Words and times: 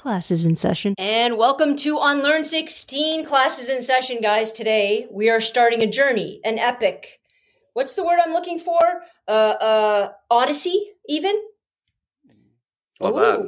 Classes 0.00 0.46
in 0.46 0.56
session. 0.56 0.94
And 0.96 1.36
welcome 1.36 1.76
to 1.76 1.98
Unlearn 2.00 2.44
16 2.44 3.26
classes 3.26 3.68
in 3.68 3.82
session, 3.82 4.22
guys. 4.22 4.50
Today 4.50 5.06
we 5.10 5.28
are 5.28 5.42
starting 5.42 5.82
a 5.82 5.86
journey, 5.86 6.40
an 6.42 6.58
epic. 6.58 7.20
What's 7.74 7.96
the 7.96 8.02
word 8.02 8.18
I'm 8.18 8.32
looking 8.32 8.58
for? 8.58 8.80
Uh, 9.28 9.30
uh, 9.30 10.12
Odyssey, 10.30 10.86
even? 11.06 11.38
Love 12.98 13.14
that. 13.16 13.40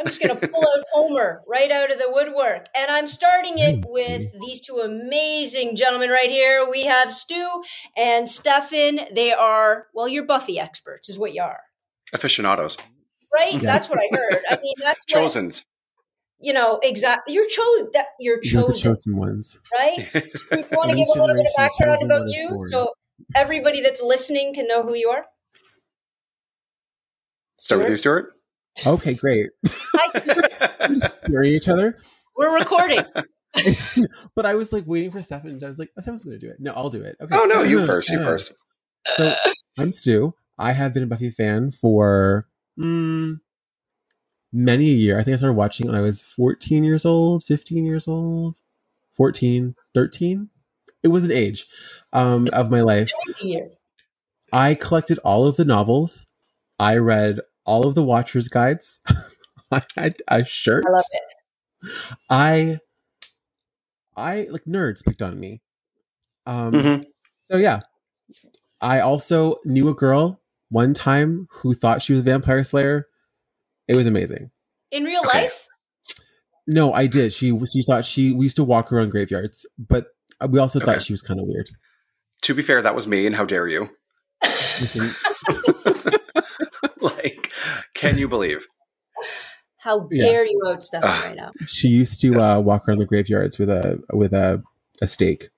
I'm 0.00 0.06
just 0.06 0.20
going 0.20 0.36
to 0.36 0.48
pull 0.48 0.64
out 0.64 0.84
Homer 0.92 1.42
right 1.46 1.70
out 1.70 1.92
of 1.92 1.98
the 1.98 2.10
woodwork. 2.10 2.66
And 2.74 2.90
I'm 2.90 3.06
starting 3.06 3.58
it 3.58 3.84
with 3.86 4.24
these 4.40 4.60
two 4.60 4.78
amazing 4.84 5.76
gentlemen 5.76 6.10
right 6.10 6.30
here. 6.30 6.68
We 6.68 6.82
have 6.82 7.12
Stu 7.12 7.62
and 7.96 8.28
Stefan. 8.28 9.02
They 9.14 9.32
are, 9.32 9.86
well, 9.94 10.08
you're 10.08 10.26
Buffy 10.26 10.58
experts, 10.58 11.08
is 11.08 11.16
what 11.16 11.32
you 11.32 11.42
are. 11.42 11.60
Aficionados. 12.12 12.76
Right? 13.32 13.52
Yes. 13.52 13.62
That's 13.62 13.88
what 13.88 14.00
I 14.00 14.08
heard. 14.16 14.40
I 14.50 14.58
mean, 14.60 14.74
that's 14.80 15.04
what, 15.08 15.20
Chosens. 15.20 15.64
You 16.42 16.52
know, 16.52 16.78
exactly. 16.82 17.34
You're 17.34 17.46
chosen. 17.48 17.90
That 17.94 18.06
you're 18.18 18.38
You're 18.42 18.62
the 18.62 18.68
chosen, 18.72 18.82
chosen 18.90 19.16
ones. 19.16 19.60
right? 19.72 19.96
If 20.14 20.70
you 20.70 20.76
want 20.76 20.90
to 20.90 20.96
give 20.96 21.08
a 21.08 21.18
little 21.20 21.34
bit 21.36 21.46
of 21.46 21.52
background 21.56 22.02
about 22.02 22.28
you, 22.28 22.48
born. 22.50 22.68
so 22.70 22.92
everybody 23.34 23.80
that's 23.80 24.02
listening 24.02 24.54
can 24.54 24.66
know 24.68 24.82
who 24.82 24.94
you 24.94 25.08
are. 25.08 25.24
Start 27.58 27.82
with 27.82 27.90
you, 27.90 27.96
Stuart. 27.96 28.32
Okay, 28.84 29.14
great. 29.14 29.50
Hi, 29.68 30.20
Stu. 30.20 30.88
We're 30.88 30.94
just 30.98 31.44
each 31.44 31.68
other. 31.68 31.96
We're 32.36 32.54
recording. 32.54 33.04
but 34.34 34.46
I 34.46 34.54
was 34.54 34.72
like 34.72 34.84
waiting 34.86 35.10
for 35.10 35.22
Stefan. 35.22 35.50
And 35.50 35.62
I 35.64 35.68
was 35.68 35.78
like, 35.78 35.90
oh, 35.96 36.00
Stefan's 36.02 36.24
going 36.24 36.38
to 36.38 36.44
do 36.46 36.50
it. 36.50 36.56
No, 36.58 36.72
I'll 36.72 36.90
do 36.90 37.02
it. 37.02 37.16
Okay. 37.20 37.36
Oh 37.38 37.44
no, 37.44 37.62
you 37.62 37.86
first. 37.86 38.08
You 38.10 38.18
Yeah. 38.18 38.24
first. 38.24 38.54
So 39.14 39.34
I'm 39.78 39.92
Stu. 39.92 40.34
I 40.58 40.72
have 40.72 40.94
been 40.94 41.02
a 41.02 41.06
Buffy 41.06 41.30
fan 41.30 41.70
for 41.70 42.48
mm, 42.78 43.38
many 44.52 44.90
a 44.90 44.94
year. 44.94 45.18
I 45.18 45.22
think 45.24 45.34
I 45.34 45.38
started 45.38 45.54
watching 45.56 45.86
when 45.86 45.96
I 45.96 46.00
was 46.00 46.22
14 46.22 46.84
years 46.84 47.06
old, 47.06 47.44
15 47.44 47.84
years 47.84 48.08
old, 48.08 48.56
14, 49.16 49.74
13. 49.94 50.50
It 51.02 51.08
was 51.08 51.24
an 51.24 51.32
age 51.32 51.66
um, 52.12 52.48
of 52.52 52.70
my 52.70 52.80
life. 52.82 53.10
I 54.52 54.74
collected 54.74 55.18
all 55.24 55.46
of 55.46 55.56
the 55.56 55.64
novels. 55.64 56.26
I 56.78 56.96
read 56.96 57.40
all 57.66 57.86
of 57.86 57.94
the 57.94 58.02
Watcher's 58.04 58.48
guides. 58.48 59.00
I 59.72 59.82
had 59.96 60.16
a 60.28 60.44
shirt. 60.44 60.84
I 60.86 60.90
love 60.90 61.04
it. 61.12 61.22
I, 62.30 62.78
I 64.16 64.48
like 64.50 64.64
nerds 64.64 65.04
picked 65.04 65.22
on 65.22 65.40
me. 65.40 65.62
Um, 66.46 66.72
Mhm. 66.72 67.04
So 67.42 67.56
yeah, 67.58 67.80
I 68.80 69.00
also 69.00 69.56
knew 69.64 69.88
a 69.88 69.94
girl 69.94 70.40
one 70.70 70.94
time 70.94 71.48
who 71.50 71.74
thought 71.74 72.02
she 72.02 72.12
was 72.12 72.22
a 72.22 72.24
vampire 72.24 72.64
slayer. 72.64 73.08
It 73.88 73.94
was 73.96 74.06
amazing. 74.06 74.50
In 74.90 75.04
real 75.04 75.22
Okay. 75.26 75.42
life, 75.42 75.66
No, 76.66 76.92
I 76.92 77.06
did. 77.06 77.32
She 77.32 77.58
she 77.66 77.82
thought 77.82 78.04
she 78.04 78.32
we 78.32 78.44
used 78.46 78.56
to 78.56 78.64
walk 78.64 78.92
around 78.92 79.10
graveyards, 79.10 79.66
but 79.78 80.06
we 80.48 80.58
also 80.58 80.78
Okay. 80.78 80.86
thought 80.86 81.02
she 81.02 81.12
was 81.12 81.22
kind 81.22 81.40
of 81.40 81.46
weird. 81.46 81.70
To 82.42 82.54
be 82.54 82.62
fair, 82.62 82.80
that 82.82 82.94
was 82.94 83.06
me, 83.08 83.26
and 83.26 83.34
how 83.36 83.44
dare 83.44 83.66
you? 83.68 83.90
Like, 87.00 87.50
can 87.94 88.16
you 88.18 88.28
believe? 88.28 88.66
how 89.78 90.08
Yeah. 90.12 90.24
dare 90.26 90.46
you 90.46 90.60
out 90.68 90.84
Stefan 90.84 91.08
Ah. 91.10 91.22
right 91.24 91.36
now? 91.36 91.50
she 91.66 91.88
used 91.88 92.20
to 92.20 92.34
Yes. 92.34 92.42
uh, 92.42 92.60
walk 92.60 92.86
around 92.88 92.98
the 92.98 93.06
graveyards 93.06 93.58
with 93.58 93.68
a 93.70 94.00
with 94.12 94.32
a 94.32 94.62
a 95.00 95.08
stake. 95.08 95.48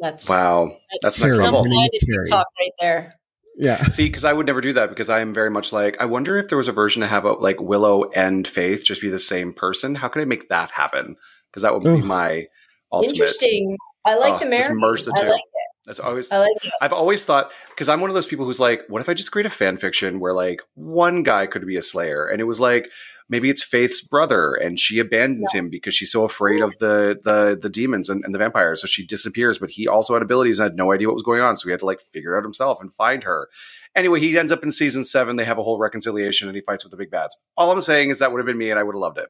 That's 0.00 0.26
Wow, 0.28 0.78
That's, 1.02 1.02
that's 1.02 1.20
next 1.20 1.32
Terry. 1.32 1.44
some. 1.44 1.54
Her 1.54 1.62
name 1.62 1.72
kind 1.72 1.90
is 1.92 2.02
of 2.02 2.08
Terry. 2.08 2.24
TikTok 2.30 2.46
right 2.58 2.72
there. 2.80 3.17
Yeah, 3.60 3.82
See, 3.90 4.06
because 4.06 4.24
I 4.24 4.32
would 4.32 4.46
never 4.46 4.60
do 4.60 4.72
that 4.74 4.88
because 4.88 5.10
I 5.10 5.20
am 5.20 5.34
very 5.34 5.50
much 5.50 5.72
like 5.72 5.96
I 6.00 6.04
wonder 6.04 6.38
if 6.38 6.48
there 6.48 6.58
was 6.58 6.68
a 6.68 6.72
version 6.72 7.02
to 7.02 7.08
have 7.08 7.24
a, 7.24 7.32
like 7.32 7.60
Willow 7.60 8.04
and 8.10 8.46
Faith 8.46 8.84
just 8.84 9.00
be 9.00 9.08
the 9.10 9.18
same 9.18 9.52
person. 9.52 9.96
How 9.96 10.08
could 10.08 10.22
I 10.22 10.26
make 10.26 10.48
that 10.48 10.70
happen? 10.70 11.16
Because 11.50 11.62
that 11.62 11.74
would 11.74 11.82
be 11.82 11.90
Ugh. 11.90 12.04
my 12.04 12.46
ultimate. 12.92 13.14
Interesting. 13.14 13.76
I 14.06 14.16
like 14.16 14.34
Oh, 14.34 14.38
the 14.38 14.56
just 14.56 14.68
marriage. 14.70 14.80
merge 14.80 15.04
the 15.04 15.12
I 15.16 15.20
two. 15.22 15.28
like 15.28 15.40
it. 15.40 15.44
That's 15.86 16.00
always 16.00 16.30
I 16.30 16.38
like 16.38 16.56
it. 16.62 16.72
I've 16.80 16.92
always 16.92 17.24
thought 17.24 17.50
because 17.70 17.88
I'm 17.88 18.00
one 18.00 18.10
of 18.10 18.14
those 18.14 18.26
people 18.26 18.44
who's 18.44 18.60
like, 18.60 18.82
what 18.88 19.00
if 19.00 19.08
I 19.08 19.14
just 19.14 19.32
create 19.32 19.46
a 19.46 19.50
fan 19.50 19.76
fiction 19.76 20.20
where 20.20 20.34
like 20.34 20.60
one 20.74 21.22
guy 21.22 21.46
could 21.46 21.66
be 21.66 21.76
a 21.76 21.82
Slayer, 21.82 22.26
and 22.26 22.40
it 22.40 22.44
was 22.44 22.60
like 22.60 22.90
maybe 23.28 23.50
it's 23.50 23.62
Faith's 23.62 24.00
brother, 24.00 24.54
and 24.54 24.78
she 24.78 24.98
abandons 24.98 25.52
him 25.52 25.68
because 25.68 25.94
she's 25.94 26.12
so 26.12 26.24
afraid 26.24 26.60
of 26.60 26.76
the 26.78 27.18
the 27.22 27.58
the 27.60 27.68
demons 27.68 28.08
and, 28.08 28.24
and 28.24 28.34
the 28.34 28.38
vampires, 28.38 28.80
so 28.80 28.86
she 28.86 29.06
disappears. 29.06 29.58
But 29.58 29.70
he 29.70 29.86
also 29.86 30.14
had 30.14 30.22
abilities 30.22 30.58
and 30.58 30.64
had 30.64 30.76
no 30.76 30.92
idea 30.92 31.08
what 31.08 31.14
was 31.14 31.22
going 31.22 31.40
on, 31.40 31.56
so 31.56 31.68
he 31.68 31.70
had 31.70 31.80
to 31.80 31.86
like 31.86 32.00
figure 32.00 32.34
it 32.34 32.38
out 32.38 32.44
himself 32.44 32.80
and 32.80 32.92
find 32.92 33.24
her. 33.24 33.48
Anyway, 33.94 34.20
he 34.20 34.36
ends 34.38 34.52
up 34.52 34.62
in 34.62 34.70
season 34.70 35.04
seven. 35.04 35.36
They 35.36 35.44
have 35.44 35.58
a 35.58 35.62
whole 35.62 35.78
reconciliation, 35.78 36.48
and 36.48 36.56
he 36.56 36.62
fights 36.62 36.84
with 36.84 36.90
the 36.90 36.96
big 36.96 37.10
bads. 37.10 37.36
All 37.56 37.70
I'm 37.70 37.80
saying 37.80 38.10
is 38.10 38.18
that 38.18 38.32
would 38.32 38.38
have 38.38 38.46
been 38.46 38.58
me, 38.58 38.70
and 38.70 38.78
I 38.78 38.82
would 38.82 38.94
have 38.94 39.00
loved 39.00 39.18
it. 39.18 39.28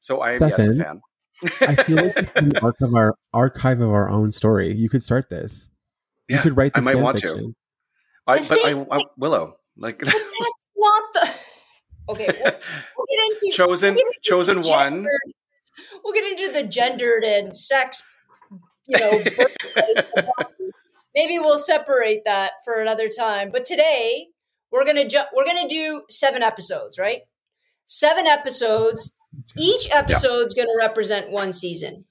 So 0.00 0.20
I 0.20 0.32
am 0.32 0.38
yes 0.40 0.66
a 0.66 0.74
fan. 0.74 1.00
I 1.62 1.74
feel 1.74 1.96
like 1.96 2.16
it's 2.16 2.32
an 2.36 2.52
arc 2.62 2.80
of 2.80 2.94
our 2.94 3.14
archive 3.32 3.80
of 3.80 3.90
our 3.90 4.10
own 4.10 4.32
story. 4.32 4.72
You 4.72 4.88
could 4.88 5.02
start 5.02 5.30
this. 5.30 5.70
yeah, 6.28 6.36
you 6.36 6.42
could 6.42 6.56
write 6.56 6.74
this. 6.74 6.82
I 6.82 6.84
might 6.84 6.94
fan 6.94 7.02
want 7.02 7.18
to. 7.18 7.54
I, 8.26 8.46
but 8.46 8.58
I, 8.64 8.86
I 8.90 9.00
Willow 9.16 9.56
like 9.76 9.98
But 9.98 10.06
that's 10.06 10.68
not 10.76 11.02
the. 11.14 11.30
Okay, 12.10 12.26
we'll, 12.26 12.52
we'll 12.96 13.06
get 13.08 13.44
into 13.44 13.50
chosen 13.52 13.94
we'll 13.94 14.04
get 14.04 14.06
into 14.06 14.20
chosen 14.22 14.62
one. 14.62 15.06
We'll 16.02 16.14
get 16.14 16.24
into 16.38 16.52
the 16.52 16.66
gendered 16.66 17.24
and 17.24 17.56
sex. 17.56 18.02
You 18.86 18.98
know, 18.98 19.22
maybe 21.14 21.38
we'll 21.38 21.58
separate 21.58 22.22
that 22.24 22.52
for 22.64 22.80
another 22.80 23.08
time. 23.08 23.50
But 23.52 23.64
today 23.64 24.28
we're 24.72 24.84
gonna 24.84 25.08
ju- 25.08 25.30
we're 25.34 25.44
gonna 25.44 25.68
do 25.68 26.02
seven 26.08 26.42
episodes, 26.42 26.98
right? 26.98 27.20
Seven 27.86 28.26
episodes. 28.26 29.16
Each 29.56 29.88
episode's 29.92 30.54
gonna 30.54 30.76
represent 30.78 31.30
one 31.30 31.52
season. 31.52 32.04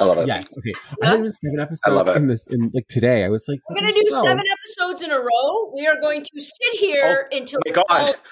I 0.00 0.04
love 0.04 0.18
it. 0.18 0.26
Yes. 0.26 0.54
Okay. 0.58 0.72
I 1.02 1.16
thought 1.16 1.26
it 1.26 1.34
seven 1.34 1.60
episodes 1.60 1.96
love 1.96 2.08
it. 2.08 2.16
in 2.16 2.26
this 2.28 2.46
in 2.48 2.70
like 2.74 2.86
today. 2.88 3.24
I 3.24 3.28
was 3.28 3.46
like, 3.48 3.60
We're 3.68 3.76
gonna 3.76 3.92
do 3.92 4.04
12. 4.08 4.24
seven 4.24 4.44
episodes 4.52 5.02
in 5.02 5.10
a 5.10 5.18
row. 5.18 5.72
We 5.74 5.86
are 5.86 6.00
going 6.00 6.22
to 6.22 6.30
sit 6.42 6.74
here 6.78 7.28
oh 7.32 7.36
until 7.36 7.60
Oh 7.66 7.82
my 7.88 8.04
God. 8.06 8.14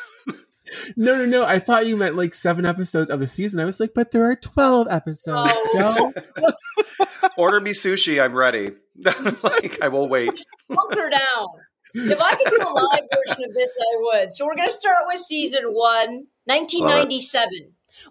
No, 0.96 1.16
no, 1.16 1.26
no. 1.26 1.44
I 1.44 1.60
thought 1.60 1.86
you 1.86 1.96
meant 1.96 2.16
like 2.16 2.34
seven 2.34 2.66
episodes 2.66 3.08
of 3.08 3.20
the 3.20 3.28
season. 3.28 3.60
I 3.60 3.64
was 3.64 3.78
like, 3.78 3.92
but 3.94 4.10
there 4.10 4.28
are 4.28 4.34
twelve 4.34 4.88
episodes, 4.90 5.52
Oh. 5.54 6.12
Joe. 6.16 7.04
Order 7.38 7.60
me 7.60 7.70
sushi. 7.70 8.20
I'm 8.20 8.34
ready. 8.34 8.70
like 9.44 9.78
I 9.80 9.86
will 9.86 10.08
wait. 10.08 10.44
hunker 10.68 11.08
down. 11.08 11.46
If 11.94 12.20
I 12.20 12.34
could 12.34 12.50
do 12.50 12.62
a 12.62 12.72
live 12.72 13.04
version 13.14 13.44
of 13.48 13.54
this, 13.54 13.78
I 13.80 13.96
would. 14.00 14.32
So 14.32 14.44
we're 14.44 14.56
going 14.56 14.68
to 14.68 14.74
start 14.74 14.96
with 15.06 15.20
season 15.20 15.62
one, 15.66 16.24
1997. 16.46 17.48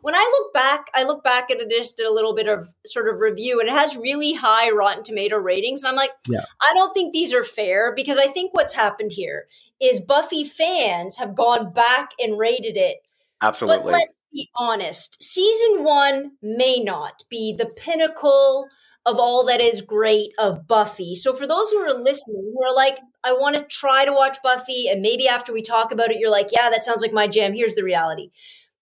When 0.01 0.15
I 0.15 0.39
look 0.39 0.53
back, 0.53 0.87
I 0.93 1.03
look 1.03 1.23
back 1.23 1.49
at 1.51 1.59
it, 1.59 1.69
just 1.69 1.97
did 1.97 2.07
a 2.07 2.13
little 2.13 2.35
bit 2.35 2.47
of 2.47 2.69
sort 2.85 3.07
of 3.07 3.21
review, 3.21 3.59
and 3.59 3.69
it 3.69 3.75
has 3.75 3.95
really 3.95 4.33
high 4.33 4.69
Rotten 4.71 5.03
Tomato 5.03 5.37
ratings. 5.37 5.83
And 5.83 5.89
I'm 5.89 5.95
like, 5.95 6.11
Yeah. 6.27 6.43
I 6.61 6.73
don't 6.73 6.93
think 6.93 7.13
these 7.13 7.33
are 7.33 7.43
fair 7.43 7.93
because 7.95 8.17
I 8.17 8.27
think 8.27 8.53
what's 8.53 8.73
happened 8.73 9.11
here 9.11 9.47
is 9.81 9.99
Buffy 10.01 10.43
fans 10.43 11.17
have 11.17 11.35
gone 11.35 11.73
back 11.73 12.11
and 12.19 12.37
rated 12.37 12.77
it 12.77 12.97
Absolutely. 13.41 13.83
but 13.83 13.91
let's 13.93 14.13
be 14.33 14.49
honest. 14.57 15.21
Season 15.21 15.83
one 15.83 16.31
may 16.41 16.79
not 16.79 17.23
be 17.29 17.53
the 17.53 17.65
pinnacle 17.65 18.67
of 19.05 19.19
all 19.19 19.45
that 19.45 19.61
is 19.61 19.81
great 19.81 20.33
of 20.39 20.67
Buffy. 20.67 21.13
So 21.15 21.33
for 21.33 21.45
those 21.45 21.69
who 21.69 21.77
are 21.77 21.93
listening, 21.93 22.51
who 22.53 22.63
are 22.63 22.75
like, 22.75 22.97
I 23.23 23.33
want 23.33 23.57
to 23.57 23.65
try 23.65 24.05
to 24.05 24.11
watch 24.11 24.37
Buffy, 24.43 24.87
and 24.87 25.01
maybe 25.01 25.27
after 25.27 25.53
we 25.53 25.61
talk 25.61 25.91
about 25.91 26.11
it, 26.11 26.17
you're 26.19 26.31
like, 26.31 26.49
yeah, 26.51 26.69
that 26.69 26.83
sounds 26.83 27.01
like 27.01 27.13
my 27.13 27.27
jam. 27.27 27.53
Here's 27.53 27.75
the 27.75 27.83
reality. 27.83 28.31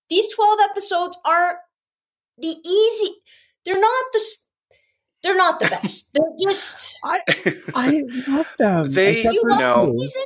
These 0.09 0.33
12 0.35 0.59
episodes 0.69 1.17
aren't 1.25 1.57
the 2.37 2.47
easy, 2.47 3.15
they're 3.65 3.79
not 3.79 4.03
the 4.13 4.21
they're 5.23 5.37
not 5.37 5.59
the 5.61 5.67
best. 5.69 6.09
They're 6.13 6.49
just 6.49 6.99
I 7.05 8.01
love 8.27 8.53
them. 8.59 8.91
They- 8.91 9.13
except 9.13 9.33
you 9.35 9.41
for 9.41 9.49
love 9.51 9.59
no. 9.59 9.85
the 9.85 9.91
season? 9.91 10.23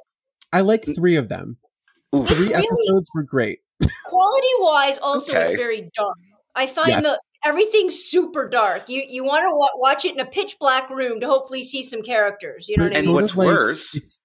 I 0.51 0.61
like 0.61 0.81
mm. 0.83 0.95
three 0.95 1.17
of 1.17 1.29
them. 1.29 1.57
Oof. 2.15 2.27
Three 2.27 2.47
Really? 2.47 2.55
episodes 2.55 3.07
were 3.13 3.21
great. 3.23 3.59
quality 4.07 4.47
wise 4.59 4.97
also 4.97 5.33
it's 5.39 5.53
very 5.53 5.91
dark 5.95 6.17
i 6.55 6.65
find 6.65 6.87
Yes. 6.89 7.03
the 7.03 7.21
everything's 7.45 7.93
super 7.93 8.49
dark 8.49 8.89
you 8.89 9.03
you 9.07 9.23
want 9.23 9.43
to 9.43 9.49
wa- 9.55 9.69
watch 9.75 10.03
it 10.03 10.15
in 10.15 10.19
a 10.19 10.25
pitch 10.25 10.55
black 10.59 10.89
room 10.89 11.19
to 11.19 11.27
hopefully 11.27 11.61
see 11.61 11.83
some 11.83 12.01
characters 12.01 12.67
you 12.67 12.75
know 12.77 12.85
But 12.85 12.93
what 12.93 12.97
i 12.97 13.01
mean 13.01 13.03
sort 13.05 13.21
what's 13.21 13.35
like- 13.35 13.47
worse- 13.47 13.95
it's- 13.95 14.21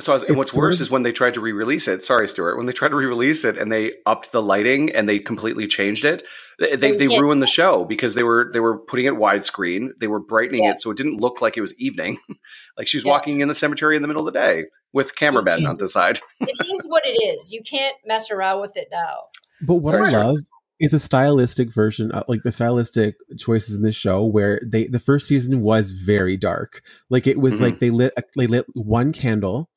So, 0.00 0.12
I 0.12 0.14
was, 0.14 0.22
and 0.22 0.36
what's 0.36 0.54
worse 0.54 0.76
of- 0.76 0.82
is 0.82 0.90
when 0.92 1.02
they 1.02 1.10
tried 1.10 1.34
to 1.34 1.40
re-release 1.40 1.88
it. 1.88 2.04
Sorry, 2.04 2.28
Stuart. 2.28 2.56
When 2.56 2.66
they 2.66 2.72
tried 2.72 2.90
to 2.90 2.96
re-release 2.96 3.44
it 3.44 3.56
and 3.58 3.72
they 3.72 3.94
upped 4.06 4.30
the 4.30 4.40
lighting 4.40 4.90
and 4.94 5.08
they 5.08 5.18
completely 5.18 5.66
changed 5.66 6.04
it, 6.04 6.22
they 6.60 6.76
they, 6.76 6.92
they 6.92 7.06
Yeah. 7.06 7.18
ruined 7.18 7.42
the 7.42 7.48
show 7.48 7.84
because 7.84 8.14
they 8.14 8.22
were 8.22 8.48
they 8.52 8.60
were 8.60 8.78
putting 8.78 9.06
it 9.06 9.14
widescreen. 9.14 9.88
They 9.98 10.06
were 10.06 10.20
brightening 10.20 10.64
Yeah. 10.64 10.72
it 10.72 10.80
so 10.80 10.92
it 10.92 10.96
didn't 10.96 11.18
look 11.20 11.40
like 11.42 11.56
it 11.56 11.62
was 11.62 11.74
evening, 11.80 12.18
like 12.78 12.86
she 12.86 12.96
was 12.98 13.04
Yeah. 13.04 13.10
walking 13.10 13.40
in 13.40 13.48
the 13.48 13.56
cemetery 13.56 13.96
in 13.96 14.02
the 14.02 14.08
middle 14.08 14.26
of 14.26 14.32
the 14.32 14.38
day 14.38 14.64
with 14.92 15.16
cameramen 15.16 15.66
on 15.66 15.76
the 15.78 15.88
side. 15.88 16.20
it 16.40 16.66
is 16.74 16.86
what 16.86 17.02
it 17.04 17.18
is 17.34 17.52
you 17.52 17.60
can't 17.62 17.96
mess 18.06 18.30
around 18.30 18.60
with 18.60 18.76
it 18.76 18.86
now 18.92 19.14
But 19.60 19.74
what 19.76 19.94
Sorry, 19.96 20.14
I 20.14 20.22
love 20.26 20.36
is 20.80 20.92
a 20.92 21.00
stylistic 21.00 21.72
version, 21.74 22.10
of, 22.12 22.24
like 22.28 22.42
the 22.44 22.52
stylistic 22.52 23.16
choices 23.38 23.76
in 23.76 23.82
this 23.82 23.96
show, 23.96 24.24
where 24.24 24.60
they 24.64 24.86
the 24.86 25.00
first 25.00 25.26
season 25.26 25.60
was 25.62 25.90
very 25.90 26.36
dark. 26.36 26.82
Like 27.10 27.26
it 27.26 27.40
was 27.40 27.54
Mhm. 27.54 27.60
like 27.60 27.78
they 27.80 27.90
lit 27.90 28.12
they 28.36 28.46
lit 28.46 28.66
one 28.74 29.12
candle 29.12 29.68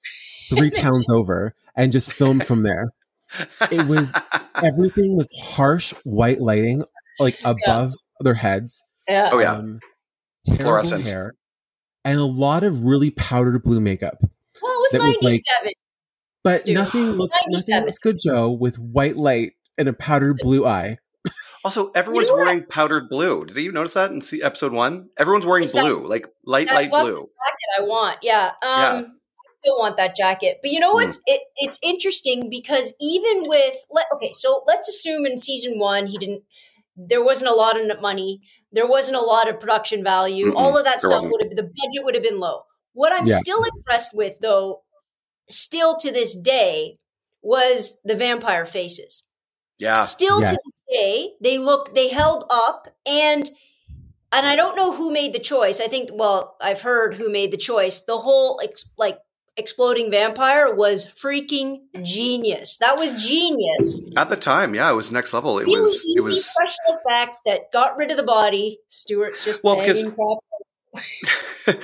three 0.50 0.70
towns 0.72 1.10
over 1.10 1.56
and 1.76 1.92
just 1.92 2.14
filmed 2.14 2.46
from 2.46 2.64
there. 2.64 2.90
It 3.72 3.88
was 3.88 4.14
everything 4.56 5.16
was 5.16 5.32
harsh 5.42 5.94
white 6.04 6.40
lighting, 6.40 6.84
like 7.20 7.40
above 7.44 7.94
their 8.20 8.34
heads. 8.36 8.84
Yeah. 9.08 9.30
Oh, 9.32 9.40
yeah. 9.40 9.54
Um, 9.54 9.80
Fluorescence. 10.58 11.10
hair, 11.10 11.34
and 12.06 12.20
a 12.20 12.26
lot 12.26 12.64
of 12.64 12.82
really 12.84 13.10
powdered 13.12 13.62
blue 13.64 13.80
makeup. 13.80 14.18
Well, 14.62 14.72
it 14.72 14.82
was 14.82 14.92
that 14.92 15.02
was 15.02 15.16
like- 15.22 15.32
97. 15.34 15.72
But 16.44 16.68
nothing 16.68 17.06
looks 17.18 17.38
nothing 17.38 17.52
97. 17.52 17.86
looks 17.86 17.98
good, 18.00 18.18
Joe, 18.24 18.52
with 18.52 18.80
white 18.80 19.16
light 19.16 19.54
and 19.78 19.88
a 19.88 19.94
powdered 19.94 20.38
blue 20.42 20.66
eye. 20.66 20.98
Also, 21.64 21.92
everyone's 21.92 22.30
You 22.30 22.38
know 22.38 22.44
wearing 22.44 22.66
powdered 22.66 23.08
blue. 23.08 23.46
Did 23.46 23.56
you 23.58 23.72
notice 23.72 23.94
that 23.94 24.10
in 24.12 24.22
see 24.22 24.42
episode 24.42 24.72
one? 24.74 25.10
Everyone's 25.18 25.46
wearing 25.46 25.64
Is 25.64 25.74
that- 25.74 25.82
blue, 25.86 26.08
like 26.08 26.26
light, 26.46 26.68
that 26.68 26.74
light 26.76 26.90
blue. 26.90 27.30
jacket 27.46 27.80
I 27.80 27.82
want. 27.84 28.18
Yeah. 28.24 28.48
Um 28.64 28.80
Yeah. 28.80 29.02
I 29.04 29.04
still 29.64 29.78
want 29.78 29.98
that 29.98 30.16
jacket. 30.16 30.58
But 30.64 30.72
you 30.72 30.80
know 30.80 30.92
what? 30.92 31.06
what's 31.06 31.22
it, 31.28 31.42
it's 31.58 31.78
interesting 31.84 32.50
because 32.50 32.94
even 33.00 33.44
with 33.48 33.76
let 33.92 34.08
okay, 34.16 34.34
so 34.34 34.64
let's 34.66 34.90
assume 34.90 35.26
in 35.28 35.38
season 35.38 35.78
1 35.78 36.08
he 36.08 36.18
didn't 36.18 36.44
there 36.98 37.24
wasn't 37.24 37.50
a 37.52 37.54
lot 37.54 37.80
of 37.80 38.02
money. 38.02 38.42
There 38.72 38.88
wasn't 38.88 39.18
a 39.18 39.22
lot 39.22 39.48
of 39.48 39.60
production 39.60 40.04
value. 40.04 40.48
Mm-mm, 40.48 40.56
All 40.56 40.76
of 40.78 40.84
that 40.86 41.00
stuff 41.00 41.12
wasn't. 41.14 41.32
would 41.34 41.44
have 41.44 41.56
the 41.56 41.64
budget 41.64 42.04
would 42.04 42.16
have 42.16 42.24
been 42.24 42.40
low. 42.40 42.64
What 42.94 43.14
I'm 43.14 43.28
Yeah. 43.28 43.38
still 43.38 43.64
impressed 43.64 44.16
with 44.16 44.40
though 44.42 44.82
still 45.48 45.96
to 45.98 46.12
this 46.12 46.36
day 46.36 46.96
was 47.44 48.02
the 48.04 48.16
vampire 48.16 48.66
faces. 48.66 49.26
Yeah, 49.82 50.02
Still 50.04 50.40
to 50.42 50.46
this 50.46 50.80
day, 50.92 51.32
they 51.42 51.58
look 51.58 51.96
they 51.96 52.10
held 52.10 52.46
up 52.50 52.88
and 53.06 53.50
and 54.32 54.46
I 54.48 54.56
don't 54.56 54.76
know 54.78 54.94
who 54.96 55.12
made 55.12 55.34
the 55.34 55.40
choice. 55.40 55.82
I 55.82 55.88
think 55.88 56.12
well, 56.14 56.56
I've 56.62 56.82
heard 56.82 57.16
who 57.16 57.30
made 57.32 57.52
the 57.52 57.58
choice. 57.58 58.02
The 58.02 58.18
whole 58.20 58.62
ex- 58.64 58.90
like 58.98 59.18
exploding 59.58 60.10
vampire 60.12 60.74
was 60.74 61.06
freaking 61.06 61.80
genius. 62.04 62.78
That 62.78 62.98
was 62.98 63.26
genius. 63.28 64.02
at 64.16 64.30
the 64.30 64.38
time, 64.38 64.76
yeah, 64.76 64.90
it 64.92 64.96
was 64.96 65.12
next 65.12 65.34
level. 65.34 65.60
It 65.60 65.66
really 65.66 65.82
was, 65.82 66.06
easy 66.06 66.20
it 66.20 66.24
was. 66.24 66.46
special 66.46 67.00
effect 67.04 67.40
that 67.48 67.72
got 67.74 67.98
rid 67.98 68.12
of 68.12 68.18
the 68.18 68.24
body. 68.24 68.80
Stuart's 68.90 69.44
just 69.44 69.64
Well, 69.64 69.76
because- 69.78 70.04
crap. 70.04 70.38
well, 71.68 71.78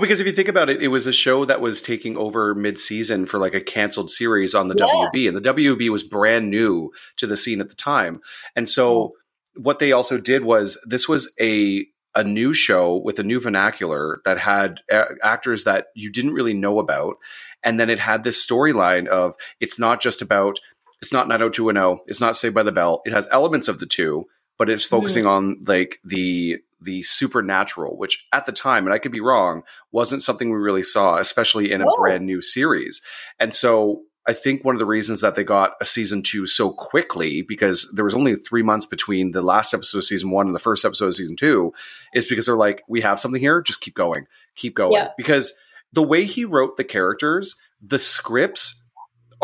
because 0.00 0.20
if 0.20 0.26
you 0.26 0.32
think 0.32 0.48
about 0.48 0.70
it, 0.70 0.82
it 0.82 0.88
was 0.88 1.06
a 1.06 1.12
show 1.12 1.44
that 1.44 1.60
was 1.60 1.82
taking 1.82 2.16
over 2.16 2.54
mid-season 2.54 3.26
for 3.26 3.38
like 3.38 3.54
a 3.54 3.60
canceled 3.60 4.10
series 4.10 4.54
on 4.54 4.68
the 4.68 4.74
Yeah. 4.78 4.86
WB, 4.86 5.28
and 5.28 5.36
the 5.36 5.40
WB 5.40 5.90
was 5.90 6.02
brand 6.02 6.50
new 6.50 6.90
to 7.16 7.26
the 7.26 7.36
scene 7.36 7.60
at 7.60 7.68
the 7.68 7.74
time. 7.74 8.20
And 8.56 8.68
so, 8.68 9.12
what 9.56 9.78
they 9.78 9.92
also 9.92 10.18
did 10.18 10.44
was 10.44 10.80
this 10.86 11.08
was 11.08 11.32
a 11.40 11.86
a 12.16 12.24
new 12.24 12.54
show 12.54 12.96
with 12.96 13.18
a 13.18 13.24
new 13.24 13.40
vernacular 13.40 14.20
that 14.24 14.38
had 14.38 14.80
a- 14.88 15.16
actors 15.22 15.64
that 15.64 15.86
you 15.94 16.10
didn't 16.10 16.32
really 16.32 16.54
know 16.54 16.78
about, 16.78 17.16
and 17.62 17.78
then 17.78 17.90
it 17.90 17.98
had 17.98 18.24
this 18.24 18.44
storyline 18.44 19.06
of 19.08 19.34
it's 19.60 19.78
not 19.78 20.00
just 20.00 20.22
about 20.22 20.58
it's 21.02 21.12
not 21.12 21.28
90210, 21.28 22.02
it's 22.06 22.20
not 22.20 22.36
Saved 22.36 22.54
by 22.54 22.62
the 22.62 22.72
Bell. 22.72 23.02
It 23.04 23.12
has 23.12 23.28
elements 23.30 23.68
of 23.68 23.78
the 23.78 23.84
two, 23.86 24.24
but 24.56 24.70
it's 24.70 24.86
mm-hmm. 24.86 24.96
focusing 24.96 25.26
on 25.26 25.62
like 25.66 25.98
the 26.02 26.58
the 26.84 27.02
supernatural, 27.02 27.96
which 27.96 28.24
at 28.32 28.46
the 28.46 28.52
time, 28.52 28.84
and 28.84 28.94
I 28.94 28.98
could 28.98 29.12
be 29.12 29.20
wrong, 29.20 29.62
wasn't 29.90 30.22
something 30.22 30.50
we 30.50 30.56
really 30.56 30.82
saw, 30.82 31.18
especially 31.18 31.72
in 31.72 31.80
a 31.82 31.86
brand 31.98 32.24
new 32.26 32.40
series. 32.40 33.02
And 33.40 33.52
so 33.52 34.02
I 34.26 34.32
think 34.32 34.64
one 34.64 34.74
of 34.74 34.78
the 34.78 34.86
reasons 34.86 35.20
that 35.20 35.34
they 35.34 35.44
got 35.44 35.72
a 35.80 35.84
season 35.84 36.22
two 36.22 36.46
so 36.46 36.70
quickly, 36.70 37.42
because 37.42 37.90
there 37.94 38.04
was 38.04 38.14
only 38.14 38.34
three 38.34 38.62
months 38.62 38.86
between 38.86 39.32
the 39.32 39.42
last 39.42 39.74
episode 39.74 39.98
of 39.98 40.04
season 40.04 40.30
one 40.30 40.46
and 40.46 40.54
the 40.54 40.60
first 40.60 40.84
episode 40.84 41.08
of 41.08 41.14
season 41.14 41.36
two, 41.36 41.72
is 42.14 42.26
because 42.26 42.46
they're 42.46 42.56
like, 42.56 42.82
we 42.88 43.02
have 43.02 43.18
something 43.18 43.40
here, 43.40 43.60
just 43.60 43.80
keep 43.80 43.94
going, 43.94 44.26
keep 44.56 44.74
going. 44.74 44.92
Yeah. 44.92 45.10
Because 45.16 45.54
the 45.92 46.02
way 46.02 46.24
he 46.24 46.44
wrote 46.44 46.76
the 46.76 46.84
characters, 46.84 47.56
the 47.82 47.98
scripts 47.98 48.82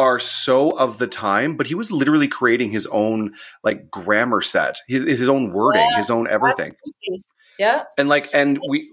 are 0.00 0.18
so 0.18 0.70
of 0.78 0.98
the 0.98 1.06
time, 1.06 1.56
but 1.58 1.66
he 1.68 1.74
was 1.76 1.92
literally 1.92 2.28
creating 2.28 2.70
his 2.70 2.86
own 2.86 3.34
like 3.62 3.90
grammar 3.90 4.40
set, 4.40 4.76
his, 4.88 5.04
his 5.20 5.28
own 5.28 5.52
wording, 5.52 5.86
Yeah. 5.90 5.96
his 5.98 6.10
own 6.10 6.26
everything 6.28 6.72
Absolutely. 6.86 7.24
Yeah. 7.58 7.84
and 7.98 8.08
like 8.08 8.30
and 8.32 8.58
we 8.70 8.90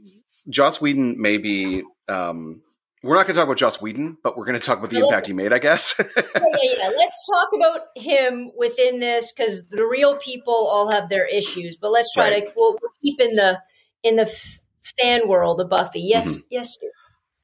joss 0.50 0.82
whedon 0.82 1.16
maybe 1.22 1.84
um 2.10 2.62
we're 3.04 3.16
not 3.16 3.26
going 3.28 3.36
to 3.36 3.40
talk 3.40 3.46
about 3.48 3.58
joss 3.58 3.82
whedon 3.82 4.18
but 4.24 4.38
we're 4.38 4.46
going 4.46 4.60
to 4.60 4.66
talk 4.66 4.78
about 4.80 4.90
the 4.90 5.00
No, 5.00 5.08
impact 5.08 5.28
he 5.28 5.34
made 5.34 5.54
i 5.54 5.60
guess 5.60 5.96
yeah, 6.18 6.24
yeah, 6.36 6.76
yeah. 6.80 6.90
Let's 6.98 7.22
talk 7.34 7.50
about 7.56 7.82
him 7.96 8.52
within 8.58 9.00
this 9.00 9.32
because 9.32 9.68
the 9.70 9.86
real 9.86 10.18
people 10.18 10.54
all 10.72 10.90
have 10.92 11.10
their 11.10 11.26
issues. 11.26 11.78
But 11.82 11.92
let's 11.92 12.10
try 12.14 12.30
Right. 12.30 12.46
to 12.46 12.52
we'll, 12.56 12.74
we'll 12.82 12.92
keep 13.04 13.20
in 13.22 13.36
the 13.36 13.60
in 14.04 14.16
the 14.18 14.24
f- 14.24 14.60
fan 15.00 15.28
world 15.28 15.60
of 15.62 15.70
Buffy. 15.70 16.02
Yes, 16.02 16.28
Mm-hmm. 16.38 16.42
yes, 16.52 16.74
Stu. 16.74 16.90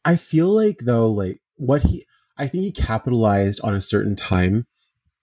I 0.06 0.16
feel 0.18 0.50
like 0.50 0.80
though, 0.92 1.10
like 1.12 1.40
what 1.58 1.84
he, 1.84 2.06
I 2.38 2.48
think 2.48 2.64
he 2.64 2.72
capitalized 2.72 3.60
on 3.64 3.76
a 3.76 3.82
certain 3.82 4.16
time 4.16 4.66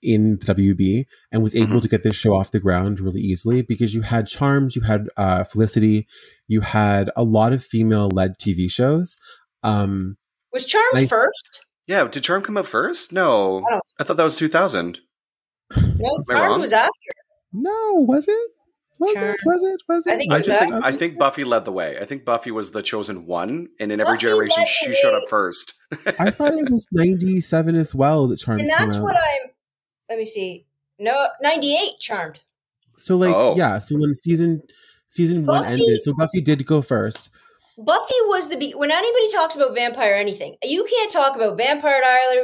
in 0.02 0.38
WB 0.38 1.04
and 1.30 1.42
was 1.42 1.54
able 1.54 1.76
Mhm. 1.78 1.82
to 1.82 1.88
get 1.88 2.02
this 2.04 2.16
show 2.16 2.32
off 2.32 2.52
the 2.52 2.60
ground 2.60 3.00
really 3.00 3.20
easily 3.20 3.60
because 3.62 3.92
you 3.94 4.00
had 4.02 4.26
Charms, 4.26 4.74
you 4.74 4.82
had 4.82 5.08
uh, 5.16 5.44
Felicity, 5.44 6.06
you 6.48 6.62
had 6.62 7.10
a 7.16 7.22
lot 7.24 7.52
of 7.52 7.62
female-led 7.64 8.38
TV 8.38 8.70
shows. 8.70 9.18
Um, 9.62 10.16
Was 10.52 10.64
Charm 10.64 10.84
I- 10.94 11.06
first? 11.06 11.66
yeah 11.86 12.06
did 12.06 12.22
charm 12.22 12.40
come 12.42 12.56
out 12.56 12.66
first 12.66 13.12
no 13.12 13.64
I 13.68 13.80
i 13.98 14.04
thought 14.04 14.16
that 14.16 14.22
was 14.22 14.36
2000 14.36 15.00
No, 15.76 16.22
Charm 16.28 16.60
was 16.60 16.72
after. 16.72 16.90
no, 17.52 17.94
was 18.06 18.26
it? 18.28 18.50
Was 19.00 19.14
Charm. 19.14 19.30
it? 19.30 19.36
Was 19.44 19.62
it? 19.64 19.80
Was 19.88 20.06
it? 20.06 20.12
I 20.12 20.16
think 20.16 20.32
i 20.32 20.40
just 20.40 20.58
think 20.60 20.74
i 20.74 20.92
think 20.92 21.18
buffy 21.18 21.42
led 21.42 21.64
the 21.64 21.72
way 21.72 21.98
i 22.00 22.04
think 22.04 22.24
buffy 22.24 22.50
was 22.50 22.70
the 22.72 22.82
chosen 22.82 23.26
one 23.26 23.68
and 23.80 23.90
in 23.90 23.98
every 24.00 24.12
Buffy 24.12 24.26
generation 24.26 24.64
she 24.66 24.94
showed 24.94 25.14
up 25.14 25.22
first 25.28 25.72
I 26.18 26.30
thought 26.30 26.52
it 26.54 26.70
was 26.70 26.86
'97 26.92 27.74
as 27.76 27.94
well 27.94 28.28
that 28.28 28.38
Charmed 28.38 28.60
and 28.60 28.70
that's 28.70 28.96
what 28.98 29.16
I'm. 29.16 29.50
Let 30.08 30.18
me 30.18 30.24
see. 30.24 30.66
No, 30.98 31.28
ninety 31.40 31.74
eight. 31.74 31.98
Charmed. 31.98 32.38
so 32.96 33.16
like, 33.16 33.34
Oh. 33.34 33.54
yeah. 33.56 33.78
So 33.80 33.96
when 33.98 34.14
season 34.14 34.62
season 35.08 35.46
one 35.46 35.64
ended, 35.64 36.02
so 36.02 36.12
Buffy 36.14 36.40
did 36.40 36.64
go 36.66 36.82
first. 36.82 37.30
Buffy 37.78 38.14
was 38.26 38.48
the 38.50 38.56
be- 38.58 38.72
when 38.74 38.90
anybody 38.90 39.32
talks 39.32 39.56
about 39.56 39.74
vampire 39.74 40.12
anything, 40.14 40.56
you 40.62 40.84
can't 40.84 41.10
talk 41.10 41.34
about 41.36 41.56
Vampire 41.56 42.00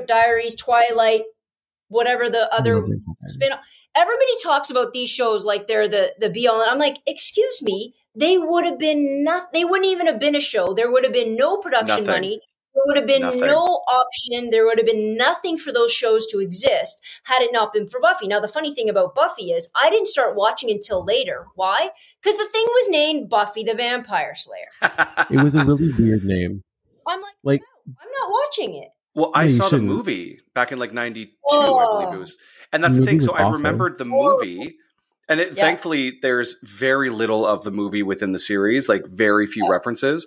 Diaries, 0.06 0.54
Twilight, 0.56 1.22
whatever 1.88 2.30
the 2.30 2.48
other 2.54 2.74
Love 2.74 2.84
vampires. 2.84 3.34
spin. 3.34 3.50
Everybody 3.96 4.32
talks 4.42 4.70
about 4.70 4.92
these 4.92 5.08
shows 5.10 5.44
like 5.44 5.66
they're 5.66 5.88
the 5.88 6.12
the 6.18 6.28
be 6.30 6.46
all. 6.46 6.60
And 6.60 6.70
I'm 6.70 6.78
like, 6.78 6.98
excuse 7.06 7.62
me, 7.62 7.94
they 8.14 8.38
would 8.38 8.64
have 8.64 8.78
been 8.78 9.24
nothing. 9.24 9.48
They 9.52 9.64
wouldn't 9.64 9.86
even 9.90 10.06
have 10.06 10.18
been 10.20 10.34
a 10.36 10.40
show. 10.40 10.74
There 10.74 10.90
would 10.90 11.04
have 11.04 11.12
been 11.12 11.34
no 11.36 11.58
production 11.58 12.04
Nothing. 12.04 12.06
money. 12.06 12.40
There 12.74 12.82
would 12.88 12.96
have 12.98 13.06
been 13.06 13.22
Nothing. 13.22 13.40
no 13.40 13.62
option. 13.88 14.50
There 14.50 14.66
would 14.66 14.76
have 14.76 14.86
been 14.86 15.16
nothing 15.16 15.56
for 15.56 15.72
those 15.72 15.90
shows 15.90 16.26
to 16.26 16.40
exist 16.40 17.02
had 17.24 17.40
it 17.40 17.50
not 17.50 17.72
been 17.72 17.88
for 17.88 17.98
Buffy. 18.00 18.28
Now, 18.28 18.38
the 18.38 18.48
funny 18.48 18.74
thing 18.74 18.90
about 18.90 19.14
Buffy 19.14 19.44
is 19.50 19.70
I 19.82 19.88
didn't 19.88 20.08
start 20.08 20.36
watching 20.36 20.70
until 20.70 21.02
later. 21.02 21.46
Why? 21.54 21.88
Because 22.22 22.36
the 22.36 22.44
thing 22.52 22.64
was 22.66 22.90
named 22.90 23.30
Buffy 23.30 23.64
the 23.64 23.72
Vampire 23.72 24.34
Slayer. 24.34 24.68
It 25.30 25.42
was 25.42 25.54
a 25.54 25.64
really 25.64 25.90
weird 25.98 26.22
name. 26.24 26.62
I'm 27.08 27.22
like, 27.22 27.32
Like- 27.42 27.60
no, 27.86 27.94
I'm 28.02 28.10
not 28.20 28.30
watching 28.30 28.74
it. 28.74 28.88
Well, 29.14 29.30
I 29.34 29.44
No, 29.46 29.50
saw 29.52 29.62
the 29.64 29.68
shouldn't. 29.70 29.88
movie 29.88 30.40
back 30.54 30.70
in 30.72 30.78
like 30.78 30.92
'92, 30.92 31.30
I 31.32 31.32
Oh. 31.50 32.00
believe 32.02 32.14
it 32.14 32.20
was, 32.20 32.36
and 32.72 32.82
that's 32.82 32.94
The 32.94 33.00
the, 33.00 33.06
thing. 33.06 33.20
So 33.20 33.32
was 33.32 33.40
I 33.42 33.50
remembered 33.50 33.98
the 33.98 34.04
movie, 34.04 34.76
and 35.28 35.40
it, 35.40 35.54
Yeah. 35.56 35.62
thankfully 35.62 36.18
there's 36.22 36.60
very 36.62 37.10
little 37.10 37.46
of 37.46 37.64
the 37.64 37.70
movie 37.70 38.02
within 38.02 38.32
the 38.32 38.38
series, 38.38 38.88
like 38.88 39.06
very 39.06 39.46
few 39.46 39.64
Yeah. 39.64 39.70
references. 39.72 40.26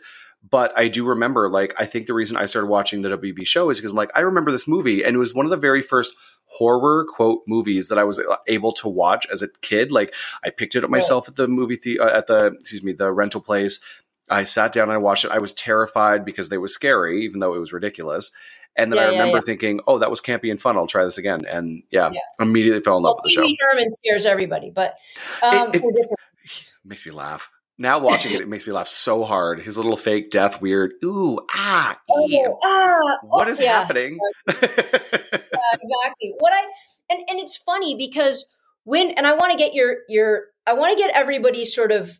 But 0.49 0.71
I 0.77 0.87
do 0.87 1.05
remember, 1.05 1.49
like, 1.49 1.73
I 1.77 1.85
think 1.85 2.07
the 2.07 2.13
reason 2.13 2.37
I 2.37 2.45
started 2.45 2.67
watching 2.67 3.01
the 3.01 3.09
WB 3.09 3.45
show 3.45 3.69
is 3.69 3.77
because 3.77 3.91
I'm 3.91 3.97
like, 3.97 4.11
I 4.15 4.21
remember 4.21 4.51
this 4.53 4.69
movie, 4.69 5.03
and 5.03 5.13
it 5.13 5.19
was 5.19 5.33
one 5.33 5.45
of 5.45 5.49
the 5.49 5.57
very 5.57 5.81
first 5.81 6.13
horror 6.45 7.05
quote 7.09 7.41
movies 7.45 7.89
that 7.89 7.97
I 7.97 8.05
was 8.05 8.21
able 8.47 8.71
to 8.73 8.87
watch 8.87 9.27
as 9.29 9.41
a 9.41 9.49
kid. 9.61 9.91
Like, 9.91 10.13
I 10.41 10.49
picked 10.49 10.75
it 10.75 10.83
up 10.85 10.89
myself 10.89 11.27
at 11.27 11.35
the 11.35 11.47
movie 11.49 11.77
the 11.83 11.99
uh, 11.99 12.17
at 12.17 12.27
the 12.27 12.55
excuse 12.59 12.83
me 12.83 12.93
the 12.93 13.11
rental 13.11 13.41
place. 13.41 13.81
I 14.29 14.45
sat 14.45 14.71
down 14.71 14.83
and 14.83 14.93
I 14.93 14.97
watched 14.97 15.25
it. 15.25 15.31
I 15.31 15.39
was 15.39 15.53
terrified 15.53 16.23
because 16.23 16.47
they 16.47 16.57
was 16.57 16.73
scary, 16.73 17.25
even 17.25 17.39
though 17.41 17.53
it 17.55 17.59
was 17.59 17.73
ridiculous. 17.73 18.31
And 18.79 18.91
then 18.91 18.97
Yeah, 18.99 19.05
I 19.05 19.09
remember 19.09 19.37
yeah. 19.37 19.41
thinking, 19.41 19.79
"Oh, 19.87 19.99
that 19.99 20.09
was 20.09 20.21
campy 20.21 20.49
and 20.51 20.59
fun. 20.61 20.77
I'll 20.77 20.87
try 20.87 21.03
this 21.03 21.17
again." 21.17 21.45
And 21.45 21.83
yeah, 21.91 22.09
Yeah. 22.11 22.19
immediately 22.39 22.81
fell 22.81 22.97
in 22.97 23.03
love 23.03 23.17
Well, 23.17 23.21
with 23.23 23.33
the 23.35 23.41
show. 23.55 23.55
Herman 23.59 23.93
scares 23.95 24.25
everybody, 24.25 24.71
but 24.71 24.95
um, 25.43 25.69
It- 25.73 25.83
it- 25.83 26.09
It 26.43 26.73
makes 26.85 27.05
me 27.05 27.11
laugh. 27.11 27.49
Now 27.77 27.99
watching 27.99 28.33
it, 28.33 28.41
it 28.41 28.47
makes 28.49 28.67
me 28.67 28.73
laugh 28.73 28.89
so 28.89 29.23
hard. 29.23 29.61
His 29.61 29.77
little 29.77 29.95
fake 29.95 30.31
death, 30.31 30.61
weird. 30.61 30.91
Ooh, 31.03 31.39
ah. 31.53 31.97
Oh, 32.09 32.57
ah, 32.65 33.17
what 33.23 33.47
oh, 33.47 33.51
is 33.51 33.59
yeah, 33.61 33.79
happening? 33.83 34.19
exactly. 34.47 36.33
What 36.39 36.53
I 36.53 36.65
and 37.09 37.23
and 37.29 37.39
it's 37.39 37.55
funny 37.57 37.95
because 37.95 38.45
when 38.83 39.11
and 39.11 39.25
I 39.27 39.33
want 39.33 39.51
to 39.51 39.57
get 39.57 39.73
your 39.73 39.97
your 40.07 40.45
I 40.67 40.73
want 40.73 40.97
to 40.97 41.01
get 41.01 41.15
everybody's 41.15 41.73
sort 41.73 41.91
of 41.91 42.19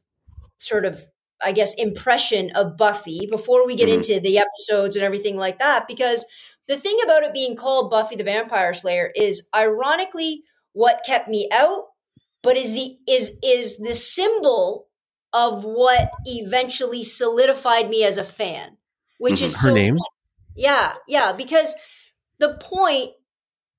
sort 0.58 0.86
of 0.86 1.06
I 1.42 1.52
guess 1.52 1.74
impression 1.76 2.52
of 2.56 2.78
Buffy 2.78 3.28
before 3.30 3.66
we 3.66 3.76
get 3.76 3.90
Mhm. 3.90 3.94
into 3.96 4.20
the 4.20 4.38
episodes 4.40 4.96
and 4.96 5.04
everything 5.06 5.38
like 5.38 5.60
that 5.60 5.88
because 5.88 6.26
the 6.70 6.78
thing 6.78 6.98
about 7.04 7.24
it 7.24 7.34
being 7.34 7.58
called 7.58 7.92
Buffy 7.92 8.16
the 8.16 8.24
Vampire 8.24 8.74
Slayer 8.74 9.12
is 9.16 9.50
ironically 9.54 10.44
what 10.74 11.02
kept 11.06 11.28
me 11.28 11.50
out 11.52 11.88
but 12.44 12.56
is 12.56 12.72
the 12.74 12.96
is 13.08 13.38
is 13.44 13.78
the 13.80 13.94
symbol 13.94 14.88
of 15.34 15.64
what 15.66 16.10
eventually 16.26 17.04
solidified 17.04 17.90
me 17.90 18.04
as 18.06 18.16
a 18.18 18.24
fan 18.24 18.78
which 19.18 19.42
Mhm. 19.42 19.44
is 19.44 19.60
Her 19.60 19.68
so 19.70 19.74
name? 19.74 19.94
funny. 19.96 20.02
yeah 20.56 20.94
yeah 21.08 21.34
because 21.34 21.76
the 22.40 22.54
point 22.62 23.12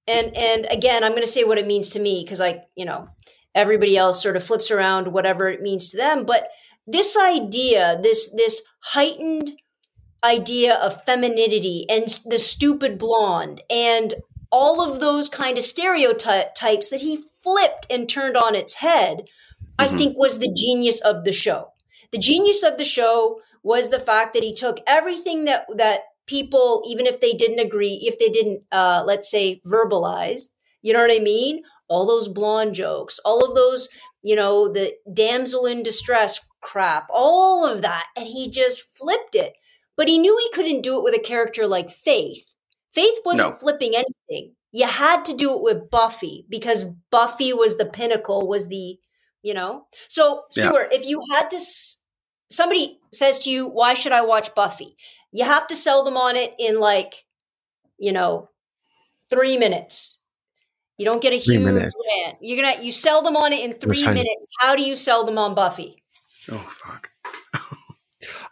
and 0.06 0.36
and 0.36 0.66
again, 0.70 1.04
I'm 1.04 1.12
going 1.12 1.22
to 1.22 1.26
say 1.28 1.44
what 1.44 1.58
it 1.58 1.66
means 1.66 1.90
to 1.90 2.00
me 2.00 2.22
because 2.24 2.40
I, 2.40 2.64
you 2.74 2.84
know, 2.84 3.08
everybody 3.54 3.96
else 3.96 4.20
sort 4.22 4.36
of 4.36 4.42
flips 4.42 4.70
around 4.70 5.12
whatever 5.12 5.48
it 5.48 5.60
means 5.62 5.90
to 5.90 5.96
them. 5.98 6.24
But 6.24 6.48
this 6.86 7.16
idea, 7.16 7.98
this 8.02 8.30
this 8.34 8.62
heightened 8.82 9.52
idea 10.22 10.74
of 10.74 11.04
femininity 11.04 11.86
and 11.88 12.20
the 12.26 12.38
stupid 12.38 12.98
blonde 12.98 13.62
and 13.70 14.14
all 14.52 14.80
of 14.80 15.00
those 15.00 15.28
kind 15.28 15.56
of 15.56 15.64
stereotypes 15.64 16.90
that 16.90 17.00
he 17.00 17.24
flipped 17.42 17.86
and 17.88 18.08
turned 18.08 18.36
on 18.36 18.54
its 18.54 18.74
head, 18.74 19.18
mm-hmm. 19.18 19.64
I 19.78 19.86
think 19.88 20.16
was 20.16 20.38
the 20.38 20.52
genius 20.52 21.00
of 21.00 21.24
the 21.24 21.32
show. 21.32 21.72
The 22.12 22.18
genius 22.18 22.62
of 22.62 22.76
the 22.76 22.84
show 22.84 23.40
was 23.62 23.90
the 23.90 24.00
fact 24.00 24.34
that 24.34 24.42
he 24.42 24.52
took 24.52 24.80
everything 24.86 25.44
that 25.44 25.66
that 25.76 26.00
people, 26.26 26.82
even 26.86 27.06
if 27.06 27.20
they 27.20 27.32
didn't 27.32 27.58
agree, 27.58 28.00
if 28.02 28.18
they 28.18 28.28
didn't, 28.28 28.62
uh, 28.70 29.02
let's 29.04 29.30
say, 29.30 29.60
verbalize, 29.66 30.42
you 30.80 30.92
know 30.92 31.00
what 31.00 31.10
I 31.10 31.18
mean? 31.18 31.62
All 31.88 32.06
those 32.06 32.28
blonde 32.28 32.74
jokes, 32.74 33.18
all 33.24 33.44
of 33.44 33.56
those, 33.56 33.88
you 34.22 34.36
know, 34.36 34.72
the 34.72 34.94
damsel 35.12 35.66
in 35.66 35.82
distress 35.82 36.40
crap, 36.60 37.08
all 37.10 37.66
of 37.66 37.82
that, 37.82 38.06
and 38.16 38.28
he 38.28 38.48
just 38.48 38.96
flipped 38.96 39.34
it. 39.34 39.54
But 40.00 40.08
he 40.08 40.16
knew 40.16 40.34
he 40.34 40.50
couldn't 40.54 40.80
do 40.80 40.96
it 40.96 41.04
with 41.04 41.14
a 41.14 41.18
character 41.18 41.66
like 41.66 41.90
Faith. 41.90 42.54
Faith 42.94 43.18
wasn't 43.22 43.50
no. 43.50 43.58
flipping 43.58 43.92
anything. 43.94 44.54
You 44.72 44.86
had 44.86 45.26
to 45.26 45.36
do 45.36 45.54
it 45.54 45.60
with 45.60 45.90
Buffy 45.90 46.46
because 46.48 46.86
Buffy 47.10 47.52
was 47.52 47.76
the 47.76 47.84
pinnacle, 47.84 48.48
was 48.48 48.68
the, 48.68 48.96
you 49.42 49.52
know. 49.52 49.84
So, 50.08 50.44
Stuart, 50.52 50.88
yeah. 50.90 50.98
if 50.98 51.04
you 51.04 51.22
had 51.32 51.50
to, 51.50 51.60
somebody 52.48 52.98
says 53.12 53.40
to 53.40 53.50
you, 53.50 53.66
why 53.66 53.92
should 53.92 54.12
I 54.12 54.22
watch 54.22 54.54
Buffy? 54.54 54.96
You 55.32 55.44
have 55.44 55.66
to 55.66 55.76
sell 55.76 56.02
them 56.02 56.16
on 56.16 56.34
it 56.34 56.54
in 56.58 56.80
like, 56.80 57.26
you 57.98 58.12
know, 58.12 58.48
three 59.28 59.58
minutes. 59.58 60.18
You 60.96 61.04
don't 61.04 61.20
get 61.20 61.34
a 61.34 61.38
three 61.38 61.56
huge 61.56 61.66
minutes. 61.66 61.92
rant. 62.24 62.38
You're 62.40 62.64
gonna 62.64 62.82
you 62.82 62.90
sell 62.90 63.20
them 63.20 63.36
on 63.36 63.52
it 63.52 63.62
in 63.66 63.74
three 63.74 64.06
minutes. 64.06 64.50
How 64.60 64.76
do 64.76 64.82
you 64.82 64.96
sell 64.96 65.26
them 65.26 65.36
on 65.36 65.54
Buffy? 65.54 66.02
Oh 66.50 66.56
fuck. 66.70 67.09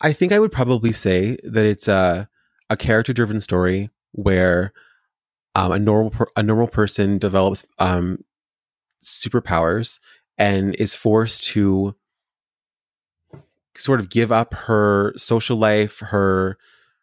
I 0.00 0.12
think 0.12 0.32
I 0.32 0.38
would 0.38 0.52
probably 0.52 0.92
say 0.92 1.38
that 1.44 1.66
it's 1.66 1.88
a 1.88 2.28
a 2.70 2.76
character 2.76 3.12
driven 3.12 3.40
story 3.40 3.90
where 4.12 4.72
um, 5.56 5.72
a 5.72 5.78
normal 5.78 6.10
per- 6.10 6.26
a 6.36 6.42
normal 6.42 6.68
person 6.68 7.18
develops 7.18 7.66
um, 7.78 8.24
superpowers 9.04 10.00
and 10.38 10.74
is 10.76 10.94
forced 10.96 11.44
to 11.48 11.96
sort 13.76 14.00
of 14.00 14.10
give 14.10 14.32
up 14.32 14.54
her 14.54 15.14
social 15.18 15.58
life, 15.58 16.00
her 16.00 16.58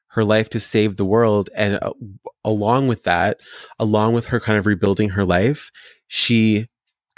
her 0.10 0.24
life 0.26 0.50
to 0.50 0.62
save 0.62 0.98
the 0.98 1.06
world, 1.06 1.50
and 1.56 1.80
uh, 1.82 1.94
along 2.46 2.88
with 2.88 3.04
that, 3.04 3.40
along 3.80 4.14
with 4.14 4.28
her 4.28 4.40
kind 4.40 4.58
of 4.58 4.66
rebuilding 4.66 5.10
her 5.10 5.26
life, 5.26 5.72
she 6.08 6.70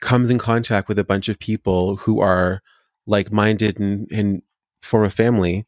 comes 0.02 0.32
in 0.32 0.40
contact 0.40 0.90
with 0.90 0.98
a 1.00 1.06
bunch 1.06 1.30
of 1.30 1.40
people 1.40 1.98
who 1.98 2.20
are 2.22 2.62
like 3.08 3.32
minded 3.32 3.80
and, 3.80 4.12
and 4.12 4.42
form 4.82 5.06
a 5.06 5.12
family, 5.12 5.67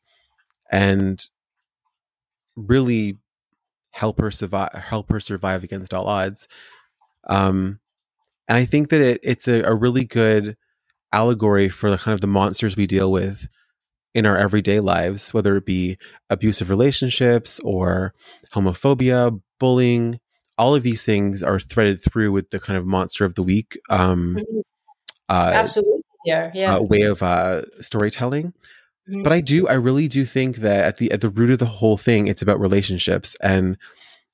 and 0.72 1.28
really 2.56 3.18
help 3.92 4.20
her 4.20 4.32
survive 4.32 4.72
help 4.74 5.10
her 5.10 5.20
survive 5.20 5.64
against 5.64 5.94
all 5.94 6.08
odds 6.08 6.48
um 7.28 7.80
and 8.48 8.58
i 8.58 8.66
think 8.66 8.90
that 8.90 9.02
it, 9.02 9.20
it's 9.24 9.48
a, 9.48 9.64
a 9.64 9.74
really 9.74 10.06
good 10.06 10.56
allegory 11.12 11.70
for 11.70 11.90
the 11.90 11.98
kind 11.98 12.14
of 12.14 12.22
the 12.22 12.28
monsters 12.28 12.78
we 12.78 12.86
deal 12.86 13.12
with 13.12 13.48
in 14.16 14.26
our 14.26 14.38
everyday 14.38 14.80
lives, 14.80 15.34
whether 15.34 15.56
it 15.56 15.66
be 15.66 15.98
abusive 16.30 16.70
relationships 16.70 17.60
or 17.60 18.14
homophobia, 18.54 19.40
bullying, 19.60 20.20
all 20.58 20.76
of 20.76 20.84
these 20.84 21.04
things 21.04 21.42
are 21.42 21.60
threaded 21.60 22.04
through 22.04 22.32
with 22.32 22.50
the 22.50 22.60
kind 22.60 22.78
of 22.78 22.86
monster 22.86 23.24
of 23.24 23.36
the 23.36 23.44
week 23.44 23.80
um, 23.90 24.36
mm-hmm. 24.36 24.60
uh, 25.30 25.52
absolutely 25.54 26.02
yeah, 26.26 26.52
yeah. 26.54 26.76
Uh, 26.76 26.82
way 26.82 27.04
of 27.04 27.24
uh, 27.24 27.62
storytelling. 27.80 28.54
Mm-hmm. 29.10 29.24
But 29.24 29.34
I 29.34 29.42
do, 29.42 29.68
I 29.68 29.74
really 29.74 30.08
do 30.08 30.26
think 30.26 30.58
that 30.58 30.86
at 30.86 30.98
the 30.98 31.12
at 31.12 31.22
the 31.22 31.30
root 31.30 31.50
of 31.50 31.60
the 31.60 31.66
whole 31.66 31.98
thing, 31.98 32.28
it's 32.28 32.42
about 32.42 32.60
relationships, 32.60 33.36
and 33.42 33.78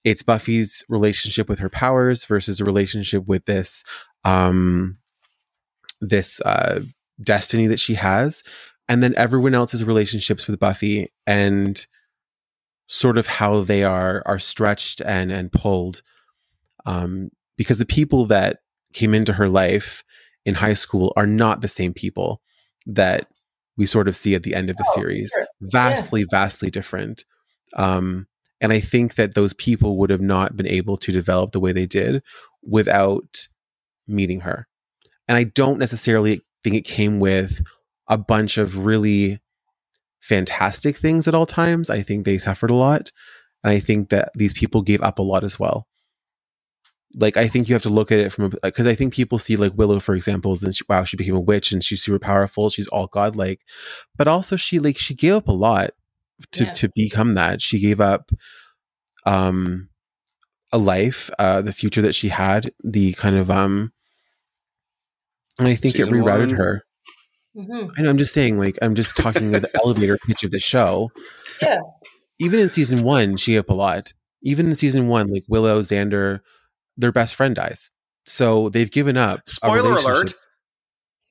it's 0.03 0.24
Buffy's 0.24 0.84
relationship 0.89 1.48
with 1.48 1.60
her 1.60 1.70
powers 1.70 2.25
versus 2.25 2.60
a 2.60 2.65
relationship 2.65 3.25
with 3.25 3.46
this 3.46 3.84
um, 4.24 4.98
this 6.01 6.41
uh, 6.41 6.82
destiny 7.24 7.67
that 7.67 7.79
she 7.79 7.94
has 7.94 8.44
and 8.88 9.01
then 9.01 9.13
everyone 9.17 9.53
else's 9.53 9.84
relationships 9.84 10.48
with 10.48 10.60
Buffy 10.60 11.12
and 11.25 11.86
sort 12.88 13.17
of 13.17 13.27
how 13.27 13.62
they 13.62 13.84
are 13.84 14.22
are 14.25 14.39
stretched 14.39 15.01
and 15.01 15.32
and 15.32 15.51
pulled 15.51 16.01
um, 16.86 17.29
because 17.58 17.79
the 17.79 17.86
people 17.86 18.25
that 18.27 18.60
came 18.94 19.13
into 19.13 19.34
her 19.34 19.50
life 19.50 20.03
in 20.46 20.53
high 20.53 20.74
school 20.74 21.12
are 21.17 21.27
not 21.27 21.62
the 21.62 21.67
same 21.67 21.94
people 21.94 22.41
that 22.86 23.27
we 23.77 23.86
sort 23.86 24.08
of 24.08 24.15
see 24.15 24.36
at 24.36 24.44
the 24.44 24.55
end 24.55 24.70
of 24.70 24.77
the 24.77 24.86
oh, 24.89 24.96
series 24.96 25.32
sure. 25.36 25.48
vastly 25.62 26.22
yeah. 26.22 26.27
vastly 26.32 26.70
different 26.70 27.25
um, 27.75 28.27
and 28.62 28.72
i 28.72 28.79
think 28.79 29.15
that 29.15 29.36
those 29.36 29.53
people 29.53 29.98
would 29.98 30.10
have 30.10 30.22
not 30.22 30.55
been 30.55 30.67
able 30.67 30.98
to 30.98 31.12
develop 31.12 31.51
the 31.51 31.60
way 31.60 31.72
they 31.72 31.86
did 31.86 32.22
without 32.63 33.48
meeting 34.08 34.41
her 34.41 34.67
and 35.27 35.38
i 35.38 35.44
don't 35.44 35.79
necessarily 35.79 36.41
think 36.63 36.75
it 36.75 36.86
came 36.86 37.20
with 37.20 37.62
a 38.08 38.17
bunch 38.17 38.58
of 38.58 38.86
really 38.86 39.39
fantastic 40.25 40.98
things 40.98 41.27
at 41.27 41.36
all 41.36 41.46
times. 41.46 41.89
I 41.89 42.01
think 42.01 42.25
they 42.25 42.39
suffered 42.39 42.72
a 42.72 42.75
lot. 42.75 43.12
And 43.63 43.72
I 43.72 43.79
think 43.79 44.10
that 44.10 44.32
these 44.36 44.53
people 44.53 44.82
gave 44.82 45.01
up 45.01 45.20
a 45.20 45.24
lot 45.24 45.44
as 45.44 45.60
well. 45.60 45.88
Like, 47.17 47.38
I 47.38 47.48
think 47.48 47.69
you 47.69 47.75
have 47.75 47.84
to 47.84 47.89
look 47.89 48.12
at 48.12 48.19
it 48.19 48.31
from, 48.31 48.45
a 48.45 48.50
because 48.63 48.88
I 48.88 48.95
think 48.95 49.13
people 49.13 49.38
see 49.38 49.55
like 49.55 49.74
Willow, 49.75 50.00
for 50.00 50.15
example, 50.15 50.57
and 50.62 50.75
she, 50.75 50.84
wow, 50.89 51.03
she 51.05 51.17
became 51.17 51.36
a 51.36 51.39
witch 51.39 51.72
and 51.72 51.84
she's 51.84 52.03
super 52.03 52.19
powerful. 52.19 52.69
She's 52.69 52.88
all 52.89 53.07
godlike. 53.07 53.62
But 54.17 54.27
also, 54.27 54.55
she 54.55 54.79
like, 54.79 54.98
she 54.98 55.13
gave 55.15 55.34
up 55.34 55.48
a 55.48 55.53
lot 55.53 55.91
to, 56.53 56.65
yeah. 56.65 56.74
to 56.74 56.89
become 56.93 57.36
that. 57.36 57.62
She 57.62 57.79
gave 57.79 58.01
up, 58.01 58.31
um, 59.25 59.89
a 60.72 60.77
life, 60.77 61.29
uh, 61.39 61.62
the 61.62 61.72
future 61.72 62.01
that 62.01 62.15
she 62.15 62.27
had, 62.27 62.69
the 62.84 63.13
kind 63.13 63.38
of, 63.38 63.50
um, 63.50 63.93
and 65.57 65.67
I 65.67 65.75
think 65.75 65.95
Season 65.95 66.13
it 66.13 66.17
rerouted 66.17 66.48
one. 66.48 66.55
her. 66.55 66.84
Mm-hmm. 67.55 67.89
And 67.98 68.10
I'm 68.10 68.17
just 68.17 68.34
saying, 68.34 68.60
like, 68.60 68.77
I'm 68.81 68.95
just 68.95 69.15
talking 69.15 69.51
with 69.51 69.62
the 69.62 69.75
elevator 69.81 70.17
pitch 70.17 70.43
of 70.43 70.51
the 70.51 70.60
show. 70.60 71.12
Yeah. 71.62 71.79
Even 72.39 72.60
in 72.60 72.69
season 72.69 73.03
one, 73.03 73.38
she 73.38 73.53
gave 73.53 73.62
up 73.62 73.69
a 73.69 73.74
lot. 73.74 74.12
Even 74.41 74.67
in 74.67 74.75
season 74.75 75.07
one, 75.07 75.31
like 75.31 75.45
Willow, 75.48 75.81
Xander, 75.81 76.41
their 76.97 77.11
best 77.11 77.35
friend 77.35 77.55
dies. 77.55 77.91
So 78.25 78.69
they've 78.69 78.89
given 78.89 79.17
up. 79.17 79.41
Spoiler 79.47 79.93
alert. 79.93 80.33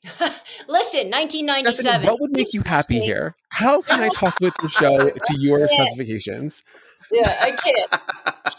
Listen, 0.69 1.11
1997. 1.11 1.75
Stephanie, 1.75 2.07
what 2.07 2.21
would 2.21 2.33
make 2.33 2.53
you 2.53 2.63
happy 2.63 3.01
here? 3.01 3.35
How 3.49 3.81
can 3.83 4.01
I 4.01 4.09
talk 4.09 4.39
with 4.41 4.55
the 4.61 4.69
show 4.69 5.09
to 5.27 5.39
your 5.39 5.67
specifications? 5.69 6.63
Yeah, 7.11 7.37
I 7.41 7.51
can't. 7.53 8.03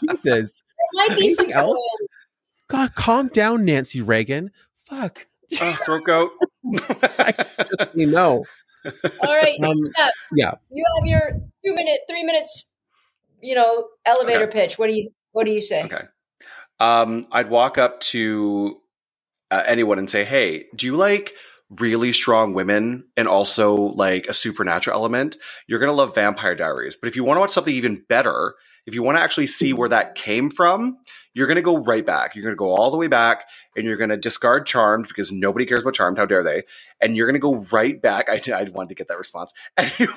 Jesus. 0.00 0.62
There 0.96 1.08
might 1.08 1.18
be 1.18 1.26
Anything 1.26 1.52
else? 1.52 1.96
God, 2.68 2.94
calm 2.94 3.28
down, 3.28 3.64
Nancy 3.64 4.00
Reagan. 4.00 4.50
Fuck. 4.86 5.26
Uh, 5.60 5.76
throat 5.76 6.04
goat. 6.04 6.30
you 7.94 8.06
know. 8.06 8.44
All 9.20 9.36
right. 9.36 9.58
Um, 9.62 9.76
yeah. 10.34 10.54
You 10.70 10.84
have 10.96 11.06
your 11.06 11.30
two 11.64 11.74
minute, 11.74 12.00
three 12.08 12.24
minutes, 12.24 12.68
you 13.40 13.54
know, 13.54 13.86
elevator 14.04 14.44
okay. 14.44 14.66
pitch. 14.66 14.78
What 14.78 14.88
do 14.88 14.94
you 14.94 15.10
What 15.32 15.46
do 15.46 15.52
you 15.52 15.60
say? 15.60 15.84
Okay. 15.84 16.02
Um, 16.80 17.26
I'd 17.32 17.50
walk 17.50 17.78
up 17.78 18.00
to 18.00 18.78
uh, 19.50 19.62
anyone 19.66 19.98
and 19.98 20.10
say, 20.10 20.24
"Hey, 20.24 20.66
do 20.74 20.86
you 20.86 20.96
like?" 20.96 21.32
really 21.70 22.12
strong 22.12 22.54
women 22.54 23.04
and 23.16 23.26
also 23.26 23.74
like 23.74 24.26
a 24.28 24.34
supernatural 24.34 24.96
element, 24.96 25.36
you're 25.66 25.80
going 25.80 25.90
to 25.90 25.96
love 25.96 26.14
Vampire 26.14 26.54
Diaries. 26.54 26.96
But 26.96 27.08
if 27.08 27.16
you 27.16 27.24
want 27.24 27.36
to 27.36 27.40
watch 27.40 27.50
something 27.50 27.74
even 27.74 28.04
better, 28.08 28.54
if 28.86 28.94
you 28.94 29.02
want 29.02 29.18
to 29.18 29.22
actually 29.22 29.48
see 29.48 29.72
where 29.72 29.88
that 29.88 30.14
came 30.14 30.48
from, 30.48 30.98
you're 31.36 31.46
going 31.46 31.56
to 31.56 31.62
go 31.62 31.76
right 31.76 32.04
back. 32.04 32.34
You're 32.34 32.42
going 32.44 32.54
to 32.54 32.58
go 32.58 32.74
all 32.74 32.90
the 32.90 32.96
way 32.96 33.08
back 33.08 33.44
and 33.76 33.84
you're 33.84 33.98
going 33.98 34.08
to 34.08 34.16
discard 34.16 34.64
Charmed 34.64 35.06
because 35.06 35.30
nobody 35.30 35.66
cares 35.66 35.82
about 35.82 35.92
Charmed. 35.92 36.16
How 36.16 36.24
dare 36.24 36.42
they? 36.42 36.62
And 37.02 37.14
you're 37.14 37.26
going 37.26 37.34
to 37.34 37.40
go 37.40 37.56
right 37.70 38.00
back. 38.00 38.28
I, 38.30 38.40
I 38.52 38.62
wanted 38.70 38.88
to 38.88 38.94
get 38.94 39.08
that 39.08 39.18
response. 39.18 39.52
Anyway, 39.78 40.08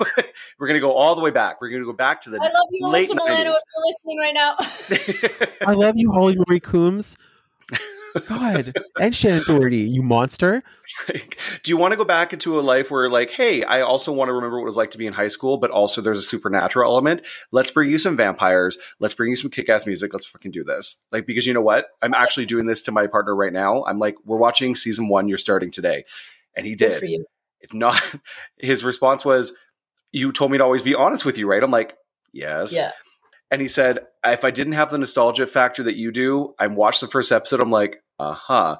we're 0.58 0.66
going 0.66 0.76
to 0.76 0.80
go 0.80 0.92
all 0.92 1.14
the 1.14 1.20
way 1.20 1.30
back. 1.30 1.60
We're 1.60 1.68
going 1.68 1.82
to 1.82 1.86
go 1.86 1.92
back 1.92 2.22
to 2.22 2.30
the 2.30 2.38
I 2.38 2.44
love 2.44 2.66
you, 2.70 2.88
late 2.88 3.10
Alyssa 3.10 3.14
Milano, 3.14 3.50
if 3.50 3.56
you're 3.76 3.86
listening 3.86 4.18
right 4.18 4.34
now. 4.34 5.66
I 5.68 5.74
love 5.74 5.94
you, 5.96 6.10
Holly 6.10 6.36
Marie 6.48 6.60
Combs. 6.60 7.16
God, 8.26 8.74
and 9.00 9.14
Shannen 9.14 9.44
Doherty, 9.44 9.78
you 9.78 10.02
monster. 10.02 10.62
do 11.08 11.70
you 11.70 11.76
want 11.76 11.92
to 11.92 11.96
go 11.96 12.04
back 12.04 12.32
into 12.32 12.58
a 12.58 12.62
life 12.62 12.90
where, 12.90 13.08
like, 13.08 13.30
hey, 13.30 13.62
I 13.62 13.80
also 13.80 14.12
want 14.12 14.28
to 14.28 14.32
remember 14.32 14.56
what 14.56 14.62
it 14.62 14.66
was 14.66 14.76
like 14.76 14.90
to 14.92 14.98
be 14.98 15.06
in 15.06 15.12
high 15.12 15.28
school, 15.28 15.58
but 15.58 15.70
also 15.70 16.00
there's 16.00 16.18
a 16.18 16.22
supernatural 16.22 16.90
element? 16.90 17.26
Let's 17.52 17.70
bring 17.70 17.90
you 17.90 17.98
some 17.98 18.16
vampires. 18.16 18.78
Let's 18.98 19.14
bring 19.14 19.30
you 19.30 19.36
some 19.36 19.50
kick 19.50 19.68
ass 19.68 19.86
music. 19.86 20.12
Let's 20.12 20.26
fucking 20.26 20.50
do 20.50 20.64
this. 20.64 21.04
Like, 21.12 21.26
because 21.26 21.46
you 21.46 21.54
know 21.54 21.60
what? 21.60 21.86
I'm 22.02 22.14
actually 22.14 22.46
doing 22.46 22.66
this 22.66 22.82
to 22.82 22.92
my 22.92 23.06
partner 23.06 23.34
right 23.34 23.52
now. 23.52 23.84
I'm 23.84 23.98
like, 23.98 24.16
we're 24.24 24.38
watching 24.38 24.74
season 24.74 25.08
one. 25.08 25.28
You're 25.28 25.38
starting 25.38 25.70
today. 25.70 26.04
And 26.56 26.66
he 26.66 26.74
did. 26.74 27.02
If 27.60 27.74
not, 27.74 28.02
his 28.58 28.84
response 28.84 29.24
was, 29.24 29.56
you 30.12 30.32
told 30.32 30.50
me 30.50 30.58
to 30.58 30.64
always 30.64 30.82
be 30.82 30.94
honest 30.94 31.24
with 31.24 31.38
you, 31.38 31.46
right? 31.46 31.62
I'm 31.62 31.70
like, 31.70 31.96
yes. 32.32 32.74
Yeah 32.74 32.90
and 33.50 33.60
he 33.60 33.68
said, 33.68 34.06
"If 34.24 34.44
I 34.44 34.50
didn't 34.50 34.74
have 34.74 34.90
the 34.90 34.98
nostalgia 34.98 35.46
factor 35.46 35.82
that 35.82 35.96
you 35.96 36.12
do, 36.12 36.54
I 36.58 36.66
watched 36.68 37.00
the 37.00 37.08
first 37.08 37.32
episode. 37.32 37.60
I'm 37.60 37.70
like, 37.70 38.02
uh 38.18 38.34
huh." 38.34 38.78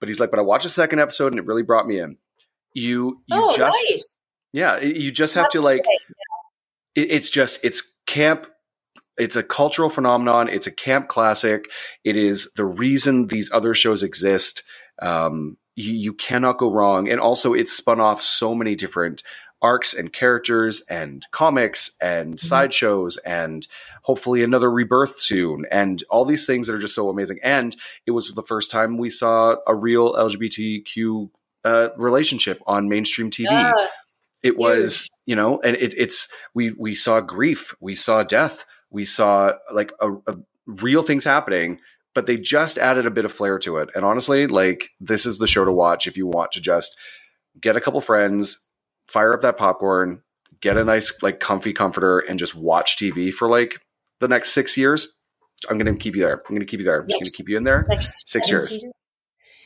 But 0.00 0.08
he's 0.08 0.20
like, 0.20 0.30
"But 0.30 0.38
I 0.38 0.42
watched 0.42 0.64
the 0.64 0.70
second 0.70 1.00
episode, 1.00 1.32
and 1.32 1.38
it 1.38 1.46
really 1.46 1.62
brought 1.62 1.86
me 1.86 1.98
in." 1.98 2.18
You, 2.74 3.22
you 3.26 3.36
oh, 3.44 3.56
just, 3.56 3.78
nice. 3.90 4.14
yeah, 4.52 4.80
you 4.80 5.12
just 5.12 5.34
have 5.34 5.50
to 5.50 5.60
like. 5.60 5.84
it, 6.94 7.10
it's 7.10 7.30
just 7.30 7.64
it's 7.64 7.82
camp 8.06 8.46
it's 9.18 9.36
a 9.36 9.42
cultural 9.42 9.90
phenomenon 9.90 10.48
it's 10.48 10.66
a 10.66 10.72
camp 10.72 11.08
classic 11.08 11.70
it 12.04 12.16
is 12.16 12.52
the 12.54 12.64
reason 12.64 13.28
these 13.28 13.50
other 13.52 13.74
shows 13.74 14.02
exist 14.02 14.62
um, 15.00 15.56
you, 15.76 15.92
you 15.92 16.12
cannot 16.12 16.58
go 16.58 16.70
wrong 16.70 17.08
and 17.08 17.20
also 17.20 17.54
it's 17.54 17.72
spun 17.72 18.00
off 18.00 18.22
so 18.22 18.54
many 18.54 18.74
different 18.74 19.22
arcs 19.62 19.94
and 19.94 20.12
characters 20.12 20.84
and 20.90 21.24
comics 21.30 21.96
and 22.00 22.38
sideshows 22.40 23.16
and 23.18 23.68
hopefully 24.02 24.42
another 24.42 24.70
rebirth 24.70 25.18
soon 25.20 25.64
and 25.70 26.02
all 26.10 26.24
these 26.24 26.44
things 26.46 26.66
that 26.66 26.74
are 26.74 26.80
just 26.80 26.94
so 26.96 27.08
amazing. 27.08 27.38
And 27.42 27.76
it 28.04 28.10
was 28.10 28.28
the 28.32 28.42
first 28.42 28.70
time 28.70 28.98
we 28.98 29.08
saw 29.08 29.54
a 29.66 29.74
real 29.74 30.12
lgbtq 30.14 31.30
uh, 31.64 31.88
relationship 31.96 32.60
on 32.66 32.88
mainstream 32.88 33.30
tv 33.30 33.46
Yeah. 33.50 33.72
it 34.42 34.58
was 34.58 35.08
you 35.26 35.36
know 35.36 35.60
and 35.60 35.76
it, 35.76 35.94
it's 35.96 36.28
we 36.54 36.72
we 36.72 36.94
saw 36.96 37.20
grief 37.20 37.72
we 37.80 37.94
saw 37.94 38.24
death 38.24 38.64
we 38.90 39.04
saw 39.04 39.52
like 39.72 39.92
a, 40.00 40.12
a 40.26 40.36
real 40.66 41.04
things 41.04 41.22
happening 41.24 41.80
but 42.14 42.26
they 42.26 42.36
just 42.36 42.76
added 42.78 43.06
a 43.06 43.10
bit 43.10 43.24
of 43.24 43.32
flair 43.32 43.58
to 43.60 43.78
it. 43.78 43.88
And 43.94 44.04
honestly 44.04 44.46
like 44.48 44.90
this 45.00 45.24
is 45.24 45.38
the 45.38 45.46
show 45.46 45.64
to 45.64 45.72
watch 45.72 46.08
if 46.08 46.16
you 46.16 46.26
want 46.26 46.50
to 46.52 46.60
just 46.60 46.98
get 47.60 47.76
a 47.76 47.80
couple 47.80 48.00
friends 48.00 48.58
fire 49.12 49.34
up 49.34 49.40
that 49.42 49.56
popcorn 49.56 50.22
get 50.60 50.76
a 50.76 50.84
nice 50.84 51.22
like 51.22 51.40
comfy 51.40 51.72
comforter 51.72 52.20
and 52.20 52.38
just 52.38 52.54
watch 52.54 52.96
tv 52.96 53.32
for 53.32 53.48
like 53.48 53.80
the 54.20 54.28
next 54.28 54.52
six 54.52 54.76
years 54.76 55.18
i'm 55.68 55.76
gonna 55.78 55.94
keep 55.94 56.14
you 56.16 56.22
there 56.22 56.42
i'm 56.48 56.54
gonna 56.54 56.64
keep 56.64 56.80
you 56.80 56.86
there 56.86 57.00
i'm 57.02 57.08
just 57.08 57.20
gonna 57.20 57.30
keep 57.36 57.48
you 57.48 57.56
in 57.56 57.64
there 57.64 57.84
Like 57.88 58.00
Six 58.02 58.50
years. 58.50 58.68
seasons? 58.70 58.92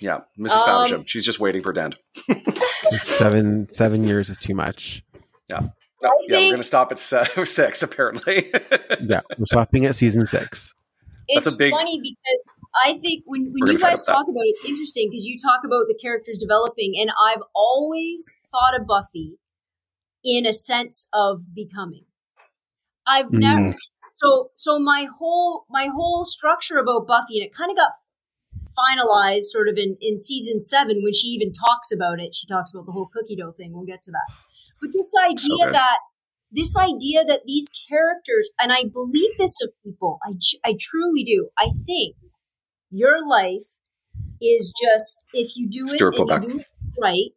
yeah 0.00 0.18
mrs 0.38 0.50
Um, 0.56 0.66
Faversham. 0.66 1.04
she's 1.06 1.24
just 1.24 1.38
waiting 1.40 1.62
for 1.62 1.72
dent 1.72 1.94
seven 2.98 3.68
seven 3.68 4.04
years 4.04 4.28
is 4.30 4.38
too 4.38 4.54
much. 4.54 5.02
Yeah. 5.48 5.60
I 6.04 6.10
yeah 6.28 6.38
we're 6.38 6.50
gonna 6.52 6.62
stop 6.64 6.92
at 6.92 6.98
se- 6.98 7.26
six 7.44 7.82
apparently 7.82 8.50
Yeah, 9.02 9.20
we're 9.38 9.46
stopping 9.46 9.86
at 9.86 9.96
season 9.96 10.26
six. 10.26 10.74
That's 11.34 11.46
it's 11.46 11.54
a 11.56 11.58
big- 11.58 11.72
funny 11.72 11.98
because 12.00 12.48
I 12.74 12.98
think 12.98 13.24
when, 13.26 13.52
when 13.52 13.72
you 13.72 13.78
guys 13.78 14.02
talk 14.02 14.26
about 14.28 14.44
it, 14.44 14.50
it's 14.50 14.64
interesting 14.64 15.08
because 15.10 15.24
you 15.24 15.38
talk 15.38 15.60
about 15.64 15.86
the 15.88 15.98
characters 16.00 16.38
developing, 16.38 16.94
and 17.00 17.10
I've 17.10 17.42
always 17.54 18.32
thought 18.50 18.78
of 18.78 18.86
Buffy 18.86 19.38
in 20.24 20.46
a 20.46 20.52
sense 20.52 21.08
of 21.12 21.40
becoming. 21.54 22.04
I've 23.06 23.26
Mm. 23.26 23.38
never 23.38 23.74
so 24.14 24.50
so 24.54 24.78
my 24.78 25.06
whole 25.18 25.66
my 25.70 25.88
whole 25.94 26.24
structure 26.24 26.78
about 26.78 27.06
Buffy, 27.06 27.38
and 27.38 27.46
it 27.46 27.54
kind 27.54 27.70
of 27.70 27.76
got 27.76 27.92
finalized 28.76 29.44
sort 29.52 29.68
of 29.68 29.76
in 29.76 29.96
in 30.00 30.16
season 30.16 30.58
seven 30.58 31.02
when 31.02 31.12
she 31.12 31.28
even 31.28 31.52
talks 31.52 31.92
about 31.92 32.20
it. 32.20 32.34
She 32.34 32.46
talks 32.46 32.72
about 32.74 32.86
the 32.86 32.92
whole 32.92 33.08
cookie 33.12 33.36
dough 33.36 33.52
thing. 33.52 33.72
We'll 33.72 33.86
get 33.86 34.02
to 34.02 34.10
that. 34.10 34.28
But 34.80 34.90
this 34.92 35.12
idea 35.24 35.66
good. 35.66 35.74
that 35.74 35.98
this 36.50 36.76
idea 36.76 37.24
that 37.24 37.42
these 37.46 37.68
characters, 37.88 38.50
and 38.60 38.72
I 38.72 38.84
believe 38.92 39.30
this 39.38 39.58
of 39.62 39.70
people, 39.84 40.18
I, 40.24 40.32
I 40.64 40.74
truly 40.78 41.24
do. 41.24 41.48
I 41.58 41.68
think 41.86 42.16
your 42.96 43.26
life 43.26 43.66
is 44.40 44.72
just 44.82 45.24
if 45.32 45.56
you 45.56 45.68
do 45.68 45.84
it 45.86 46.00
you 46.00 46.48
do 46.48 46.58
it 46.58 46.66
right, 47.00 47.30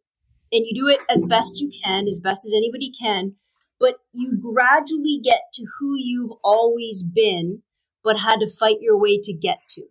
and 0.52 0.64
you 0.66 0.74
do 0.74 0.88
it 0.88 1.00
as 1.08 1.22
best 1.24 1.60
you 1.60 1.70
can, 1.84 2.06
as 2.08 2.18
best 2.18 2.44
as 2.44 2.52
anybody 2.56 2.92
can, 3.00 3.34
but 3.78 3.96
you 4.12 4.36
gradually 4.36 5.20
get 5.22 5.42
to 5.54 5.66
who 5.78 5.94
you've 5.96 6.32
always 6.42 7.02
been, 7.02 7.62
but 8.02 8.18
had 8.18 8.40
to 8.40 8.50
fight 8.58 8.80
your 8.80 8.98
way 8.98 9.18
to 9.22 9.32
get 9.32 9.58
to 9.70 9.82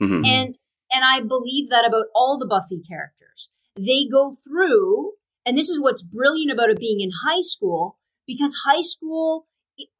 Mhm. 0.00 0.26
and 0.26 0.58
and 0.92 1.04
I 1.04 1.20
believe 1.20 1.68
that 1.70 1.84
about 1.84 2.06
all 2.14 2.38
the 2.38 2.46
Buffy 2.46 2.80
characters. 2.80 3.50
They 3.74 4.06
go 4.06 4.32
through, 4.32 5.14
and 5.44 5.58
this 5.58 5.68
is 5.68 5.80
what's 5.80 6.00
brilliant 6.02 6.52
about 6.52 6.70
it 6.70 6.78
being 6.78 7.00
in 7.00 7.10
high 7.24 7.40
school, 7.40 7.98
because 8.26 8.62
high 8.64 8.82
school 8.82 9.46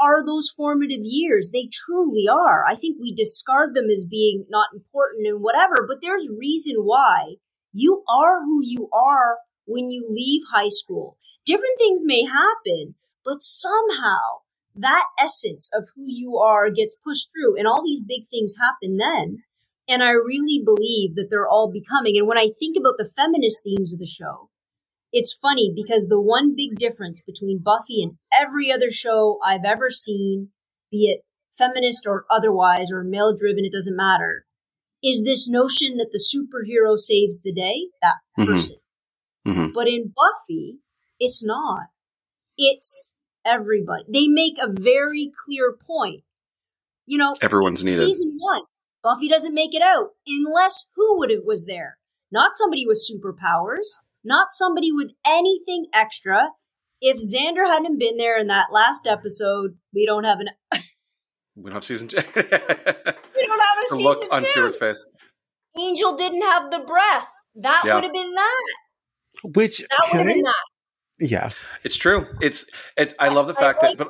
are 0.00 0.24
those 0.24 0.52
formative 0.56 1.02
years. 1.02 1.50
They 1.52 1.68
truly 1.72 2.26
are. 2.28 2.64
I 2.66 2.74
think 2.74 2.98
we 3.00 3.14
discard 3.14 3.74
them 3.74 3.90
as 3.90 4.06
being 4.08 4.46
not 4.48 4.68
important 4.74 5.26
and 5.26 5.40
whatever, 5.40 5.86
but 5.86 5.98
there's 6.00 6.32
reason 6.38 6.76
why 6.78 7.36
you 7.72 8.02
are 8.08 8.42
who 8.42 8.60
you 8.62 8.88
are 8.92 9.38
when 9.66 9.90
you 9.90 10.06
leave 10.08 10.42
high 10.50 10.68
school. 10.68 11.18
Different 11.44 11.78
things 11.78 12.04
may 12.04 12.24
happen, 12.24 12.94
but 13.24 13.42
somehow 13.42 14.20
that 14.76 15.04
essence 15.18 15.70
of 15.74 15.88
who 15.94 16.04
you 16.06 16.36
are 16.38 16.70
gets 16.70 16.96
pushed 17.02 17.30
through, 17.32 17.58
and 17.58 17.66
all 17.66 17.82
these 17.84 18.04
big 18.04 18.28
things 18.28 18.54
happen 18.60 18.96
then. 18.96 19.42
And 19.88 20.02
I 20.02 20.10
really 20.10 20.60
believe 20.64 21.14
that 21.14 21.28
they're 21.30 21.48
all 21.48 21.70
becoming. 21.72 22.16
And 22.16 22.26
when 22.26 22.38
I 22.38 22.50
think 22.58 22.76
about 22.76 22.94
the 22.98 23.10
feminist 23.16 23.62
themes 23.62 23.94
of 23.94 24.00
the 24.00 24.06
show, 24.06 24.50
it's 25.16 25.32
funny 25.40 25.72
because 25.74 26.08
the 26.08 26.20
one 26.20 26.54
big 26.54 26.76
difference 26.78 27.22
between 27.22 27.62
Buffy 27.64 28.02
and 28.02 28.18
every 28.38 28.70
other 28.70 28.90
show 28.90 29.38
I've 29.42 29.64
ever 29.64 29.88
seen, 29.88 30.50
be 30.90 31.06
it 31.06 31.22
feminist 31.56 32.06
or 32.06 32.26
otherwise, 32.30 32.92
or 32.92 33.02
male 33.02 33.34
driven, 33.34 33.64
it 33.64 33.72
doesn't 33.72 33.96
matter, 33.96 34.44
is 35.02 35.24
this 35.24 35.48
notion 35.48 35.96
that 35.96 36.10
the 36.12 36.20
superhero 36.20 36.98
saves 36.98 37.40
the 37.40 37.50
day, 37.52 37.88
that 38.02 38.16
Mhm. 38.38 38.46
person. 38.46 38.76
Mhm. 39.46 39.72
But 39.72 39.88
in 39.88 40.12
Buffy, 40.14 40.80
it's 41.18 41.42
not. 41.42 41.86
It's 42.58 43.16
everybody. 43.42 44.04
They 44.12 44.28
make 44.28 44.58
a 44.60 44.68
very 44.70 45.32
clear 45.46 45.72
point. 45.86 46.24
You 47.06 47.16
know, 47.16 47.32
Everyone's 47.40 47.82
needed. 47.82 47.96
Season 48.06 48.36
one, 48.38 48.64
Buffy 49.02 49.28
doesn't 49.28 49.54
make 49.54 49.74
it 49.74 49.80
out 49.82 50.10
unless 50.26 50.84
who 50.94 51.16
would 51.18 51.30
have 51.30 51.44
was 51.44 51.64
there? 51.64 51.96
Not 52.30 52.54
somebody 52.54 52.84
with 52.86 52.98
superpowers, 53.00 53.86
not 54.26 54.48
somebody 54.50 54.92
with 54.92 55.10
anything 55.26 55.86
extra. 55.94 56.48
If 57.00 57.18
Xander 57.18 57.66
hadn't 57.68 57.98
been 57.98 58.16
there 58.16 58.38
in 58.38 58.46
that 58.48 58.66
last 58.72 59.06
episode, 59.06 59.76
we 59.94 60.04
don't 60.06 60.24
have 60.24 60.38
an 60.40 60.48
We 61.56 61.64
don't 61.64 61.74
have 61.74 61.84
season 61.84 62.08
two. 62.08 62.16
we 62.36 62.42
don't 62.42 62.50
have 62.52 62.58
a 62.60 62.74
the 63.34 63.86
season 63.88 64.02
look 64.04 64.22
on 64.30 64.40
two. 64.40 64.46
Stuart's 64.46 64.76
face. 64.78 65.04
Angel 65.78 66.16
didn't 66.16 66.42
have 66.42 66.70
the 66.70 66.80
breath. 66.80 67.28
That 67.56 67.82
Yeah. 67.86 67.94
would 67.94 68.04
have 68.04 68.12
been 68.12 68.34
that. 68.34 68.62
Which 69.44 69.78
That 69.78 70.08
would 70.12 70.18
have 70.18 70.26
been 70.26 70.42
that. 70.42 70.54
yeah, 71.20 71.50
It's 71.84 71.96
true. 71.96 72.26
It's 72.40 72.66
it's. 72.96 73.14
I 73.18 73.28
love 73.28 73.46
the 73.46 73.54
I 73.56 73.60
fact 73.60 73.82
like- 73.82 73.98
that, 73.98 74.04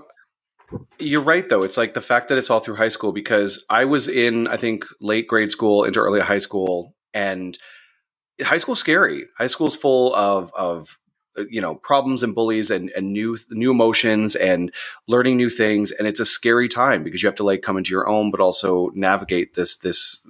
but 0.68 0.80
you're 0.98 1.20
right 1.22 1.48
though. 1.48 1.62
It's 1.62 1.76
like 1.76 1.94
the 1.94 2.00
fact 2.00 2.28
that 2.28 2.38
it's 2.38 2.50
all 2.50 2.58
through 2.60 2.76
high 2.76 2.88
school 2.88 3.12
because 3.12 3.64
I 3.70 3.84
was 3.84 4.08
in 4.08 4.48
I 4.48 4.56
think 4.56 4.84
late 5.00 5.26
grade 5.28 5.50
school 5.50 5.84
into 5.84 6.00
early 6.00 6.20
high 6.20 6.38
school, 6.38 6.94
and 7.14 7.56
high 8.42 8.58
school's 8.58 8.78
scary. 8.80 9.24
High 9.38 9.46
school's 9.46 9.76
full 9.76 10.14
of 10.14 10.52
of 10.54 10.98
uh, 11.38 11.44
you 11.48 11.60
know 11.60 11.74
problems 11.76 12.22
and 12.22 12.34
bullies 12.34 12.70
and 12.70 12.90
and 12.90 13.12
new 13.12 13.36
new 13.50 13.70
emotions 13.70 14.34
and 14.36 14.72
learning 15.08 15.36
new 15.36 15.50
things, 15.50 15.92
and 15.92 16.06
it's 16.08 16.20
a 16.20 16.26
scary 16.26 16.68
time 16.68 17.02
because 17.04 17.22
you 17.22 17.26
have 17.28 17.36
to 17.36 17.44
like 17.44 17.62
come 17.62 17.76
into 17.76 17.90
your 17.90 18.08
own, 18.08 18.30
but 18.30 18.40
also 18.40 18.90
navigate 18.94 19.54
this 19.54 19.78
this 19.78 20.26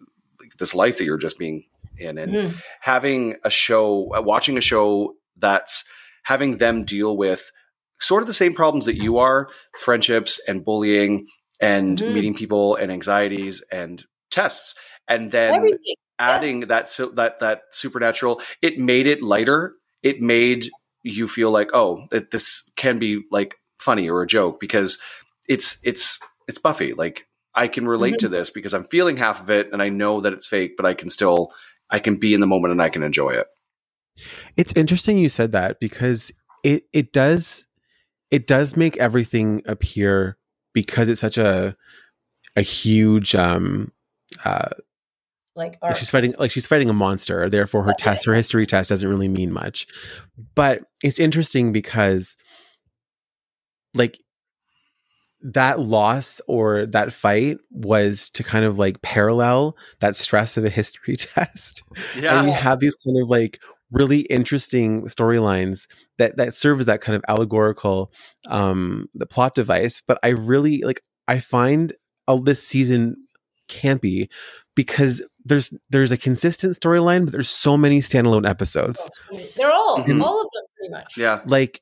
this 0.58 0.74
life 0.74 0.98
that 0.98 1.04
you're 1.04 1.18
just 1.18 1.38
being 1.38 1.64
in 1.98 2.18
and 2.18 2.32
Mhm. 2.32 2.54
having 2.80 3.36
a 3.44 3.50
show, 3.50 4.14
uh, 4.14 4.22
watching 4.22 4.56
a 4.58 4.60
show 4.60 5.14
that's 5.38 5.84
having 6.24 6.58
them 6.58 6.84
deal 6.84 7.16
with 7.16 7.50
sort 8.00 8.22
of 8.22 8.26
the 8.26 8.34
same 8.34 8.52
problems 8.54 8.84
that 8.84 8.96
you 8.96 9.18
are 9.18 9.48
friendships 9.80 10.38
and 10.46 10.64
bullying 10.64 11.26
and 11.60 11.98
Mhm. 11.98 12.12
meeting 12.12 12.34
people 12.34 12.74
and 12.76 12.92
anxieties 12.92 13.62
and 13.72 14.04
tests. 14.30 14.74
And 15.08 15.30
then 15.30 15.54
Everything. 15.54 15.94
Adding 16.18 16.60
that, 16.60 16.88
so 16.88 17.08
that, 17.10 17.40
that 17.40 17.62
supernatural, 17.70 18.40
it 18.62 18.78
made 18.78 19.06
it 19.06 19.22
lighter. 19.22 19.74
It 20.02 20.20
made 20.20 20.68
you 21.02 21.28
feel 21.28 21.50
like, 21.50 21.70
oh, 21.74 22.06
that 22.10 22.30
this 22.30 22.70
can 22.76 22.98
be 22.98 23.22
like 23.30 23.56
funny 23.78 24.08
or 24.08 24.22
a 24.22 24.26
joke 24.26 24.60
because 24.60 25.00
it's, 25.48 25.78
it's, 25.84 26.18
it's 26.48 26.58
Buffy. 26.58 26.92
Like 26.94 27.26
I 27.54 27.68
can 27.68 27.86
relate 27.86 28.18
to 28.20 28.28
this 28.28 28.50
because 28.50 28.74
I'm 28.74 28.84
feeling 28.84 29.16
half 29.16 29.40
of 29.40 29.50
it 29.50 29.68
and 29.72 29.82
I 29.82 29.88
know 29.88 30.20
that 30.20 30.32
it's 30.32 30.46
fake, 30.46 30.72
but 30.76 30.86
I 30.86 30.94
can 30.94 31.08
still, 31.08 31.52
I 31.90 31.98
can 31.98 32.16
be 32.16 32.34
in 32.34 32.40
the 32.40 32.46
moment 32.46 32.72
and 32.72 32.82
I 32.82 32.88
can 32.88 33.02
enjoy 33.02 33.30
it. 33.30 33.46
it's 34.56 34.72
interesting 34.74 35.18
you 35.18 35.28
said 35.28 35.52
that 35.52 35.80
because 35.80 36.32
it 36.64 36.84
it 36.92 37.12
does 37.12 37.66
it 38.30 38.46
does 38.46 38.76
make 38.76 38.96
everything 38.96 39.62
appear 39.66 40.36
because 40.72 41.08
it's 41.08 41.20
such 41.20 41.38
a 41.38 41.76
a 42.56 42.62
huge 42.62 43.34
um 43.34 43.92
uh 44.44 44.70
Like, 45.56 45.72
like 45.72 45.78
our, 45.82 45.94
she's 45.94 46.10
fighting 46.10 46.34
like 46.38 46.50
she's 46.50 46.66
fighting 46.68 46.90
a 46.90 46.92
monster 46.92 47.48
therefore 47.48 47.82
her 47.82 47.90
Okay. 47.90 48.04
test 48.04 48.26
her 48.26 48.34
history 48.34 48.66
test 48.66 48.90
doesn't 48.90 49.08
really 49.08 49.28
mean 49.28 49.52
much 49.52 49.86
but 50.54 50.82
it's 51.02 51.18
interesting 51.18 51.72
because 51.72 52.36
like 53.94 54.18
that 55.42 55.80
loss 55.80 56.40
or 56.48 56.86
that 56.86 57.12
fight 57.12 57.58
was 57.70 58.30
to 58.30 58.42
kind 58.42 58.64
of 58.64 58.78
like 58.78 59.00
parallel 59.02 59.76
that 60.00 60.16
stress 60.16 60.56
of 60.56 60.64
a 60.64 60.70
history 60.70 61.16
test 61.34 61.82
Yeah. 62.14 62.36
and 62.38 62.46
we 62.46 62.52
have 62.52 62.80
these 62.80 62.94
kind 63.04 63.16
of 63.22 63.28
like 63.28 63.58
really 63.92 64.20
interesting 64.22 65.02
storylines 65.04 65.86
that 66.18 66.36
that 66.36 66.52
serve 66.52 66.80
as 66.80 66.86
that 66.86 67.00
kind 67.00 67.14
of 67.16 67.24
allegorical 67.28 68.10
um 68.48 69.08
the 69.14 69.26
plot 69.26 69.54
device 69.54 70.02
but 70.06 70.18
i 70.22 70.28
really 70.28 70.82
like 70.82 71.00
i 71.28 71.38
find 71.38 71.92
all 72.26 72.40
this 72.40 72.62
season 72.66 73.16
campy 73.68 74.28
because 74.74 75.22
there's 75.46 75.72
there's 75.90 76.12
a 76.12 76.16
consistent 76.18 76.76
storyline, 76.76 77.24
but 77.24 77.32
there's 77.32 77.48
so 77.48 77.76
many 77.76 78.00
standalone 78.00 78.48
episodes. 78.48 79.08
They're 79.56 79.70
all 79.72 79.98
Mhm. 80.00 80.22
all 80.22 80.40
of 80.42 80.48
them 80.52 80.64
pretty 80.76 80.92
much. 80.92 81.16
Yeah. 81.16 81.40
Like, 81.46 81.80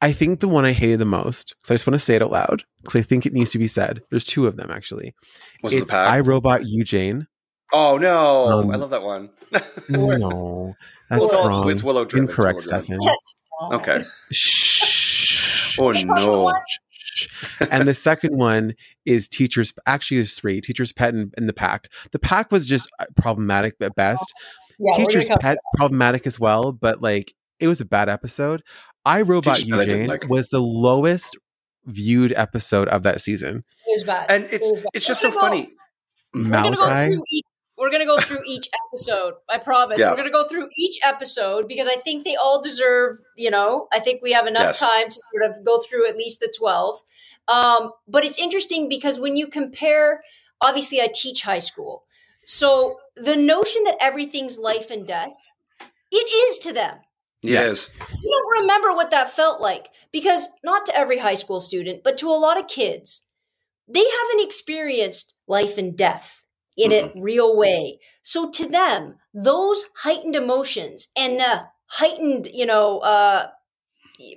I 0.00 0.12
think 0.12 0.40
the 0.40 0.48
one 0.48 0.64
I 0.64 0.72
hated 0.72 0.98
the 0.98 1.04
most, 1.04 1.54
because 1.62 1.70
I 1.70 1.74
just 1.74 1.86
want 1.86 1.94
to 1.94 2.04
say 2.04 2.16
it 2.16 2.22
out 2.22 2.32
loud, 2.32 2.64
because 2.82 2.98
I 3.00 3.02
think 3.02 3.26
it 3.26 3.32
needs 3.32 3.50
to 3.50 3.58
be 3.58 3.68
said. 3.68 4.00
There's 4.10 4.24
two 4.24 4.46
of 4.46 4.56
them 4.56 4.70
actually. 4.70 5.14
Was 5.62 5.72
it 5.72 5.76
the 5.76 5.82
it's 5.82 5.90
pack? 5.92 6.08
I 6.08 6.20
Robot 6.20 6.66
You 6.66 6.82
Jane. 6.82 7.26
oh 7.72 7.98
no, 7.98 8.48
Um, 8.48 8.70
I 8.70 8.76
love 8.76 8.90
that 8.90 9.02
one. 9.02 9.30
No, 9.88 10.74
that's 11.10 11.20
Well, 11.20 11.48
wrong. 11.48 11.70
It's 11.70 11.82
Willow 11.84 12.04
driven. 12.06 12.28
Incorrect, 12.28 12.66
Willow. 12.70 12.82
Stefan. 12.82 12.98
Okay. 13.74 13.98
Shh. 14.32 14.98
Oh 15.78 15.90
no. 15.92 16.52
And 17.70 17.86
the 17.88 17.94
second 17.94 18.36
one 18.36 18.74
is 19.06 19.28
teachers. 19.28 19.72
Actually, 19.86 20.18
there's 20.18 20.34
three: 20.36 20.60
teachers' 20.60 20.92
pet 20.92 21.14
and, 21.14 21.32
and 21.36 21.48
the 21.48 21.52
pack. 21.52 21.88
The 22.12 22.18
pack 22.18 22.52
was 22.52 22.66
just 22.66 22.90
uh, 22.98 23.04
problematic 23.16 23.74
at 23.80 23.94
best. 23.94 24.32
Yeah, 24.78 24.96
teachers' 24.96 25.28
pet 25.40 25.58
problematic 25.76 26.26
as 26.26 26.40
well, 26.40 26.72
but 26.72 27.02
like 27.02 27.34
it 27.60 27.68
was 27.68 27.80
a 27.80 27.84
bad 27.84 28.08
episode. 28.08 28.62
I 29.04 29.22
Robot 29.22 29.56
Teacher's 29.56 29.70
Pet 29.70 29.78
I 29.80 29.84
didn't 29.84 30.00
Eugene 30.02 30.08
like. 30.08 30.28
was 30.28 30.48
the 30.48 30.60
lowest 30.60 31.36
viewed 31.86 32.32
episode 32.36 32.88
of 32.88 33.02
that 33.02 33.20
season. 33.20 33.64
It 33.86 33.94
was 33.96 34.04
bad. 34.04 34.26
And 34.30 34.44
it's 34.44 34.66
It 34.66 34.72
was 34.72 34.80
bad. 34.82 34.90
it's 34.94 35.06
just 35.06 35.20
so 35.20 35.30
go- 35.30 35.40
funny. 35.40 35.72
We're 36.34 36.44
gonna 36.50 36.76
go 36.76 37.06
through 37.06 37.22
each. 37.30 37.44
We're 37.82 37.90
gonna 37.90 38.06
go 38.06 38.20
through 38.20 38.42
each 38.46 38.68
episode. 38.86 39.34
I 39.50 39.58
promise. 39.58 39.98
Yeah. 39.98 40.10
We're 40.10 40.16
gonna 40.16 40.30
go 40.30 40.46
through 40.46 40.68
each 40.78 40.98
episode 41.02 41.66
because 41.66 41.88
I 41.88 41.96
think 41.96 42.24
they 42.24 42.36
all 42.36 42.62
deserve. 42.62 43.18
You 43.36 43.50
know, 43.50 43.88
I 43.92 43.98
think 43.98 44.22
we 44.22 44.30
have 44.32 44.46
enough 44.46 44.66
Yes. 44.66 44.78
time 44.78 45.08
to 45.08 45.20
sort 45.32 45.50
of 45.50 45.64
go 45.64 45.80
through 45.80 46.08
at 46.08 46.16
least 46.16 46.38
the 46.38 46.52
twelve. 46.56 47.00
Um, 47.48 47.90
but 48.06 48.24
it's 48.24 48.38
interesting 48.38 48.88
because 48.88 49.18
when 49.18 49.36
you 49.36 49.48
compare, 49.48 50.22
obviously, 50.60 51.00
I 51.00 51.08
teach 51.12 51.42
high 51.42 51.58
school, 51.58 52.04
so 52.44 52.98
the 53.16 53.34
notion 53.34 53.82
that 53.82 53.96
everything's 54.00 54.60
life 54.60 54.88
and 54.92 55.04
death, 55.04 55.34
it 56.12 56.16
is 56.16 56.58
to 56.60 56.72
them. 56.72 56.98
Yes. 57.42 57.88
It 57.88 58.00
is. 58.00 58.22
you 58.22 58.30
don't 58.30 58.60
remember 58.62 58.92
what 58.92 59.10
that 59.10 59.28
felt 59.30 59.60
like 59.60 59.88
because 60.12 60.50
not 60.62 60.86
to 60.86 60.96
every 60.96 61.18
high 61.18 61.34
school 61.34 61.60
student, 61.60 62.04
but 62.04 62.16
to 62.18 62.28
a 62.28 62.38
lot 62.38 62.60
of 62.60 62.68
kids, 62.68 63.26
they 63.88 64.04
haven't 64.08 64.46
experienced 64.46 65.34
life 65.48 65.76
and 65.76 65.96
death 65.98 66.41
in 66.76 66.92
a 66.92 67.12
real 67.16 67.56
way. 67.56 67.98
So 68.22 68.50
to 68.50 68.68
them, 68.68 69.16
those 69.34 69.84
heightened 69.96 70.36
emotions 70.36 71.08
and 71.16 71.38
the 71.38 71.64
heightened, 71.86 72.48
you 72.52 72.66
know, 72.66 72.98
uh, 73.00 73.48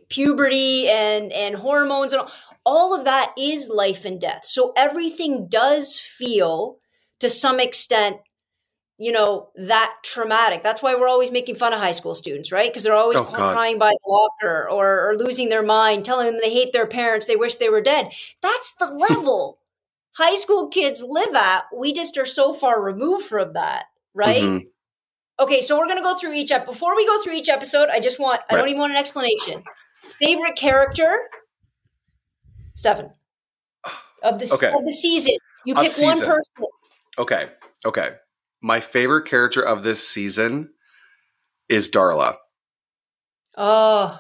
puberty 0.10 0.90
and 0.90 1.32
and 1.32 1.56
hormones 1.56 2.14
and 2.14 2.22
all, 2.24 2.32
all 2.66 2.94
of 2.98 3.06
that 3.06 3.34
is 3.38 3.70
life 3.70 4.06
and 4.06 4.20
death. 4.20 4.46
So 4.46 4.74
everything 4.76 5.48
does 5.48 5.98
feel 5.98 6.78
to 7.20 7.30
some 7.30 7.60
extent 7.60 8.18
you 8.98 9.12
know 9.12 9.50
that 9.56 9.94
traumatic. 10.04 10.64
That's 10.64 10.82
why 10.82 10.96
we're 10.96 11.10
always 11.10 11.32
making 11.32 11.56
fun 11.56 11.74
of 11.74 11.80
high 11.80 11.92
school 11.92 12.16
students 12.16 12.52
right? 12.52 12.72
Because 12.72 12.84
they're 12.84 12.96
always 12.96 13.20
Oh, 13.20 13.26
crying 13.26 13.78
by 13.78 13.90
the 13.92 14.10
locker 14.10 14.70
or, 14.70 15.10
or 15.10 15.18
losing 15.18 15.50
their 15.50 15.64
mind 15.64 16.06
telling 16.06 16.28
them 16.28 16.40
they 16.42 16.54
hate 16.54 16.72
their 16.74 16.88
parents 16.88 17.28
they 17.28 17.36
wish 17.36 17.56
they 17.56 17.70
were 17.70 17.82
dead. 17.82 18.12
That's 18.42 18.74
the 18.80 18.88
level 18.88 19.60
high 20.18 20.36
school 20.36 20.68
kids 20.70 21.04
live 21.08 21.34
at 21.36 21.64
we 21.76 21.94
just 21.94 22.18
are 22.18 22.26
so 22.26 22.54
far 22.54 22.82
removed 22.82 23.26
from 23.26 23.54
that 23.54 23.86
right 24.14 24.42
Mhm. 24.44 24.68
okay 25.40 25.62
so 25.62 25.78
we're 25.78 25.88
going 25.88 25.98
to 26.00 26.04
go 26.04 26.16
through 26.18 26.34
each 26.34 26.52
ep- 26.52 26.66
before 26.66 26.96
we 26.96 27.06
go 27.06 27.22
through 27.22 27.34
each 27.34 27.50
episode 27.50 27.90
i 27.90 28.00
just 28.00 28.20
want 28.20 28.42
i 28.50 28.56
don't 28.56 28.68
even 28.70 28.80
want 28.80 28.92
an 28.92 28.98
explanation 28.98 29.64
favorite 30.20 30.56
character 30.56 31.20
stefan 32.76 33.12
of 34.24 34.40
the, 34.40 34.52
Okay. 34.54 34.72
of 34.72 34.84
the 34.84 34.92
season 34.92 35.36
you 35.66 35.76
pick 35.76 35.92
one 36.00 36.20
person 36.20 36.54
Okay. 37.18 37.50
Okay. 37.86 38.10
My 38.62 38.82
favorite 38.82 39.26
character 39.26 39.62
of 39.62 39.84
this 39.84 40.06
season 40.06 40.74
is 41.70 41.90
Darla. 41.90 42.36
oh 43.58 44.20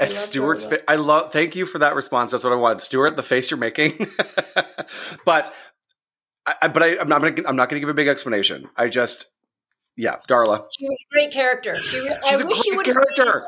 I 0.00 0.06
Stuart's. 0.06 0.64
Darla. 0.64 0.68
Fa- 0.70 0.90
I 0.90 0.96
love. 0.96 1.32
Thank 1.32 1.56
you 1.56 1.66
for 1.66 1.78
that 1.80 1.94
response. 1.94 2.32
That's 2.32 2.44
what 2.44 2.52
I 2.52 2.56
wanted, 2.56 2.82
Stuart. 2.82 3.16
The 3.16 3.22
face 3.22 3.50
you're 3.50 3.58
making, 3.58 4.08
but, 5.24 5.52
I, 6.46 6.54
I- 6.62 6.68
but 6.68 6.82
I, 6.82 6.98
I'm 6.98 7.08
not. 7.08 7.20
Gonna, 7.22 7.48
I'm 7.48 7.56
not 7.56 7.68
going 7.68 7.76
to 7.76 7.80
give 7.80 7.88
a 7.88 7.94
big 7.94 8.08
explanation. 8.08 8.68
I 8.76 8.88
just, 8.88 9.26
yeah, 9.96 10.16
Darla. 10.28 10.64
She 10.78 10.88
was 10.88 10.98
a 11.10 11.14
great 11.14 11.32
character. 11.32 11.76
She, 11.80 11.98
re- 11.98 12.16
She's 12.28 12.40
I 12.40 12.44
a 12.44 12.46
wish 12.46 12.58
she 12.58 12.70
great 12.70 12.76
would 12.78 12.86
have 12.86 12.94
stayed 12.94 13.16
character. 13.24 13.46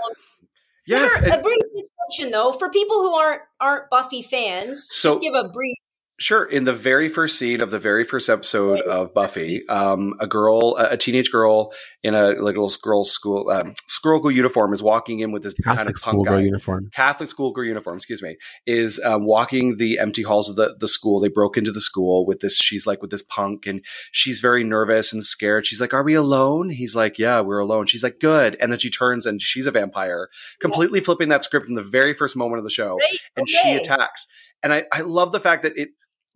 Yes, 0.86 1.18
her 1.18 1.26
and- 1.26 1.34
a 1.34 1.42
brief 1.42 1.58
description 1.62 2.32
though 2.32 2.52
for 2.52 2.68
people 2.70 2.96
who 2.96 3.14
aren't 3.14 3.42
aren't 3.60 3.88
Buffy 3.90 4.22
fans. 4.22 4.86
So- 4.90 5.10
just 5.10 5.20
give 5.20 5.34
a 5.34 5.48
brief. 5.48 5.76
Sure. 6.20 6.44
In 6.44 6.64
the 6.64 6.74
very 6.74 7.08
first 7.08 7.38
scene 7.38 7.62
of 7.62 7.70
the 7.70 7.78
very 7.78 8.04
first 8.04 8.28
episode 8.28 8.80
of 8.82 9.14
Buffy, 9.14 9.66
um, 9.68 10.12
a 10.20 10.26
girl, 10.26 10.76
a 10.78 10.90
a 10.90 10.96
teenage 10.98 11.30
girl 11.32 11.72
in 12.02 12.14
a 12.14 12.28
like, 12.28 12.36
little 12.56 12.70
girl 12.82 13.04
school, 13.04 13.48
um, 13.50 13.74
girl 14.02 14.30
uniform 14.30 14.74
is 14.74 14.82
walking 14.82 15.20
in 15.20 15.32
with 15.32 15.42
this 15.42 15.54
kind 15.54 15.78
Catholic 15.78 15.96
of 15.96 16.02
punk 16.02 16.14
schoolgirl 16.14 16.36
guy. 16.36 16.42
uniform. 16.44 16.90
Catholic 16.94 17.28
schoolgirl 17.30 17.64
uniform, 17.64 17.96
excuse 17.96 18.22
me, 18.22 18.36
is 18.66 19.00
um, 19.04 19.24
walking 19.24 19.78
the 19.78 19.98
empty 19.98 20.22
halls 20.22 20.50
of 20.50 20.56
the, 20.56 20.76
the 20.78 20.88
school. 20.88 21.20
They 21.20 21.28
broke 21.28 21.56
into 21.56 21.72
the 21.72 21.80
school 21.80 22.26
with 22.26 22.40
this. 22.40 22.56
She's 22.56 22.86
like 22.86 23.00
with 23.00 23.10
this 23.10 23.22
punk, 23.22 23.66
and 23.66 23.82
she's 24.12 24.40
very 24.40 24.62
nervous 24.62 25.12
and 25.14 25.24
scared. 25.24 25.64
She's 25.66 25.80
like, 25.80 25.94
"Are 25.94 26.02
we 26.02 26.12
alone?" 26.14 26.68
He's 26.68 26.94
like, 26.94 27.18
"Yeah, 27.18 27.40
we're 27.40 27.58
alone." 27.60 27.86
She's 27.86 28.02
like, 28.02 28.20
"Good." 28.20 28.56
And 28.60 28.70
then 28.70 28.78
she 28.78 28.90
turns 28.90 29.24
and 29.24 29.40
she's 29.40 29.66
a 29.66 29.70
vampire, 29.70 30.28
completely 30.60 31.00
flipping 31.00 31.30
that 31.30 31.44
script 31.44 31.68
in 31.68 31.76
the 31.76 31.82
very 31.82 32.12
first 32.12 32.36
moment 32.36 32.58
of 32.58 32.64
the 32.64 32.70
show, 32.70 32.96
Right? 32.98 33.18
and 33.36 33.42
Okay. 33.44 33.52
she 33.62 33.74
attacks. 33.74 34.26
And 34.62 34.72
I, 34.74 34.84
I 34.92 35.00
love 35.00 35.32
the 35.32 35.40
fact 35.40 35.62
that 35.62 35.72
it. 35.78 35.88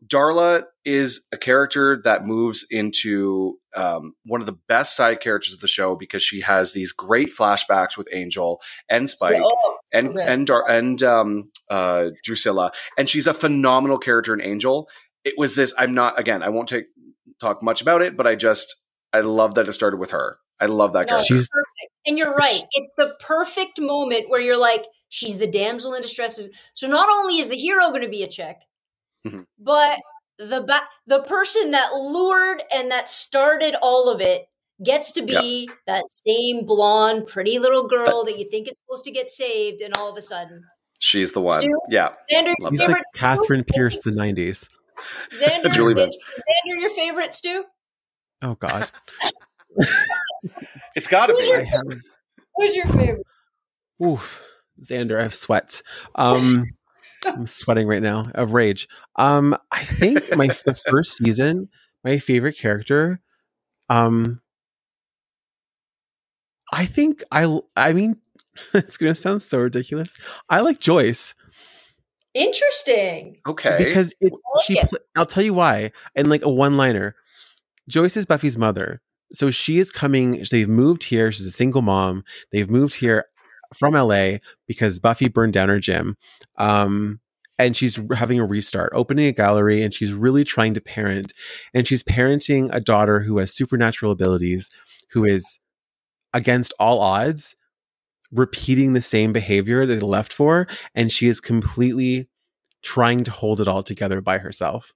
Darla 0.06 0.64
is 0.84 1.26
a 1.32 1.36
character 1.36 2.00
that 2.04 2.26
moves 2.26 2.66
into 2.70 3.58
um, 3.74 4.14
one 4.24 4.40
of 4.40 4.46
the 4.46 4.58
best 4.68 4.96
side 4.96 5.20
characters 5.20 5.54
of 5.54 5.60
the 5.60 5.68
show 5.68 5.96
because 5.96 6.22
she 6.22 6.40
has 6.42 6.72
these 6.72 6.92
great 6.92 7.30
flashbacks 7.36 7.96
with 7.96 8.08
Angel 8.12 8.60
and 8.88 9.08
Spike 9.08 9.40
Oh, 9.44 9.76
and 9.92 10.08
Okay. 10.10 10.22
and 10.24 10.46
Dar- 10.46 10.68
and 10.68 11.02
um 11.02 11.50
uh 11.70 12.10
Drusilla 12.22 12.72
and 12.98 13.08
she's 13.08 13.26
a 13.26 13.34
phenomenal 13.34 13.98
character 13.98 14.34
in 14.34 14.40
Angel. 14.42 14.88
It 15.24 15.34
was 15.38 15.56
this 15.56 15.72
I'm 15.78 15.94
not 15.94 16.18
again, 16.18 16.42
I 16.42 16.50
won't 16.50 16.68
take 16.68 16.86
talk 17.40 17.62
much 17.62 17.80
about 17.82 18.02
it, 18.02 18.16
but 18.16 18.26
I 18.26 18.34
just 18.34 18.76
I 19.12 19.20
love 19.20 19.54
that 19.54 19.68
it 19.68 19.72
started 19.72 19.98
with 19.98 20.10
her. 20.10 20.38
I 20.60 20.66
love 20.66 20.92
that 20.92 21.02
no, 21.10 21.16
character. 21.16 21.26
She's- 21.34 21.48
perfect. 21.50 21.92
And 22.06 22.18
you're 22.18 22.34
right. 22.34 22.62
It's 22.72 22.94
the 22.98 23.14
perfect 23.20 23.80
moment 23.80 24.28
where 24.28 24.40
you're 24.40 24.60
like, 24.60 24.84
she's 25.08 25.38
the 25.38 25.46
damsel 25.46 25.94
in 25.94 26.02
distress. 26.02 26.38
So 26.74 26.86
not 26.86 27.08
only 27.08 27.38
is 27.38 27.48
the 27.48 27.56
hero 27.56 27.88
going 27.88 28.02
to 28.02 28.08
be 28.08 28.22
a 28.22 28.28
chick, 28.28 28.56
Mhm. 29.26 29.46
but 29.58 29.98
the 30.38 30.60
ba- 30.62 30.88
the 31.06 31.20
person 31.22 31.70
that 31.70 31.94
lured 31.94 32.62
and 32.74 32.90
that 32.90 33.08
started 33.08 33.74
all 33.80 34.08
of 34.10 34.20
it 34.20 34.46
gets 34.82 35.12
to 35.12 35.22
be 35.22 35.70
that 35.86 36.04
same 36.10 36.66
blonde, 36.66 37.26
pretty 37.28 37.58
little 37.60 37.86
girl 37.86 38.24
that 38.24 38.36
you 38.38 38.48
think 38.50 38.66
is 38.68 38.76
supposed 38.78 39.04
to 39.04 39.10
get 39.12 39.30
saved, 39.30 39.80
and 39.80 39.96
all 39.96 40.08
of 40.10 40.16
a 40.16 40.22
sudden, 40.22 40.62
She's 40.98 41.32
the 41.32 41.40
one. 41.40 41.60
Stu? 41.60 41.70
Yeah. 41.90 42.10
Xander, 42.32 42.54
Love 42.60 42.70
He's 42.72 42.80
your 42.80 42.88
like 42.90 42.96
favorite 42.96 43.04
Katherine 43.14 43.64
Stu? 43.68 43.72
Pierce, 43.74 43.98
the 44.00 44.10
'90s. 44.10 44.68
Xander, 45.32 45.72
Julie 45.74 46.00
is, 46.02 46.16
Xander 46.38 46.80
your 46.80 46.90
favorite, 46.90 47.32
Stu? 47.34 47.64
Oh 48.42 48.54
God, 48.56 48.88
It's 50.96 51.06
got 51.06 51.26
to 51.26 51.32
Who's 51.34 51.42
be. 51.44 51.48
your- 51.48 52.00
Who's 52.56 52.76
your 52.76 52.86
favorite? 52.86 53.26
oof, 54.02 54.40
Xander, 54.82 55.18
I 55.18 55.22
have 55.22 55.34
sweats. 55.34 55.82
Um, 56.14 56.62
I'm 57.34 57.46
sweating 57.46 57.86
right 57.86 58.02
now 58.02 58.30
of 58.34 58.52
rage. 58.52 58.88
Um, 59.16 59.56
I 59.70 59.82
think 59.84 60.34
my 60.36 60.46
the 60.64 60.74
first 60.88 61.16
season, 61.16 61.68
my 62.02 62.18
favorite 62.18 62.56
character, 62.56 63.20
um, 63.88 64.40
I 66.72 66.86
think 66.86 67.22
I, 67.30 67.60
I 67.76 67.92
mean, 67.92 68.16
it's 68.74 68.96
gonna 68.96 69.14
sound 69.14 69.42
so 69.42 69.58
ridiculous. 69.58 70.16
I 70.48 70.60
like 70.60 70.80
Joyce. 70.80 71.34
Interesting. 72.34 73.38
Okay. 73.46 73.76
because 73.78 74.12
it, 74.20 74.32
I 74.32 74.36
like 74.56 74.64
she 74.66 74.78
it. 74.78 74.88
pl- 74.88 74.98
i'll 75.16 75.24
tell 75.26 75.42
you 75.44 75.54
why 75.54 75.92
and 76.16 76.28
like 76.28 76.44
a 76.44 76.48
one 76.48 76.76
liner 76.76 77.14
joyce 77.88 78.16
is 78.16 78.26
buffy's 78.26 78.58
mother 78.58 79.00
so 79.32 79.50
she 79.52 79.78
is 79.78 79.92
coming 79.92 80.44
they've 80.50 80.68
moved 80.68 81.04
here 81.04 81.30
she's 81.30 81.46
a 81.46 81.50
single 81.52 81.82
mom 81.82 82.24
they've 82.50 82.68
moved 82.68 82.96
here 82.96 83.24
from 83.72 83.94
la 83.94 84.38
because 84.66 84.98
buffy 84.98 85.28
burned 85.28 85.52
down 85.52 85.68
her 85.68 85.78
gym 85.78 86.16
um 86.58 87.20
and 87.58 87.76
she's 87.76 88.00
having 88.16 88.40
a 88.40 88.44
restart 88.46 88.90
opening 88.94 89.26
a 89.26 89.32
gallery 89.32 89.82
and 89.82 89.94
she's 89.94 90.12
really 90.12 90.44
trying 90.44 90.74
to 90.74 90.80
parent 90.80 91.32
and 91.72 91.86
she's 91.86 92.02
parenting 92.02 92.68
a 92.72 92.80
daughter 92.80 93.20
who 93.20 93.38
has 93.38 93.54
supernatural 93.54 94.12
abilities 94.12 94.70
who 95.10 95.24
is 95.24 95.60
against 96.32 96.74
all 96.78 97.00
odds 97.00 97.54
repeating 98.32 98.92
the 98.92 99.02
same 99.02 99.32
behavior 99.32 99.86
that 99.86 99.94
they 99.94 100.00
left 100.06 100.32
for 100.32 100.66
and 100.94 101.12
she 101.12 101.28
is 101.28 101.40
completely 101.40 102.28
trying 102.82 103.24
to 103.24 103.30
hold 103.30 103.60
it 103.60 103.68
all 103.68 103.82
together 103.82 104.20
by 104.20 104.38
herself. 104.38 104.92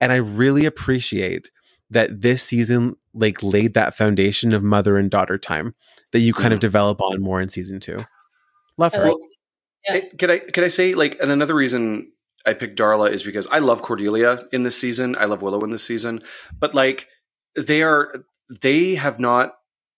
And 0.00 0.12
I 0.12 0.16
really 0.16 0.64
appreciate 0.64 1.50
that 1.90 2.20
this 2.22 2.42
season 2.42 2.94
like 3.12 3.42
laid 3.42 3.74
that 3.74 3.96
foundation 3.96 4.54
of 4.54 4.62
mother 4.62 4.96
and 4.96 5.10
daughter 5.10 5.36
time 5.36 5.74
that 6.12 6.20
you 6.20 6.32
kind 6.32 6.54
of 6.54 6.58
Mhm. 6.58 6.62
develop 6.62 7.02
on 7.02 7.20
more 7.20 7.40
in 7.40 7.48
season 7.48 7.80
two. 7.80 8.04
Love 8.78 8.94
I 8.94 8.98
her. 8.98 9.04
like 9.08 9.16
Yeah. 9.88 9.96
It- 9.96 10.18
can 10.18 10.30
I 10.30 10.38
can 10.38 10.64
I 10.64 10.68
say 10.68 10.92
like 10.92 11.16
and 11.20 11.30
another 11.30 11.54
reason 11.54 12.12
I 12.46 12.54
picked 12.54 12.78
Darla 12.78 13.10
is 13.10 13.22
because 13.22 13.46
I 13.48 13.58
love 13.58 13.82
Cordelia 13.82 14.44
in 14.52 14.62
this 14.62 14.76
season. 14.78 15.14
I 15.18 15.26
love 15.26 15.42
Willow 15.42 15.60
in 15.60 15.70
this 15.70 15.84
season, 15.84 16.22
but 16.58 16.74
like 16.74 17.06
they 17.56 17.82
are, 17.82 18.14
they 18.62 18.94
have 18.94 19.18
not. 19.20 19.54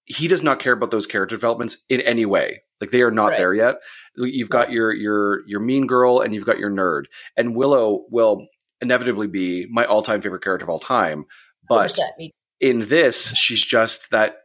He 0.07 0.27
does 0.27 0.43
not 0.43 0.59
care 0.59 0.73
about 0.73 0.91
those 0.91 1.07
character 1.07 1.37
developments 1.37 1.79
in 1.89 2.01
any 2.01 2.27
way. 2.27 2.63
Like 2.81 2.91
they 2.91 3.03
are 3.03 3.13
not 3.13 3.29
Right. 3.29 3.37
there 3.39 3.55
yet. 3.55 3.77
You've 4.17 4.51
got 4.51 4.73
your 4.73 4.93
your 4.93 5.47
your 5.47 5.61
mean 5.61 5.87
girl 5.87 6.19
and 6.21 6.35
you've 6.35 6.45
got 6.47 6.59
your 6.59 6.71
nerd, 6.71 7.05
and 7.37 7.55
Willow 7.55 8.07
will 8.11 8.49
inevitably 8.81 9.29
be 9.29 9.69
my 9.71 9.85
all 9.85 10.03
time 10.03 10.21
favorite 10.21 10.43
character 10.43 10.65
of 10.65 10.71
all 10.71 10.81
time. 10.81 11.25
But 11.69 11.91
100%, 11.93 12.01
me 12.19 12.29
too. 12.31 12.35
in 12.69 12.89
this, 12.89 13.33
she's 13.37 13.65
just 13.65 14.11
that 14.11 14.39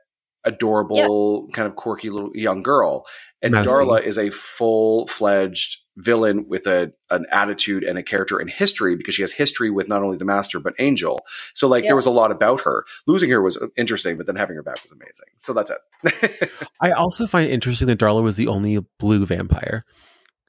adorable, 0.47 1.47
kind 1.53 1.67
of 1.67 1.75
quirky 1.75 2.09
little 2.09 2.31
young 2.35 2.63
girl. 2.63 3.05
And 3.41 3.53
Mousy. 3.53 3.69
Darla 3.69 4.01
is 4.03 4.17
a 4.17 4.29
full 4.31 5.05
fledged 5.07 5.81
villain 5.97 6.47
with 6.47 6.67
a 6.67 6.93
an 7.09 7.25
attitude 7.31 7.83
and 7.83 7.97
a 7.97 8.03
character 8.03 8.37
and 8.37 8.49
history 8.49 8.95
because 8.95 9.15
she 9.15 9.23
has 9.23 9.31
history 9.31 9.69
with 9.71 9.87
not 9.87 10.03
only 10.03 10.15
the 10.17 10.25
master 10.25 10.59
but 10.59 10.73
Angel. 10.79 11.19
So 11.53 11.67
like 11.67 11.83
Yeah. 11.83 11.89
there 11.89 11.95
was 11.95 12.05
a 12.05 12.11
lot 12.11 12.31
about 12.31 12.61
her. 12.61 12.85
Losing 13.07 13.29
her 13.31 13.41
was 13.41 13.63
interesting, 13.75 14.15
but 14.17 14.25
then 14.27 14.35
having 14.35 14.55
her 14.55 14.63
back 14.63 14.81
was 14.83 14.91
amazing. 14.91 15.27
So 15.37 15.53
that's 15.53 15.71
it. 15.71 16.51
I 16.81 16.91
also 16.91 17.25
find 17.27 17.49
interesting 17.49 17.87
that 17.87 17.99
Darla 17.99 18.23
was 18.23 18.37
the 18.37 18.47
only 18.47 18.77
blue 18.99 19.25
vampire. 19.25 19.85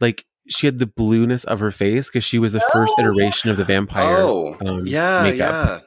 Like 0.01 0.25
she 0.49 0.67
had 0.67 0.79
the 0.79 0.87
blueness 0.87 1.45
of 1.45 1.61
her 1.61 1.71
face 1.73 2.09
because 2.09 2.25
she 2.25 2.39
was 2.39 2.53
the 2.55 2.61
first 2.73 2.95
Oh, 2.99 3.03
yeah. 3.03 3.09
iteration 3.11 3.51
of 3.51 3.57
the 3.59 3.65
vampire. 3.65 4.17
oh, 4.19 4.57
um, 4.65 4.87
yeah, 4.87 5.23
makeup. 5.23 5.83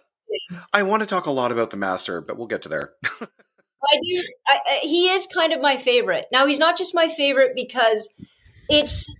yeah. 0.50 0.60
I 0.74 0.84
want 0.84 1.02
to 1.02 1.06
talk 1.08 1.26
a 1.28 1.32
lot 1.32 1.52
about 1.52 1.70
the 1.72 1.78
master, 1.78 2.20
but 2.22 2.38
we'll 2.38 2.48
get 2.48 2.62
to 2.64 2.70
there. 2.70 2.94
I 3.84 3.98
do. 4.04 4.24
I, 4.48 4.60
I, 4.68 4.80
he 4.84 5.10
is 5.10 5.28
kind 5.28 5.54
of 5.54 5.62
my 5.62 5.78
favorite. 5.78 6.26
Now 6.32 6.46
he's 6.46 6.60
not 6.60 6.78
just 6.78 6.94
my 6.96 7.08
favorite 7.08 7.54
because 7.56 8.14
it's 8.70 9.14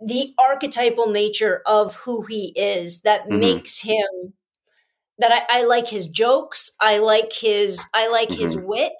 the 0.00 0.34
archetypal 0.38 1.08
nature 1.10 1.62
of 1.66 1.96
who 1.96 2.22
he 2.22 2.52
is 2.56 3.02
that 3.02 3.26
Mhm. 3.26 3.40
makes 3.40 3.80
him. 3.80 4.34
That 5.18 5.46
I, 5.50 5.60
I 5.60 5.64
like 5.64 5.88
his 5.88 6.06
jokes. 6.08 6.70
I 6.80 6.98
like 6.98 7.32
his. 7.32 7.84
I 7.94 8.08
like 8.08 8.30
his 8.32 8.56
wit. 8.56 8.92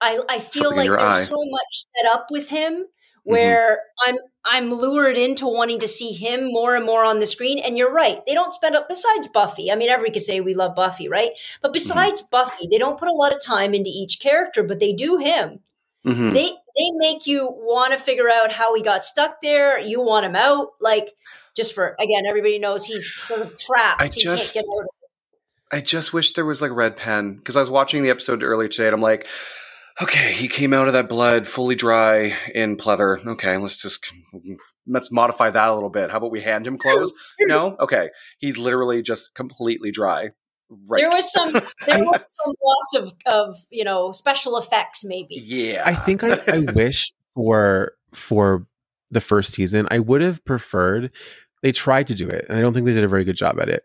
I 0.00 0.20
I 0.28 0.38
feel 0.40 0.64
Something 0.70 0.76
like 0.76 0.98
there's 0.98 1.00
eye. 1.00 1.24
so 1.26 1.36
much 1.38 1.84
set 1.96 2.12
up 2.14 2.26
with 2.30 2.48
him 2.48 2.86
where 3.24 3.80
I'm 4.06 4.16
I'm 4.44 4.70
lured 4.72 5.18
into 5.18 5.46
wanting 5.46 5.80
to 5.80 5.88
see 5.88 6.12
him 6.12 6.46
more 6.46 6.74
and 6.74 6.84
more 6.86 7.04
on 7.04 7.18
the 7.18 7.26
screen. 7.26 7.58
And 7.58 7.76
you're 7.76 7.92
right, 7.92 8.20
they 8.26 8.32
don't 8.34 8.54
spend 8.54 8.74
up 8.74 8.88
besides 8.88 9.28
Buffy. 9.28 9.70
I 9.70 9.74
mean, 9.74 9.90
everybody 9.90 10.14
could 10.14 10.22
say 10.22 10.40
we 10.40 10.54
love 10.54 10.74
Buffy, 10.74 11.08
right? 11.08 11.30
But 11.62 11.72
besides 11.74 12.22
Buffy, 12.22 12.66
they 12.70 12.78
don't 12.78 12.98
put 12.98 13.08
a 13.08 13.12
lot 13.12 13.32
of 13.34 13.40
time 13.44 13.74
into 13.74 13.90
each 13.90 14.18
character, 14.20 14.62
but 14.62 14.80
they 14.80 14.92
do 14.92 15.18
him. 15.18 15.60
Mhm. 16.06 16.32
They 16.32 16.48
they 16.78 16.90
make 16.94 17.26
you 17.26 17.46
want 17.50 17.92
to 17.92 17.98
figure 17.98 18.30
out 18.30 18.52
how 18.52 18.74
he 18.74 18.82
got 18.82 19.04
stuck 19.04 19.42
there. 19.42 19.78
You 19.78 20.00
want 20.00 20.24
him 20.24 20.34
out, 20.36 20.68
like 20.80 21.14
just 21.54 21.74
for 21.74 21.94
again, 22.00 22.22
everybody 22.26 22.58
knows 22.58 22.86
he's 22.86 23.14
sort 23.28 23.42
of 23.42 23.58
trapped. 23.58 24.00
I 24.00 24.06
he 24.06 24.22
just- 24.22 24.54
can't 24.54 24.64
get 24.64 24.70
out. 24.74 24.84
of 24.84 24.88
I 25.72 25.80
just 25.80 26.12
wish 26.12 26.32
there 26.32 26.46
was 26.46 26.60
like 26.62 26.72
red 26.72 26.96
pen 26.96 27.34
because 27.34 27.56
I 27.56 27.60
was 27.60 27.70
watching 27.70 28.02
the 28.02 28.10
episode 28.10 28.42
earlier 28.42 28.66
today 28.68 28.86
and 28.88 28.94
I'm 28.94 29.00
like, 29.00 29.26
okay, 30.02 30.32
he 30.32 30.48
came 30.48 30.72
out 30.72 30.86
of 30.86 30.92
that 30.92 31.08
blood 31.08 31.46
fully 31.46 31.74
dry 31.74 32.34
in 32.54 32.76
pleather. 32.76 33.24
Okay, 33.26 33.56
let's 33.56 33.80
just 33.80 34.12
let's 34.86 35.10
modify 35.12 35.50
that 35.50 35.68
a 35.68 35.74
little 35.74 35.90
bit. 35.90 36.10
How 36.10 36.18
about 36.18 36.30
we 36.30 36.40
hand 36.42 36.66
him 36.66 36.78
clothes? 36.78 37.12
No, 37.40 37.76
okay, 37.80 38.10
he's 38.38 38.58
literally 38.58 39.02
just 39.02 39.34
completely 39.34 39.90
dry. 39.90 40.30
Right. 40.68 41.00
There 41.00 41.08
was 41.08 41.32
some 41.32 41.52
there 41.52 42.04
was 42.04 42.38
some 42.44 42.54
lots 42.62 42.94
of 42.94 43.12
of 43.26 43.56
you 43.70 43.82
know 43.82 44.12
special 44.12 44.56
effects 44.56 45.04
maybe. 45.04 45.36
yeah. 45.42 45.82
I 45.84 45.94
think 45.94 46.22
I, 46.22 46.38
I 46.46 46.58
wish 46.74 47.12
for 47.34 47.94
for 48.14 48.66
the 49.10 49.20
first 49.20 49.52
season, 49.52 49.88
I 49.90 49.98
would 49.98 50.20
have 50.22 50.44
preferred 50.44 51.10
they 51.62 51.72
tried 51.72 52.06
to 52.06 52.14
do 52.14 52.28
it, 52.28 52.46
and 52.48 52.56
I 52.56 52.60
don't 52.62 52.72
think 52.72 52.86
they 52.86 52.92
did 52.92 53.04
a 53.04 53.08
very 53.08 53.24
good 53.24 53.36
job 53.36 53.60
at 53.60 53.68
it. 53.68 53.84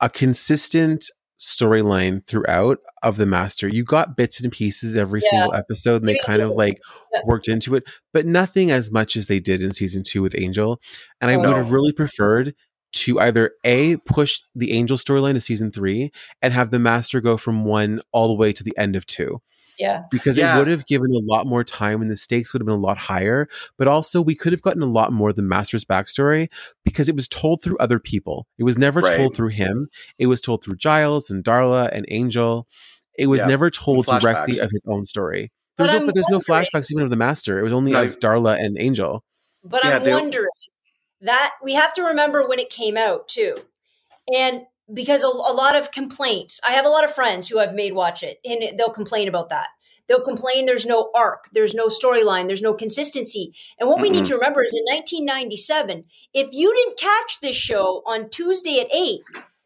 A 0.00 0.08
consistent 0.10 1.10
storyline 1.40 2.24
throughout 2.26 2.78
of 3.02 3.16
the 3.16 3.26
master. 3.26 3.66
You 3.66 3.82
got 3.82 4.16
bits 4.16 4.40
and 4.40 4.52
pieces 4.52 4.94
every 4.94 5.20
Yeah. 5.24 5.30
single 5.30 5.54
episode, 5.54 6.02
and 6.02 6.08
they 6.08 6.14
Yeah. 6.16 6.24
kind 6.26 6.42
of 6.42 6.50
like 6.50 6.78
Yeah. 7.12 7.20
worked 7.24 7.48
into 7.48 7.74
it, 7.74 7.84
but 8.12 8.26
nothing 8.26 8.70
as 8.70 8.90
much 8.90 9.16
as 9.16 9.26
they 9.26 9.40
did 9.40 9.62
in 9.62 9.72
season 9.72 10.02
two 10.04 10.20
with 10.22 10.38
Angel. 10.38 10.80
And 11.20 11.30
I 11.30 11.34
Oh. 11.34 11.38
would 11.38 11.50
No. 11.50 11.54
have 11.56 11.72
really 11.72 11.92
preferred 11.92 12.54
to 12.92 13.20
either 13.20 13.52
a 13.64 13.96
push 13.98 14.40
the 14.54 14.72
Angel 14.72 14.96
storyline 14.96 15.34
to 15.34 15.40
season 15.40 15.72
three 15.72 16.10
and 16.42 16.52
have 16.52 16.70
the 16.70 16.78
master 16.78 17.20
go 17.20 17.36
from 17.36 17.64
one 17.64 18.02
all 18.12 18.28
the 18.28 18.34
way 18.34 18.52
to 18.52 18.62
the 18.64 18.76
end 18.76 18.94
of 18.96 19.06
two 19.06 19.40
Yeah. 19.80 20.02
because 20.10 20.36
Yeah. 20.36 20.54
it 20.54 20.58
would 20.58 20.68
have 20.68 20.86
given 20.86 21.10
a 21.12 21.18
lot 21.24 21.46
more 21.46 21.64
time 21.64 22.02
and 22.02 22.10
the 22.10 22.16
stakes 22.16 22.52
would 22.52 22.60
have 22.60 22.66
been 22.66 22.76
a 22.76 22.78
lot 22.78 22.98
higher. 22.98 23.48
But 23.78 23.88
also, 23.88 24.20
we 24.20 24.34
could 24.34 24.52
have 24.52 24.60
gotten 24.62 24.82
a 24.82 24.86
lot 24.86 25.12
more 25.12 25.30
of 25.30 25.36
the 25.36 25.42
master's 25.42 25.84
backstory 25.84 26.48
because 26.84 27.08
it 27.08 27.16
was 27.16 27.26
told 27.26 27.62
through 27.62 27.78
other 27.78 27.98
people. 27.98 28.46
It 28.58 28.64
was 28.64 28.76
never 28.76 29.00
Right. 29.00 29.16
told 29.16 29.34
through 29.34 29.48
him. 29.48 29.88
It 30.18 30.26
was 30.26 30.40
told 30.40 30.62
through 30.62 30.76
Giles 30.76 31.30
and 31.30 31.42
Darla 31.42 31.88
and 31.92 32.04
Angel. 32.08 32.68
It 33.18 33.26
was 33.26 33.40
Yeah. 33.40 33.46
never 33.46 33.70
told 33.70 34.04
directly 34.06 34.58
of 34.60 34.70
his 34.70 34.84
own 34.86 35.04
story. 35.06 35.50
But 35.76 35.86
There's 35.86 36.00
no, 36.00 36.06
but 36.06 36.14
there's 36.14 36.28
no 36.28 36.40
flashbacks 36.40 36.90
even 36.92 37.04
of 37.04 37.10
the 37.10 37.16
master. 37.16 37.58
It 37.58 37.62
was 37.62 37.72
only 37.72 37.92
Not 37.92 38.06
of 38.06 38.20
Darla 38.20 38.62
and 38.62 38.76
Angel. 38.78 39.24
But 39.64 39.82
Yeah, 39.82 39.96
I'm 39.96 40.10
wondering 40.10 40.46
that 41.22 41.54
we 41.62 41.72
have 41.74 41.92
to 41.94 42.02
remember 42.02 42.46
when 42.46 42.58
it 42.58 42.68
came 42.70 42.96
out 42.98 43.28
too. 43.28 43.56
And 44.34 44.66
because 44.92 45.22
a, 45.22 45.28
a 45.28 45.54
lot 45.54 45.76
of 45.76 45.90
complaints, 45.92 46.60
I 46.66 46.72
have 46.72 46.84
a 46.86 46.88
lot 46.90 47.04
of 47.04 47.14
friends 47.14 47.48
who 47.48 47.58
I've 47.58 47.74
made 47.74 47.92
watch 47.94 48.22
it 48.22 48.38
and 48.44 48.78
they'll 48.78 48.90
complain 48.90 49.28
about 49.28 49.48
that. 49.50 49.68
They'll 50.08 50.24
complain 50.24 50.66
there's 50.66 50.86
no 50.86 51.10
arc, 51.14 51.44
there's 51.52 51.74
no 51.74 51.86
storyline, 51.86 52.48
there's 52.48 52.62
no 52.62 52.74
consistency. 52.74 53.52
And 53.78 53.88
what 53.88 54.00
we 54.00 54.10
need 54.10 54.24
Mhm. 54.24 54.28
to 54.28 54.34
remember 54.34 54.62
is 54.64 54.74
in 54.74 54.82
1997, 54.92 56.04
if 56.34 56.48
you 56.52 56.74
didn't 56.74 56.98
catch 56.98 57.40
this 57.40 57.54
show 57.54 58.02
on 58.06 58.28
Tuesday 58.30 58.80
at 58.80 58.88
8, 58.92 59.20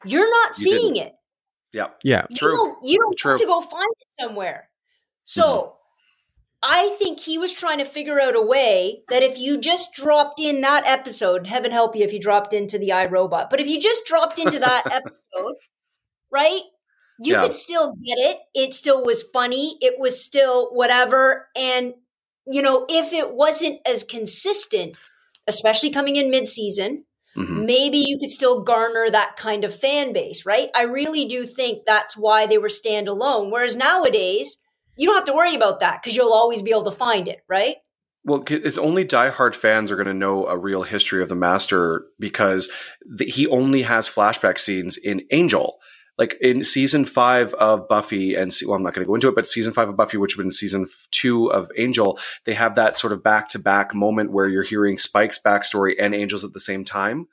you're 0.04 0.28
not 0.30 0.50
You 0.58 0.64
seeing 0.64 0.96
it. 0.96 1.14
yeah. 1.72 1.88
Yeah. 2.02 2.26
You 2.28 2.36
True. 2.36 2.56
don't, 2.56 2.84
you 2.84 2.98
don't 2.98 3.16
True. 3.16 3.30
have 3.32 3.40
to 3.40 3.46
go 3.46 3.62
find 3.62 3.86
it 4.00 4.08
somewhere. 4.22 4.68
So 5.24 5.76
I 6.66 6.96
think 6.98 7.20
he 7.20 7.36
was 7.36 7.52
trying 7.52 7.76
to 7.78 7.84
figure 7.84 8.18
out 8.18 8.34
a 8.34 8.40
way 8.40 9.02
that 9.10 9.22
if 9.22 9.38
you 9.38 9.60
just 9.60 9.92
dropped 9.92 10.40
in 10.40 10.62
that 10.62 10.84
episode, 10.86 11.46
heaven 11.46 11.70
help 11.70 11.94
you 11.94 12.02
if 12.04 12.12
you 12.12 12.18
dropped 12.18 12.54
into 12.54 12.78
the 12.78 12.88
iRobot, 12.88 13.50
but 13.50 13.60
if 13.60 13.66
you 13.68 13.78
just 13.78 14.06
dropped 14.06 14.38
into 14.38 14.58
that 14.58 14.84
episode, 14.90 15.56
right? 16.32 16.62
You 17.20 17.34
Yeah. 17.34 17.42
could 17.42 17.52
still 17.54 17.92
get 17.92 18.16
it. 18.18 18.38
It 18.54 18.72
still 18.72 19.04
was 19.04 19.22
funny. 19.22 19.76
It 19.82 19.98
was 19.98 20.24
still 20.24 20.70
whatever. 20.72 21.48
And, 21.54 21.92
you 22.46 22.62
know, 22.62 22.86
if 22.88 23.12
it 23.12 23.34
wasn't 23.34 23.80
as 23.86 24.02
consistent, 24.02 24.94
especially 25.46 25.90
coming 25.90 26.16
in 26.16 26.30
mid 26.30 26.48
season, 26.48 27.04
Mhm. 27.36 27.66
maybe 27.66 27.98
you 27.98 28.18
could 28.18 28.30
still 28.30 28.62
garner 28.62 29.10
that 29.10 29.36
kind 29.36 29.64
of 29.64 29.74
fan 29.78 30.14
base, 30.14 30.46
right? 30.46 30.70
I 30.74 30.82
really 30.82 31.26
do 31.26 31.44
think 31.44 31.84
that's 31.84 32.16
why 32.16 32.46
they 32.46 32.56
were 32.58 32.68
standalone. 32.68 33.50
Whereas 33.50 33.76
nowadays, 33.76 34.62
you 34.96 35.08
don't 35.08 35.16
have 35.16 35.26
to 35.26 35.34
worry 35.34 35.54
about 35.54 35.80
that 35.80 36.02
because 36.02 36.16
you'll 36.16 36.32
always 36.32 36.62
be 36.62 36.70
able 36.70 36.84
to 36.84 36.90
find 36.90 37.28
it, 37.28 37.42
right? 37.48 37.76
Well, 38.24 38.42
it's 38.48 38.78
only 38.78 39.04
diehard 39.04 39.54
fans 39.54 39.90
are 39.90 39.96
going 39.96 40.06
to 40.06 40.14
know 40.14 40.46
a 40.46 40.56
real 40.56 40.82
history 40.82 41.22
of 41.22 41.28
the 41.28 41.34
Master 41.34 42.06
because 42.18 42.70
th- 43.18 43.34
he 43.34 43.46
only 43.48 43.82
has 43.82 44.08
flashback 44.08 44.58
scenes 44.58 44.96
in 44.96 45.22
Angel. 45.30 45.78
Like 46.16 46.36
in 46.40 46.62
season 46.62 47.04
five 47.04 47.52
of 47.54 47.88
Buffy, 47.88 48.34
and 48.34 48.54
well, 48.64 48.76
I'm 48.76 48.84
not 48.84 48.94
going 48.94 49.04
to 49.04 49.08
go 49.08 49.16
into 49.16 49.28
it, 49.28 49.34
but 49.34 49.48
season 49.48 49.72
five 49.72 49.88
of 49.88 49.96
Buffy, 49.96 50.16
which 50.16 50.36
would 50.36 50.44
been 50.44 50.52
season 50.52 50.86
two 51.10 51.48
of 51.48 51.70
Angel, 51.76 52.18
they 52.44 52.54
have 52.54 52.76
that 52.76 52.96
sort 52.96 53.12
of 53.12 53.22
back 53.22 53.48
to 53.48 53.58
back 53.58 53.94
moment 53.94 54.30
where 54.30 54.48
you're 54.48 54.62
hearing 54.62 54.96
Spike's 54.96 55.40
backstory 55.44 55.94
and 55.98 56.14
Angel's 56.14 56.44
at 56.44 56.52
the 56.52 56.60
same 56.60 56.84
time. 56.84 57.26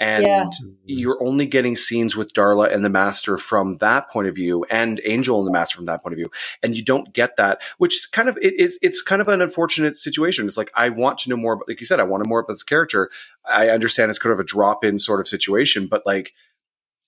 And 0.00 0.26
Yeah. 0.26 0.50
you're 0.84 1.22
only 1.24 1.46
getting 1.46 1.76
scenes 1.76 2.16
with 2.16 2.32
Darla 2.32 2.72
and 2.72 2.84
the 2.84 2.90
Master 2.90 3.38
from 3.38 3.76
that 3.76 4.10
point 4.10 4.26
of 4.26 4.34
view, 4.34 4.64
and 4.68 5.00
Angel 5.04 5.38
and 5.38 5.46
the 5.46 5.52
Master 5.52 5.76
from 5.76 5.86
that 5.86 6.02
point 6.02 6.14
of 6.14 6.16
view, 6.16 6.30
and 6.62 6.76
you 6.76 6.82
don't 6.84 7.12
get 7.12 7.36
that, 7.36 7.62
which 7.78 8.08
kind 8.12 8.28
of 8.28 8.36
it, 8.38 8.54
it's 8.58 8.76
it's 8.82 9.00
kind 9.02 9.22
of 9.22 9.28
an 9.28 9.40
unfortunate 9.40 9.96
situation. 9.96 10.46
It's 10.46 10.56
like 10.56 10.72
I 10.74 10.88
want 10.88 11.18
to 11.18 11.30
know 11.30 11.36
more, 11.36 11.52
about, 11.54 11.68
like 11.68 11.80
you 11.80 11.86
said, 11.86 12.00
I 12.00 12.04
want 12.04 12.24
to 12.24 12.28
know 12.28 12.32
more 12.32 12.40
about 12.40 12.54
this 12.54 12.64
character. 12.64 13.08
I 13.48 13.68
understand 13.68 14.10
it's 14.10 14.18
kind 14.18 14.32
of 14.32 14.40
a 14.40 14.44
drop 14.44 14.84
in 14.84 14.98
sort 14.98 15.20
of 15.20 15.28
situation, 15.28 15.86
but 15.86 16.02
like 16.04 16.32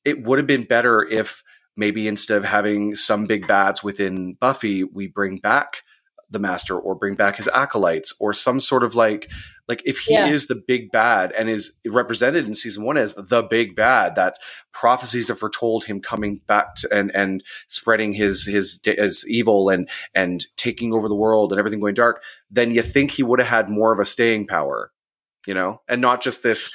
it 0.05 0.23
would 0.23 0.39
have 0.39 0.47
been 0.47 0.63
better 0.63 1.03
if 1.03 1.43
maybe 1.77 2.07
instead 2.07 2.39
of 2.39 2.45
having 2.45 2.95
some 2.95 3.27
big 3.27 3.47
bads 3.49 3.83
within 3.83 4.35
Buffy, 4.35 4.85
we 4.85 5.09
bring 5.09 5.39
back 5.39 5.83
the 6.31 6.39
Master 6.39 6.79
or 6.79 6.95
bring 6.95 7.15
back 7.15 7.37
his 7.37 7.49
acolytes 7.49 8.15
or 8.21 8.33
some 8.33 8.61
sort 8.61 8.83
of 8.85 8.95
like 8.95 9.29
like 9.69 9.83
if 9.85 9.99
he 9.99 10.15
Yeah. 10.15 10.29
is 10.29 10.47
the 10.47 10.55
big 10.55 10.91
bad 10.93 11.33
and 11.33 11.49
is 11.49 11.73
represented 11.87 12.47
in 12.47 12.55
season 12.55 12.85
one 12.85 12.97
as 12.97 13.15
the 13.15 13.43
big 13.43 13.75
bad 13.77 14.15
that 14.15 14.37
prophecies 14.73 15.29
have 15.29 15.39
foretold 15.39 15.85
him 15.85 16.01
coming 16.01 16.41
back 16.47 16.75
to, 16.77 16.89
and 16.95 17.11
and 17.15 17.43
spreading 17.69 18.13
his 18.13 18.47
his 18.47 18.81
his 18.85 19.29
evil 19.29 19.69
and 19.69 19.89
and 20.15 20.47
taking 20.57 20.93
over 20.93 21.09
the 21.09 21.15
world 21.15 21.53
and 21.53 21.59
everything 21.59 21.81
going 21.81 21.95
dark 21.95 22.23
then 22.51 22.71
you 22.71 22.83
think 22.83 23.11
he 23.11 23.23
would 23.23 23.39
have 23.39 23.49
had 23.49 23.69
more 23.69 23.93
of 23.93 23.99
a 23.99 24.05
staying 24.05 24.47
power 24.47 24.93
you 25.47 25.55
know 25.55 25.81
and 25.89 26.01
not 26.01 26.21
just 26.23 26.43
this 26.43 26.71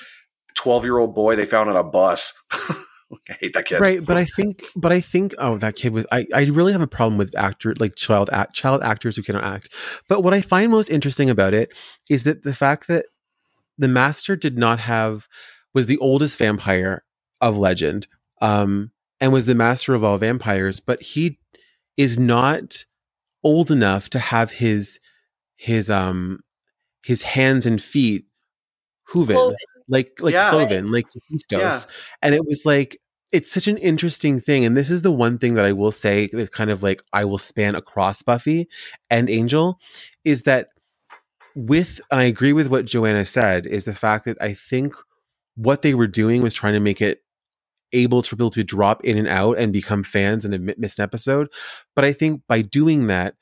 12 0.56 0.84
year 0.86 0.98
old 0.98 1.16
boy 1.16 1.36
they 1.36 1.46
found 1.46 1.70
on 1.70 1.76
a 1.78 1.84
bus 1.84 2.38
i 3.30 3.34
hate 3.40 3.54
that 3.54 3.66
kid 3.66 3.80
Right, 3.80 4.04
but 4.04 4.18
I 4.18 4.26
think, 4.26 4.64
but 4.76 4.92
I 4.92 5.02
think, 5.02 5.34
oh, 5.40 5.58
that 5.58 5.76
kid 5.76 5.94
was. 5.94 6.06
I, 6.12 6.28
I 6.34 6.46
really 6.46 6.72
have 6.72 6.82
a 6.82 6.88
problem 6.88 7.18
with 7.18 7.38
actor, 7.38 7.76
like 7.80 7.96
child 7.96 8.30
act, 8.32 8.54
child 8.54 8.82
actors 8.84 9.16
who 9.16 9.24
cannot 9.24 9.44
act. 9.44 9.70
But 10.08 10.22
what 10.22 10.34
I 10.34 10.42
find 10.42 10.72
most 10.72 10.90
interesting 10.90 11.30
about 11.30 11.54
it 11.54 11.72
is 12.10 12.24
that 12.24 12.44
the 12.44 12.54
fact 12.54 12.88
that 12.88 13.06
the 13.78 13.88
master 13.88 14.36
did 14.36 14.58
not 14.58 14.80
have 14.80 15.28
was 15.74 15.86
the 15.86 15.98
oldest 16.00 16.38
vampire 16.38 17.04
of 17.42 17.58
legend, 17.58 18.08
um, 18.42 18.92
and 19.20 19.34
was 19.34 19.46
the 19.46 19.56
master 19.56 19.94
of 19.96 20.04
all 20.04 20.18
vampires. 20.18 20.80
But 20.80 21.02
he 21.02 21.40
is 21.98 22.20
not 22.20 22.86
old 23.44 23.72
enough 23.72 24.10
to 24.12 24.20
have 24.20 24.52
his 24.52 25.00
his 25.58 25.90
um 25.90 26.40
his 27.04 27.24
hands 27.24 27.66
and 27.66 27.82
feet 27.82 28.26
hooven 29.04 29.36
Cloven. 29.36 29.56
Like 29.92 30.14
like 30.22 30.34
Yeah. 30.34 30.52
cloven 30.52 30.92
like 30.92 31.08
Hephaestus. 31.14 31.60
Yeah. 31.60 31.82
and 32.24 32.36
it 32.36 32.46
was 32.48 32.64
like 32.66 32.98
it's 33.34 33.52
such 33.52 33.68
an 33.68 33.78
interesting 33.78 34.42
thing 34.42 34.66
and 34.66 34.78
this 34.78 34.92
is 34.92 35.04
the 35.04 35.12
one 35.12 35.38
thing 35.40 35.56
that 35.56 35.66
i 35.66 35.72
will 35.74 35.92
say 35.92 36.30
that 36.34 36.52
kind 36.54 36.72
of 36.72 36.84
like 36.84 37.04
i 37.14 37.26
will 37.26 37.40
span 37.40 37.76
across 37.76 38.24
buffy 38.24 38.68
and 39.12 39.30
angel 39.30 39.80
is 40.26 40.44
that 40.44 40.70
with 41.56 42.02
and 42.12 42.20
i 42.22 42.26
agree 42.26 42.54
with 42.54 42.68
what 42.68 42.86
joanna 42.86 43.26
said 43.26 43.66
is 43.68 43.86
the 43.86 43.96
fact 43.96 44.26
that 44.26 44.38
i 44.42 44.54
think 44.54 44.96
what 45.56 45.84
they 45.84 45.94
were 45.96 46.08
doing 46.08 46.42
was 46.42 46.54
trying 46.56 46.74
to 46.74 46.82
make 46.82 47.02
it 47.02 47.20
able 47.94 48.24
for 48.24 48.38
people 48.38 48.52
to 48.52 48.64
drop 48.64 49.04
in 49.06 49.18
and 49.18 49.28
out 49.30 49.58
and 49.58 49.74
become 49.74 50.04
fans 50.04 50.46
and 50.46 50.54
admit 50.54 50.80
miss 50.80 51.00
an 51.00 51.04
episode 51.04 51.50
but 51.96 52.06
i 52.06 52.14
think 52.14 52.42
by 52.48 52.62
doing 52.62 53.08
that 53.08 53.36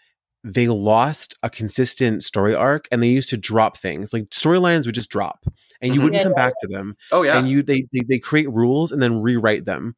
they 0.43 0.67
lost 0.67 1.35
a 1.43 1.49
consistent 1.49 2.23
story 2.23 2.55
arc 2.55 2.87
and 2.91 3.03
they 3.03 3.07
used 3.09 3.29
to 3.29 3.37
drop 3.37 3.77
things 3.77 4.13
like 4.13 4.23
storylines 4.29 4.85
would 4.85 4.95
just 4.95 5.09
drop 5.09 5.43
and 5.81 5.93
you 5.93 5.99
Mhm. 5.99 6.03
wouldn't 6.03 6.19
Yeah, 6.19 6.23
come 6.23 6.33
yeah. 6.37 6.47
back 6.47 6.53
to 6.61 6.67
them 6.67 6.95
Oh 7.11 7.23
yeah. 7.23 7.37
and 7.37 7.49
you 7.49 7.61
they, 7.61 7.85
they 7.93 8.01
they 8.07 8.19
create 8.19 8.49
rules 8.49 8.91
and 8.93 9.01
then 9.03 9.21
rewrite 9.21 9.65
them 9.65 9.95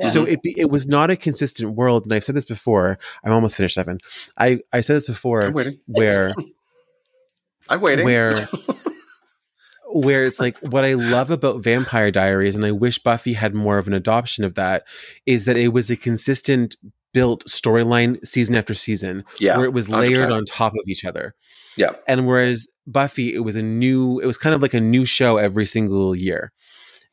Yeah. 0.00 0.10
so 0.10 0.24
it 0.24 0.40
it 0.44 0.68
was 0.70 0.88
not 0.88 1.10
a 1.10 1.16
consistent 1.16 1.74
world 1.76 2.04
and 2.04 2.12
i've 2.12 2.24
said 2.24 2.34
this 2.34 2.44
before 2.44 2.98
i'm 3.24 3.32
almost 3.32 3.56
finished 3.56 3.78
evan 3.78 3.98
i 4.36 4.58
i 4.72 4.80
said 4.80 4.96
this 4.96 5.06
before 5.06 5.42
I'm 5.42 5.52
before 5.52 5.64
waiting. 5.64 5.80
where 5.86 6.32
I'm 7.68 7.80
waiting. 7.80 8.04
where 8.04 8.48
where 9.92 10.24
it's 10.24 10.40
like 10.40 10.56
what 10.58 10.84
i 10.84 10.94
love 10.94 11.30
about 11.30 11.62
vampire 11.62 12.10
diaries 12.10 12.54
and 12.56 12.64
i 12.66 12.72
wish 12.72 12.98
buffy 12.98 13.32
had 13.34 13.54
more 13.54 13.78
of 13.78 13.86
an 13.86 13.92
adoption 13.94 14.42
of 14.44 14.54
that 14.56 14.82
is 15.26 15.44
that 15.44 15.56
it 15.56 15.68
was 15.68 15.90
a 15.90 15.96
consistent 15.96 16.76
built 17.14 17.44
storyline 17.46 18.18
season 18.26 18.54
after 18.54 18.74
season 18.74 19.24
yeah. 19.40 19.56
where 19.56 19.64
it 19.64 19.72
was 19.72 19.88
layered 19.88 20.28
100%. 20.28 20.36
on 20.36 20.44
top 20.44 20.72
of 20.74 20.80
each 20.86 21.04
other 21.06 21.34
Yeah. 21.78 21.92
and 22.06 22.26
whereas 22.26 22.66
buffy 22.86 23.32
it 23.34 23.38
was 23.40 23.56
a 23.56 23.62
new 23.62 24.20
it 24.20 24.26
was 24.26 24.36
kind 24.36 24.54
of 24.54 24.60
like 24.60 24.74
a 24.74 24.80
new 24.80 25.06
show 25.06 25.38
every 25.38 25.64
single 25.64 26.14
year 26.14 26.52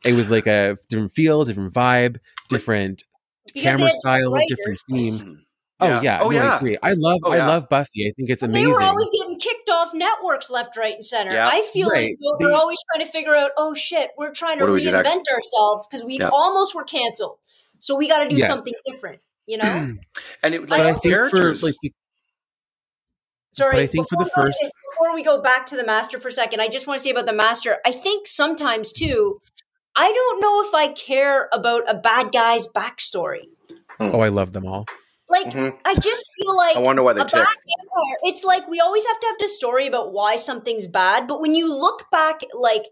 it 0.04 0.14
was 0.14 0.30
like 0.30 0.48
a 0.48 0.78
different 0.90 1.14
feel 1.14 1.46
different 1.46 1.74
vibe 1.74 2.18
different 2.50 3.04
Because 3.48 3.62
camera 3.64 3.92
style 3.92 4.34
different 4.50 4.80
theme 4.90 5.20
Mhm. 5.20 5.36
oh 5.80 6.02
yeah 6.02 6.20
Oh 6.22 6.30
no, 6.30 6.38
I 6.38 6.44
yeah. 6.44 6.58
agree. 6.58 6.78
I 6.84 6.92
love 6.96 7.20
Oh, 7.24 7.32
I 7.32 7.38
yeah. 7.38 7.48
love 7.48 7.68
Buffy. 7.70 8.06
I 8.08 8.12
think 8.16 8.30
it's 8.30 8.44
amazing. 8.44 8.68
They 8.68 8.72
were 8.72 8.84
always 8.84 9.10
getting 9.20 9.40
kicked 9.40 9.68
off 9.72 9.90
networks 9.96 10.52
left, 10.52 10.78
right, 10.78 10.94
and 10.94 11.04
center. 11.04 11.34
Yeah. 11.34 11.48
I 11.48 11.62
feel 11.74 11.88
as 11.88 11.94
Right. 11.94 12.16
though 12.22 12.36
they're 12.40 12.56
always 12.56 12.78
trying 12.92 13.04
to 13.06 13.12
figure 13.12 13.36
out, 13.36 13.50
oh 13.58 13.74
shit, 13.74 14.10
we're 14.18 14.32
trying 14.32 14.60
to 14.60 14.64
What 14.66 14.68
do 14.68 14.74
we 14.74 14.82
reinvent 14.86 15.06
next? 15.06 15.28
ourselves 15.36 15.88
because 15.90 16.06
we 16.06 16.20
Yeah. 16.20 16.30
almost 16.32 16.76
were 16.76 16.84
canceled. 16.84 17.38
So 17.80 17.96
we 17.96 18.08
got 18.08 18.22
to 18.24 18.30
do 18.30 18.36
Yes. 18.36 18.48
something 18.48 18.74
different, 18.86 19.22
you 19.46 19.58
know? 19.58 19.96
And 20.44 20.56
it 20.56 20.62
but 20.62 20.70
like 20.70 20.82
I 20.82 20.90
I 20.90 20.94
think 20.94 21.30
for 21.32 21.54
like 21.56 21.76
the, 21.82 21.92
Sorry. 23.54 23.72
But 23.76 23.82
I 23.82 23.88
think 23.88 24.08
for 24.10 24.16
the 24.18 24.26
before- 24.26 24.46
first- 24.46 24.60
Before 24.94 25.14
we 25.16 25.24
go 25.24 25.42
back 25.42 25.66
to 25.68 25.76
the 25.76 25.86
master 25.86 26.20
for 26.20 26.28
a 26.28 26.32
second, 26.32 26.62
I 26.62 26.68
just 26.68 26.86
want 26.88 27.00
to 27.00 27.04
say 27.04 27.10
about 27.10 27.26
the 27.26 27.34
master. 27.34 27.80
I 27.86 27.92
think 27.92 28.28
sometimes 28.28 28.92
too, 28.94 29.40
I 29.96 30.12
don't 30.12 30.40
know 30.42 30.62
if 30.68 30.74
I 30.76 30.94
care 30.94 31.50
about 31.52 31.90
a 31.90 31.96
bad 31.96 32.32
guy's 32.32 32.68
backstory. 32.68 33.46
oh, 34.00 34.20
I 34.22 34.30
love 34.30 34.54
them 34.54 34.66
all. 34.66 34.86
Like, 35.28 35.48
Mhm. 35.48 35.78
I 35.86 35.96
just 35.96 36.30
feel 36.42 36.56
like 36.56 36.76
I 36.76 36.80
wonder 36.80 37.04
why 37.04 37.14
they 37.14 37.22
a 37.22 37.26
tick. 37.26 37.34
bad 37.44 37.48
vampire. 37.48 38.18
It's 38.24 38.44
like 38.44 38.68
we 38.68 38.80
always 38.80 39.06
have 39.06 39.20
to 39.20 39.28
have 39.28 39.38
the 39.40 39.48
story 39.48 39.88
about 39.88 40.12
why 40.14 40.36
something's 40.36 40.88
bad, 40.88 41.28
but 41.28 41.40
when 41.42 41.56
you 41.56 41.74
look 41.74 42.10
back, 42.12 42.42
like 42.54 42.84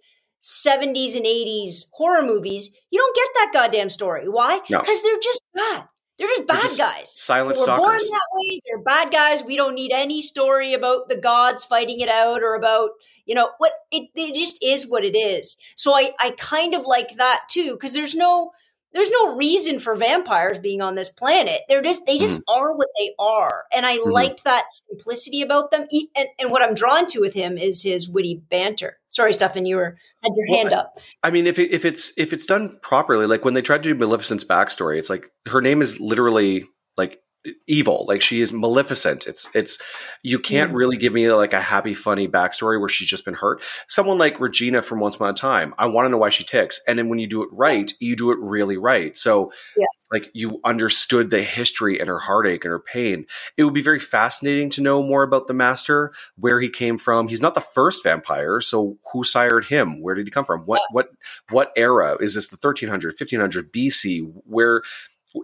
70s 0.42 1.16
and 1.16 1.26
80s 1.26 1.86
horror 1.94 2.22
movies, 2.24 2.74
you 2.92 3.00
don't 3.00 3.16
get 3.16 3.28
that 3.36 3.52
goddamn 3.54 3.90
story. 3.90 4.28
Why? 4.30 4.62
No. 4.70 4.80
Because 4.80 5.04
they're 5.04 5.20
just 5.20 5.42
bad. 5.54 5.88
They're 6.20 6.28
just 6.28 6.48
They're 6.48 6.58
bad 6.58 6.64
just 6.64 6.78
guys. 6.78 7.12
Silent 7.12 7.56
They 7.56 7.62
were 7.62 7.68
born 7.68 8.00
stalkers. 8.00 8.10
that 8.10 8.28
way. 8.34 8.62
They're 8.68 8.84
bad 8.84 9.12
guys. 9.12 9.44
We 9.44 9.56
don't 9.56 9.74
need 9.74 9.92
any 9.92 10.22
story 10.22 10.74
about 10.74 11.10
the 11.10 11.16
gods 11.18 11.66
fighting 11.66 12.02
it 12.02 12.10
out 12.10 12.44
or 12.44 12.54
about 12.56 12.92
you 13.26 13.34
know 13.34 13.50
what. 13.58 13.72
It, 13.92 14.10
it 14.16 14.36
just 14.36 14.64
is 14.64 14.86
what 14.88 15.04
it 15.04 15.18
is. 15.18 15.58
So 15.76 15.96
I 15.96 16.12
I 16.20 16.32
kind 16.38 16.76
of 16.76 16.86
like 16.86 17.16
that 17.16 17.44
too 17.50 17.74
because 17.74 17.94
there's 17.94 18.16
no 18.16 18.52
there's 18.94 19.12
no 19.12 19.36
reason 19.36 19.80
for 19.80 19.96
vampires 19.96 20.58
being 20.58 20.82
on 20.82 20.96
this 20.96 21.10
planet. 21.10 21.60
They're 21.68 21.82
just 21.82 22.06
they 22.06 22.18
just 22.18 22.42
are 22.48 22.76
what 22.76 22.88
they 23.00 23.14
are, 23.20 23.66
and 23.74 23.86
I 23.86 23.98
Mhm. 23.98 24.12
liked 24.12 24.44
that 24.46 24.66
simplicity 24.72 25.42
about 25.42 25.72
them. 25.72 25.86
E- 25.92 26.10
And 26.16 26.28
and 26.40 26.52
what 26.52 26.62
I'm 26.62 26.74
drawn 26.74 27.06
to 27.08 27.20
with 27.22 27.34
him 27.34 27.58
is 27.58 27.84
his 27.84 28.10
witty 28.10 28.42
banter. 28.50 28.98
Sorry, 29.10 29.34
Stefan, 29.34 29.66
you 29.66 29.76
were 29.78 29.98
had 30.24 30.32
your 30.36 30.48
Well, 30.50 30.58
hand 30.58 30.74
up. 30.74 31.00
I 31.24 31.32
mean, 31.32 31.48
if 31.48 31.60
it, 31.60 31.72
if 31.72 31.86
it's 31.86 32.12
if 32.18 32.34
it's 32.34 32.46
done 32.46 32.80
properly, 32.82 33.26
like 33.28 33.46
when 33.46 33.54
they 33.54 33.62
tried 33.62 33.84
to 33.84 33.90
do 33.90 33.96
Maleficent's 33.96 34.44
backstory, 34.44 34.98
it's 34.98 35.10
like 35.10 35.30
her 35.48 35.62
name 35.62 35.82
is 35.82 36.00
literally 36.00 36.66
like 36.98 37.20
evil. 37.68 38.06
Like 38.08 38.22
she 38.22 38.42
is 38.42 38.52
Maleficent. 38.52 39.28
It's 39.28 39.50
it's 39.54 39.80
you 40.24 40.40
can't 40.40 40.74
really 40.74 40.98
give 40.98 41.14
me 41.14 41.32
like 41.32 41.54
a 41.54 41.62
happy, 41.62 41.94
funny 41.94 42.28
backstory 42.28 42.80
where 42.80 42.90
she's 42.90 43.08
just 43.08 43.26
been 43.26 43.34
hurt. 43.34 43.62
Someone 43.88 44.18
like 44.18 44.40
Regina 44.40 44.82
from 44.82 45.00
Once 45.00 45.16
Upon 45.16 45.32
a 45.32 45.34
Time, 45.34 45.74
I 45.78 45.88
want 45.88 46.06
to 46.06 46.10
know 46.10 46.18
why 46.18 46.30
she 46.30 46.44
ticks, 46.44 46.82
and 46.88 47.00
then 47.00 47.10
when 47.10 47.20
you 47.20 47.28
do 47.28 47.44
it 47.44 47.50
right, 47.52 47.92
you 48.00 48.16
do 48.16 48.32
it 48.32 48.40
really 48.40 48.78
right. 48.78 49.16
So. 49.18 49.52
Yeah. 49.78 49.86
Like 50.12 50.32
you 50.34 50.60
understood 50.66 51.30
the 51.30 51.44
history 51.44 52.00
and 52.00 52.10
her 52.10 52.18
heartache 52.18 52.66
and 52.66 52.72
her 52.72 52.80
pain. 52.80 53.28
It 53.58 53.64
would 53.64 53.76
be 53.76 53.84
very 53.84 54.00
fascinating 54.00 54.72
to 54.72 54.82
know 54.82 55.04
more 55.04 55.22
about 55.22 55.46
the 55.46 55.54
master, 55.54 56.12
where 56.36 56.60
he 56.60 56.68
came 56.68 56.98
from. 56.98 57.28
He's 57.28 57.44
not 57.44 57.54
the 57.54 57.62
first 57.62 58.04
vampire, 58.04 58.60
so 58.60 58.98
who 59.14 59.24
sired 59.24 59.66
him? 59.66 60.02
Where 60.02 60.16
did 60.16 60.26
he 60.26 60.32
come 60.32 60.46
from? 60.46 60.62
What 60.62 60.82
what 60.92 61.10
what 61.52 61.72
era 61.76 62.18
is 62.20 62.34
this? 62.34 62.48
The 62.48 62.56
1300, 62.56 63.10
1500 63.20 63.72
BC? 63.72 64.34
Where 64.46 64.82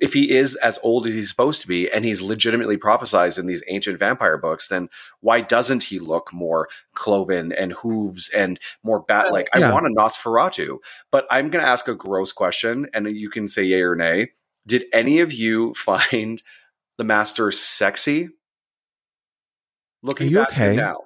if 0.02 0.14
he 0.14 0.32
is 0.36 0.56
as 0.56 0.80
old 0.82 1.06
as 1.06 1.14
he's 1.14 1.30
supposed 1.30 1.62
to 1.62 1.68
be 1.68 1.90
and 1.92 2.04
he's 2.06 2.22
legitimately 2.22 2.78
prophesized 2.78 3.38
in 3.38 3.46
these 3.46 3.64
ancient 3.68 4.00
vampire 4.00 4.38
books, 4.38 4.68
then 4.68 4.90
why 5.22 5.42
doesn't 5.42 5.84
he 5.84 6.00
look 6.00 6.34
more 6.34 6.68
cloven 6.96 7.52
and 7.52 7.74
hooves 7.74 8.30
and 8.30 8.60
more 8.84 9.00
bat 9.00 9.32
like? 9.32 9.48
I 9.54 9.72
want 9.72 9.86
a 9.86 9.90
Nosferatu, 9.90 10.78
but 11.12 11.28
I'm 11.30 11.50
going 11.50 11.64
to 11.64 11.70
ask 11.70 11.88
a 11.88 11.96
gross 11.96 12.32
question 12.32 12.88
and 12.94 13.08
you 13.08 13.30
can 13.30 13.48
say 13.48 13.64
yay 13.64 13.82
or 13.82 13.96
nay. 13.96 14.32
Did 14.68 14.86
any 14.92 15.20
of 15.20 15.32
you 15.32 15.74
find 15.76 16.42
the 16.98 17.04
master 17.04 17.52
sexy? 17.52 18.30
Looking 20.02 20.28
Are 20.28 20.30
you 20.32 20.38
back 20.38 20.48
at 20.50 20.54
him 20.54 20.68
okay? 20.70 20.76
now. 20.78 20.98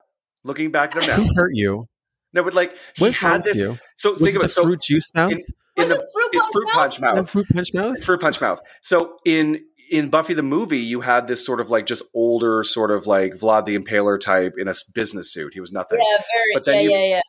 Looking 0.44 0.72
back 0.72 0.96
at 0.96 1.04
him 1.04 1.10
now. 1.10 1.16
Who 1.24 1.34
hurt 1.36 1.52
you? 1.54 1.88
No, 2.32 2.44
but 2.44 2.54
like 2.54 2.74
he 2.96 3.04
What's 3.06 3.18
had 3.18 3.44
this. 3.44 3.58
you? 3.58 3.78
So 3.96 4.12
Was 4.12 4.22
think 4.22 4.36
it 4.36 4.38
about 4.38 4.42
the 4.44 4.46
it. 4.48 4.52
So 4.52 4.64
fruit 4.64 4.82
juice 4.82 5.12
mouth? 5.14 5.32
in, 5.32 5.38
Was 5.40 5.48
in 5.48 5.50
it 5.50 5.69
the, 5.88 5.96
fruit 6.14 6.30
it's 6.34 6.46
punch 6.46 6.52
fruit 6.54 6.68
punch 6.74 7.00
mouth. 7.00 7.16
The 7.16 7.24
fruit 7.26 7.48
punch 7.54 7.74
mouth? 7.74 7.96
It's 7.96 8.06
fruit 8.06 8.20
punch 8.22 8.42
mouth. 8.42 8.62
So 8.82 9.18
in 9.26 9.62
in 9.90 10.10
Buffy 10.10 10.34
the 10.36 10.44
movie, 10.44 10.80
you 10.80 11.02
had 11.02 11.28
this 11.28 11.44
sort 11.46 11.60
of 11.60 11.70
like 11.70 11.86
just 11.86 12.04
older, 12.14 12.64
sort 12.64 12.92
of 12.92 13.08
like 13.08 13.34
Vlad 13.36 13.66
the 13.66 13.78
Impaler 13.80 14.20
type 14.20 14.54
in 14.58 14.68
a 14.68 14.74
business 14.94 15.32
suit. 15.34 15.54
He 15.54 15.60
was 15.60 15.72
nothing. 15.72 15.98
Yeah, 16.00 16.18
very. 16.18 16.54
But 16.54 16.66
then 16.66 16.76
yeah, 16.76 16.82
you- 16.82 16.92
yeah, 16.92 17.06
yeah. 17.16 17.22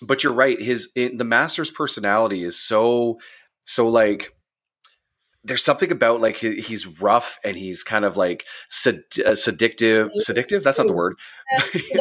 But 0.00 0.22
you're 0.24 0.32
right. 0.32 0.60
His 0.60 0.90
in, 0.96 1.16
the 1.16 1.24
master's 1.24 1.70
personality 1.70 2.42
is 2.44 2.58
so 2.58 3.18
so 3.64 3.88
like. 3.88 4.32
There's 5.44 5.64
something 5.64 5.92
about 5.92 6.20
like 6.20 6.36
he, 6.36 6.60
he's 6.60 6.86
rough 7.00 7.38
and 7.44 7.56
he's 7.56 7.82
kind 7.84 8.04
of 8.04 8.16
like 8.16 8.44
sed, 8.68 9.02
uh, 9.24 9.34
seductive. 9.36 10.10
He's 10.12 10.26
Seductive? 10.26 10.64
That's 10.64 10.78
not 10.78 10.88
the 10.88 10.92
word. 10.92 11.14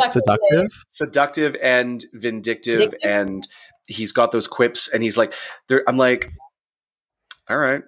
Seductive? 0.10 0.72
seductive 0.89 1.56
and 1.62 2.04
vindictive, 2.13 2.80
Vindictive? 2.80 3.10
and 3.10 3.48
he's 3.88 4.12
got 4.12 4.32
those 4.32 4.47
quips 4.47 4.88
and 4.93 5.02
he's 5.04 5.17
like 5.17 5.34
there 5.69 5.84
i'm 5.88 5.97
like 5.97 6.32
all 7.50 7.58
right 7.58 7.84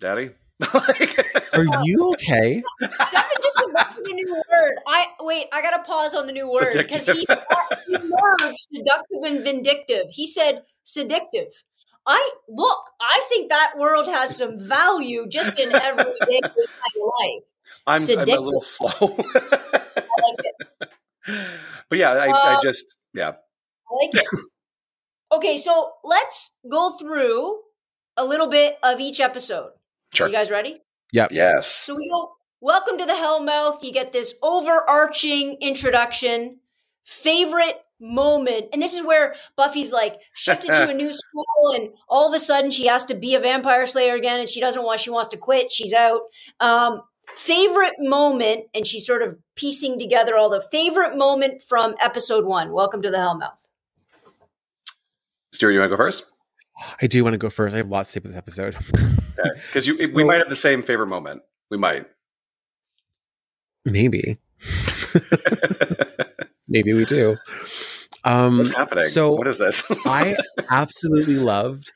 daddy 0.00 0.30
Are 1.54 1.64
you 1.84 2.12
okay? 2.12 2.62
Stefan 2.80 3.24
just 3.42 3.62
invented 3.66 4.06
a 4.06 4.14
new 4.14 4.32
word. 4.32 4.74
I 4.86 5.06
wait. 5.20 5.46
I 5.52 5.60
gotta 5.60 5.82
pause 5.82 6.14
on 6.14 6.26
the 6.28 6.32
new 6.32 6.48
word 6.48 6.72
because 6.72 7.06
he, 7.06 7.26
he 7.86 7.96
merged 7.98 8.58
seductive 8.72 9.22
and 9.26 9.42
vindictive. 9.42 10.04
He 10.10 10.24
said 10.26 10.62
seductive. 10.84 11.48
I 12.06 12.30
look. 12.48 12.78
I 13.00 13.26
think 13.28 13.48
that 13.48 13.74
world 13.76 14.06
has 14.06 14.36
some 14.36 14.56
value 14.56 15.26
just 15.28 15.58
in 15.58 15.72
everyday 15.74 16.40
kind 16.42 16.44
of 16.54 17.02
life. 17.20 17.42
I'm, 17.84 17.94
I'm 17.96 17.96
a 17.96 18.00
Seductive. 18.00 18.40
little 18.44 18.60
slow 18.60 18.88
I 19.00 19.08
like 19.96 20.38
it. 20.38 20.68
but 21.88 21.98
yeah 21.98 22.10
I, 22.12 22.28
I 22.28 22.54
Uh, 22.54 22.60
just 22.60 22.94
yeah 23.14 23.30
I 23.30 23.94
like 24.04 24.14
it. 24.14 24.26
Okay, 25.32 25.56
so 25.56 25.92
let's 26.04 26.56
go 26.70 26.90
through 26.90 27.60
a 28.18 28.24
little 28.24 28.48
bit 28.48 28.76
of 28.82 29.00
each 29.00 29.18
episode. 29.18 29.70
sure 30.14 30.28
You 30.28 30.32
guys 30.34 30.50
ready? 30.50 30.76
Yep. 31.12 31.32
Yes 31.32 31.68
So 31.68 31.96
we 31.96 32.10
go, 32.10 32.32
welcome 32.60 32.98
to 32.98 33.06
the 33.06 33.14
Hellmouth. 33.14 33.82
You 33.82 33.92
get 33.92 34.12
this 34.12 34.34
overarching 34.42 35.56
introduction, 35.62 36.58
favorite 37.04 37.76
moment. 37.98 38.66
And 38.74 38.82
this 38.82 38.92
is 38.92 39.02
where 39.02 39.34
Buffy's 39.56 39.90
like 39.90 40.20
shifted 40.34 40.74
to 40.74 40.90
a 40.90 40.94
new 41.02 41.12
school 41.14 41.74
and 41.76 41.88
all 42.10 42.28
of 42.28 42.34
a 42.34 42.38
sudden 42.38 42.70
she 42.70 42.86
has 42.88 43.06
to 43.06 43.14
be 43.14 43.34
a 43.34 43.40
vampire 43.40 43.86
slayer 43.86 44.14
again 44.14 44.38
and 44.38 44.50
she 44.50 44.60
doesn't 44.60 44.84
want, 44.84 45.00
she 45.00 45.10
wants 45.10 45.30
to 45.30 45.38
quit. 45.38 45.72
She's 45.72 45.94
out. 45.94 46.20
Um, 46.60 47.00
favorite 47.34 47.94
moment, 47.98 48.66
and 48.74 48.86
she's 48.86 49.06
sort 49.06 49.22
of 49.22 49.38
piecing 49.56 49.98
together 49.98 50.36
all 50.36 50.50
the 50.50 50.60
favorite 50.60 51.16
moment 51.16 51.62
from 51.62 51.94
episode 52.00 52.44
one. 52.44 52.72
Welcome 52.72 53.00
to 53.00 53.10
the 53.10 53.16
Hellmouth. 53.16 53.61
Stuart 55.52 55.72
you 55.72 55.78
want 55.80 55.90
to 55.90 55.96
go 55.96 56.02
first 56.02 56.24
I 57.00 57.06
do 57.06 57.22
want 57.22 57.34
to 57.34 57.38
go 57.38 57.48
first. 57.48 57.74
I 57.74 57.76
have 57.76 57.90
lots 57.90 58.12
to 58.12 58.14
say 58.14 58.18
about 58.18 58.30
this 58.30 58.38
episode. 58.38 58.76
Because 59.68 59.84
So- 60.08 60.12
we 60.14 60.24
might 60.24 60.38
have 60.38 60.48
the 60.48 60.56
same 60.56 60.82
favorite 60.82 61.06
moment. 61.06 61.42
We 61.70 61.78
might. 61.78 62.06
Maybe. 63.84 64.38
Maybe 66.68 66.92
we 66.92 67.04
do. 67.04 67.36
Um, 68.24 68.58
What's 68.58 68.76
happening? 68.76 69.04
So 69.04 69.32
what 69.32 69.46
is 69.46 69.58
this? 69.58 69.82
I 70.06 70.36
absolutely 70.70 71.36
loved 71.36 71.92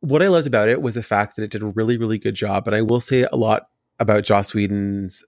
what 0.00 0.22
I 0.22 0.28
loved 0.28 0.46
about 0.46 0.68
it 0.68 0.82
was 0.82 0.94
the 0.94 1.02
fact 1.02 1.36
that 1.36 1.42
it 1.42 1.50
did 1.50 1.62
a 1.62 1.66
really, 1.66 1.96
really 1.96 2.18
good 2.18 2.34
job. 2.34 2.66
And 2.68 2.74
I 2.76 2.82
will 2.82 3.00
say 3.00 3.26
a 3.32 3.36
lot 3.36 3.68
about 3.98 4.24
Joss 4.24 4.54
Whedon's 4.54 5.24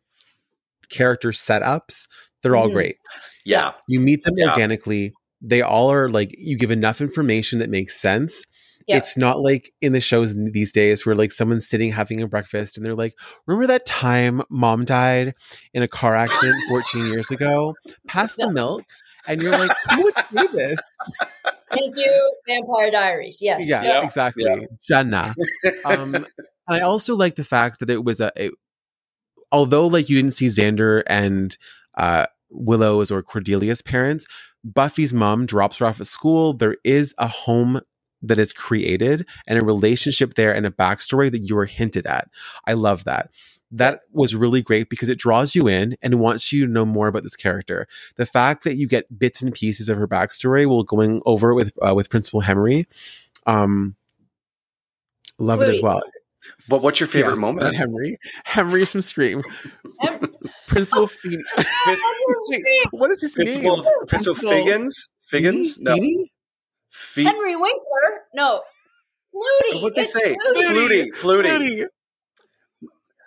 character 0.91 1.31
setups. 1.31 2.07
They're 2.43 2.57
all 2.57 2.69
Mhm. 2.69 2.73
great. 2.75 2.97
yeah. 3.45 3.73
You 3.89 4.01
meet 4.01 4.23
them 4.25 4.35
Yeah. 4.37 4.51
organically. 4.51 5.13
They 5.41 5.63
all 5.63 5.91
are 5.91 6.09
like 6.11 6.35
you 6.39 6.57
give 6.59 6.71
enough 6.71 7.01
information 7.01 7.59
that 7.61 7.71
makes 7.71 7.97
sense. 7.97 8.47
Yeah. 8.87 8.97
It's 8.97 9.17
not 9.17 9.41
like 9.41 9.73
in 9.81 9.93
the 9.93 10.01
shows 10.01 10.35
these 10.35 10.73
days 10.73 11.07
where 11.07 11.15
like 11.15 11.31
someone's 11.33 11.69
sitting 11.69 11.93
having 11.93 12.21
a 12.23 12.27
breakfast 12.27 12.77
and 12.77 12.85
they're 12.85 12.95
like, 12.95 13.15
"Remember 13.47 13.67
that 13.69 13.87
time 13.87 14.43
mom 14.51 14.85
died 14.85 15.35
in 15.75 15.83
a 15.83 15.89
car 15.89 16.17
accident 16.17 16.57
14 16.69 17.07
years 17.07 17.31
ago? 17.31 17.75
Pass 18.09 18.35
the 18.35 18.51
milk." 18.51 18.85
And 19.29 19.41
you're 19.43 19.53
like, 19.57 19.71
"Who 19.95 20.03
would 20.05 20.15
do 20.37 20.49
this?" 20.55 20.79
Thank 21.73 21.97
you, 21.97 22.35
Vampire 22.49 22.91
Diaries. 22.91 23.41
Yes. 23.41 23.69
Yeah, 23.69 23.83
Yeah. 23.83 24.05
exactly. 24.05 24.45
Yeah. 24.45 24.65
Jenna. 24.83 25.35
Um, 25.85 26.15
and 26.17 26.27
I 26.67 26.81
also 26.81 27.15
like 27.15 27.37
the 27.37 27.45
fact 27.45 27.79
that 27.81 27.91
it 27.91 28.03
was 28.03 28.19
a, 28.21 28.33
a 28.37 28.51
although 29.53 29.87
like 29.87 30.09
you 30.09 30.17
didn't 30.17 30.35
see 30.35 30.49
Xander 30.49 31.03
and 31.07 31.57
uh, 31.97 32.27
Willow's 32.51 33.11
or 33.13 33.23
Cordelia's 33.23 33.83
parents, 33.83 34.27
Buffy's 34.65 35.15
mom 35.15 35.47
drops 35.47 35.79
her 35.79 35.87
off 35.87 36.01
at 36.01 36.07
school. 36.07 36.53
There 36.53 36.77
is 36.85 37.15
a 37.19 37.29
home 37.29 37.81
that 38.23 38.39
is 38.39 38.53
created 38.53 39.27
and 39.47 39.59
a 39.59 39.65
relationship 39.65 40.35
there 40.35 40.55
and 40.55 40.67
a 40.67 40.71
backstory 40.71 41.31
that 41.31 41.39
you 41.39 41.55
were 41.55 41.67
hinted 41.67 42.07
at. 42.07 42.29
I 42.67 42.75
love 42.75 43.05
that. 43.05 43.31
That 43.73 44.01
was 44.13 44.35
really 44.35 44.63
great 44.63 44.91
because 44.91 45.09
it 45.09 45.19
draws 45.19 45.55
you 45.55 45.69
in 45.69 45.97
and 46.03 46.19
wants 46.19 46.53
you 46.53 46.67
to 46.67 46.73
know 46.73 46.85
more 46.85 47.07
about 47.07 47.23
this 47.23 47.37
character. 47.37 47.87
The 48.17 48.27
fact 48.27 48.65
that 48.65 48.75
you 48.75 48.89
get 48.89 49.17
bits 49.17 49.43
and 49.43 49.55
pieces 49.55 49.89
of 49.89 49.97
her 49.97 50.09
backstory 50.09 50.67
while 50.67 50.83
going 50.83 51.23
over 51.25 51.55
with 51.55 51.73
uh, 51.81 51.95
with 51.95 52.11
Principal 52.11 52.41
Henry, 52.41 52.89
um, 53.47 53.95
love 55.39 55.63
it 55.63 55.69
as 55.69 55.81
well. 55.81 56.03
But 56.69 56.83
what's 56.83 57.01
your 57.01 57.09
favorite 57.09 57.35
Yeah, 57.35 57.41
moment? 57.41 57.77
Henry. 57.77 58.19
Henry's 58.45 58.93
from 58.93 59.03
Scream. 59.03 59.43
Hem- 60.01 60.21
Principal 60.67 61.07
Phoenix. 61.23 61.43
Wait, 61.87 62.63
what 62.93 63.11
is 63.11 63.21
his 63.21 63.33
Principal, 63.33 63.77
name? 63.79 63.85
Principal 64.07 64.35
Principal- 64.35 64.51
Figgins? 64.51 65.09
Figgins? 65.23 65.79
No. 65.81 65.97
Fe- 66.91 67.25
Henry 67.25 67.57
Winkler? 67.57 68.23
No. 68.35 68.63
Flutie. 69.35 69.83
What'd 69.83 69.95
they 69.95 70.03
It's 70.03 70.13
say? 70.13 70.35
Flutie. 70.35 70.67
Flutie. 70.67 71.07
Flutie. 71.15 71.47
Flutie. 71.47 71.87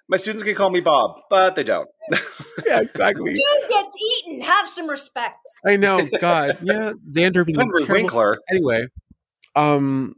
My 0.10 0.18
students 0.18 0.44
can 0.44 0.54
call 0.54 0.70
me 0.70 0.82
Bob, 0.82 1.22
but 1.30 1.56
they 1.56 1.64
don't. 1.64 1.88
Yeah, 2.68 2.82
exactly. 2.82 3.34
Dude 3.34 3.42
gets 3.70 3.96
eaten. 4.28 4.42
Have 4.42 4.70
some 4.70 4.88
respect. 4.88 5.40
I 5.66 5.76
know. 5.76 6.08
God. 6.22 6.60
Yeah. 6.62 6.94
Xander 7.12 7.44
being 7.46 7.58
Henry 7.60 7.80
terrible. 7.80 7.94
Winkler. 7.96 8.38
Anyway, 8.50 8.86
um, 9.56 10.14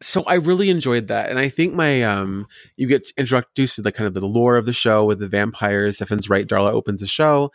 so 0.00 0.22
I 0.24 0.34
really 0.34 0.70
enjoyed 0.70 1.08
that, 1.08 1.28
and 1.30 1.38
I 1.38 1.48
think 1.48 1.74
my 1.74 2.02
um, 2.02 2.46
you 2.76 2.86
get 2.86 3.08
introduced 3.18 3.76
to 3.76 3.82
the 3.82 3.92
kind 3.92 4.06
of 4.06 4.14
the 4.14 4.20
lore 4.26 4.56
of 4.56 4.66
the 4.66 4.72
show 4.72 5.04
with 5.04 5.18
the 5.18 5.28
vampires. 5.28 5.96
Stefan's 5.96 6.28
right. 6.28 6.46
Darla 6.46 6.70
opens 6.72 7.00
the 7.00 7.06
show, 7.06 7.50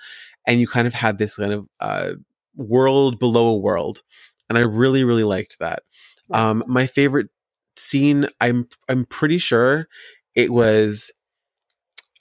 and 0.45 0.59
you 0.59 0.67
kind 0.67 0.87
of 0.87 0.93
have 0.93 1.17
this 1.17 1.37
kind 1.37 1.53
of 1.53 1.67
uh 1.79 2.13
world 2.55 3.19
below 3.19 3.47
a 3.47 3.57
world, 3.57 4.01
and 4.49 4.57
I 4.57 4.61
really 4.61 5.03
really 5.03 5.23
liked 5.23 5.59
that. 5.59 5.83
Um, 6.31 6.63
my 6.67 6.85
favorite 6.87 7.29
scene, 7.77 8.27
I'm 8.41 8.67
I'm 8.89 9.05
pretty 9.05 9.37
sure 9.37 9.87
it 10.35 10.51
was, 10.51 11.11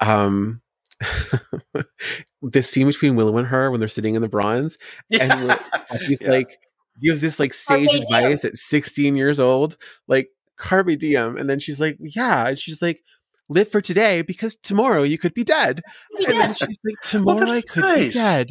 um, 0.01 0.61
the 2.43 2.63
scene 2.63 2.87
between 2.87 3.17
Willow 3.17 3.37
and 3.39 3.47
her 3.49 3.71
when 3.71 3.81
they're 3.81 3.89
sitting 3.89 4.15
in 4.15 4.23
the 4.23 4.29
bronze, 4.29 4.79
and 5.19 5.59
he's 6.07 6.21
Yeah. 6.23 6.31
like 6.31 6.59
gives 7.01 7.21
this 7.21 7.39
like 7.39 7.55
sage 7.55 7.89
Carpe 7.89 7.91
diem. 7.91 8.03
advice 8.03 8.45
at 8.45 8.57
16 8.57 9.15
years 9.17 9.39
old, 9.39 9.77
like 10.09 10.31
carpe 10.57 10.99
diem, 10.99 11.37
and 11.37 11.49
then 11.49 11.61
she's 11.61 11.81
like, 11.81 11.97
yeah, 12.01 12.49
and 12.49 12.59
she's 12.59 12.83
like. 12.83 13.03
Live 13.49 13.69
for 13.71 13.83
today 13.83 14.23
because 14.23 14.57
tomorrow 14.57 15.03
you 15.03 15.19
could 15.19 15.35
be 15.35 15.45
dead. 15.45 15.83
And 16.27 16.41
then 16.41 16.55
she's 16.55 16.79
like, 16.85 16.95
Tomorrow 17.03 17.51
I 17.51 17.61
could 17.69 17.83
nice. 17.83 18.15
be 18.15 18.19
dead. 18.21 18.51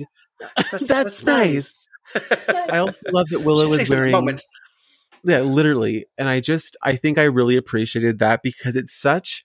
That's, 0.82 1.24
nice. 1.24 1.88
I 2.70 2.78
also 2.78 3.00
love 3.12 3.28
that 3.30 3.39
Willow 3.44 3.68
was 3.68 3.89
wearing 3.89 4.12
moment. 4.12 4.44
yeah, 5.24 5.39
literally. 5.39 6.06
And 6.20 6.30
I 6.30 6.39
just 6.39 6.78
I 6.84 6.98
think 6.98 7.18
I 7.18 7.24
really 7.24 7.56
appreciated 7.56 8.20
that 8.20 8.44
because 8.44 8.76
it's 8.76 8.94
such 8.94 9.44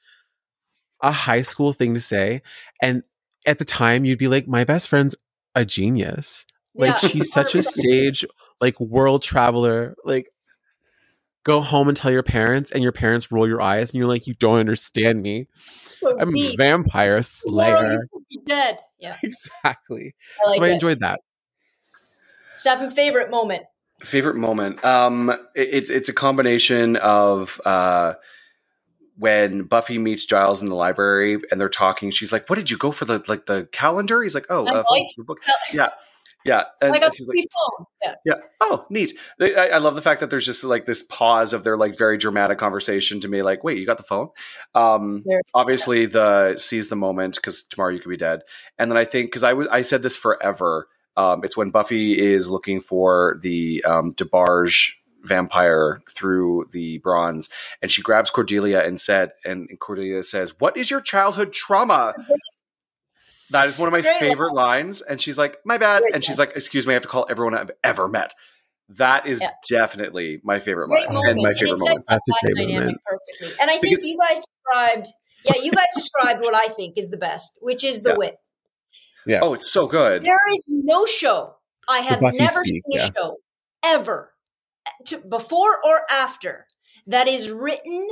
a 1.01 1.12
high 1.12 1.42
school 1.42 1.72
thing 1.72 1.94
to 1.94 2.01
say. 2.03 2.42
And 2.82 3.03
at 3.47 3.59
the 3.59 3.64
time 3.64 4.05
you'd 4.05 4.18
be 4.18 4.28
like, 4.28 4.47
My 4.47 4.64
best 4.64 4.88
friend's 4.88 5.14
a 5.55 5.64
genius. 5.64 6.44
Like 6.74 7.01
Yeah. 7.03 7.09
she's 7.09 7.32
such 7.32 7.55
a 7.55 7.59
100%. 7.59 8.24
Sage, 8.61 8.74
like 8.74 8.80
world 8.80 9.22
traveler. 9.22 9.94
Like 10.04 10.28
go 11.44 11.61
home 11.61 11.88
and 11.88 11.96
tell 11.96 12.11
your 12.11 12.22
parents, 12.24 12.72
and 12.72 12.82
your 12.82 12.92
parents 12.92 13.30
roll 13.30 13.46
your 13.48 13.62
eyes, 13.62 13.90
and 13.90 13.98
you're 13.98 14.09
like, 14.09 14.26
You 14.26 14.34
don't 14.34 14.59
understand 14.59 15.22
me. 15.22 15.46
So 16.00 16.16
I'm 16.20 16.36
a 16.36 16.57
vampire 16.57 17.22
slayer. 17.22 17.98
you 18.28 18.42
dead. 18.46 18.78
Yeah. 18.98 19.16
exactly. 19.22 20.14
I 20.44 20.48
like 20.50 20.59
so 20.59 20.64
I 20.64 20.68
it. 20.68 20.72
enjoyed 20.74 21.00
that. 21.00 21.20
Stefan, 22.57 22.90
favorite 22.90 23.30
moment. 23.30 23.62
Favorite 24.00 24.36
moment. 24.36 24.84
Um, 24.84 25.30
it- 25.54 25.68
it's 25.72 25.90
it's 25.90 26.09
a 26.09 26.12
combination 26.12 26.96
of 26.96 27.61
uh, 27.64 28.14
when 29.18 29.62
Buffy 29.62 29.96
meets 29.98 30.26
Giles 30.26 30.62
in 30.62 30.68
the 30.68 30.74
library 30.74 31.38
and 31.50 31.59
they're 31.61 31.68
talking. 31.70 32.11
She's 32.11 32.32
like, 32.32 32.48
"What 32.50 32.57
did 32.57 32.70
you 32.70 32.76
go 32.76 32.92
for 32.92 33.04
the 33.07 33.22
like 33.26 33.46
the 33.46 33.68
calendar?" 33.72 34.22
He's 34.22 34.34
like, 34.34 34.46
"Oh, 34.50 34.66
uh, 34.66 34.84
wife- 34.90 35.09
the 35.16 35.24
book." 35.24 35.38
Yeah, 35.72 35.88
yeah. 36.47 36.64
And 36.80 36.94
I 36.94 36.99
got 36.99 37.14
she's 37.14 37.26
like, 37.26 37.36
phone. 37.36 37.86
Yeah. 38.03 38.14
Yeah. 38.24 38.34
Oh, 38.61 38.86
neat. 38.90 39.12
I, 39.40 39.70
I 39.74 39.78
love 39.78 39.94
the 39.94 40.03
fact 40.03 40.20
that 40.20 40.30
there's 40.30 40.47
just 40.47 40.64
like 40.64 40.86
this 40.86 41.03
pause 41.03 41.53
of 41.53 41.64
their 41.64 41.76
like 41.76 41.97
very 41.97 42.18
dramatic 42.18 42.59
conversation 42.59 43.20
to 43.20 43.28
me, 43.28 43.42
like, 43.42 43.64
wait, 43.64 43.78
you 43.78 43.86
got 43.86 43.97
the 43.97 44.03
phone? 44.03 44.28
Um, 44.74 45.22
There- 45.26 45.40
obviously, 45.55 46.07
the 46.07 46.57
seize 46.57 46.88
the 46.88 46.97
moment 46.97 47.36
because 47.36 47.64
tomorrow 47.64 47.90
you 47.92 48.01
could 48.01 48.11
be 48.11 48.16
dead. 48.16 48.40
And 48.78 48.90
then 48.90 48.99
I 48.99 49.05
think 49.05 49.28
because 49.28 49.42
I 49.42 49.53
was 49.53 49.66
I 49.68 49.82
said 49.82 50.03
this 50.03 50.16
forever. 50.16 50.88
Um, 51.16 51.42
it's 51.44 51.57
when 51.57 51.70
Buffy 51.70 52.18
is 52.18 52.51
looking 52.51 52.80
for 52.80 53.38
the 53.40 53.82
um, 53.84 54.12
DeBarge 54.14 54.90
vampire 55.22 56.01
through 56.14 56.66
the 56.72 56.99
bronze, 56.99 57.49
and 57.80 57.90
she 57.90 58.03
grabs 58.03 58.30
Cordelia 58.30 58.84
and 58.84 59.01
said, 59.01 59.32
and 59.44 59.68
Cordelia 59.80 60.22
says, 60.22 60.55
"What 60.59 60.76
is 60.76 60.90
your 60.90 61.01
childhood 61.01 61.53
trauma?" 61.55 62.14
That 63.51 63.68
is 63.68 63.78
one 63.78 63.86
of 63.88 63.92
my 63.92 64.01
Great 64.01 64.18
favorite 64.18 64.55
lines. 64.55 65.03
And 65.03 65.20
she's 65.20 65.38
like, 65.38 65.59
my 65.64 65.78
bad. 65.78 66.03
Great 66.03 66.14
And 66.14 66.24
she's 66.24 66.38
like, 66.38 66.53
excuse 66.57 66.86
me, 66.86 66.92
I 66.92 66.94
have 66.94 67.03
to 67.03 67.09
call 67.09 67.26
everyone 67.28 67.55
I've 67.55 67.70
ever 67.84 68.09
met. 68.09 68.32
That 68.90 69.26
is 69.26 69.40
Yeah. 69.40 69.51
definitely 69.68 70.40
my 70.44 70.61
favorite 70.61 70.88
Great 70.88 71.07
line 71.07 71.14
moment. 71.14 71.30
and 71.32 71.42
my 71.42 71.49
And 71.51 71.59
favorite 71.59 71.74
it 71.74 71.78
moment. 71.78 72.05
sets 72.05 72.11
up 72.11 72.20
That's 72.26 72.40
that 72.40 72.53
great 72.55 72.66
dynamic 72.66 72.80
moment. 72.86 72.99
perfectly. 73.07 73.61
And 73.61 73.70
I 73.70 73.78
think 73.78 73.99
you 74.03 74.18
guys 74.18 74.40
described, 74.40 75.09
yeah, 75.44 75.62
you 75.62 75.70
guys 75.72 75.86
described 75.94 76.40
what 76.40 76.55
I 76.55 76.68
think 76.68 76.94
is 76.97 77.11
the 77.11 77.16
best, 77.16 77.59
which 77.61 77.84
is 77.84 78.03
the 78.03 78.11
Yeah. 78.11 78.16
wit. 78.16 78.34
Yeah. 79.26 79.40
Oh, 79.42 79.55
it's 79.55 79.72
so 79.72 79.86
good. 79.86 80.22
There 80.22 80.38
is 80.55 80.70
no 80.72 81.05
show 81.07 81.57
I 81.88 81.99
have 81.99 82.20
never 82.22 82.64
speak, 82.64 82.82
seen 82.84 83.01
a 83.01 83.03
yeah. 83.05 83.09
show 83.16 83.36
ever, 83.84 84.32
to, 85.07 85.18
before 85.18 85.78
or 85.84 86.03
after, 86.11 86.66
that 87.09 87.26
is 87.28 87.51
written 87.51 88.09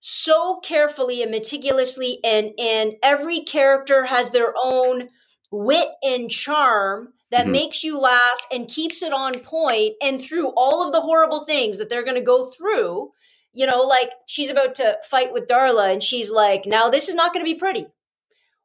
so 0.00 0.56
carefully 0.64 1.22
and 1.22 1.30
meticulously, 1.30 2.20
and 2.24 2.52
and 2.58 2.94
every 3.02 3.40
character 3.40 4.04
has 4.06 4.30
their 4.30 4.54
own 4.62 5.08
wit 5.50 5.88
and 6.02 6.30
charm 6.30 7.12
that 7.30 7.46
Mhm. 7.46 7.50
makes 7.50 7.84
you 7.84 7.98
laugh 8.00 8.46
and 8.50 8.68
keeps 8.68 9.02
it 9.02 9.12
on 9.12 9.34
point. 9.40 9.94
And 10.02 10.20
through 10.20 10.48
all 10.56 10.84
of 10.84 10.92
the 10.92 11.00
horrible 11.02 11.44
things 11.44 11.78
that 11.78 11.88
they're 11.88 12.02
going 12.04 12.16
to 12.16 12.20
go 12.20 12.46
through, 12.46 13.12
you 13.52 13.66
know, 13.66 13.82
like 13.82 14.10
she's 14.26 14.50
about 14.50 14.74
to 14.76 14.98
fight 15.08 15.32
with 15.32 15.46
Darla, 15.46 15.92
and 15.92 16.02
she's 16.02 16.30
like, 16.32 16.66
"Now 16.66 16.88
this 16.88 17.08
is 17.08 17.14
not 17.14 17.32
going 17.32 17.44
to 17.44 17.52
be 17.52 17.58
pretty." 17.58 17.86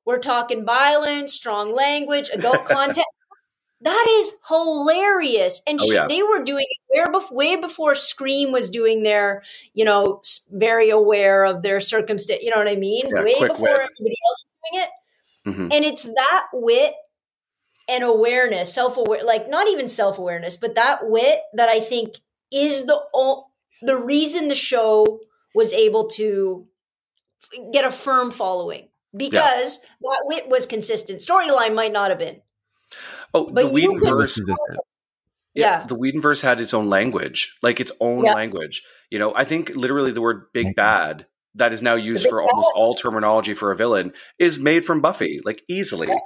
We're 0.05 0.19
talking 0.19 0.65
violence, 0.65 1.33
strong 1.33 1.73
language, 1.73 2.29
adult 2.33 2.65
content. 2.65 3.07
That 3.85 4.07
is 4.19 4.37
hilarious. 4.49 5.61
And 5.65 5.79
Oh, 5.79 5.85
she, 5.85 5.93
yeah. 5.93 6.07
they 6.07 6.21
were 6.23 6.43
doing 6.43 6.65
it 6.67 6.79
way, 6.91 7.19
bef- 7.19 7.31
way 7.31 7.55
before 7.55 7.95
Scream 7.95 8.51
was 8.51 8.69
doing 8.69 9.03
their, 9.03 9.43
you 9.73 9.85
know, 9.85 10.21
very 10.51 10.89
aware 10.89 11.45
of 11.45 11.61
their 11.61 11.79
circumstance. 11.79 12.43
You 12.43 12.49
know 12.51 12.57
what 12.57 12.67
I 12.67 12.75
mean? 12.75 13.05
Yeah, 13.07 13.21
way 13.23 13.33
before 13.39 13.69
wit. 13.69 13.71
everybody 13.71 14.15
else 14.27 14.43
was 14.43 14.53
doing 14.71 14.83
it. 14.83 14.89
Mhm. 15.71 15.75
And 15.75 15.85
it's 15.85 16.03
that 16.03 16.47
wit 16.51 16.93
and 17.87 18.03
awareness, 18.03 18.73
self 18.73 18.97
aware, 18.97 19.23
like 19.23 19.47
not 19.49 19.67
even 19.67 19.87
self 19.87 20.17
awareness, 20.17 20.57
but 20.57 20.75
that 20.75 21.07
wit 21.09 21.39
that 21.53 21.69
I 21.69 21.79
think 21.79 22.15
is 22.51 22.85
the 22.87 22.99
o- 23.13 23.45
the 23.83 23.95
reason 23.95 24.47
the 24.47 24.55
show 24.55 25.19
was 25.53 25.73
able 25.73 26.09
to 26.09 26.67
get 27.71 27.85
a 27.85 27.91
firm 27.91 28.31
following 28.31 28.89
because 29.15 29.79
that 30.01 30.21
wit 30.25 30.49
was 30.49 30.65
consistent. 30.65 31.21
Storyline 31.21 31.75
might 31.75 31.93
not 31.93 32.09
have 32.09 32.17
been. 32.19 32.41
Oh, 33.35 33.45
But 33.51 33.55
the 33.55 33.67
you 33.67 33.73
Whedon 33.73 33.99
could- 33.99 34.09
verse. 34.09 34.41
Yeah. 35.53 35.85
the 35.87 35.95
Whedonverse 35.95 36.41
had 36.41 36.59
its 36.59 36.73
own 36.73 36.89
language, 36.89 37.55
like 37.61 37.79
its 37.79 37.91
own 38.01 38.25
Yeah. 38.25 38.33
language. 38.33 38.83
You 39.09 39.19
know, 39.19 39.33
I 39.35 39.45
think 39.45 39.69
literally 39.75 40.11
the 40.11 40.21
word 40.21 40.47
"big 40.53 40.75
bad" 40.75 41.27
that 41.53 41.71
is 41.71 41.81
now 41.81 41.95
used 41.95 42.23
big 42.23 42.29
for 42.31 42.41
almost 42.41 42.71
bad. 42.73 42.79
all 42.79 42.95
terminology 42.95 43.53
for 43.53 43.71
a 43.71 43.75
villain 43.75 44.11
is 44.37 44.59
made 44.59 44.83
from 44.83 44.99
Buffy, 45.01 45.41
like 45.45 45.63
easily. 45.69 46.07
Yeah. 46.07 46.19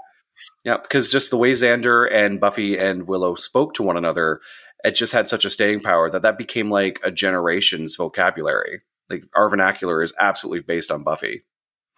Yeah, 0.64 0.78
because 0.78 1.12
just 1.12 1.30
the 1.32 1.38
way 1.38 1.52
Xander 1.52 2.08
and 2.12 2.40
Buffy 2.40 2.78
and 2.78 3.08
Willow 3.08 3.36
spoke 3.36 3.74
to 3.76 3.84
one 3.84 3.98
another, 3.98 4.40
it 4.86 4.92
just 4.96 5.12
had 5.14 5.28
such 5.30 5.44
a 5.46 5.50
staying 5.50 5.82
power 5.82 6.10
that 6.10 6.22
that 6.22 6.38
became 6.38 6.72
like 6.72 7.00
a 7.04 7.12
generation's 7.12 7.96
vocabulary. 7.98 8.82
Like 9.10 9.24
our 9.36 9.50
vernacular 9.50 10.02
is 10.02 10.14
absolutely 10.18 10.62
based 10.62 10.92
on 10.92 11.04
Buffy, 11.04 11.44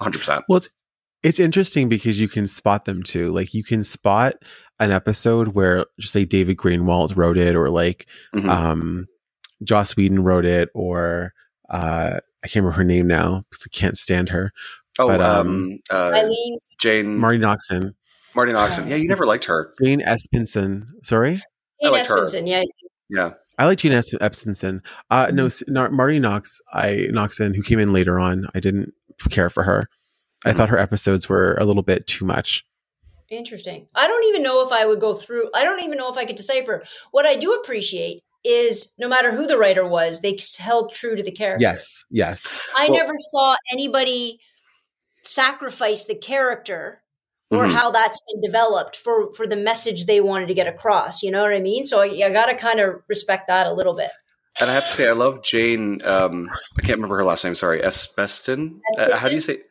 hundred 0.01 0.19
percent. 0.19 0.43
Well, 0.49 0.57
it's 0.57 0.69
it's 1.23 1.39
interesting 1.39 1.89
because 1.89 2.19
you 2.19 2.27
can 2.27 2.47
spot 2.47 2.85
them 2.85 3.03
too. 3.03 3.31
Like 3.31 3.53
you 3.53 3.63
can 3.63 3.83
spot 3.83 4.35
an 4.79 4.91
episode 4.91 5.49
where 5.49 5.85
just 5.99 6.13
say 6.13 6.25
David 6.25 6.57
Greenwalt 6.57 7.15
wrote 7.15 7.37
it, 7.37 7.55
or 7.55 7.69
like 7.69 8.07
Mhm. 8.35 8.49
um, 8.49 9.07
Joss 9.63 9.95
Whedon 9.95 10.23
wrote 10.23 10.45
it, 10.45 10.69
or 10.73 11.33
uh, 11.69 12.19
I 12.43 12.47
can't 12.47 12.63
remember 12.65 12.77
her 12.77 12.83
name 12.83 13.07
now 13.07 13.43
because 13.49 13.65
I 13.65 13.69
can't 13.75 13.97
stand 13.97 14.29
her. 14.29 14.51
oh, 14.99 15.07
but, 15.07 15.21
um, 15.21 15.47
um, 15.47 15.79
uh, 15.91 16.11
Eileen, 16.17 16.57
Jane 16.79 17.17
Marti 17.17 17.37
Noxon, 17.39 17.93
Marti 18.35 18.51
Noxon. 18.51 18.89
Yeah, 18.89 18.95
you 18.97 19.07
never 19.07 19.25
liked 19.25 19.45
her. 19.45 19.73
Jane 19.81 20.01
Espenson. 20.01 20.85
Sorry, 21.03 21.35
Jane 21.81 21.91
like 21.91 22.07
her. 22.07 22.23
Espenson, 22.23 22.47
yeah. 22.47 22.63
Yeah, 23.09 23.31
I 23.59 23.67
like 23.67 23.77
Jane 23.77 23.91
Es- 23.93 24.13
Espenson. 24.15 24.81
Uh, 25.11 25.29
no, 25.33 25.45
s- 25.45 25.63
Nar- 25.67 25.91
Marty 25.91 26.17
Knox, 26.19 26.59
I 26.73 27.07
Noxon, 27.11 27.55
who 27.55 27.61
came 27.61 27.77
in 27.79 27.93
later 27.93 28.19
on. 28.19 28.47
I 28.55 28.59
didn't 28.59 28.93
care 29.29 29.49
for 29.49 29.63
her. 29.63 29.87
I 30.45 30.53
thought 30.53 30.69
her 30.69 30.79
episodes 30.79 31.29
were 31.29 31.55
a 31.55 31.65
little 31.65 31.83
bit 31.83 32.07
too 32.07 32.25
much. 32.25 32.65
Interesting. 33.29 33.87
I 33.95 34.07
don't 34.07 34.25
even 34.25 34.43
know 34.43 34.65
if 34.65 34.71
I 34.71 34.85
would 34.85 34.99
go 34.99 35.13
through. 35.13 35.49
I 35.55 35.63
don't 35.63 35.81
even 35.83 35.97
know 35.97 36.09
if 36.11 36.17
I 36.17 36.25
could 36.25 36.35
decipher. 36.35 36.83
What 37.11 37.25
I 37.25 37.35
do 37.35 37.53
appreciate 37.53 38.21
is 38.43 38.91
no 38.97 39.07
matter 39.07 39.31
who 39.31 39.45
the 39.47 39.57
writer 39.57 39.87
was, 39.87 40.21
they 40.21 40.37
held 40.59 40.93
true 40.93 41.15
to 41.15 41.23
the 41.23 41.31
character. 41.31 41.61
Yes, 41.61 42.03
yes. 42.09 42.45
I 42.75 42.87
Well- 42.89 42.97
never 42.97 43.13
saw 43.17 43.55
anybody 43.71 44.39
sacrifice 45.23 46.05
the 46.05 46.15
character 46.15 47.01
or 47.51 47.65
Mhm. 47.65 47.73
how 47.73 47.91
that's 47.91 48.19
been 48.31 48.41
developed 48.41 48.95
for 48.95 49.31
for 49.33 49.45
the 49.45 49.55
message 49.55 50.05
they 50.05 50.21
wanted 50.21 50.47
to 50.47 50.53
get 50.53 50.67
across. 50.67 51.21
You 51.21 51.31
know 51.31 51.41
what 51.43 51.53
I 51.53 51.59
mean? 51.59 51.83
So 51.83 52.01
I, 52.01 52.05
I 52.25 52.29
got 52.31 52.47
to 52.47 52.55
kind 52.55 52.79
of 52.79 52.95
respect 53.07 53.47
that 53.47 53.67
a 53.67 53.73
little 53.73 53.93
bit. 53.93 54.11
and 54.59 54.69
I 54.69 54.73
have 54.73 54.85
to 54.87 54.91
say, 54.91 55.07
I 55.07 55.13
love 55.13 55.41
Jane. 55.43 56.01
Um, 56.03 56.49
I 56.77 56.81
can't 56.81 56.97
remember 56.97 57.15
her 57.17 57.23
last 57.23 57.43
name. 57.45 57.55
Sorry, 57.55 57.79
Espeston. 57.81 58.79
Uh, 58.97 59.17
how 59.17 59.29
do 59.29 59.35
you 59.35 59.39
say? 59.41 59.61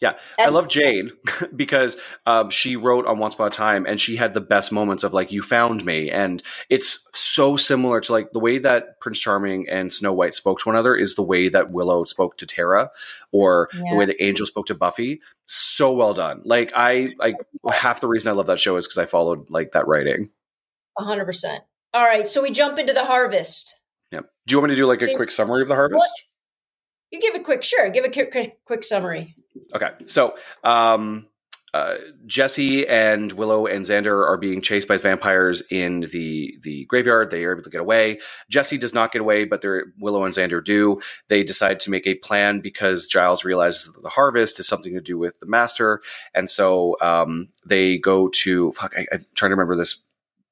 Yeah, 0.00 0.14
I 0.38 0.48
love 0.50 0.68
Jane 0.68 1.10
because 1.56 1.96
um, 2.24 2.50
she 2.50 2.76
wrote 2.76 3.06
on 3.06 3.18
Once 3.18 3.34
Upon 3.34 3.48
a 3.48 3.50
Time, 3.50 3.84
and 3.84 4.00
she 4.00 4.14
had 4.16 4.32
the 4.32 4.40
best 4.40 4.70
moments 4.70 5.02
of 5.02 5.12
like 5.12 5.32
"You 5.32 5.42
found 5.42 5.84
me," 5.84 6.08
and 6.10 6.40
it's 6.70 7.08
so 7.14 7.56
similar 7.56 8.00
to 8.02 8.12
like 8.12 8.30
the 8.32 8.38
way 8.38 8.58
that 8.58 9.00
Prince 9.00 9.18
Charming 9.18 9.68
and 9.68 9.92
Snow 9.92 10.12
White 10.12 10.34
spoke 10.34 10.60
to 10.60 10.68
one 10.68 10.76
another 10.76 10.94
is 10.94 11.16
the 11.16 11.22
way 11.22 11.48
that 11.48 11.72
Willow 11.72 12.04
spoke 12.04 12.38
to 12.38 12.46
Tara, 12.46 12.90
or 13.32 13.68
Yeah. 13.74 13.82
the 13.90 13.96
way 13.96 14.04
that 14.04 14.22
Angel 14.22 14.46
spoke 14.46 14.66
to 14.66 14.74
Buffy. 14.74 15.20
So 15.46 15.92
well 15.92 16.14
done. 16.14 16.42
Like 16.44 16.72
I, 16.76 17.08
like 17.18 17.34
half 17.72 18.00
the 18.00 18.08
reason 18.08 18.30
I 18.30 18.34
love 18.34 18.46
that 18.46 18.60
show 18.60 18.76
is 18.76 18.86
because 18.86 18.98
I 18.98 19.06
followed 19.06 19.50
like 19.50 19.72
that 19.72 19.88
writing. 19.88 20.30
hundred 20.96 21.24
percent. 21.24 21.64
All 21.94 22.04
right, 22.04 22.28
so 22.28 22.42
we 22.42 22.50
jump 22.50 22.78
into 22.78 22.92
the 22.92 23.06
harvest. 23.06 23.74
Yeah. 24.12 24.20
Do 24.46 24.54
you 24.54 24.58
want 24.58 24.70
me 24.70 24.76
to 24.76 24.82
do 24.82 24.86
like 24.86 25.02
a 25.02 25.14
quick 25.16 25.30
summary 25.30 25.62
of 25.62 25.68
the 25.68 25.74
harvest? 25.74 25.98
What? 25.98 26.10
You 27.10 27.20
give 27.20 27.34
a 27.34 27.40
quick, 27.42 27.62
sure. 27.62 27.88
Give 27.88 28.04
a 28.04 28.10
quick, 28.10 28.30
quick, 28.30 28.58
quick 28.66 28.84
summary. 28.84 29.34
Okay, 29.74 29.90
so 30.06 30.34
um, 30.64 31.26
uh, 31.74 31.96
Jesse 32.26 32.88
and 32.88 33.30
Willow 33.32 33.66
and 33.66 33.84
Xander 33.84 34.26
are 34.26 34.38
being 34.38 34.62
chased 34.62 34.88
by 34.88 34.96
vampires 34.96 35.62
in 35.70 36.00
the 36.12 36.58
the 36.62 36.86
graveyard. 36.86 37.30
They 37.30 37.44
are 37.44 37.52
able 37.52 37.62
to 37.62 37.70
get 37.70 37.80
away. 37.80 38.18
Jesse 38.48 38.78
does 38.78 38.94
not 38.94 39.12
get 39.12 39.20
away, 39.20 39.44
but 39.44 39.62
Willow 39.98 40.24
and 40.24 40.34
Xander 40.34 40.64
do. 40.64 41.00
They 41.28 41.42
decide 41.42 41.80
to 41.80 41.90
make 41.90 42.06
a 42.06 42.14
plan 42.14 42.60
because 42.60 43.06
Giles 43.06 43.44
realizes 43.44 43.92
that 43.92 44.02
the 44.02 44.08
harvest 44.08 44.58
is 44.58 44.66
something 44.66 44.94
to 44.94 45.00
do 45.00 45.18
with 45.18 45.38
the 45.40 45.46
Master, 45.46 46.00
and 46.34 46.48
so 46.48 46.96
um, 47.00 47.48
they 47.66 47.98
go 47.98 48.28
to. 48.28 48.72
Fuck, 48.72 48.94
I, 48.96 49.06
I'm 49.12 49.26
trying 49.34 49.50
to 49.50 49.54
remember 49.54 49.76
this 49.76 50.02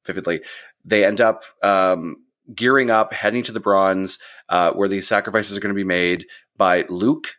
vividly. 0.04 0.42
They 0.84 1.04
end 1.04 1.20
up 1.20 1.44
um, 1.62 2.16
gearing 2.54 2.90
up, 2.90 3.12
heading 3.12 3.42
to 3.44 3.52
the 3.52 3.60
Bronze, 3.60 4.18
uh, 4.48 4.72
where 4.72 4.88
these 4.88 5.08
sacrifices 5.08 5.56
are 5.56 5.60
going 5.60 5.74
to 5.74 5.78
be 5.78 5.82
made 5.82 6.26
by 6.56 6.84
Luke 6.88 7.36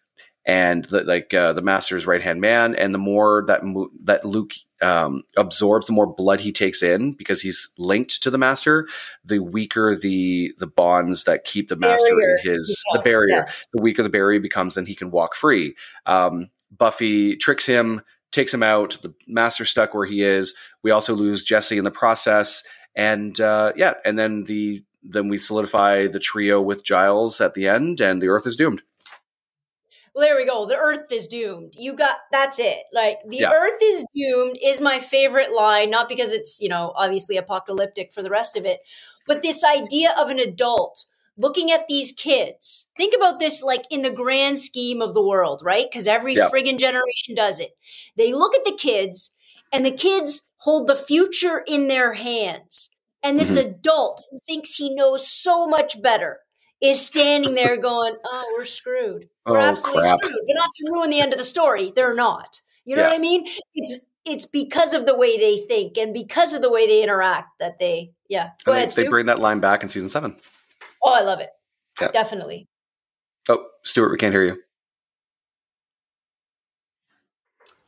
and 0.47 0.85
the, 0.85 1.03
like 1.03 1.33
uh, 1.33 1.51
the 1.51 1.61
master's 1.61 2.07
right 2.07 2.23
hand 2.23 2.39
man. 2.39 2.73
And 2.73 2.93
the 2.93 2.99
more 2.99 3.43
that 3.47 3.65
Mo- 3.65 3.91
that 4.05 4.23
Luke 4.23 4.53
um, 4.81 5.23
absorbs, 5.35 5.87
the 5.87 5.93
more 5.93 6.07
blood 6.07 6.39
he 6.39 6.53
takes 6.53 6.81
in 6.81 7.11
because 7.13 7.41
he's 7.41 7.73
linked 7.77 8.23
to 8.23 8.31
the 8.31 8.37
master. 8.37 8.87
The 9.25 9.39
weaker 9.39 9.95
the 9.95 10.53
the 10.57 10.65
bonds 10.65 11.25
that 11.25 11.43
keep 11.43 11.67
the 11.67 11.75
master 11.75 12.15
Barrier 12.15 12.37
in 12.43 12.51
his 12.53 12.83
becomes, 12.87 13.03
the 13.03 13.11
barrier. 13.11 13.47
The 13.73 13.81
weaker 13.81 14.03
the 14.03 14.09
barrier 14.09 14.39
becomes, 14.39 14.75
then 14.75 14.85
he 14.85 14.95
can 14.95 15.11
walk 15.11 15.35
free. 15.35 15.75
Um, 16.05 16.49
Buffy 16.71 17.35
tricks 17.35 17.65
him, 17.65 18.01
takes 18.31 18.53
him 18.53 18.63
out. 18.63 18.97
The 19.01 19.13
master's 19.27 19.69
stuck 19.69 19.93
where 19.93 20.05
he 20.05 20.23
is. 20.23 20.53
We 20.81 20.91
also 20.91 21.13
lose 21.13 21.43
Jesse 21.43 21.77
in 21.77 21.83
the 21.83 21.91
process, 21.91 22.63
and 22.95 23.39
uh, 23.41 23.73
yeah, 23.75 23.95
and 24.05 24.17
then 24.17 24.45
the 24.45 24.83
then 25.03 25.27
we 25.27 25.37
solidify 25.37 26.07
the 26.07 26.19
trio 26.19 26.61
with 26.61 26.85
Giles 26.85 27.41
at 27.41 27.53
the 27.53 27.67
end, 27.67 27.99
and 27.99 28.21
the 28.21 28.27
Earth 28.27 28.47
is 28.47 28.55
doomed. 28.55 28.81
Well, 30.17 30.25
there 30.25 30.35
we 30.35 30.47
go. 30.47 30.65
The 30.65 30.75
earth 30.75 31.11
is 31.11 31.27
doomed. 31.27 31.75
You 31.77 31.93
got 31.93 32.17
that's 32.31 32.57
it. 32.57 32.85
Like 32.91 33.19
the 33.27 33.37
Yeah. 33.37 33.51
earth 33.51 33.79
is 33.83 34.03
doomed 34.15 34.57
is 34.59 34.81
my 34.81 34.99
favorite 34.99 35.51
line, 35.51 35.91
not 35.91 36.09
because 36.09 36.33
it's, 36.33 36.59
you 36.59 36.69
know, 36.69 36.91
obviously 36.95 37.37
apocalyptic 37.37 38.11
for 38.11 38.23
the 38.23 38.31
rest 38.31 38.57
of 38.57 38.65
it, 38.65 38.79
but 39.27 39.43
this 39.43 39.63
idea 39.63 40.15
of 40.17 40.31
an 40.31 40.39
adult 40.39 41.05
looking 41.37 41.69
at 41.71 41.87
these 41.87 42.13
kids. 42.13 42.87
Think 42.97 43.13
about 43.15 43.37
this 43.37 43.61
like 43.61 43.83
in 43.91 44.01
the 44.01 44.09
grand 44.09 44.57
scheme 44.57 45.03
of 45.03 45.13
the 45.13 45.21
world, 45.21 45.61
right? 45.63 45.85
Because 45.87 46.07
every 46.07 46.33
Yeah. 46.33 46.49
friggin' 46.49 46.79
generation 46.79 47.35
does 47.35 47.59
it. 47.59 47.77
They 48.15 48.33
look 48.33 48.55
at 48.55 48.65
the 48.65 48.75
kids 48.75 49.35
and 49.71 49.85
the 49.85 49.91
kids 49.91 50.49
hold 50.57 50.87
the 50.87 50.95
future 50.95 51.59
in 51.59 51.89
their 51.89 52.13
hands. 52.13 52.89
And 53.21 53.37
this 53.37 53.51
mm-hmm. 53.51 53.69
adult 53.69 54.25
who 54.31 54.39
thinks 54.39 54.73
he 54.73 54.95
knows 54.95 55.27
so 55.27 55.67
much 55.67 56.01
better 56.01 56.39
is 56.81 57.05
standing 57.05 57.55
there 57.55 57.77
going, 57.77 58.15
"Oh, 58.23 58.53
we're 58.57 58.65
screwed. 58.65 59.27
We're 59.45 59.59
Oh, 59.59 59.61
absolutely 59.61 60.01
crap. 60.01 60.19
screwed." 60.23 60.43
But 60.47 60.53
not 60.55 60.69
to 60.75 60.91
ruin 60.91 61.09
the 61.09 61.19
end 61.21 61.33
of 61.33 61.37
the 61.39 61.43
story, 61.45 61.91
they're 61.95 62.13
not. 62.13 62.59
You 62.85 62.95
know 62.95 63.03
Yeah. 63.03 63.09
what 63.09 63.15
I 63.15 63.19
mean? 63.19 63.47
It's 63.73 64.05
it's 64.25 64.45
because 64.45 64.93
of 64.93 65.05
the 65.05 65.15
way 65.15 65.37
they 65.37 65.59
think 65.67 65.97
and 65.97 66.13
because 66.13 66.53
of 66.53 66.61
the 66.61 66.69
way 66.69 66.85
they 66.85 67.01
interact 67.01 67.47
that 67.59 67.79
they, 67.79 68.11
yeah. 68.29 68.49
Go 68.65 68.73
And 68.73 68.79
ahead, 68.79 68.91
they, 68.91 69.03
they 69.03 69.07
bring 69.07 69.25
that 69.27 69.39
line 69.39 69.61
back 69.61 69.83
in 69.83 69.89
season 69.89 70.09
seven. 70.09 70.35
oh, 71.01 71.13
I 71.13 71.21
love 71.21 71.39
it. 71.39 71.49
Yeah. 72.01 72.09
Definitely. 72.11 72.67
Oh, 73.47 73.65
Stuart, 73.85 74.11
we 74.11 74.17
can't 74.17 74.33
hear 74.33 74.43
you. 74.43 74.61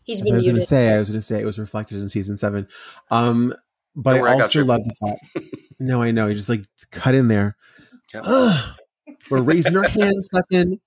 He's 0.05 0.19
That's 0.19 0.29
been 0.29 0.35
I 0.35 0.37
was 0.37 0.47
going 0.47 0.55
to 0.59 0.65
say. 0.65 0.93
I 0.93 0.99
was 0.99 1.09
going 1.09 1.19
to 1.19 1.25
say 1.25 1.41
it 1.41 1.45
was 1.45 1.59
reflected 1.59 1.97
in 1.99 2.07
season 2.09 2.37
seven. 2.37 2.67
Um, 3.11 3.53
but 3.95 4.13
Don't 4.13 4.19
I 4.19 4.21
worry, 4.21 4.31
I 4.31 4.41
also 4.41 4.63
love 4.63 4.81
the 4.83 4.95
fact. 5.35 5.45
no, 5.79 6.01
I 6.01 6.11
know. 6.11 6.27
You 6.27 6.35
just 6.35 6.49
like 6.49 6.61
cut 6.91 7.15
in 7.15 7.27
there. 7.27 7.57
Yeah. 8.13 8.63
We're 9.29 9.41
raising 9.41 9.77
our 9.77 9.87
hands, 9.87 10.29
Stefan. 10.31 10.79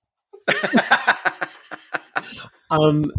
Um. 2.71 3.11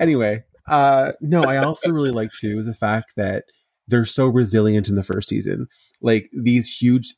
Anyway, 0.00 0.42
uh, 0.68 1.12
no, 1.20 1.44
I 1.44 1.58
also 1.58 1.90
really 1.90 2.10
like 2.10 2.30
too 2.32 2.58
is 2.58 2.66
the 2.66 2.74
fact 2.74 3.12
that 3.16 3.44
they're 3.88 4.04
so 4.04 4.26
resilient 4.26 4.88
in 4.88 4.96
the 4.96 5.04
first 5.04 5.28
season. 5.28 5.66
Like 6.00 6.28
these 6.32 6.68
huge, 6.68 7.14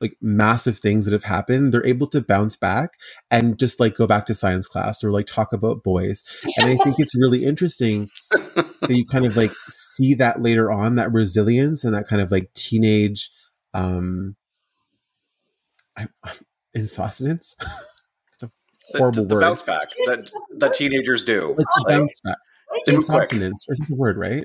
like 0.00 0.16
massive 0.20 0.78
things 0.78 1.04
that 1.04 1.12
have 1.12 1.24
happened, 1.24 1.72
they're 1.72 1.86
able 1.86 2.06
to 2.08 2.20
bounce 2.20 2.56
back 2.56 2.90
and 3.30 3.58
just 3.58 3.80
like 3.80 3.96
go 3.96 4.06
back 4.06 4.26
to 4.26 4.34
science 4.34 4.66
class 4.66 5.02
or 5.02 5.10
like 5.10 5.26
talk 5.26 5.52
about 5.52 5.82
boys. 5.82 6.22
And 6.56 6.68
I 6.68 6.76
think 6.76 6.96
it's 6.98 7.16
really 7.18 7.44
interesting 7.44 8.08
that 8.30 8.90
you 8.90 9.04
kind 9.06 9.26
of 9.26 9.36
like 9.36 9.52
see 9.68 10.14
that 10.14 10.42
later 10.42 10.70
on 10.70 10.96
that 10.96 11.12
resilience 11.12 11.84
and 11.84 11.94
that 11.94 12.06
kind 12.06 12.22
of 12.22 12.30
like 12.30 12.52
teenage 12.54 13.30
um 13.74 14.36
I, 15.96 16.06
insouciance. 16.74 17.56
it's 18.32 18.42
a 18.42 18.50
horrible 18.98 19.22
the, 19.22 19.28
the 19.28 19.34
word. 19.36 19.40
bounce 19.40 19.62
back 19.62 19.88
that 20.06 20.30
that 20.58 20.74
teenagers 20.74 21.24
do. 21.24 21.48
Like 21.56 21.66
the 21.66 21.84
bounce 21.88 22.20
back. 22.22 22.36
They 22.86 22.92
move. 22.92 23.00
Insouciance. 23.00 23.66
Is 23.68 23.78
this 23.78 23.90
a 23.92 23.94
word, 23.96 24.16
right? 24.18 24.44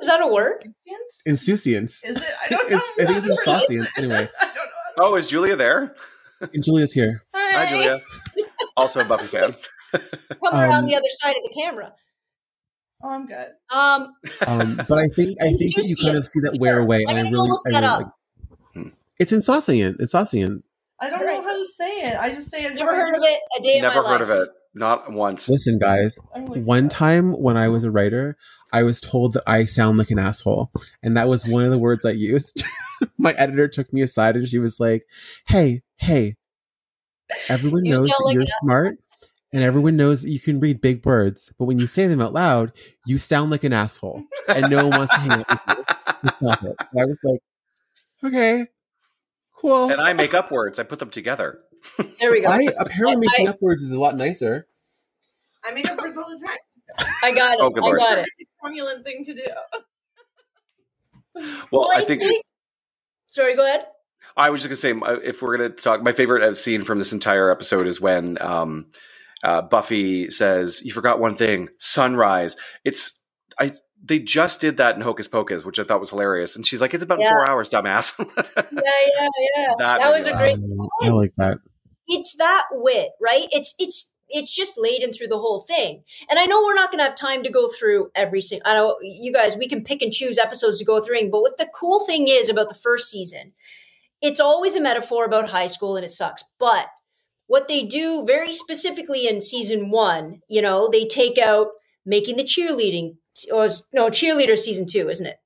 Is 0.00 0.06
that 0.08 0.20
a 0.22 0.26
word? 0.26 0.72
Insouciance. 1.24 2.04
Is 2.04 2.16
it? 2.20 2.24
I 2.44 2.48
don't 2.48 2.70
know. 2.70 2.76
It's, 2.98 3.00
I 3.00 3.04
think 3.06 3.10
it's 3.10 3.28
insouciance. 3.46 3.90
Anyway, 3.98 4.28
I 4.40 4.44
don't 4.46 4.54
know. 4.54 4.62
Oh, 4.98 5.14
is 5.16 5.26
Julia 5.26 5.56
there? 5.56 5.94
and 6.40 6.62
Julia's 6.62 6.92
here. 6.92 7.24
Hi, 7.34 7.66
Julia. 7.66 8.00
Also 8.76 9.00
a 9.00 9.04
Buffy 9.04 9.26
fan. 9.26 9.54
Come 9.92 10.02
around 10.52 10.84
Um, 10.84 10.86
the 10.86 10.94
other 10.94 11.08
side 11.22 11.30
of 11.36 11.42
the 11.44 11.52
camera. 11.58 11.92
Oh, 13.02 13.08
I'm 13.10 13.26
good. 13.26 13.48
Um, 13.70 14.14
Um, 14.46 14.76
but 14.88 14.98
I 14.98 15.06
think 15.14 15.36
I 15.42 15.48
think 15.48 15.74
that 15.76 15.84
you 15.86 15.96
kind 16.02 16.16
of 16.16 16.24
see 16.26 16.40
that 16.40 16.58
wear 16.60 16.78
away, 16.80 17.04
I 17.06 17.10
and 17.12 17.18
I 17.28 17.30
really, 17.30 17.48
look 17.48 17.60
I 17.66 17.70
that 17.72 17.80
really 17.82 18.04
up. 18.04 18.12
like. 18.74 18.92
It's 19.18 19.32
insouciant. 19.32 19.96
Insouciant. 20.00 20.62
I 21.00 21.10
don't 21.10 21.20
Alright. 21.20 21.36
know 21.36 21.42
how 21.42 21.52
to 21.56 21.66
say 21.76 22.00
it. 22.02 22.18
I 22.18 22.30
just 22.34 22.50
say 22.50 22.64
it. 22.64 22.74
never 22.74 22.94
heard 22.94 23.14
of 23.16 23.22
it 23.22 23.40
a 23.58 23.62
day 23.62 23.80
Never 23.80 23.98
in 23.98 24.04
my 24.04 24.10
heard 24.10 24.20
life. 24.22 24.30
of 24.30 24.42
it. 24.42 24.48
Not 24.74 25.12
once. 25.12 25.48
Listen, 25.48 25.78
guys. 25.78 26.18
Oh 26.34 26.40
one 26.42 26.88
time 26.88 27.32
when 27.32 27.56
I 27.56 27.68
was 27.68 27.84
a 27.84 27.90
writer, 27.90 28.36
I 28.72 28.82
was 28.82 29.00
told 29.00 29.32
that 29.34 29.42
I 29.46 29.64
sound 29.64 29.96
like 29.98 30.10
an 30.10 30.18
asshole, 30.18 30.70
and 31.02 31.16
that 31.16 31.28
was 31.28 31.46
one 31.46 31.64
of 31.64 31.70
the 31.70 31.78
words 31.78 32.04
I 32.04 32.10
used. 32.10 32.62
My 33.18 33.32
editor 33.32 33.68
took 33.68 33.92
me 33.92 34.02
aside 34.02 34.36
and 34.36 34.46
she 34.48 34.58
was 34.58 34.78
like, 34.80 35.04
"Hey, 35.46 35.82
hey, 35.96 36.36
everyone 37.48 37.84
You 37.84 37.94
knows 37.94 38.06
that 38.06 38.22
like 38.24 38.34
you're 38.34 38.42
an 38.42 38.48
smart." 38.60 38.98
And 39.52 39.62
everyone 39.62 39.96
knows 39.96 40.22
that 40.22 40.30
you 40.30 40.40
can 40.40 40.60
read 40.60 40.80
big 40.82 41.06
words, 41.06 41.52
but 41.58 41.64
when 41.66 41.78
you 41.78 41.86
say 41.86 42.06
them 42.08 42.20
out 42.20 42.34
loud, 42.34 42.72
you 43.06 43.16
sound 43.16 43.50
like 43.50 43.64
an 43.64 43.72
asshole, 43.72 44.24
and 44.48 44.68
no 44.68 44.88
one 44.88 44.98
wants 44.98 45.14
to 45.14 45.20
hang 45.20 45.30
out 45.32 45.48
with 45.48 45.60
you. 45.68 45.84
Just 46.24 46.38
stop 46.38 46.62
it. 46.64 46.76
And 46.92 47.00
I 47.00 47.04
was 47.06 47.18
like, 47.24 47.38
okay, 48.24 48.66
cool. 49.68 49.90
and 49.92 50.00
I 50.00 50.12
make 50.12 50.34
up 50.34 50.50
words. 50.50 50.78
I 50.78 50.82
put 50.84 50.98
them 50.98 51.10
together. 51.10 51.60
There 52.20 52.32
we 52.32 52.42
go. 52.42 52.48
I 52.48 52.66
apparently 52.78 53.26
I- 53.28 53.30
making 53.32 53.48
up 53.48 53.60
words 53.62 53.82
is 53.82 53.92
a 53.92 54.00
lot 54.00 54.16
nicer. 54.16 54.66
I 55.64 55.72
make 55.72 55.88
up 55.90 55.98
words 55.98 56.16
all 56.16 56.28
the 56.28 56.44
time. 56.44 56.56
I 57.22 57.32
got 57.32 57.54
it. 57.54 57.58
Oh, 57.60 57.70
good 57.70 57.82
I 57.82 57.86
lord. 57.86 57.98
got 57.98 58.18
it. 58.18 58.26
It's 58.38 58.50
a 58.50 58.66
cromulent 58.66 59.04
thing 59.04 59.24
to 59.24 59.34
do. 59.34 59.44
Well, 61.70 61.90
I 61.94 62.02
think 62.04 62.22
Sorry, 63.26 63.54
go 63.54 63.66
ahead. 63.66 63.86
I 64.36 64.50
was 64.50 64.62
just 64.62 64.82
gonna 64.82 65.02
say 65.04 65.20
if 65.26 65.42
we're 65.42 65.56
gonna 65.58 65.68
talk, 65.70 66.02
my 66.02 66.12
favorite 66.12 66.42
uh, 66.42 66.54
scene 66.54 66.82
from 66.82 66.98
this 66.98 67.12
entire 67.12 67.50
episode 67.50 67.86
is 67.86 68.00
when 68.00 68.40
um, 68.40 68.86
uh, 69.44 69.62
Buffy 69.62 70.30
says, 70.30 70.82
"You 70.84 70.92
forgot 70.92 71.20
one 71.20 71.36
thing: 71.36 71.68
sunrise." 71.78 72.56
It's 72.84 73.22
I. 73.22 73.25
They 74.04 74.18
just 74.18 74.60
did 74.60 74.76
that 74.76 74.94
in 74.94 75.00
Hocus 75.00 75.26
Pocus, 75.26 75.64
which 75.64 75.78
I 75.78 75.84
thought 75.84 76.00
was 76.00 76.10
hilarious. 76.10 76.54
And 76.54 76.66
she's 76.66 76.80
like, 76.80 76.94
"It's 76.94 77.02
about 77.02 77.18
Yeah. 77.20 77.30
four 77.30 77.48
hours, 77.48 77.70
dumbass." 77.70 78.14
Yeah, 78.56 78.62
yeah, 78.74 79.28
yeah. 79.56 79.68
That 79.78 79.98
That, 79.98 80.12
was 80.12 80.26
a 80.26 80.36
great. 80.36 80.54
Um, 80.54 80.88
I 81.02 81.08
like 81.08 81.32
that. 81.38 81.58
It's 82.06 82.36
that 82.36 82.66
wit, 82.72 83.10
right? 83.20 83.46
It's 83.50 83.74
it's 83.78 84.12
it's 84.28 84.52
just 84.52 84.76
laden 84.78 85.12
through 85.12 85.28
the 85.28 85.38
whole 85.38 85.60
thing. 85.62 86.02
And 86.28 86.38
I 86.38 86.46
know 86.46 86.62
we're 86.62 86.74
not 86.74 86.90
going 86.90 86.98
to 86.98 87.04
have 87.04 87.14
time 87.16 87.42
to 87.44 87.50
go 87.50 87.68
through 87.68 88.10
every 88.14 88.40
single. 88.40 88.68
I 88.70 88.74
know 88.74 88.96
you 89.00 89.32
guys. 89.32 89.56
We 89.56 89.68
can 89.68 89.82
pick 89.84 90.02
and 90.02 90.12
choose 90.12 90.38
episodes 90.38 90.78
to 90.78 90.84
go 90.84 91.00
through. 91.00 91.30
But 91.30 91.42
what 91.42 91.58
the 91.58 91.68
cool 91.74 92.04
thing 92.04 92.26
is 92.28 92.48
about 92.48 92.68
the 92.68 92.74
first 92.74 93.10
season, 93.10 93.52
it's 94.20 94.40
always 94.40 94.76
a 94.76 94.80
metaphor 94.80 95.24
about 95.24 95.50
high 95.50 95.66
school, 95.66 95.96
and 95.96 96.04
it 96.04 96.10
sucks. 96.10 96.44
But 96.58 96.88
what 97.46 97.68
they 97.68 97.84
do 97.84 98.24
very 98.26 98.52
specifically 98.52 99.26
in 99.28 99.40
season 99.40 99.90
one, 99.90 100.40
you 100.48 100.60
know, 100.62 100.88
they 100.90 101.06
take 101.06 101.38
out 101.38 101.68
making 102.04 102.36
the 102.36 102.44
cheerleading. 102.44 103.16
Or 103.52 103.68
no, 103.92 104.08
cheerleader 104.08 104.56
season 104.58 104.86
two, 104.86 105.08
isn't 105.08 105.26
it? 105.26 105.36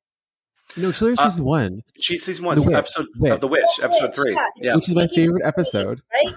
No, 0.76 0.90
cheerleader 0.90 1.18
Uh, 1.18 1.30
season 1.30 1.44
one, 1.44 1.82
She's 1.98 2.24
season 2.24 2.44
one, 2.44 2.56
The 2.58 2.62
Witch. 2.66 2.74
episode 2.76 3.06
Witch. 3.18 3.32
of 3.32 3.40
the 3.40 3.48
Witch, 3.48 3.62
Oh, 3.80 3.84
episode 3.84 4.06
Witch, 4.08 4.14
three. 4.16 4.32
yeah. 4.34 4.46
Yeah, 4.56 4.74
which 4.76 4.88
is 4.88 4.94
my 4.94 5.02
Making- 5.02 5.16
favorite 5.16 5.44
episode. 5.44 6.00
right? 6.12 6.34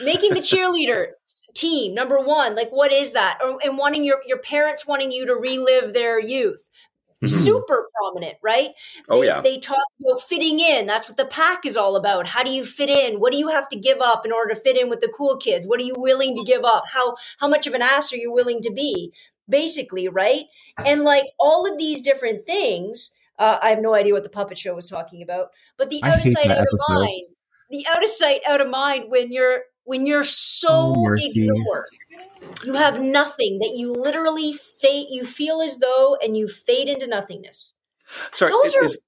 Making 0.00 0.34
the 0.34 0.40
cheerleader 0.40 1.12
team 1.54 1.94
number 1.94 2.18
one, 2.20 2.54
like 2.56 2.70
what 2.70 2.92
is 2.92 3.12
that? 3.12 3.38
Or, 3.42 3.58
and 3.64 3.78
wanting 3.78 4.04
your 4.04 4.20
your 4.26 4.38
parents 4.38 4.86
wanting 4.86 5.12
you 5.12 5.24
to 5.26 5.34
relive 5.34 5.92
their 5.94 6.18
youth, 6.20 6.66
Mhm. 7.22 7.28
super 7.30 7.88
prominent, 7.96 8.36
right? 8.42 8.72
Oh 9.08 9.20
they, 9.20 9.28
yeah. 9.28 9.40
they 9.40 9.56
talk 9.58 9.78
about 10.00 10.20
fitting 10.20 10.58
in. 10.60 10.86
That's 10.86 11.08
what 11.08 11.16
the 11.16 11.24
pack 11.24 11.64
is 11.64 11.76
all 11.76 11.94
about. 11.96 12.26
How 12.26 12.42
do 12.42 12.50
you 12.50 12.64
fit 12.66 12.90
in? 12.90 13.20
What 13.20 13.32
do 13.32 13.38
you 13.38 13.48
have 13.48 13.68
to 13.70 13.76
give 13.76 14.00
up 14.00 14.26
in 14.26 14.32
order 14.32 14.52
to 14.52 14.60
fit 14.60 14.76
in 14.76 14.88
with 14.90 15.00
the 15.00 15.08
cool 15.16 15.36
kids? 15.36 15.66
What 15.66 15.78
are 15.80 15.84
you 15.84 15.94
willing 15.96 16.36
to 16.36 16.44
give 16.44 16.64
up? 16.64 16.84
How 16.92 17.14
how 17.38 17.46
much 17.48 17.66
of 17.66 17.72
an 17.72 17.82
ass 17.82 18.12
are 18.12 18.16
you 18.18 18.30
willing 18.32 18.60
to 18.62 18.70
be? 18.70 19.12
Basically, 19.48 20.08
right? 20.08 20.44
And 20.84 21.04
like 21.04 21.24
all 21.38 21.70
of 21.70 21.78
these 21.78 22.00
different 22.00 22.46
things. 22.46 23.14
Uh, 23.38 23.58
I 23.62 23.68
have 23.70 23.80
no 23.80 23.94
idea 23.94 24.12
what 24.14 24.22
the 24.22 24.28
puppet 24.28 24.56
show 24.56 24.74
was 24.74 24.88
talking 24.88 25.20
about, 25.22 25.48
but 25.76 25.90
the 25.90 26.00
I 26.04 26.10
out 26.12 26.18
of 26.18 26.24
sight, 26.32 26.46
out 26.46 26.58
episode. 26.58 26.94
of 26.94 27.02
mind. 27.02 27.22
The 27.70 27.86
out 27.88 28.02
of 28.02 28.08
sight, 28.08 28.40
out 28.46 28.60
of 28.60 28.68
mind 28.70 29.04
when 29.08 29.32
you're 29.32 29.62
when 29.84 30.06
you're 30.06 30.22
so 30.24 30.94
Oh, 30.96 31.02
mercy. 31.02 31.44
ignored. 31.46 31.84
You 32.64 32.74
have 32.74 33.00
nothing 33.00 33.58
that 33.60 33.72
you 33.76 33.92
literally 33.92 34.52
fade. 34.52 35.06
You 35.10 35.24
feel 35.24 35.60
as 35.60 35.78
though, 35.78 36.16
and 36.22 36.36
you 36.36 36.46
fade 36.46 36.88
into 36.88 37.06
nothingness. 37.06 37.72
Sorry, 38.32 38.52
those 38.52 38.66
is, 38.66 38.74
are- 38.76 38.84
is- 38.84 38.98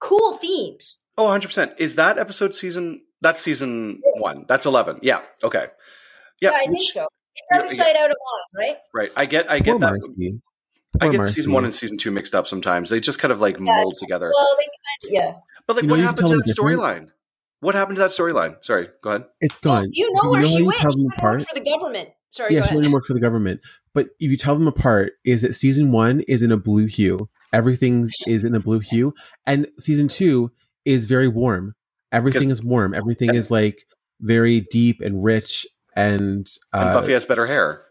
Cool 0.00 0.34
themes. 0.34 0.98
oh 1.16 1.24
100 1.24 1.48
percent. 1.48 1.72
Is 1.78 1.96
that 1.96 2.16
episode 2.18 2.54
season? 2.54 3.02
That's 3.20 3.40
season 3.40 4.00
one. 4.18 4.44
That's 4.48 4.64
eleven. 4.66 5.00
Yeah. 5.02 5.22
Okay. 5.42 5.66
Yeah. 6.40 6.50
Yeah, 6.52 6.56
I 6.56 6.60
think 6.60 6.74
which- 6.78 6.92
so. 6.92 7.08
It's 7.50 7.58
out 7.58 7.64
of 7.66 7.72
yeah. 7.72 7.84
sight, 7.84 7.96
out 7.96 8.10
of 8.10 8.16
mind, 8.16 8.68
right? 8.68 8.76
Right. 8.94 9.10
I 9.16 9.26
get. 9.26 9.50
I 9.50 9.60
Poor 9.60 9.74
get 9.78 9.80
that. 9.80 9.90
Marcy. 9.90 10.40
I 11.00 11.08
get 11.10 11.16
Marcy. 11.18 11.34
season 11.34 11.52
one 11.52 11.64
and 11.64 11.74
season 11.74 11.98
two 11.98 12.10
mixed 12.10 12.34
up 12.34 12.46
sometimes. 12.46 12.90
They 12.90 13.00
just 13.00 13.18
kind 13.18 13.32
of 13.32 13.40
like 13.40 13.58
Yeah, 13.58 13.64
mold 13.64 13.94
together. 13.98 14.32
Well, 14.34 14.56
they 14.58 14.64
kind 14.64 15.24
of, 15.24 15.34
yeah. 15.36 15.40
But 15.66 15.76
like, 15.76 15.82
You 15.84 15.88
know, 15.88 15.94
what 15.94 16.00
happened 16.00 16.28
to 16.28 16.28
them 16.28 16.42
that 16.44 16.56
storyline? 16.56 17.08
What 17.60 17.74
happened 17.74 17.96
to 17.96 18.00
that 18.02 18.10
storyline? 18.10 18.64
Sorry, 18.64 18.88
go 19.02 19.10
ahead. 19.10 19.24
It's 19.40 19.58
gone. 19.58 19.88
You 19.92 20.10
know 20.12 20.20
But 20.24 20.30
where 20.30 20.40
how 20.42 20.46
she 20.46 20.58
you 20.58 20.66
went. 20.66 20.78
tell 20.78 20.92
She 20.92 20.96
them 20.98 21.04
went 21.08 21.18
apart? 21.18 21.38
work 21.40 21.48
for 21.48 21.54
the 21.60 21.70
government. 21.70 22.08
Sorry, 22.30 22.54
yeah, 22.54 22.60
go 22.60 22.64
she 22.64 22.68
ahead. 22.70 22.76
only 22.78 22.88
work 22.92 23.04
for 23.04 23.14
the 23.14 23.20
government. 23.20 23.60
But 23.94 24.08
if 24.20 24.30
you 24.30 24.36
tell 24.36 24.54
them 24.54 24.68
apart, 24.68 25.12
is 25.24 25.42
that 25.42 25.54
season 25.54 25.90
one 25.92 26.20
is 26.28 26.42
in 26.42 26.52
a 26.52 26.56
blue 26.56 26.86
hue. 26.86 27.28
Everything 27.52 28.06
is 28.26 28.44
in 28.44 28.54
a 28.54 28.60
blue 28.60 28.78
hue, 28.80 29.12
and 29.46 29.66
season 29.78 30.08
two 30.08 30.52
is 30.84 31.06
very 31.06 31.28
warm. 31.28 31.74
Everything 32.12 32.50
is 32.50 32.62
warm. 32.62 32.94
Everything 32.94 33.34
is 33.34 33.50
like 33.50 33.84
very 34.20 34.60
deep 34.70 35.00
and 35.00 35.22
rich, 35.24 35.66
and, 35.98 36.46
uh, 36.72 36.78
And 36.86 36.94
Buffy 36.94 37.12
has 37.12 37.26
better 37.26 37.46
hair. 37.46 37.82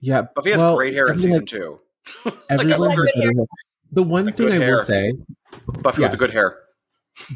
yeah, 0.00 0.22
Buffy 0.34 0.50
has 0.52 0.60
well, 0.60 0.76
great 0.76 0.94
hair 0.94 1.06
in 1.06 1.12
everyone 1.12 1.18
season 1.22 1.40
had- 1.42 1.48
two. 1.48 1.80
Everyone 2.50 2.80
Like, 2.90 2.98
has 2.98 3.06
good 3.06 3.12
better 3.14 3.32
hair. 3.36 3.46
The 3.92 4.02
one 4.02 4.26
Like 4.26 4.36
thing 4.36 4.46
good 4.48 4.54
I 4.56 4.58
will 4.58 4.64
hair. 4.76 4.84
say, 4.84 5.12
Buffy 5.82 6.02
with 6.02 6.10
the 6.10 6.16
good 6.16 6.30
hair. 6.30 6.58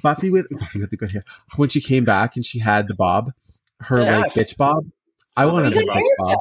Buffy 0.03 0.31
with 0.31 0.47
Buffy 0.51 0.81
with 0.81 0.91
the 0.91 0.97
good 0.97 1.12
hair. 1.12 1.23
When 1.57 1.69
she 1.69 1.81
came 1.81 2.05
back 2.05 2.37
and 2.37 2.45
she 2.45 2.59
had 2.59 2.89
the 2.89 2.95
bob, 2.95 3.31
her 3.81 4.01
Yes. 4.01 4.37
like 4.37 4.47
bitch 4.47 4.57
bob. 4.57 4.85
I 5.37 5.45
Oh, 5.45 5.53
wanted 5.53 5.73
a 5.73 5.77
bitch 5.77 5.93
haircut. 5.93 6.39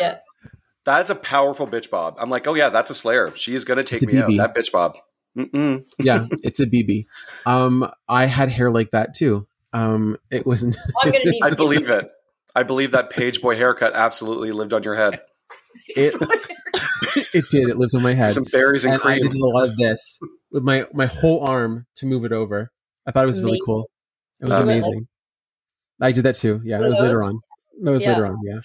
bob. 0.00 0.16
That's 0.84 1.10
a 1.10 1.16
powerful 1.16 1.66
bitch 1.66 1.90
bob. 1.90 2.14
I'm 2.18 2.30
like, 2.30 2.46
oh 2.46 2.54
yeah, 2.54 2.68
that's 2.68 2.92
a 2.92 2.94
Slayer. 2.94 3.34
She 3.34 3.56
is 3.56 3.64
gonna 3.64 3.82
take 3.82 4.04
It's 4.04 4.12
a 4.12 4.14
me 4.28 4.38
out. 4.38 4.54
That 4.54 4.54
bitch 4.54 4.70
bob. 4.70 4.96
Mm-mm. 5.36 5.84
yeah, 5.98 6.26
it's 6.44 6.60
a 6.60 6.66
BB. 6.66 7.06
Um, 7.44 7.90
I 8.08 8.26
had 8.26 8.48
hair 8.50 8.70
like 8.70 8.92
that 8.92 9.12
too. 9.12 9.48
Um, 9.72 10.16
it 10.30 10.46
wasn't. 10.46 10.76
I'm 11.02 11.10
going 11.10 11.24
to 11.24 11.30
need 11.30 11.42
I 11.42 11.54
believe 11.54 11.90
it. 11.90 12.08
I 12.56 12.62
believe 12.62 12.90
that 12.92 13.10
page 13.10 13.42
boy 13.42 13.54
haircut 13.54 13.92
absolutely 13.94 14.50
lived 14.50 14.72
on 14.72 14.82
your 14.82 14.96
head. 14.96 15.20
It 15.88 16.14
it 17.34 17.44
did. 17.50 17.68
It 17.68 17.76
lived 17.76 17.94
on 17.94 18.02
my 18.02 18.14
head, 18.14 18.32
Some 18.32 18.44
berries 18.44 18.84
and, 18.84 18.94
and 18.94 19.02
I 19.04 19.18
did 19.18 19.32
a 19.34 19.38
lot 19.38 19.68
of 19.68 19.76
this 19.76 20.18
with 20.50 20.62
my 20.64 20.86
my 20.94 21.04
whole 21.06 21.44
arm 21.44 21.86
to 21.96 22.06
move 22.06 22.24
it 22.24 22.32
over. 22.32 22.72
I 23.06 23.10
thought 23.12 23.24
it 23.24 23.26
was 23.28 23.40
really 23.40 23.58
Amazing. 23.58 23.64
cool. 23.66 23.90
It 24.40 24.48
was 24.48 24.58
Uh, 24.58 24.62
amazing. 24.62 25.06
I 26.00 26.12
did 26.12 26.24
that 26.24 26.34
too. 26.36 26.60
Yeah, 26.64 26.78
that 26.78 26.88
was 26.88 26.98
later 26.98 27.22
on. 27.22 27.38
That 27.82 27.90
was 27.90 28.02
Yeah. 28.02 28.12
later 28.12 28.26
on. 28.26 28.38
Yeah. 28.42 28.60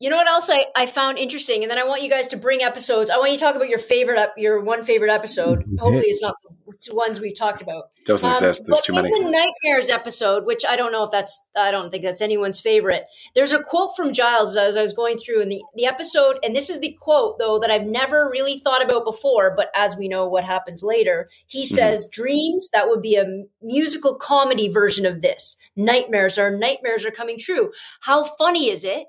You 0.00 0.08
know 0.10 0.16
what 0.16 0.26
else 0.28 0.48
I, 0.50 0.66
I 0.74 0.86
found 0.86 1.18
interesting, 1.18 1.62
and 1.62 1.70
then 1.70 1.78
I 1.78 1.84
want 1.84 2.02
you 2.02 2.08
guys 2.10 2.26
to 2.28 2.36
bring 2.38 2.62
episodes. 2.62 3.10
I 3.10 3.18
want 3.18 3.32
you 3.32 3.36
to 3.36 3.44
talk 3.44 3.54
about 3.54 3.68
your 3.68 3.78
favorite, 3.78 4.18
ep- 4.18 4.34
your 4.38 4.60
one 4.60 4.82
favorite 4.82 5.10
episode. 5.12 5.58
Mhm. 5.60 5.78
Hopefully, 5.78 6.06
it's 6.08 6.22
not 6.22 6.34
the 6.42 6.94
ones 6.94 7.20
we've 7.20 7.36
talked 7.36 7.60
about. 7.60 7.84
Doesn't 8.06 8.26
Um, 8.26 8.32
exist. 8.32 8.64
There's 8.66 8.80
too 8.80 8.94
many. 8.94 9.10
the 9.10 9.28
nightmares 9.30 9.90
episode, 9.90 10.46
which 10.46 10.64
I 10.66 10.76
don't 10.76 10.90
know 10.92 11.04
if 11.04 11.10
that's, 11.10 11.38
I 11.54 11.70
don't 11.70 11.90
think 11.90 12.02
that's 12.02 12.22
anyone's 12.22 12.58
favorite. 12.58 13.04
There's 13.34 13.52
a 13.52 13.62
quote 13.62 13.94
from 13.94 14.14
Giles 14.14 14.56
as 14.56 14.78
I 14.78 14.80
was 14.82 14.94
going 14.94 15.18
through 15.18 15.42
in 15.42 15.50
the 15.50 15.60
the 15.74 15.84
episode, 15.84 16.38
and 16.42 16.56
this 16.56 16.70
is 16.70 16.80
the 16.80 16.96
quote 16.98 17.38
though 17.38 17.58
that 17.58 17.70
I've 17.70 17.84
never 17.84 18.30
really 18.30 18.58
thought 18.60 18.82
about 18.82 19.04
before. 19.04 19.52
But 19.54 19.70
as 19.74 19.96
we 19.98 20.08
know, 20.08 20.26
what 20.26 20.44
happens 20.44 20.82
later, 20.82 21.28
he 21.46 21.60
Mm-hmm. 21.60 21.74
says, 21.74 22.08
"Dreams 22.10 22.70
that 22.72 22.88
would 22.88 23.02
be 23.02 23.16
a 23.16 23.26
musical 23.60 24.14
comedy 24.14 24.68
version 24.68 25.04
of 25.04 25.20
this. 25.20 25.58
Nightmares 25.76 26.38
are 26.38 26.50
nightmares 26.50 27.04
are 27.04 27.10
coming 27.10 27.38
true. 27.38 27.70
How 28.00 28.24
funny 28.24 28.70
is 28.70 28.82
it?" 28.84 29.04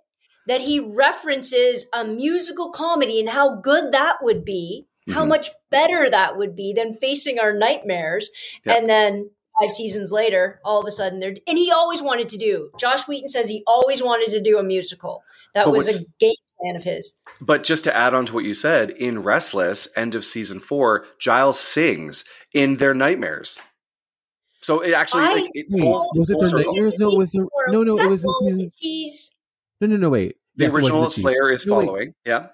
That 0.48 0.62
he 0.62 0.80
references 0.80 1.88
a 1.94 2.04
musical 2.04 2.72
comedy 2.72 3.20
and 3.20 3.30
how 3.30 3.56
good 3.56 3.92
that 3.94 4.18
would 4.22 4.44
be, 4.44 4.88
how 5.10 5.24
Mhm. 5.24 5.30
much 5.30 5.50
better 5.70 6.10
that 6.10 6.38
would 6.38 6.56
be 6.56 6.74
than 6.74 6.94
facing 6.94 7.40
our 7.40 7.54
nightmares. 7.54 8.30
Yeah. 8.66 8.74
And 8.78 8.90
then 8.90 9.32
five 9.60 9.72
seasons 9.72 10.12
later, 10.12 10.60
all 10.66 10.80
of 10.80 10.86
a 10.88 10.92
sudden 10.92 11.20
they're 11.20 11.36
and 11.48 11.58
he 11.58 11.72
always 11.72 12.02
wanted 12.02 12.30
to 12.30 12.38
do. 12.38 12.72
Joss 12.80 13.08
Whedon 13.08 13.28
says 13.28 13.50
he 13.50 13.64
always 13.68 14.02
wanted 14.02 14.32
to 14.32 14.42
do 14.42 14.58
a 14.58 14.64
musical. 14.64 15.24
That 15.54 15.66
But 15.66 15.72
was 15.74 16.02
a 16.02 16.06
game 16.20 16.34
plan 16.60 16.76
of 16.76 16.84
his. 16.84 17.14
But 17.42 17.64
just 17.64 17.84
to 17.86 17.96
add 17.96 18.14
on 18.14 18.26
to 18.28 18.34
what 18.34 18.46
you 18.46 18.54
said, 18.54 18.92
in 18.92 19.24
Restless, 19.24 19.88
end 19.96 20.16
of 20.16 20.24
season 20.24 20.60
four, 20.60 21.06
Giles 21.20 21.60
sings 21.60 22.24
in 22.54 22.78
their 22.78 22.94
nightmares. 22.94 23.60
So 24.62 24.80
it 24.82 24.94
actually 24.94 25.24
I 25.24 25.34
like 25.34 25.50
it 25.54 25.66
Wait, 25.72 25.84
was 25.84 26.30
it 26.30 26.34
full 26.34 26.42
the 26.44 26.52
nightmares? 26.64 27.00
No, 27.00 27.10
was 27.10 27.32
the, 27.32 27.48
no, 27.70 27.84
no. 27.84 27.98
It 27.98 28.10
was 28.10 28.24
in 28.24 28.34
season. 28.48 28.60
the 28.60 28.72
Cheese? 28.80 29.31
No, 29.82 29.88
no, 29.88 29.98
no. 29.98 30.10
Wait. 30.10 30.36
The 30.56 30.66
Yes, 30.66 30.74
original 30.76 31.04
the. 31.04 31.10
Slayer 31.12 31.50
is 31.52 31.66
No, 31.66 31.78
wait. 31.78 31.86
following. 31.86 32.14
Yeah. 32.26 32.48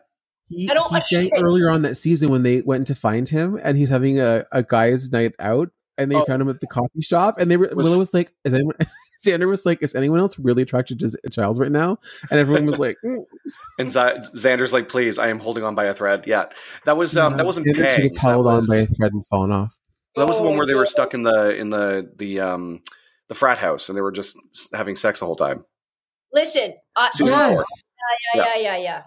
He, 0.50 0.70
I 0.72 0.74
don't 0.74 0.94
he 0.96 1.02
sang 1.02 1.30
earlier 1.38 1.70
on 1.70 1.82
that 1.82 1.96
season 1.96 2.30
when 2.32 2.42
they 2.42 2.62
went 2.62 2.88
to 2.88 2.96
find 2.96 3.28
him 3.28 3.60
and 3.62 3.78
he's 3.78 3.90
having 3.90 4.20
a, 4.22 4.46
a 4.54 4.64
guy's 4.64 5.12
night 5.12 5.34
out 5.40 5.70
and 5.98 6.10
they 6.10 6.16
Oh. 6.16 6.24
found 6.26 6.42
him 6.42 6.48
at 6.50 6.62
the 6.62 6.68
coffee 6.68 7.02
shop 7.02 7.36
and 7.38 7.52
they 7.52 7.58
were 7.58 7.70
Was- 7.76 7.86
Willow 7.88 8.00
was 8.00 8.14
like, 8.14 8.32
is 8.46 8.54
anyone 8.54 8.76
Xander 9.26 9.48
was 9.48 9.66
like, 9.66 9.82
is 9.84 9.94
anyone 9.96 10.20
else 10.20 10.40
really 10.40 10.62
attracted 10.62 11.00
to 11.00 11.10
Z- 11.10 11.18
Giles 11.32 11.60
right 11.60 11.72
now? 11.72 11.98
And 12.32 12.40
everyone 12.40 12.66
was 12.66 12.78
like, 12.80 12.96
mm. 13.04 13.24
And 13.80 13.92
Z- 13.92 14.00
Xander's 14.36 14.72
like, 14.72 14.88
please, 14.88 15.20
I 15.20 15.28
am 15.28 15.40
holding 15.40 15.64
on 15.66 15.76
by 15.76 15.86
a 15.86 15.94
thread. 15.94 16.24
Yeah. 16.28 16.46
That 16.86 16.96
was 16.96 17.18
um 17.18 17.34
Yeah, 17.34 17.38
that 17.38 17.46
wasn't 17.46 17.68
Xander 17.68 17.76
should 17.76 17.86
have 17.86 17.96
pegged. 17.98 18.16
That 18.22 18.28
on 18.36 18.66
by 18.68 18.76
a 18.78 18.86
thread 18.86 19.12
and 19.12 19.26
fallen 19.26 19.52
off. 19.52 19.76
that 20.16 20.28
was 20.28 20.38
the 20.38 20.44
one 20.44 20.56
where 20.56 20.66
they 20.68 20.76
were 20.76 20.86
stuck 20.86 21.14
in 21.14 21.24
the 21.24 21.54
in 21.58 21.72
the 21.72 22.10
the 22.16 22.40
um 22.40 22.82
the 23.28 23.36
frat 23.36 23.58
house 23.58 23.90
and 23.90 23.98
they 23.98 24.02
were 24.02 24.14
just 24.14 24.38
having 24.74 24.96
sex 24.96 25.20
the 25.20 25.26
whole 25.26 25.36
time. 25.36 25.66
Listen, 26.34 26.74
I, 26.96 27.10
Season 27.14 27.28
yeah, 27.38 27.50
four. 27.54 27.64
yeah, 28.36 28.44
yeah, 28.44 28.56
yeah, 28.58 28.78
yeah. 28.78 29.02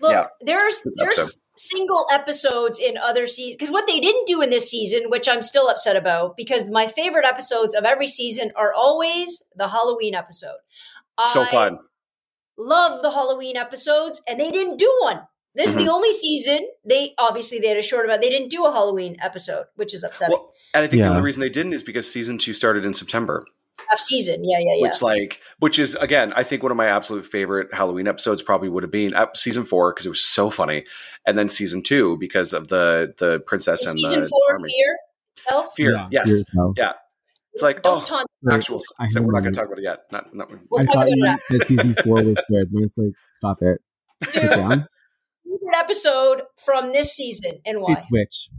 Look, 0.00 0.12
Yeah. 0.12 0.26
there's 0.40 0.82
there's 0.96 1.18
episode. 1.18 1.40
single 1.56 2.06
episodes 2.12 2.78
in 2.78 2.96
other 2.98 3.26
seasons 3.26 3.56
because 3.56 3.70
what 3.70 3.86
they 3.86 4.00
didn't 4.00 4.26
do 4.26 4.40
in 4.40 4.50
this 4.50 4.70
season, 4.70 5.10
which 5.10 5.28
I'm 5.28 5.42
still 5.42 5.68
upset 5.68 5.94
about, 5.96 6.36
because 6.36 6.70
my 6.70 6.86
favorite 6.86 7.26
episodes 7.26 7.74
of 7.74 7.84
every 7.84 8.06
season 8.06 8.50
are 8.56 8.72
always 8.72 9.42
the 9.54 9.68
Halloween 9.68 10.14
episode. 10.14 10.56
So 11.32 11.42
I 11.42 11.46
fun. 11.50 11.78
Love 12.56 13.02
the 13.02 13.10
Halloween 13.10 13.56
episodes, 13.56 14.22
and 14.28 14.38
they 14.40 14.50
didn't 14.50 14.76
do 14.78 14.90
one. 15.02 15.20
This 15.54 15.68
is 15.70 15.74
Mm-hmm. 15.76 15.84
the 15.84 15.92
only 15.92 16.12
season 16.12 16.68
they 16.84 17.14
obviously 17.18 17.58
they 17.58 17.68
had 17.68 17.76
a 17.76 17.82
short 17.82 18.04
about. 18.06 18.20
They 18.22 18.28
didn't 18.30 18.50
do 18.50 18.64
a 18.66 18.72
Halloween 18.72 19.16
episode, 19.20 19.66
which 19.76 19.92
is 19.92 20.02
upsetting. 20.04 20.36
Well, 20.38 20.52
and 20.74 20.84
I 20.84 20.86
think 20.86 21.02
the 21.02 21.08
only 21.08 21.22
reason 21.22 21.40
they 21.40 21.48
didn't 21.48 21.72
is 21.74 21.82
because 21.82 22.10
season 22.10 22.38
two 22.38 22.54
started 22.54 22.84
in 22.84 22.94
September. 22.94 23.44
Half 23.88 24.00
season, 24.00 24.44
yeah, 24.44 24.58
yeah, 24.60 24.74
yeah. 24.76 24.82
which 24.82 25.02
like 25.02 25.40
which 25.58 25.78
is 25.78 25.94
again 25.96 26.32
i 26.34 26.42
think 26.44 26.62
one 26.62 26.70
of 26.70 26.76
my 26.76 26.86
absolute 26.86 27.26
favorite 27.26 27.72
halloween 27.74 28.06
episodes 28.06 28.42
probably 28.42 28.68
would 28.68 28.82
have 28.84 28.92
been 28.92 29.14
uh, 29.14 29.26
season 29.34 29.64
four 29.64 29.92
because 29.92 30.06
it 30.06 30.10
was 30.10 30.24
so 30.24 30.48
funny 30.50 30.84
and 31.26 31.36
then 31.38 31.48
season 31.48 31.82
two 31.82 32.16
because 32.18 32.52
of 32.52 32.68
the 32.68 33.12
the 33.18 33.40
princess 33.46 33.84
and 33.86 33.94
season 33.94 34.20
the 34.20 34.28
four, 34.28 34.40
army. 34.52 34.70
Fear, 34.72 34.96
Elf. 35.50 35.66
fear 35.76 35.92
Yeah, 35.92 36.08
yes 36.12 36.26
Fear. 36.52 36.72
Yeah. 36.76 36.92
it's 37.52 37.62
like 37.62 37.82
Don't 37.82 38.02
oh 38.02 38.04
taunt 38.04 38.26
actual 38.50 38.80
I 38.98 39.06
so 39.08 39.22
we're 39.22 39.32
not 39.32 39.40
going 39.40 39.52
to 39.52 39.58
talk 39.58 39.66
about 39.66 39.78
it 39.78 39.84
yet 39.84 40.00
not, 40.12 40.32
not 40.34 40.48
We'll 40.70 40.80
I 40.82 40.84
thought 40.84 41.10
you 41.10 41.24
that. 41.24 41.40
said 41.46 41.66
season 41.66 41.96
four 42.04 42.22
was 42.22 42.42
good. 42.48 42.68
And 42.68 42.78
I 42.78 42.80
was 42.80 42.94
like, 42.96 43.12
stop 43.36 43.58
it. 43.62 43.80
Sit 44.30 44.52
favorite 44.52 44.86
episode 45.76 46.42
from 46.64 46.92
this 46.92 47.12
season 47.14 47.52
and 47.64 47.80
why? 47.80 47.94
It's 47.94 48.06
Witch. 48.10 48.50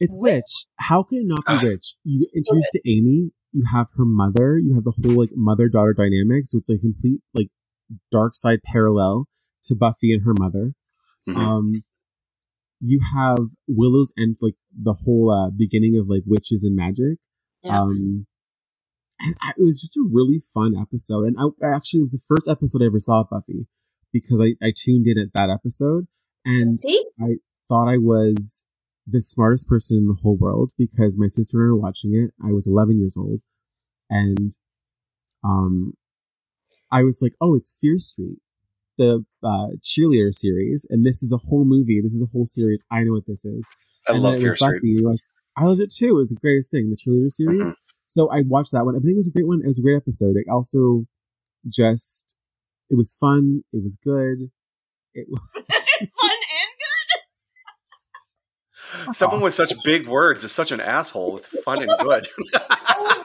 It's 0.00 0.16
Witch. 0.18 0.34
Witch. 0.36 0.66
How 0.76 1.02
can 1.02 1.18
it 1.18 1.26
not 1.26 1.42
Ah. 1.46 1.60
be 1.60 1.68
Witch? 1.68 1.94
You 2.04 2.20
get 2.20 2.28
introduced 2.36 2.72
to 2.72 2.80
Amy. 2.90 3.30
You 3.56 3.64
have 3.72 3.86
her 3.96 4.04
mother. 4.04 4.58
You 4.58 4.74
have 4.74 4.84
the 4.84 4.92
whole 4.92 5.18
like 5.18 5.30
mother 5.34 5.70
daughter 5.70 5.94
dynamic. 5.96 6.44
So 6.46 6.58
it's 6.58 6.68
a 6.68 6.78
complete 6.78 7.22
like 7.32 7.48
dark 8.10 8.36
side 8.36 8.58
parallel 8.62 9.28
to 9.64 9.74
Buffy 9.74 10.12
and 10.12 10.24
her 10.24 10.34
mother. 10.38 10.74
Mhm. 11.26 11.36
Um, 11.36 11.72
you 12.80 13.00
have 13.14 13.38
Willow's 13.66 14.12
and 14.14 14.36
like 14.42 14.56
the 14.70 14.92
whole 14.92 15.30
uh, 15.30 15.50
beginning 15.56 15.98
of 15.98 16.06
like 16.06 16.22
witches 16.26 16.64
and 16.64 16.76
magic. 16.76 17.18
Yeah. 17.62 17.80
Um, 17.80 18.26
and 19.20 19.34
I, 19.40 19.52
it 19.56 19.62
was 19.62 19.80
just 19.80 19.96
a 19.96 20.06
really 20.06 20.42
fun 20.52 20.76
episode. 20.78 21.24
And 21.24 21.36
I, 21.38 21.44
I 21.66 21.74
actually 21.74 22.00
it 22.00 22.02
was 22.02 22.12
the 22.12 22.26
first 22.28 22.48
episode 22.48 22.82
I 22.82 22.86
ever 22.86 23.00
saw 23.00 23.22
of 23.22 23.30
Buffy 23.30 23.66
because 24.12 24.38
I, 24.38 24.66
I 24.66 24.74
tuned 24.76 25.06
in 25.06 25.18
at 25.18 25.32
that 25.32 25.48
episode 25.48 26.08
and 26.44 26.78
See, 26.78 27.02
thought 27.70 27.88
I 27.88 27.96
was 27.96 28.65
the 29.06 29.22
smartest 29.22 29.68
person 29.68 29.98
in 29.98 30.08
the 30.08 30.16
whole 30.22 30.36
world 30.36 30.72
because 30.76 31.16
my 31.16 31.28
sister 31.28 31.58
and 31.62 31.68
I 31.68 31.72
were 31.72 31.78
watching 31.78 32.14
it. 32.14 32.32
I 32.44 32.52
was 32.52 32.66
11 32.66 32.98
years 32.98 33.16
old, 33.16 33.40
and 34.10 34.56
um, 35.44 35.94
I 36.90 37.02
was 37.02 37.20
like, 37.22 37.34
"Oh, 37.40 37.54
it's 37.54 37.76
Fear 37.80 37.98
Street, 37.98 38.38
the 38.98 39.24
uh, 39.42 39.68
cheerleader 39.82 40.34
series, 40.34 40.86
and 40.90 41.04
this 41.06 41.22
is 41.22 41.32
a 41.32 41.38
whole 41.38 41.64
movie. 41.64 42.00
This 42.00 42.14
is 42.14 42.22
a 42.22 42.30
whole 42.32 42.46
series. 42.46 42.82
I 42.90 43.02
know 43.04 43.12
what 43.12 43.26
this 43.26 43.44
is." 43.44 43.66
i 44.08 44.12
and 44.12 44.22
love 44.22 44.38
fear 44.38 44.50
was 44.50 44.60
street 44.60 45.02
Buffy. 45.02 45.18
I 45.56 45.64
loved 45.64 45.80
it 45.80 45.92
too. 45.92 46.10
It 46.10 46.12
was 46.14 46.30
the 46.30 46.36
greatest 46.36 46.70
thing, 46.70 46.90
the 46.90 46.96
cheerleader 46.96 47.32
series. 47.32 47.62
Mhm. 47.62 47.74
So 48.06 48.28
I 48.30 48.42
watched 48.42 48.72
that 48.72 48.84
one. 48.84 48.94
I 48.94 48.98
think 49.00 49.12
it 49.12 49.16
was 49.16 49.28
a 49.28 49.32
great 49.32 49.46
one. 49.46 49.60
It 49.62 49.66
was 49.66 49.78
a 49.78 49.82
great 49.82 49.96
episode. 49.96 50.36
It 50.36 50.46
also 50.50 51.06
just, 51.68 52.36
it 52.90 52.96
was 52.96 53.16
fun. 53.20 53.64
It 53.72 53.82
was 53.82 53.96
good. 54.04 54.50
It 55.14 55.26
was. 55.30 55.40
Fun 55.98 56.30
and 56.30 56.65
someone 59.12 59.40
with 59.40 59.54
such 59.54 59.72
big 59.84 60.06
words 60.06 60.44
is 60.44 60.52
such 60.52 60.72
an 60.72 60.80
asshole 60.80 61.32
with 61.32 61.46
fun 61.46 61.82
and 61.82 61.90
good 62.00 62.28
was 62.86 63.24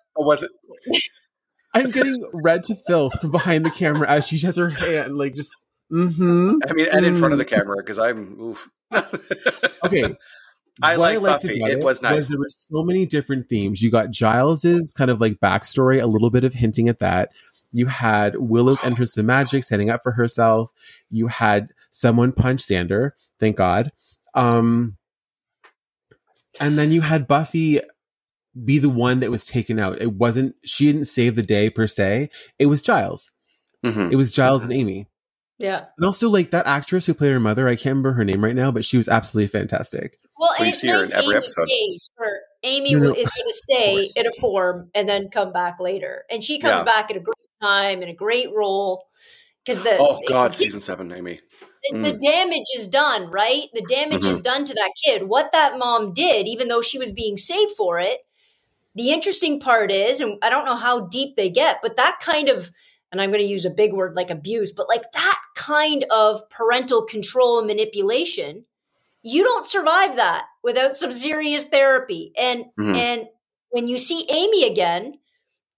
or 0.16 0.26
was 0.26 0.42
it 0.42 0.50
I'm 1.74 1.90
getting 1.90 2.28
red 2.32 2.62
to 2.64 2.74
filth 2.86 3.20
from 3.20 3.30
behind 3.30 3.64
the 3.64 3.70
camera 3.70 4.08
as 4.08 4.26
she 4.26 4.38
has 4.40 4.56
her 4.56 4.70
hand 4.70 5.16
like 5.16 5.34
just 5.34 5.54
mm-hmm. 5.90 6.56
i 6.68 6.72
mean 6.72 6.88
and 6.92 7.06
in 7.06 7.16
front 7.16 7.32
of 7.32 7.38
the 7.38 7.44
Mm. 7.44 7.56
camera 7.56 7.76
because 7.78 7.98
i'm 7.98 8.38
oof. 8.40 8.68
Okay. 9.84 10.14
I 10.80 10.96
what 10.96 11.20
like 11.20 11.22
Buffy. 11.22 11.58
about 11.58 11.70
It 11.70 11.80
was 11.80 12.00
nice. 12.00 12.28
there 12.28 12.38
were 12.38 12.48
so 12.48 12.82
many 12.82 13.04
different 13.04 13.48
themes. 13.48 13.82
You 13.82 13.90
got 13.90 14.10
Giles's 14.10 14.90
kind 14.90 15.10
of 15.10 15.20
like 15.20 15.34
backstory, 15.34 16.00
a 16.00 16.06
little 16.06 16.30
bit 16.30 16.44
of 16.44 16.54
hinting 16.54 16.88
at 16.88 16.98
that. 17.00 17.30
You 17.72 17.86
had 17.86 18.36
Willow's 18.36 18.82
entrance 18.84 19.12
to 19.14 19.22
magic, 19.22 19.64
standing 19.64 19.90
up 19.90 20.02
for 20.02 20.12
herself. 20.12 20.72
You 21.10 21.26
had 21.28 21.72
someone 21.90 22.32
punch 22.32 22.60
Xander, 22.62 23.10
thank 23.40 23.56
God. 23.56 23.90
Um, 24.34 24.96
and 26.60 26.78
then 26.78 26.90
you 26.90 27.00
had 27.00 27.26
Buffy 27.26 27.80
be 28.64 28.78
the 28.78 28.88
one 28.90 29.20
that 29.20 29.30
was 29.30 29.46
taken 29.46 29.78
out. 29.78 30.00
It 30.02 30.12
wasn't 30.14 30.54
she 30.64 30.86
didn't 30.92 31.06
save 31.06 31.36
the 31.36 31.42
day 31.42 31.70
per 31.70 31.86
se. 31.86 32.28
It 32.58 32.66
was 32.66 32.82
Giles. 32.82 33.32
Mhm. 33.84 34.12
It 34.12 34.16
was 34.16 34.30
Giles 34.30 34.62
and 34.64 34.72
Amy. 34.72 35.08
Yeah. 35.58 35.86
And 35.96 36.04
also 36.06 36.28
like 36.28 36.50
that 36.50 36.66
actress 36.66 37.06
who 37.06 37.14
played 37.14 37.32
her 37.32 37.40
mother, 37.40 37.66
I 37.68 37.76
can't 37.76 37.92
remember 37.92 38.12
her 38.12 38.24
name 38.24 38.44
right 38.44 38.54
now, 38.56 38.70
but 38.70 38.84
she 38.84 38.96
was 38.98 39.08
absolutely 39.08 39.48
fantastic. 39.48 40.18
Well, 40.38 40.50
Well, 40.50 40.56
and 40.58 40.66
you 40.66 40.70
it's 40.70 40.80
see 40.80 40.88
her 40.88 41.00
in 41.00 41.12
every 41.14 41.26
Amy 41.34 41.36
episode. 41.36 41.68
stays 41.68 42.10
for 42.16 42.26
Amy 42.62 42.94
No, 42.94 43.00
no. 43.00 43.12
is 43.12 43.28
going 43.28 43.48
to 43.48 43.54
stay 43.54 44.12
in 44.14 44.26
a 44.26 44.32
form 44.40 44.90
and 44.94 45.08
then 45.08 45.28
come 45.30 45.52
back 45.52 45.80
later, 45.80 46.24
and 46.30 46.42
she 46.42 46.58
comes 46.58 46.80
Yeah. 46.80 46.84
back 46.84 47.10
at 47.10 47.16
a 47.16 47.20
great 47.20 47.34
time 47.60 48.02
in 48.02 48.08
a 48.08 48.14
great 48.14 48.54
role 48.54 49.06
because 49.64 49.82
the 49.82 49.96
oh 49.98 50.20
god 50.28 50.52
the- 50.52 50.56
season 50.56 50.80
seven 50.80 51.12
amy 51.12 51.40
the, 51.90 51.98
the 51.98 52.12
mm. 52.12 52.20
damage 52.20 52.66
is 52.76 52.86
done, 52.86 53.30
right? 53.30 53.68
The 53.74 53.84
damage 53.88 54.24
is 54.24 54.38
mm-hmm. 54.38 54.42
done 54.42 54.64
to 54.66 54.74
that 54.74 54.92
kid. 55.04 55.28
What 55.28 55.52
that 55.52 55.78
mom 55.78 56.12
did, 56.12 56.46
even 56.46 56.68
though 56.68 56.82
she 56.82 56.98
was 56.98 57.10
being 57.10 57.36
saved 57.36 57.72
for 57.76 57.98
it. 57.98 58.20
The 58.94 59.10
interesting 59.10 59.58
part 59.58 59.90
is, 59.90 60.20
and 60.20 60.38
I 60.42 60.50
don't 60.50 60.66
know 60.66 60.76
how 60.76 61.06
deep 61.06 61.34
they 61.34 61.48
get, 61.48 61.78
but 61.82 61.96
that 61.96 62.18
kind 62.20 62.48
of, 62.48 62.70
and 63.10 63.20
I'm 63.20 63.30
going 63.30 63.42
to 63.42 63.48
use 63.48 63.64
a 63.64 63.70
big 63.70 63.94
word 63.94 64.14
like 64.14 64.30
abuse, 64.30 64.70
but 64.70 64.88
like 64.88 65.10
that 65.12 65.38
kind 65.56 66.04
of 66.10 66.48
parental 66.50 67.02
control 67.02 67.58
and 67.58 67.66
manipulation, 67.66 68.66
you 69.22 69.44
don't 69.44 69.66
survive 69.66 70.16
that 70.16 70.46
without 70.62 70.96
some 70.96 71.12
serious 71.12 71.64
therapy. 71.64 72.32
And 72.36 72.66
Mhm. 72.78 72.96
and 72.96 73.28
when 73.70 73.88
you 73.88 73.98
see 73.98 74.26
Amy 74.28 74.66
again, 74.66 75.18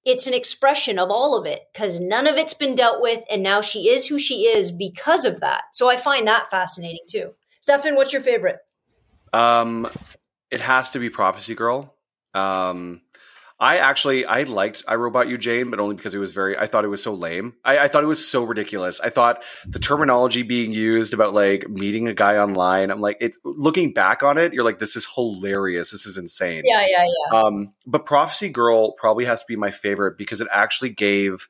it's 0.05 0.27
an 0.27 0.35
expression 0.35 0.99
of 0.99 1.11
all 1.11 1.39
of 1.39 1.47
it 1.47 1.63
because 1.73 2.01
none 2.01 2.27
of 2.27 2.37
it's 2.37 2.55
been 2.55 2.75
dealt 2.75 3.01
with, 3.01 3.25
and 3.31 3.43
now 3.43 3.61
she 3.61 3.89
is 3.89 4.07
who 4.07 4.19
she 4.19 4.47
is 4.47 4.71
because 4.73 5.25
of 5.25 5.41
that. 5.41 5.65
So 5.73 5.89
I 5.89 5.97
find 5.97 6.27
that 6.27 6.51
fascinating 6.51 7.05
too. 7.09 7.35
Stefan, 7.61 7.95
what's 7.95 8.13
your 8.13 8.23
favorite? 8.23 8.59
Um, 9.33 9.89
it 10.51 10.61
has 10.61 10.91
to 10.91 10.99
be 10.99 11.09
Prophecy 11.11 11.55
Girl. 11.55 11.97
Um, 12.35 13.01
I 13.65 13.79
actually 13.79 14.27
I 14.27 14.43
liked 14.43 14.85
I 14.87 14.95
Robot 14.97 15.27
You 15.27 15.39
Jane, 15.39 15.71
but 15.71 15.81
only 15.81 15.97
because 15.97 16.15
it 16.15 16.19
was 16.19 16.33
very. 16.33 16.55
I 16.55 16.67
thought 16.67 16.85
it 16.85 16.89
was 16.89 17.03
so 17.03 17.15
lame. 17.15 17.55
I, 17.65 17.79
I 17.79 17.89
thought 17.89 18.05
it 18.05 18.09
was 18.09 18.27
so 18.27 18.45
ridiculous. 18.45 19.01
I 19.01 19.09
thought 19.09 19.43
the 19.67 19.79
terminology 19.79 20.43
being 20.43 20.71
used 20.71 21.15
about 21.15 21.33
like 21.33 21.67
meeting 21.71 22.07
a 22.07 22.13
guy 22.13 22.37
online. 22.37 22.91
I'm 22.91 23.01
like, 23.01 23.17
it's 23.23 23.39
looking 23.43 23.95
back 23.95 24.23
on 24.23 24.37
it, 24.37 24.53
you're 24.53 24.65
like, 24.65 24.81
this 24.81 24.97
is 24.97 25.09
hilarious. 25.15 25.93
This 25.93 26.05
is 26.05 26.19
insane. 26.19 26.63
Yeah, 26.67 26.85
yeah, 26.87 27.07
yeah. 27.07 27.41
Um, 27.41 27.73
but 27.87 28.05
Prophecy 28.05 28.51
Girl 28.51 28.93
probably 28.93 29.25
has 29.25 29.41
to 29.41 29.47
be 29.49 29.57
my 29.57 29.71
favorite 29.71 30.19
because 30.19 30.43
it 30.43 30.49
actually 30.53 30.91
gave 30.91 31.49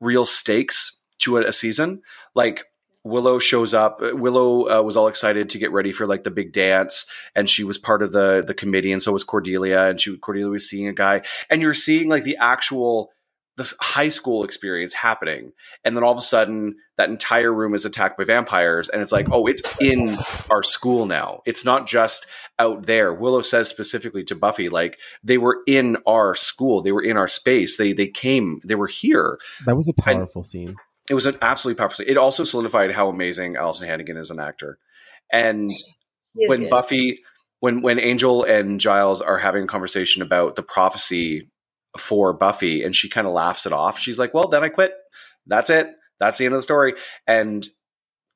real 0.00 0.24
stakes 0.24 1.02
to 1.18 1.36
a, 1.36 1.48
a 1.48 1.52
season. 1.52 2.00
Like 2.34 2.64
Willow 3.04 3.38
shows 3.38 3.74
up. 3.74 4.00
uh, 4.02 4.14
Willow 4.14 4.68
uh, 4.68 4.82
was 4.82 4.96
all 4.96 5.08
excited 5.08 5.50
to 5.50 5.58
get 5.58 5.72
ready 5.72 5.92
for 5.92 6.06
like 6.06 6.24
the 6.24 6.30
big 6.30 6.52
dance, 6.52 7.06
and 7.34 7.48
she 7.48 7.64
was 7.64 7.78
part 7.78 8.02
of 8.02 8.12
the 8.12 8.44
the 8.46 8.54
committee, 8.54 8.92
and 8.92 9.02
so 9.02 9.12
was 9.12 9.24
Cordelia. 9.24 9.88
And 9.88 10.00
she 10.00 10.16
Cordelia 10.16 10.48
was 10.48 10.68
seeing 10.68 10.88
a 10.88 10.92
guy, 10.92 11.22
and 11.50 11.62
you're 11.62 11.74
seeing 11.74 12.08
like 12.08 12.24
the 12.24 12.36
actual 12.36 13.10
this 13.56 13.74
high 13.80 14.08
school 14.08 14.44
experience 14.44 14.94
happening, 14.94 15.52
and 15.84 15.96
then 15.96 16.04
all 16.04 16.12
of 16.12 16.18
a 16.18 16.22
sudden 16.22 16.76
that 16.96 17.10
entire 17.10 17.52
room 17.52 17.74
is 17.74 17.84
attacked 17.84 18.16
by 18.16 18.24
vampires, 18.24 18.88
and 18.88 19.02
it's 19.02 19.12
like, 19.12 19.28
oh, 19.30 19.46
it's 19.46 19.62
in 19.80 20.16
our 20.48 20.62
school 20.62 21.04
now. 21.04 21.42
It's 21.44 21.64
not 21.64 21.86
just 21.86 22.26
out 22.58 22.86
there. 22.86 23.12
Willow 23.12 23.42
says 23.42 23.68
specifically 23.68 24.24
to 24.24 24.34
Buffy, 24.34 24.68
like 24.68 24.98
they 25.24 25.38
were 25.38 25.58
in 25.66 25.96
our 26.06 26.34
school, 26.34 26.82
they 26.82 26.92
were 26.92 27.02
in 27.02 27.16
our 27.16 27.28
space, 27.28 27.76
they 27.76 27.92
they 27.92 28.08
came, 28.08 28.60
they 28.64 28.76
were 28.76 28.86
here. 28.86 29.38
That 29.66 29.76
was 29.76 29.88
a 29.88 29.92
powerful 29.92 30.44
scene. 30.44 30.76
It 31.12 31.14
was 31.14 31.26
an 31.26 31.36
absolutely 31.42 31.78
powerful. 31.78 32.06
It 32.08 32.16
also 32.16 32.42
solidified 32.42 32.92
how 32.92 33.10
amazing 33.10 33.58
Alyson 33.58 33.86
Hannigan 33.86 34.16
is 34.16 34.30
an 34.30 34.40
actor. 34.40 34.78
And 35.30 35.70
when 36.34 36.60
good. 36.60 36.70
Buffy, 36.70 37.18
when 37.60 37.82
when 37.82 37.98
Angel 37.98 38.44
and 38.44 38.80
Giles 38.80 39.20
are 39.20 39.36
having 39.36 39.64
a 39.64 39.66
conversation 39.66 40.22
about 40.22 40.56
the 40.56 40.62
prophecy 40.62 41.50
for 41.98 42.32
Buffy, 42.32 42.82
and 42.82 42.96
she 42.96 43.10
kind 43.10 43.26
of 43.26 43.34
laughs 43.34 43.66
it 43.66 43.74
off. 43.74 43.98
She's 43.98 44.18
like, 44.18 44.32
"Well, 44.32 44.48
then 44.48 44.64
I 44.64 44.70
quit. 44.70 44.94
That's 45.46 45.68
it. 45.68 45.90
That's 46.18 46.38
the 46.38 46.46
end 46.46 46.54
of 46.54 46.58
the 46.60 46.62
story." 46.62 46.94
And 47.26 47.68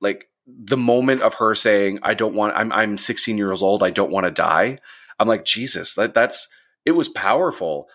like 0.03 0.27
the 0.47 0.77
moment 0.77 1.23
of 1.23 1.33
her 1.37 1.55
saying, 1.55 2.01
"I 2.03 2.13
don't 2.13 2.35
want. 2.35 2.57
I'm 2.57 2.71
I'm 2.75 2.99
16 2.99 3.39
years 3.39 3.63
old. 3.63 3.83
I 3.83 3.89
don't 3.89 4.13
want 4.13 4.27
to 4.27 4.31
die." 4.31 4.77
I'm 5.19 5.29
like, 5.29 5.47
Jesus, 5.47 5.95
that 5.95 6.13
that's 6.13 6.47
it 6.85 6.93
was 6.93 7.09
powerful. 7.09 7.89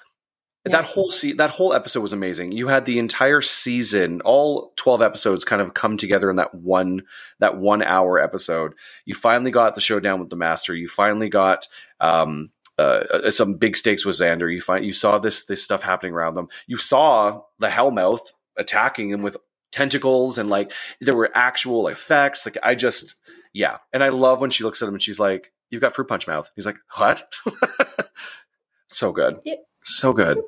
Yeah. 0.66 0.74
That 0.74 0.86
whole 0.86 1.10
se- 1.10 1.34
that 1.34 1.50
whole 1.52 1.74
episode 1.74 2.02
was 2.02 2.14
amazing. 2.14 2.52
You 2.52 2.68
had 2.68 2.86
the 2.86 3.00
entire 3.00 3.42
season, 3.42 4.22
all 4.22 4.74
12 4.78 5.02
episodes 5.02 5.44
kind 5.44 5.62
of 5.62 5.74
come 5.74 5.98
together 5.98 6.30
in 6.30 6.36
that 6.36 6.54
one 6.54 7.02
that 7.40 7.58
1 7.58 7.82
hour 7.84 8.20
episode. 8.20 8.74
You 9.06 9.16
finally 9.16 9.52
got 9.52 9.76
the 9.76 9.82
showdown 9.82 10.20
with 10.20 10.30
the 10.30 10.36
master. 10.36 10.76
You 10.76 10.88
finally 10.88 11.30
got 11.30 11.68
um 12.00 12.52
uh, 12.78 13.30
some 13.32 13.56
big 13.58 13.78
stakes 13.78 14.06
with 14.06 14.16
Xander. 14.16 14.52
You 14.54 14.62
find 14.62 14.86
you 14.86 14.94
saw 14.94 15.18
this 15.20 15.46
this 15.46 15.64
stuff 15.64 15.84
happening 15.84 16.14
around 16.14 16.36
them. 16.36 16.48
You 16.68 16.78
saw 16.78 17.42
the 17.60 17.68
Hellmouth 17.70 18.34
attacking 18.58 19.10
him 19.12 19.22
with 19.24 19.38
tentacles 19.72 20.38
and 20.38 20.50
like 20.50 20.72
there 21.00 21.16
were 21.16 21.32
actual 21.34 21.88
effects. 21.88 22.46
Like 22.46 22.58
I 22.64 22.76
just 22.76 23.16
yeah, 23.54 23.78
and 23.94 24.04
I 24.04 24.10
love 24.10 24.42
when 24.42 24.50
she 24.52 24.64
looks 24.64 24.82
at 24.82 24.88
him 24.88 24.96
and 24.96 25.02
she's 25.02 25.20
like, 25.20 25.52
"You've 25.70 25.82
got 25.82 25.96
fruit 25.96 26.08
punch 26.08 26.28
mouth." 26.28 26.50
He's 26.56 26.66
like, 26.66 26.78
"What?" 26.98 27.24
so 28.90 29.12
good, 29.12 29.40
Yeah. 29.44 29.56
So 29.84 30.14
good. 30.14 30.40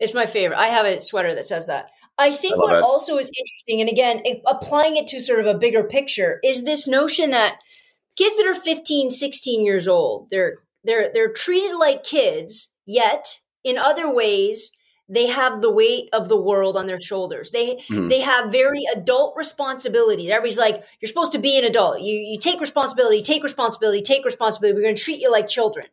It's 0.00 0.14
my 0.14 0.26
favorite. 0.26 0.58
I 0.58 0.66
have 0.66 0.84
a 0.86 1.00
sweater 1.00 1.34
that 1.34 1.46
says 1.46 1.66
that. 1.68 1.90
I 2.18 2.32
think 2.32 2.54
I 2.54 2.58
what 2.58 2.76
it. 2.76 2.82
also 2.82 3.16
is 3.18 3.30
interesting, 3.38 3.80
and 3.80 3.88
again, 3.88 4.22
applying 4.46 4.96
it 4.96 5.06
to 5.08 5.20
sort 5.20 5.40
of 5.40 5.46
a 5.46 5.54
bigger 5.58 5.84
picture, 5.84 6.40
is 6.44 6.64
this 6.64 6.86
notion 6.88 7.30
that 7.30 7.58
kids 8.16 8.36
that 8.36 8.46
are 8.46 8.54
15, 8.54 9.10
16 9.10 9.64
years 9.64 9.88
old, 9.88 10.28
they're 10.30 10.58
they're 10.84 11.10
they're 11.14 11.32
treated 11.32 11.76
like 11.76 12.02
kids, 12.02 12.74
yet 12.84 13.38
in 13.64 13.78
other 13.78 14.12
ways 14.12 14.70
they 15.08 15.26
have 15.26 15.60
the 15.60 15.70
weight 15.70 16.08
of 16.12 16.28
the 16.28 16.40
world 16.40 16.76
on 16.76 16.86
their 16.86 17.00
shoulders. 17.00 17.50
They 17.50 17.76
Mhm. 17.88 18.08
they 18.10 18.20
have 18.20 18.50
very 18.52 18.82
adult 18.94 19.34
responsibilities. 19.36 20.30
Everybody's 20.30 20.58
like, 20.58 20.82
you're 21.00 21.08
supposed 21.08 21.32
to 21.32 21.38
be 21.38 21.56
an 21.58 21.64
adult. 21.64 22.00
You 22.00 22.14
you 22.16 22.38
take 22.38 22.60
responsibility, 22.60 23.22
take 23.22 23.42
responsibility, 23.42 24.02
take 24.02 24.24
responsibility. 24.24 24.74
We're 24.76 24.82
going 24.82 24.94
to 24.96 25.02
treat 25.02 25.20
you 25.20 25.30
like 25.30 25.48
children. 25.48 25.86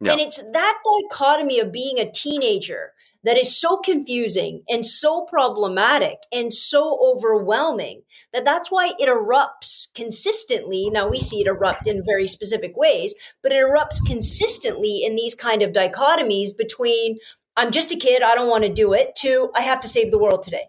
Yeah. 0.00 0.12
And 0.12 0.20
it's 0.20 0.42
that 0.42 0.78
dichotomy 1.10 1.60
of 1.60 1.72
being 1.72 1.98
a 1.98 2.10
teenager 2.10 2.92
that 3.22 3.36
is 3.36 3.54
so 3.54 3.76
confusing 3.76 4.62
and 4.66 4.84
so 4.86 5.26
problematic 5.26 6.16
and 6.32 6.50
so 6.52 6.98
overwhelming 7.02 8.02
that 8.32 8.46
that's 8.46 8.70
why 8.70 8.92
it 8.98 9.08
erupts 9.10 9.92
consistently. 9.94 10.88
Now 10.90 11.06
we 11.06 11.20
see 11.20 11.40
it 11.42 11.46
erupt 11.46 11.86
in 11.86 12.02
very 12.04 12.26
specific 12.26 12.76
ways, 12.76 13.14
but 13.42 13.52
it 13.52 13.56
erupts 13.56 13.98
consistently 14.06 15.02
in 15.04 15.16
these 15.16 15.34
kind 15.34 15.60
of 15.62 15.72
dichotomies 15.72 16.56
between 16.56 17.18
I'm 17.56 17.70
just 17.72 17.92
a 17.92 17.96
kid, 17.96 18.22
I 18.22 18.34
don't 18.34 18.48
want 18.48 18.64
to 18.64 18.72
do 18.72 18.94
it, 18.94 19.14
to 19.16 19.50
I 19.54 19.60
have 19.62 19.82
to 19.82 19.88
save 19.88 20.10
the 20.10 20.18
world 20.18 20.42
today. 20.42 20.64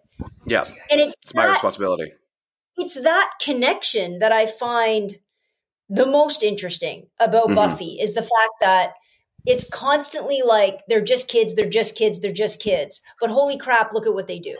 Yeah, 0.46 0.66
And 0.90 1.00
it's, 1.00 1.22
it's 1.24 1.34
my 1.34 1.46
responsibility. 1.48 2.12
it's 2.76 3.00
that 3.02 3.32
connection 3.42 4.20
that 4.20 4.34
I 4.34 4.46
find 4.46 5.20
the 5.88 6.06
most 6.06 6.44
interesting 6.44 7.08
about 7.20 7.50
Mhm. 7.50 7.56
Buffy 7.56 7.98
is 8.02 8.14
the 8.14 8.22
fact 8.24 8.54
that 8.60 8.94
it's 9.46 9.68
constantly 9.70 10.42
like 10.46 10.82
they're 10.88 11.02
just 11.02 11.28
kids, 11.30 11.56
they're 11.56 11.70
just 11.70 11.98
kids, 11.98 12.22
they're 12.22 12.32
just 12.32 12.62
kids. 12.62 13.02
But 13.20 13.30
holy 13.30 13.58
crap, 13.58 13.94
look 13.94 14.06
at 14.08 14.14
what 14.14 14.28
they 14.28 14.40
do. 14.40 14.56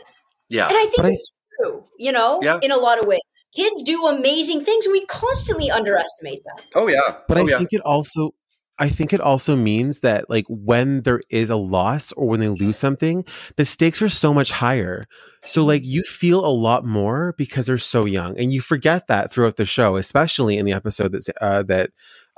Yeah, 0.48 0.68
And 0.68 0.76
I 0.76 0.82
think 0.82 0.96
But 0.96 1.06
I- 1.06 1.10
it's 1.10 1.32
true, 1.60 1.84
you 1.98 2.12
know, 2.12 2.40
Yeah. 2.42 2.58
in 2.62 2.70
a 2.72 2.76
lot 2.76 2.98
of 2.98 3.06
ways. 3.06 3.20
Kids 3.54 3.82
do 3.82 4.06
amazing 4.06 4.64
things. 4.64 4.86
We 4.90 5.04
constantly 5.06 5.70
underestimate 5.70 6.42
that. 6.44 6.64
oh 6.74 6.88
yeah, 6.88 7.16
But 7.28 7.38
oh 7.38 7.42
I 7.46 7.50
yeah, 7.50 7.58
think 7.58 7.72
it 7.72 7.80
also 7.82 8.34
I 8.78 8.88
think 8.88 9.12
it 9.12 9.20
also 9.20 9.54
means 9.54 10.00
that 10.00 10.28
like 10.30 10.46
when 10.48 11.02
there 11.02 11.20
is 11.30 11.50
a 11.50 11.56
loss 11.56 12.10
or 12.12 12.26
when 12.26 12.40
they 12.40 12.48
lose 12.48 12.76
something, 12.78 13.24
the 13.56 13.64
stakes 13.66 14.00
are 14.02 14.08
so 14.08 14.32
much 14.34 14.50
higher. 14.50 15.04
So 15.44 15.64
like 15.64 15.82
you 15.84 16.02
feel 16.02 16.44
a 16.44 16.48
lot 16.50 16.84
more 16.84 17.34
because 17.36 17.66
they're 17.66 17.78
so 17.78 18.06
young, 18.06 18.36
and 18.38 18.52
you 18.52 18.60
forget 18.60 19.06
that 19.08 19.30
throughout 19.30 19.56
the 19.56 19.66
show, 19.66 19.96
especially 19.96 20.56
in 20.56 20.64
the 20.66 20.72
episode 20.72 21.12
that 21.12 21.28
uh, 21.40 21.62
that 21.64 21.90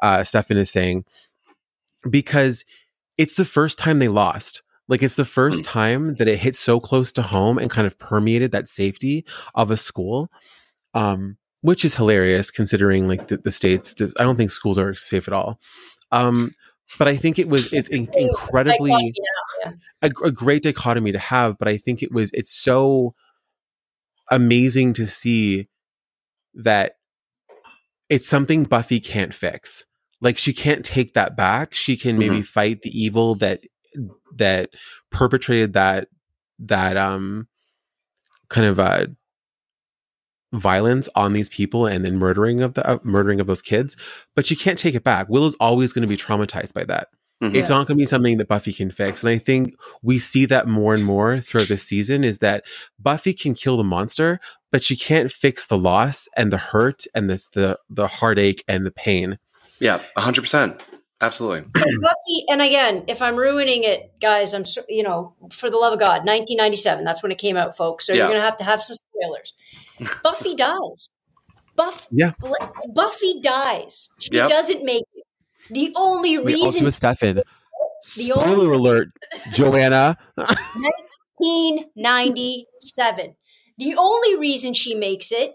uh, 0.03 0.25
Stefan 0.25 0.57
is 0.59 0.71
saying, 0.71 1.05
because 2.11 2.65
it's 3.19 3.37
the 3.37 3.45
first 3.45 3.79
time 3.79 3.99
they 3.99 4.09
lost. 4.09 4.63
Like 4.89 5.03
it's 5.03 5.17
the 5.17 5.25
first 5.25 5.65
time 5.65 6.15
that 6.17 6.29
it 6.29 6.39
hit 6.39 6.57
so 6.57 6.79
close 6.79 7.13
to 7.13 7.23
home 7.23 7.59
and 7.59 7.71
kind 7.71 7.87
of 7.87 7.99
permeated 7.99 8.53
that 8.53 8.69
safety 8.69 9.25
of 9.55 9.71
a 9.71 9.77
school. 9.77 10.31
Um, 10.93 11.39
which 11.65 11.83
is 11.83 11.95
hilarious 11.95 12.51
considering 12.51 13.09
like 13.09 13.29
the, 13.29 13.39
the 13.39 13.51
states. 13.51 13.95
I 14.19 14.23
don't 14.23 14.37
think 14.37 14.51
schools 14.51 14.79
are 14.79 14.95
safe 14.95 15.27
at 15.27 15.33
all. 15.33 15.59
Um, 16.13 16.51
but 16.99 17.09
I 17.09 17.17
think 17.17 17.39
it 17.39 17.49
was 17.49 17.73
it's 17.73 17.89
in- 17.89 18.11
incredibly 18.15 18.91
Like, 18.91 19.15
you 19.15 19.25
know, 19.65 19.73
a, 20.03 20.11
a 20.27 20.31
great 20.31 20.63
dichotomy 20.63 21.13
to 21.13 21.19
have. 21.19 21.57
But 21.59 21.69
I 21.69 21.79
think 21.79 22.03
it 22.03 22.13
was 22.13 22.31
it's 22.35 22.53
so 22.53 23.15
amazing 24.31 24.93
to 24.93 25.07
see 25.07 25.69
that 26.53 26.97
it's 28.11 28.29
something 28.29 28.65
Buffy 28.65 29.01
can't 29.01 29.33
fix. 29.33 29.87
Like 30.25 30.39
she 30.39 30.53
can't 30.53 30.85
take 30.85 31.15
that 31.15 31.37
back. 31.37 31.75
She 31.75 31.97
can 31.97 32.19
maybe 32.19 32.43
fight 32.43 32.83
the 32.83 32.91
evil 32.91 33.37
that 33.37 33.61
that 34.37 34.71
perpetrated 35.13 35.75
that 35.75 36.09
that 36.59 36.97
um 36.97 37.47
kind 38.49 38.67
of 38.67 38.81
uh 38.81 39.07
violence 40.53 41.09
on 41.17 41.33
these 41.33 41.49
people 41.49 41.87
and 41.87 42.05
then 42.05 42.17
murdering 42.17 42.63
of 42.63 42.75
the 42.75 42.89
uh, 42.89 42.99
murdering 43.03 43.41
of 43.41 43.47
those 43.49 43.63
kids 43.63 43.97
but 44.37 44.47
she 44.47 44.55
can't 44.55 44.79
take 44.79 44.95
it 44.95 45.03
back. 45.03 45.29
Willow's 45.29 45.57
always 45.61 45.93
going 45.93 46.03
to 46.03 46.09
be 46.09 46.17
traumatized 46.17 46.73
by 46.73 46.85
that. 46.85 47.09
Mhm. 47.43 47.57
it's 47.57 47.69
not 47.69 47.89
going 47.89 47.97
to 47.99 48.03
be 48.03 48.07
something 48.07 48.39
that 48.39 48.47
buffy 48.47 48.73
can 48.73 48.93
fix 48.93 49.23
and 49.25 49.31
i 49.31 49.39
think 49.39 49.75
we 50.03 50.21
see 50.21 50.45
that 50.47 50.69
more 50.69 50.95
and 50.95 51.05
more 51.05 51.41
throughout 51.41 51.67
this 51.67 51.83
season 51.83 52.23
is 52.23 52.39
that 52.39 52.63
buffy 53.01 53.35
can 53.35 53.55
kill 53.55 53.77
the 53.77 53.83
monster 53.83 54.39
but 54.71 54.85
she 54.85 54.97
can't 54.97 55.33
fix 55.33 55.67
the 55.67 55.77
loss 55.77 56.29
and 56.37 56.53
the 56.53 56.57
hurt 56.59 57.07
and 57.13 57.29
this 57.29 57.49
the 57.55 57.77
the 57.91 58.07
heartache 58.07 58.63
and 58.69 58.87
the 58.87 58.93
pain 58.93 59.37
yeah, 59.81 60.01
hundred 60.17 60.43
percent, 60.43 60.85
absolutely. 61.21 61.69
Buffy, 61.75 62.45
and 62.49 62.61
again, 62.63 63.05
if 63.09 63.21
I'm 63.23 63.37
ruining 63.37 63.85
it, 63.85 64.13
guys, 64.21 64.55
I'm 64.55 64.65
you 64.89 65.03
know, 65.03 65.35
for 65.53 65.71
the 65.71 65.77
love 65.77 65.93
of 65.95 65.99
God, 65.99 66.25
1997. 66.27 67.05
That's 67.05 67.23
when 67.23 67.33
it 67.33 67.39
came 67.39 67.57
out, 67.57 67.77
folks. 67.77 68.07
So 68.07 68.13
Yeah. 68.13 68.21
you're 68.25 68.29
gonna 68.29 68.41
have 68.41 68.57
to 68.59 68.65
have 68.65 68.83
some 68.83 68.97
spoilers. 68.97 69.55
Buffy 70.23 70.55
dies. 70.57 71.09
Buff, 71.77 72.07
Yeah. 72.13 72.33
Buffy 72.95 73.41
dies. 73.41 74.11
She 74.21 74.31
Yep. 74.33 74.49
doesn't 74.49 74.85
make 74.85 75.05
it. 75.13 75.25
The 75.71 75.93
only 75.97 76.39
Wait, 76.39 76.55
reason 76.55 76.85
with 76.85 76.95
Stefan. 76.95 77.37
The 77.37 77.45
Spoiler 78.27 78.47
only- 78.47 78.77
alert, 78.77 79.09
Joanna. 79.53 80.17
1997. 81.39 83.37
The 83.79 83.95
only 83.97 84.37
reason 84.37 84.73
she 84.75 84.95
makes 84.95 85.33
it 85.33 85.55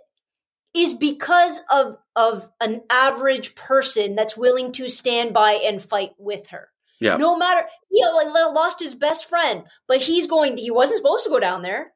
is 0.74 0.94
because 0.94 1.62
of 1.72 1.98
of 2.16 2.50
an 2.62 2.82
average 2.90 3.56
person 3.56 4.16
that's 4.16 4.38
willing 4.38 4.72
to 4.74 4.88
stand 4.90 5.34
by 5.34 5.54
and 5.54 5.82
fight 5.82 6.12
with 6.18 6.48
her. 6.48 6.70
Yeah, 7.02 7.16
No 7.16 7.38
matter 7.38 7.66
he 7.90 8.04
like, 8.06 8.28
lost 8.28 8.80
his 8.82 8.94
best 8.94 9.28
friend, 9.30 9.64
but 9.88 10.02
he's 10.02 10.28
going. 10.28 10.58
He 10.58 10.70
wasn't 10.70 10.98
supposed 10.98 11.24
to 11.24 11.30
go 11.30 11.40
down 11.40 11.62
there. 11.62 11.94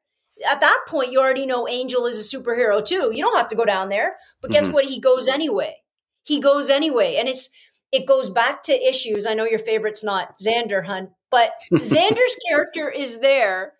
At 0.50 0.60
that 0.62 0.80
point, 0.88 1.12
you 1.12 1.20
already 1.20 1.44
know 1.46 1.68
Angel 1.68 2.06
is 2.06 2.18
a 2.18 2.36
superhero 2.36 2.82
too. 2.84 3.10
You 3.12 3.22
don't 3.22 3.36
have 3.36 3.48
to 3.48 3.54
go 3.56 3.66
down 3.66 3.90
there. 3.90 4.16
But 4.40 4.50
guess 4.50 4.66
Mhm. 4.66 4.72
what? 4.72 4.86
He 4.86 4.98
goes 5.00 5.28
anyway. 5.28 5.76
He 6.24 6.40
goes 6.40 6.70
anyway, 6.70 7.16
and 7.16 7.28
it's 7.28 7.50
it 7.92 8.06
goes 8.06 8.28
back 8.30 8.62
to 8.64 8.72
issues. 8.88 9.24
I 9.26 9.34
know 9.34 9.44
your 9.44 9.58
favorite's 9.60 10.02
not 10.02 10.36
Xander 10.38 10.84
Hunt, 10.86 11.10
but 11.30 11.52
Xander's 11.72 12.36
character 12.48 12.88
is 12.90 13.20
there 13.20 13.74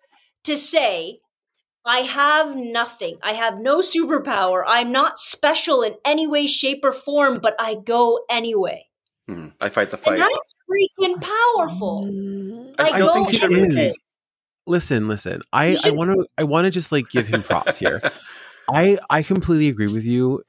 to 0.45 0.55
say, 0.55 1.19
I 1.85 1.99
have 1.99 2.55
nothing. 2.55 3.17
I 3.21 3.33
have 3.33 3.59
no 3.59 3.79
superpower. 3.79 4.63
I'm 4.67 4.91
not 4.91 5.19
special 5.19 5.83
in 5.83 5.95
any 6.03 6.25
way, 6.27 6.47
shape, 6.47 6.81
or 6.83 6.91
form, 6.91 7.39
but 7.41 7.55
I 7.59 7.75
go 7.75 8.21
anyway. 8.29 8.87
Mhm. 9.29 9.53
I 9.61 9.69
fight 9.69 9.91
the 9.91 9.97
And 9.97 10.03
fight. 10.05 10.19
that's 10.19 10.55
freaking 10.69 11.21
powerful. 11.21 12.73
I 12.79 12.83
I 12.83 12.87
still 12.91 13.07
go 13.07 13.13
think 13.13 13.29
he 13.31 13.37
should 13.37 13.53
anyway. 13.55 13.91
Listen, 14.67 15.07
listen. 15.07 15.41
I 15.53 15.67
You 15.67 15.73
I 15.73 15.75
should- 15.77 15.95
want 15.95 16.11
to 16.11 16.25
I 16.37 16.43
want 16.43 16.65
to 16.65 16.71
just 16.71 16.91
like 16.91 17.09
give 17.09 17.27
him 17.27 17.43
props 17.43 17.77
here. 17.77 18.01
I 18.73 18.97
I 19.09 19.21
completely 19.23 19.67
agree 19.69 19.87
with 19.87 20.03
you, 20.05 20.41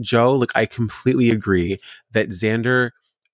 Joe. 0.00 0.34
Like 0.34 0.50
I 0.54 0.64
completely 0.66 1.30
agree 1.30 1.78
that 2.12 2.28
Xander 2.30 2.90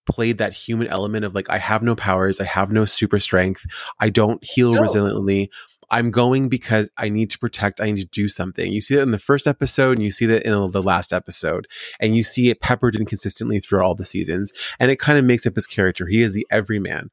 played 0.08 0.38
that 0.38 0.52
human 0.52 0.86
element 0.88 1.24
of 1.24 1.34
like 1.34 1.48
I 1.50 1.58
have 1.58 1.82
no 1.82 1.94
powers, 1.96 2.40
I 2.40 2.44
have 2.44 2.70
no 2.72 2.84
super 2.84 3.18
strength, 3.20 3.64
I 4.00 4.08
don't 4.10 4.42
heal 4.44 4.72
No. 4.72 4.80
resiliently. 4.82 5.48
I'm 5.90 6.10
going 6.10 6.48
because 6.48 6.90
I 6.96 7.08
need 7.08 7.30
to 7.30 7.38
protect, 7.38 7.80
I 7.80 7.86
need 7.86 8.00
to 8.00 8.06
do 8.06 8.28
something. 8.28 8.72
You 8.72 8.80
see 8.80 8.96
that 8.96 9.02
in 9.02 9.12
the 9.12 9.18
first 9.18 9.46
episode 9.46 9.92
and 9.98 10.02
you 10.02 10.10
see 10.10 10.26
that 10.26 10.44
in 10.44 10.52
the 10.70 10.82
last 10.82 11.12
episode 11.12 11.66
and 12.00 12.16
you 12.16 12.24
see 12.24 12.50
it 12.50 12.60
peppered 12.60 12.96
in 12.96 13.06
consistently 13.06 13.60
through 13.60 13.82
all 13.82 13.94
the 13.94 14.04
seasons 14.04 14.52
and 14.80 14.90
it 14.90 14.98
kind 14.98 15.18
of 15.18 15.24
makes 15.24 15.46
up 15.46 15.54
his 15.54 15.66
character. 15.66 16.06
He 16.06 16.22
is 16.22 16.34
the 16.34 16.46
everyman. 16.50 17.10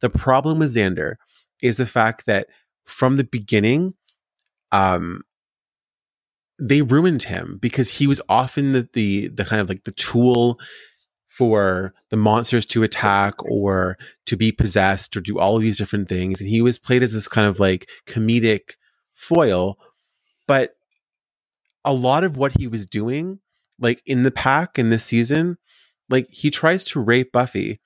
The 0.00 0.10
problem 0.10 0.58
with 0.58 0.74
Xander 0.74 1.16
is 1.62 1.76
the 1.76 1.86
fact 1.86 2.26
that 2.26 2.48
from 2.84 3.16
the 3.16 3.24
beginning, 3.24 3.94
um, 4.72 5.22
they 6.58 6.82
ruined 6.82 7.24
him 7.24 7.58
because 7.60 7.90
he 7.90 8.06
was 8.06 8.20
often 8.28 8.72
the, 8.72 8.88
the 8.92 9.28
the 9.28 9.44
kind 9.44 9.60
of 9.60 9.68
like 9.68 9.84
the 9.84 9.92
tool 9.92 10.60
for 11.36 11.92
the 12.10 12.16
monsters 12.16 12.64
to 12.64 12.82
attack 12.84 13.34
or 13.44 13.96
to 14.26 14.36
be 14.36 14.52
possessed 14.52 15.16
or 15.16 15.20
do 15.20 15.38
all 15.38 15.56
of 15.56 15.62
these 15.62 15.78
different 15.78 16.08
things 16.08 16.40
and 16.40 16.48
he 16.48 16.62
was 16.62 16.78
played 16.78 17.02
as 17.02 17.12
this 17.12 17.26
kind 17.26 17.48
of 17.48 17.58
like 17.58 17.88
comedic 18.06 18.76
foil 19.14 19.76
but 20.46 20.74
a 21.84 21.92
lot 21.92 22.22
of 22.22 22.36
what 22.36 22.52
he 22.58 22.68
was 22.68 22.86
doing 22.86 23.40
like 23.80 24.00
in 24.06 24.22
the 24.22 24.30
pack 24.30 24.78
in 24.78 24.90
this 24.90 25.04
season 25.04 25.58
like 26.08 26.28
he 26.30 26.50
tries 26.50 26.84
to 26.84 27.00
rape 27.00 27.32
buffy 27.32 27.80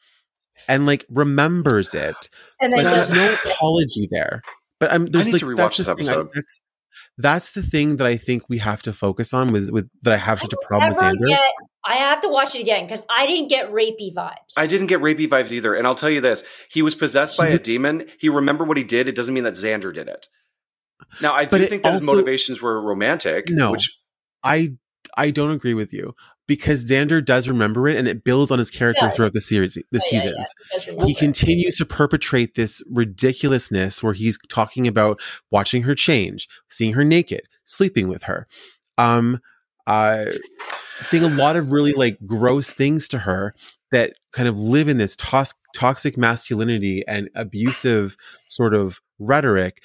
and 0.69 0.85
like 0.85 1.07
remembers 1.09 1.95
it 1.95 2.29
And 2.61 2.73
but 2.75 2.83
there's 2.83 3.13
no 3.13 3.35
apology 3.47 4.09
there. 4.11 4.43
But 4.81 4.93
I'm 4.93 5.07
there's 5.07 5.27
need 5.27 5.33
like 5.33 5.41
to 5.41 5.47
rewatch 5.47 5.57
that's 5.57 5.77
this 5.79 5.87
the 5.87 5.95
thing 5.97 6.09
I- 6.11 6.29
that's, 6.35 6.61
that's 7.17 7.51
the 7.53 7.63
thing 7.63 7.97
that 7.97 8.07
I 8.07 8.17
think 8.17 8.49
we 8.49 8.59
have 8.59 8.83
to 8.83 8.93
focus 8.93 9.33
on 9.33 9.53
with 9.53 9.71
with 9.71 9.89
that 10.03 10.13
I 10.13 10.17
have 10.19 10.41
such 10.41 10.53
a 10.53 10.57
problem 10.67 10.91
with 10.91 10.99
Xander. 10.99 11.29
get 11.29 11.41
I 11.85 11.95
have 11.95 12.21
to 12.23 12.29
watch 12.29 12.55
it 12.55 12.61
again 12.61 12.85
because 12.87 13.07
I 13.11 13.27
didn't 13.27 13.49
get 13.49 13.71
rapey 13.73 14.13
vibes. 14.13 14.55
I 14.57 14.67
didn't 14.67 14.89
get 14.89 15.01
rapey 15.01 15.29
vibes 15.29 15.53
either. 15.53 15.75
And 15.75 15.87
I'll 15.87 15.95
tell 15.95 16.11
you 16.11 16.21
this: 16.21 16.45
he 16.71 16.83
was 16.83 16.95
possessed 16.95 17.37
by 17.39 17.49
a 17.49 17.59
demon. 17.59 18.07
He 18.19 18.29
remembered 18.29 18.69
what 18.69 18.77
he 18.77 18.85
did. 18.85 19.09
It 19.09 19.15
doesn't 19.15 19.33
mean 19.35 19.45
that 19.45 19.55
Xander 19.55 19.93
did 19.95 20.09
it. 20.09 20.27
Now, 21.23 21.35
I 21.35 21.47
But 21.47 21.59
do 21.59 21.67
think 21.69 21.85
that 21.85 21.93
his 21.93 22.05
motivations 22.07 22.61
were 22.61 22.81
romantic. 22.83 23.49
No. 23.49 23.71
which 23.73 23.99
I 24.43 24.71
I 25.17 25.31
don't 25.31 25.53
agree 25.53 25.75
with 25.75 25.93
you 25.93 26.15
because 26.49 26.85
Xander 26.85 27.25
does 27.25 27.49
remember 27.49 27.89
it 27.89 27.97
and 27.97 28.09
it 28.09 28.25
builds 28.25 28.51
on 28.51 28.59
his 28.59 28.71
character 28.71 29.05
Yes. 29.07 29.17
throughout 29.17 29.33
the 29.33 29.41
series, 29.41 29.75
the 29.75 29.83
Oh, 29.83 29.85
yeah, 29.93 30.01
yeah. 30.13 30.21
seasons. 30.23 30.55
You 30.73 30.79
guys 30.79 30.87
remember. 30.89 31.07
He 31.07 31.15
continues 31.15 31.77
to 31.77 31.87
perpetrate 31.87 32.55
this 32.57 32.83
ridiculousness 32.91 34.03
where 34.03 34.15
he's 34.15 34.39
talking 34.49 34.87
about 34.87 35.21
watching 35.51 35.83
her 35.83 35.95
change, 35.95 36.49
seeing 36.69 36.95
her 36.95 37.05
naked, 37.05 37.43
sleeping 37.65 38.09
with 38.09 38.25
her, 38.25 38.47
um, 38.97 39.41
uh, 39.89 40.27
saying 41.01 41.25
a 41.25 41.29
lot 41.29 41.57
of 41.57 41.73
really 41.73 41.93
like 41.93 42.19
gross 42.27 42.71
things 42.71 43.09
to 43.09 43.19
her 43.19 43.55
that 43.91 44.13
kind 44.33 44.47
of 44.47 44.61
live 44.61 44.87
in 44.87 44.99
this 44.99 45.17
tos- 45.17 45.55
toxic 45.75 46.17
masculinity 46.17 47.03
and 47.09 47.31
abusive 47.35 48.17
sort 48.49 48.75
of 48.75 49.01
rhetoric. 49.19 49.83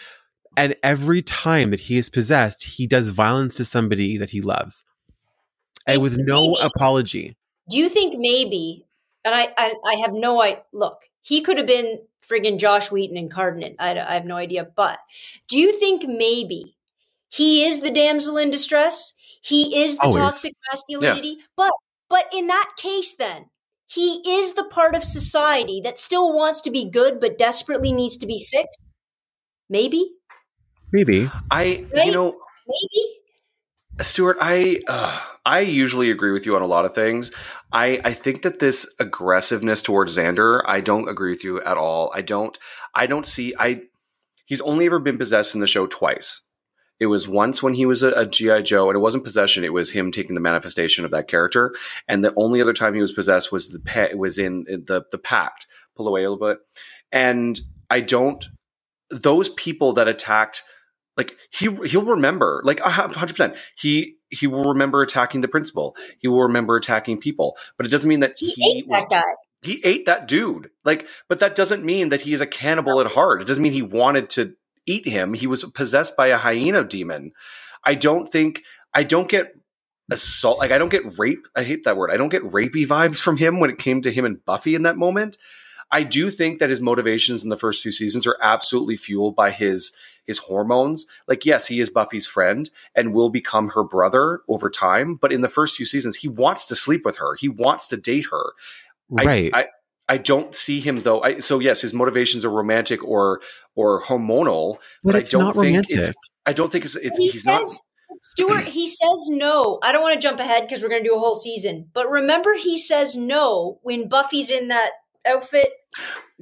And 0.56 0.76
every 0.84 1.22
time 1.22 1.72
that 1.72 1.80
he 1.80 1.98
is 1.98 2.10
possessed, 2.10 2.64
he 2.64 2.86
does 2.86 3.10
violence 3.10 3.56
to 3.56 3.66
somebody 3.66 4.18
that 4.18 4.30
he 4.30 4.42
loves. 4.42 4.84
And 5.88 6.02
with 6.02 6.18
no 6.18 6.50
Maybe- 6.50 6.62
apology. 6.62 7.38
Do 7.70 7.78
you 7.78 7.88
think 7.88 8.16
maybe, 8.18 8.86
and 9.24 9.34
I, 9.34 9.54
I, 9.58 9.74
I 9.86 9.96
have 10.02 10.14
no 10.14 10.42
idea, 10.42 10.64
look, 10.74 11.00
he 11.22 11.42
could 11.42 11.58
have 11.58 11.68
been 11.68 12.02
friggin' 12.28 12.60
Joss 12.60 12.92
Whedon 12.92 13.16
incarnate. 13.16 13.78
I, 13.80 13.98
I 13.98 14.14
have 14.16 14.26
no 14.26 14.36
idea. 14.36 14.68
But 14.76 15.00
do 15.48 15.58
you 15.58 15.72
think 15.72 16.04
maybe 16.06 16.76
he 17.30 17.66
is 17.66 17.80
the 17.80 17.90
damsel 17.92 18.38
in 18.38 18.52
distress? 18.52 19.14
He 19.44 19.84
is 19.84 19.98
the 19.98 20.06
Always. 20.06 20.24
toxic 20.24 20.54
masculinity? 20.72 21.38
But, 21.58 21.72
but 22.10 22.26
in 22.34 22.48
that 22.48 22.72
case, 22.78 23.16
then, 23.16 23.50
he 23.88 24.22
is 24.26 24.54
the 24.54 24.64
part 24.64 24.96
of 24.96 25.04
society 25.04 25.82
that 25.84 26.00
still 26.00 26.34
wants 26.34 26.62
to 26.62 26.72
be 26.72 26.90
good 26.90 27.20
but 27.20 27.38
desperately 27.38 27.92
needs 27.92 28.18
to 28.18 28.26
be 28.26 28.46
fixed? 28.50 28.84
Maybe? 29.70 30.12
Maybe. 30.92 31.30
I, 31.52 31.86
Right? 31.94 32.06
you 32.06 32.12
know, 32.12 32.38
Maybe? 32.68 33.20
Stuart, 34.02 34.38
I 34.42 34.80
uh, 34.88 35.20
I 35.46 35.60
usually 35.60 36.10
agree 36.10 36.32
with 36.32 36.46
you 36.48 36.56
on 36.56 36.64
a 36.64 36.66
lot 36.66 36.86
of 36.86 36.96
things. 36.96 37.32
I 37.72 38.02
I 38.04 38.14
think 38.14 38.42
that 38.42 38.60
this 38.60 38.92
aggressiveness 39.00 39.84
towards 39.84 40.18
Xander, 40.18 40.64
I 40.66 40.82
don't 40.82 41.08
agree 41.08 41.32
with 41.32 41.44
you 41.44 41.62
at 41.62 41.78
all. 41.78 42.12
I 42.16 42.22
don't 42.22 42.58
I 42.96 43.06
don't 43.06 43.28
see 43.28 43.54
I 43.60 43.82
he's 44.46 44.62
only 44.62 44.88
ever 44.88 44.98
been 45.00 45.20
possessed 45.20 45.54
in 45.54 45.62
the 45.62 45.68
show 45.68 45.86
twice. 45.86 46.42
It 47.00 47.08
was 47.08 47.28
once 47.28 47.62
when 47.62 47.74
he 47.74 47.86
was 47.86 48.04
a, 48.04 48.12
a 48.12 48.26
GI 48.26 48.64
Joe, 48.64 48.90
and 48.90 48.96
it 48.96 49.02
wasn't 49.02 49.24
possession; 49.24 49.64
it 49.64 49.74
was 49.74 49.92
him 49.92 50.12
taking 50.12 50.36
the 50.36 50.42
manifestation 50.42 51.06
of 51.06 51.12
that 51.12 51.28
character. 51.28 51.74
And 52.08 52.24
the 52.24 52.34
only 52.38 52.62
other 52.62 52.74
time 52.74 52.94
he 52.94 53.02
was 53.02 53.12
possessed 53.12 53.52
was 53.52 53.70
the 53.70 53.80
pa- 53.80 54.16
was 54.16 54.38
in 54.38 54.64
the 54.66 55.04
the 55.12 55.18
pact. 55.18 55.68
Pull 55.96 56.08
away 56.08 56.24
a 56.24 56.30
little 56.32 56.48
bit, 56.48 56.60
and 57.12 57.60
I 57.90 58.00
don't. 58.00 58.46
Those 59.10 59.50
people 59.50 59.94
that 59.94 60.08
attacked 60.08 60.64
like 61.18 61.36
he 61.52 61.68
he'll 61.86 62.04
remember 62.04 62.62
like 62.66 62.80
hundred 62.80 63.30
percent 63.30 63.56
he 63.78 64.16
he 64.30 64.48
will 64.48 64.64
remember 64.64 65.02
attacking 65.02 65.42
the 65.42 65.48
principal 65.48 65.96
he 66.20 66.28
will 66.28 66.42
remember 66.42 66.76
attacking 66.76 67.20
people 67.20 67.56
but 67.78 67.86
it 67.86 67.90
doesn't 67.90 68.10
mean 68.10 68.22
that 68.22 68.34
He, 68.38 68.50
he, 68.52 68.78
ate 68.80 68.88
was 68.88 69.02
that 69.04 69.10
guy. 69.12 69.22
he 69.62 69.82
ate 69.84 70.06
that 70.08 70.28
dude 70.28 70.72
like 70.84 71.08
but 71.30 71.38
that 71.40 71.54
doesn't 71.54 71.84
mean 71.86 72.10
that 72.10 72.22
he 72.22 72.34
is 72.34 72.42
a 72.42 72.48
cannibal 72.48 73.00
at 73.00 73.12
heart 73.12 73.42
it 73.42 73.46
doesn't 73.48 73.62
mean 73.62 73.74
he 73.74 73.84
wanted 73.84 74.30
to 74.32 74.56
eat 74.86 75.08
him. 75.08 75.34
He 75.34 75.48
was 75.48 75.64
possessed 75.64 76.16
by 76.18 76.28
a 76.28 76.38
hyena 76.38 76.84
demon. 76.84 77.32
I 77.84 77.96
don't 77.96 78.30
think 78.30 78.64
i 78.94 79.04
don't 79.04 79.30
get 79.30 79.56
assault 80.12 80.60
like 80.60 80.70
i 80.72 80.78
don't 80.78 80.90
get 80.90 81.18
rape 81.18 81.48
i 81.56 81.64
hate 81.64 81.84
that 81.84 81.98
word. 81.98 82.12
I 82.12 82.18
don't 82.18 82.30
get 82.30 82.44
rapey 82.44 82.86
vibes 82.86 83.20
from 83.22 83.38
him 83.38 83.60
when 83.60 83.70
it 83.70 83.80
came 83.80 84.02
to 84.02 84.12
him 84.12 84.26
and 84.26 84.44
buffy 84.46 84.76
in 84.76 84.84
that 84.84 84.98
moment. 84.98 85.38
I 85.92 86.04
do 86.04 86.32
think 86.32 86.60
that 86.60 86.72
his 86.72 86.82
motivations 86.82 87.44
in 87.44 87.50
the 87.50 87.58
first 87.58 87.84
few 87.84 87.92
seasons 87.92 88.26
are 88.26 88.38
absolutely 88.42 88.98
fueled 88.98 89.36
by 89.36 89.52
his 89.52 89.96
his 90.26 90.40
hormones. 90.40 91.06
Like 91.28 91.46
yes 91.46 91.68
he 91.68 91.80
is 91.80 91.90
buffy's 91.90 92.28
friend 92.28 92.70
and 92.96 93.14
will 93.14 93.30
become 93.30 93.70
her 93.70 93.84
brother 93.84 94.42
over 94.48 94.70
time 94.70 95.16
but 95.16 95.32
in 95.32 95.42
the 95.42 95.50
first 95.50 95.76
few 95.76 95.86
seasons 95.86 96.18
he 96.18 96.28
wants 96.28 96.68
to 96.68 96.76
sleep 96.76 97.06
with 97.06 97.18
her. 97.18 97.36
He 97.36 97.50
wants 97.50 97.88
to 97.90 97.98
date 97.98 98.28
her. 98.32 98.54
Right. 99.10 99.52
I, 99.54 99.62
I 99.62 99.66
don't 100.18 100.54
see 100.56 100.80
him 100.82 100.98
though. 100.98 101.22
I, 101.22 101.40
so 101.40 101.60
yes, 101.60 101.82
his 101.82 101.94
motivations 101.94 102.44
are 102.46 102.50
romantic 102.50 103.04
or 103.04 103.42
or 103.76 104.02
hormonal, 104.04 104.78
but 105.04 105.16
I 105.16 105.20
it's 105.20 105.32
don't 105.32 105.42
not 105.44 105.54
think 105.56 105.66
romantic. 105.66 105.98
it's- 105.98 106.14
I 106.46 106.52
don't 106.54 106.72
think 106.72 106.84
it's, 106.86 106.96
it's 106.98 107.18
he 107.18 107.26
he's 107.28 107.44
says, 107.44 107.72
not. 107.72 107.80
Stuart, 108.22 108.66
he 108.66 108.86
says 108.88 109.28
no. 109.30 109.80
I 109.82 109.92
don't 109.94 110.02
want 110.02 110.20
to 110.20 110.28
jump 110.28 110.40
ahead 110.40 110.64
because 110.68 110.84
we're 110.84 110.90
going 110.90 111.04
to 111.04 111.10
do 111.10 111.16
a 111.16 111.20
whole 111.20 111.36
season. 111.36 111.90
But 111.94 112.10
remember, 112.10 112.54
he 112.56 112.78
says 112.78 113.16
no 113.16 113.80
when 113.82 114.10
Buffy's 114.10 114.52
in 114.52 114.68
that 114.68 114.92
outfit. 115.26 115.70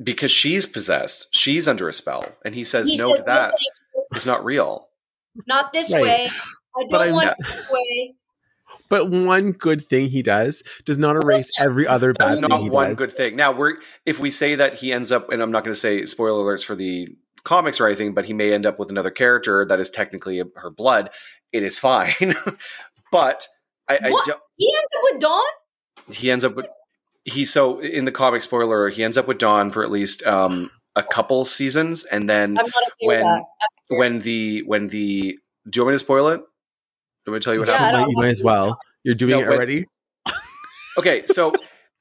because 0.03 0.31
she's 0.31 0.65
possessed. 0.65 1.27
She's 1.31 1.67
under 1.67 1.87
a 1.87 1.93
spell, 1.93 2.25
and 2.43 2.55
he 2.55 2.63
says 2.63 2.89
He 2.89 2.97
no 2.97 3.09
says, 3.11 3.17
to 3.19 3.23
that. 3.25 3.49
thank 3.51 3.61
you. 3.95 4.03
It's 4.15 4.25
not 4.25 4.43
real. 4.43 4.89
Not 5.47 5.71
this 5.71 5.93
Right. 5.93 6.01
way. 6.01 6.29
I 6.75 6.83
But 6.89 6.97
don't 6.97 7.01
I'm- 7.01 7.13
want 7.13 7.25
Yeah. 7.25 7.31
it 7.31 7.45
this 7.55 7.69
way. 7.69 8.15
But 8.89 9.09
one 9.09 9.53
good 9.53 9.87
thing 9.87 10.07
he 10.09 10.21
does 10.21 10.63
does 10.85 10.97
not 10.97 11.15
erase 11.15 11.49
every 11.59 11.87
other 11.87 12.13
That's 12.13 12.35
bad 12.35 12.41
thing 12.41 12.49
not 12.49 12.61
he 12.61 12.69
one 12.69 12.89
does. 12.89 12.97
good 12.97 13.11
thing. 13.13 13.35
Now 13.35 13.51
we're 13.51 13.77
if 14.05 14.19
we 14.19 14.31
say 14.31 14.55
that 14.55 14.75
he 14.75 14.91
ends 14.91 15.11
up, 15.11 15.29
and 15.31 15.41
I'm 15.41 15.51
not 15.51 15.63
going 15.63 15.73
to 15.73 15.79
say 15.79 16.05
spoiler 16.05 16.43
alerts 16.43 16.63
for 16.65 16.75
the 16.75 17.07
comics 17.43 17.79
or 17.79 17.87
anything, 17.87 18.13
but 18.13 18.25
he 18.25 18.33
may 18.33 18.53
end 18.53 18.65
up 18.65 18.77
with 18.79 18.89
another 18.91 19.09
character 19.11 19.65
that 19.65 19.79
is 19.79 19.89
technically 19.89 20.41
her 20.55 20.69
blood. 20.69 21.09
It 21.51 21.63
is 21.63 21.79
fine, 21.79 22.35
but 23.11 23.47
I, 23.87 23.95
I 23.95 24.09
don't. 24.09 24.39
He 24.57 24.73
ends 24.75 24.91
up 24.97 25.01
with 25.11 25.21
Dawn. 25.21 25.43
he 26.13 26.31
ends 26.31 26.45
up 26.45 26.55
with 26.55 26.67
he 27.23 27.45
so 27.45 27.79
in 27.79 28.05
the 28.05 28.11
comic 28.11 28.41
spoiler 28.41 28.89
he 28.89 29.03
ends 29.03 29.17
up 29.17 29.27
with 29.27 29.37
Dawn 29.37 29.69
for 29.69 29.83
at 29.83 29.91
least 29.91 30.23
um 30.25 30.71
a 30.95 31.03
couple 31.03 31.45
seasons 31.45 32.03
and 32.03 32.27
then 32.29 32.57
I'm 32.57 32.65
not 32.65 32.67
okay 32.67 32.91
with 33.03 33.07
when 33.07 33.23
that. 33.23 33.43
When 33.89 34.19
the 34.19 34.63
when 34.65 34.87
the 34.87 35.37
do 35.69 35.77
you 35.79 35.83
want 35.83 35.93
me 35.93 35.95
to 35.95 35.99
spoil 35.99 36.27
it? 36.29 36.41
Do 37.25 37.29
you 37.29 37.33
want 37.33 37.35
me 37.35 37.39
to 37.39 37.43
tell 37.45 37.53
you 37.53 37.59
what 37.59 37.69
Yeah, 37.69 37.77
happens? 37.77 38.07
you 38.09 38.15
might 38.17 38.29
as 38.29 38.43
well. 38.43 38.79
You're 39.03 39.15
doing 39.15 39.31
No, 39.31 39.39
it 39.41 39.45
but- 39.45 39.55
already. 39.55 39.85
Okay, 40.97 41.23
so 41.27 41.53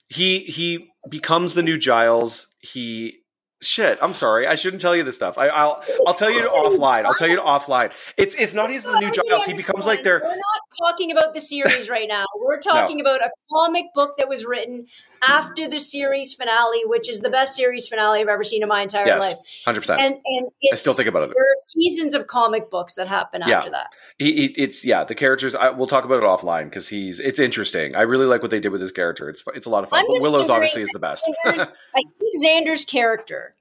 he 0.09 0.41
he 0.41 0.89
becomes 1.11 1.55
the 1.55 1.63
new 1.63 1.79
Giles. 1.79 2.49
He 2.59 3.19
shit. 3.63 3.99
I'm 4.03 4.13
sorry. 4.15 4.49
I 4.49 4.57
shouldn't 4.57 4.81
tell 4.83 4.97
you 4.97 5.05
this 5.05 5.15
stuff. 5.15 5.39
I, 5.39 5.47
I'll 5.47 5.81
I'll 6.09 6.15
tell 6.15 6.31
you 6.31 6.41
offline. 6.55 7.05
I'll 7.05 7.15
tell 7.15 7.29
you 7.29 7.39
offline. 7.39 7.93
It's 8.17 8.35
it's 8.35 8.53
not 8.53 8.69
he's 8.69 8.83
the 8.85 8.99
new 8.99 9.11
Giles. 9.13 9.47
He 9.47 9.53
becomes 9.55 9.87
like 9.87 10.03
their 10.03 10.19
We're 10.25 10.29
not 10.29 10.61
talking 10.81 11.11
about 11.11 11.35
the 11.35 11.41
series 11.41 11.89
right 11.89 12.09
now. 12.09 12.25
We're 12.39 12.61
talking 12.61 13.01
about 13.01 13.21
a 13.21 13.31
comic 13.53 13.87
book 13.95 14.17
that 14.19 14.29
was 14.29 14.45
written 14.47 14.87
after 15.27 15.69
the 15.69 15.79
series 15.79 16.33
finale, 16.35 16.83
which 16.85 17.09
is 17.11 17.21
the 17.21 17.31
best 17.31 17.55
series 17.55 17.87
finale 17.87 18.21
I've 18.21 18.29
ever 18.29 18.45
seen 18.45 18.63
in 18.63 18.69
my 18.69 18.83
entire 18.83 19.07
yes, 19.07 19.23
life. 19.23 19.37
hundred 19.65 19.81
percent. 19.81 20.01
And 20.01 20.15
and 20.15 20.49
it's, 20.61 20.73
I 20.73 20.77
still 20.77 20.95
think 20.95 21.09
about 21.09 21.25
it. 21.25 21.33
There 21.35 21.45
are 21.45 21.57
seasons 21.59 22.15
of 22.15 22.27
comic 22.27 22.71
books 22.71 22.95
that 22.95 23.07
happen 23.09 23.43
Yeah. 23.47 23.59
after 23.59 23.71
that. 23.71 23.89
He, 24.19 24.33
he, 24.33 24.45
it's 24.57 24.85
yeah. 24.85 25.05
The 25.05 25.15
characters. 25.15 25.55
I, 25.55 25.71
we'll 25.71 25.87
talk 25.87 26.05
about 26.05 26.23
it 26.23 26.27
offline 26.27 26.65
because 26.65 26.89
he's. 26.89 27.21
It's 27.21 27.39
interesting. 27.39 27.95
I 27.95 28.03
really 28.03 28.27
like 28.27 28.43
what 28.43 28.51
they 28.51 28.61
did 28.61 28.71
with 28.71 28.81
his 28.81 28.93
character. 28.93 29.29
It's 29.29 29.45
it's 29.55 29.67
a 29.67 29.71
lot 29.71 29.85
of 29.85 29.91
fun. 29.91 30.05
Willow's 30.09 30.51
obviously 30.51 30.83
is 30.83 30.91
the 30.91 30.99
best. 30.99 31.25
Xander's- 31.47 31.73
I 31.95 32.03
think 32.19 32.35
Xander's 32.45 32.85
character 32.85 33.55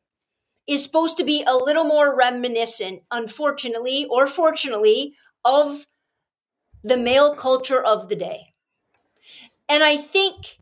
is 0.68 0.84
supposed 0.84 1.18
to 1.18 1.24
be 1.24 1.44
a 1.48 1.56
little 1.56 1.84
more 1.84 2.16
reminiscent, 2.16 3.02
unfortunately 3.12 4.06
or 4.06 4.28
fortunately, 4.28 5.16
of 5.44 5.86
the 6.84 6.98
male 6.98 7.36
culture 7.36 7.82
of 7.82 8.10
the 8.10 8.16
day. 8.16 8.54
And 9.68 9.84
I 9.84 9.98
think 9.98 10.58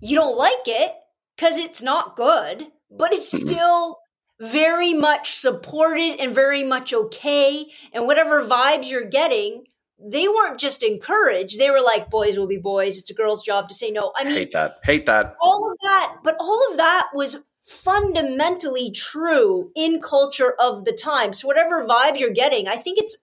you 0.00 0.16
don't 0.16 0.36
like 0.36 0.66
it 0.66 0.92
because 1.36 1.56
it's 1.56 1.82
not 1.82 2.16
good, 2.16 2.66
but 2.90 3.12
it's 3.12 3.32
mm-hmm. 3.32 3.46
still 3.46 3.98
very 4.40 4.94
much 4.94 5.32
supported 5.32 6.18
and 6.18 6.34
very 6.34 6.64
much 6.64 6.94
okay. 6.94 7.66
And 7.92 8.06
whatever 8.06 8.42
vibes 8.42 8.90
you're 8.90 9.08
getting, 9.08 9.64
they 10.02 10.28
weren't 10.28 10.58
just 10.58 10.82
encouraged. 10.82 11.58
They 11.58 11.70
were 11.70 11.82
like, 11.82 12.10
boys 12.10 12.38
will 12.38 12.46
be 12.46 12.56
boys. 12.56 12.98
It's 12.98 13.10
a 13.10 13.14
girl's 13.14 13.44
job 13.44 13.68
to 13.68 13.74
say 13.74 13.90
no. 13.90 14.12
I 14.16 14.24
mean, 14.24 14.32
Hate 14.32 14.52
that. 14.52 14.76
Hate 14.82 15.06
that. 15.06 15.36
all 15.40 15.70
of 15.70 15.76
that, 15.82 16.16
but 16.24 16.36
all 16.40 16.70
of 16.70 16.78
that 16.78 17.08
was 17.12 17.44
fundamentally 17.60 18.90
true 18.90 19.70
in 19.76 20.00
culture 20.00 20.54
of 20.58 20.84
the 20.84 20.92
time. 20.92 21.32
So 21.32 21.46
whatever 21.46 21.86
vibe 21.86 22.18
you're 22.18 22.32
getting, 22.32 22.66
I 22.66 22.76
think 22.76 22.98
it's 22.98 23.18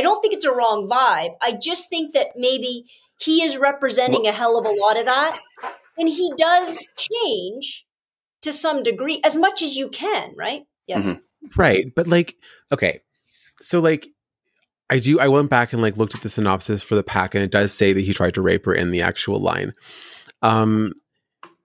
I 0.00 0.02
don't 0.02 0.22
think 0.22 0.32
it's 0.32 0.46
a 0.46 0.52
wrong 0.54 0.88
vibe. 0.90 1.34
I 1.42 1.52
just 1.52 1.90
think 1.90 2.14
that 2.14 2.28
maybe 2.34 2.86
he 3.20 3.42
is 3.42 3.58
representing 3.58 4.26
a 4.26 4.32
hell 4.32 4.58
of 4.58 4.64
a 4.64 4.70
lot 4.70 4.98
of 4.98 5.04
that 5.04 5.38
and 5.98 6.08
he 6.08 6.32
does 6.38 6.86
change 6.96 7.84
to 8.40 8.50
some 8.50 8.82
degree 8.82 9.20
as 9.24 9.36
much 9.36 9.60
as 9.62 9.76
you 9.76 9.90
can, 9.90 10.32
right? 10.38 10.62
Yes. 10.86 11.06
Mhm. 11.06 11.20
Right. 11.54 11.92
But 11.94 12.06
like, 12.06 12.36
okay. 12.72 13.00
So 13.60 13.80
like 13.80 14.08
I 14.88 15.00
do 15.00 15.20
I 15.20 15.28
went 15.28 15.50
back 15.50 15.74
and 15.74 15.82
like 15.82 15.98
looked 15.98 16.14
at 16.14 16.22
the 16.22 16.30
synopsis 16.30 16.82
for 16.82 16.94
the 16.94 17.02
pack 17.02 17.34
and 17.34 17.44
it 17.44 17.50
does 17.50 17.72
say 17.74 17.92
that 17.92 18.00
he 18.00 18.14
tried 18.14 18.32
to 18.34 18.42
rape 18.42 18.64
her 18.64 18.74
in 18.74 18.90
the 18.90 19.02
actual 19.02 19.38
line. 19.38 19.74
Um 20.40 20.94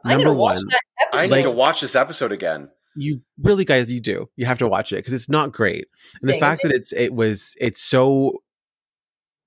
I'm 0.04 0.10
number 0.12 0.26
gonna 0.26 0.38
watch 0.38 0.58
one, 0.58 0.66
that 0.70 0.82
I 1.14 1.18
episode. 1.20 1.36
need 1.38 1.42
to 1.44 1.52
watch 1.52 1.80
this 1.80 1.96
episode 1.96 2.34
again. 2.34 2.70
You 2.96 3.22
really 3.42 3.66
guys 3.66 3.92
you 3.92 4.00
do. 4.00 4.30
You 4.36 4.46
have 4.46 4.58
to 4.60 4.68
watch 4.68 4.92
it 4.92 4.98
because 4.98 5.14
it's 5.14 5.30
not 5.30 5.52
great. 5.52 5.88
And 6.22 6.30
the 6.30 6.40
fact 6.40 6.60
is 6.64 6.70
that 6.70 6.76
it's 6.76 6.94
it 6.94 7.14
was 7.14 7.56
it's 7.60 7.82
so 7.82 8.42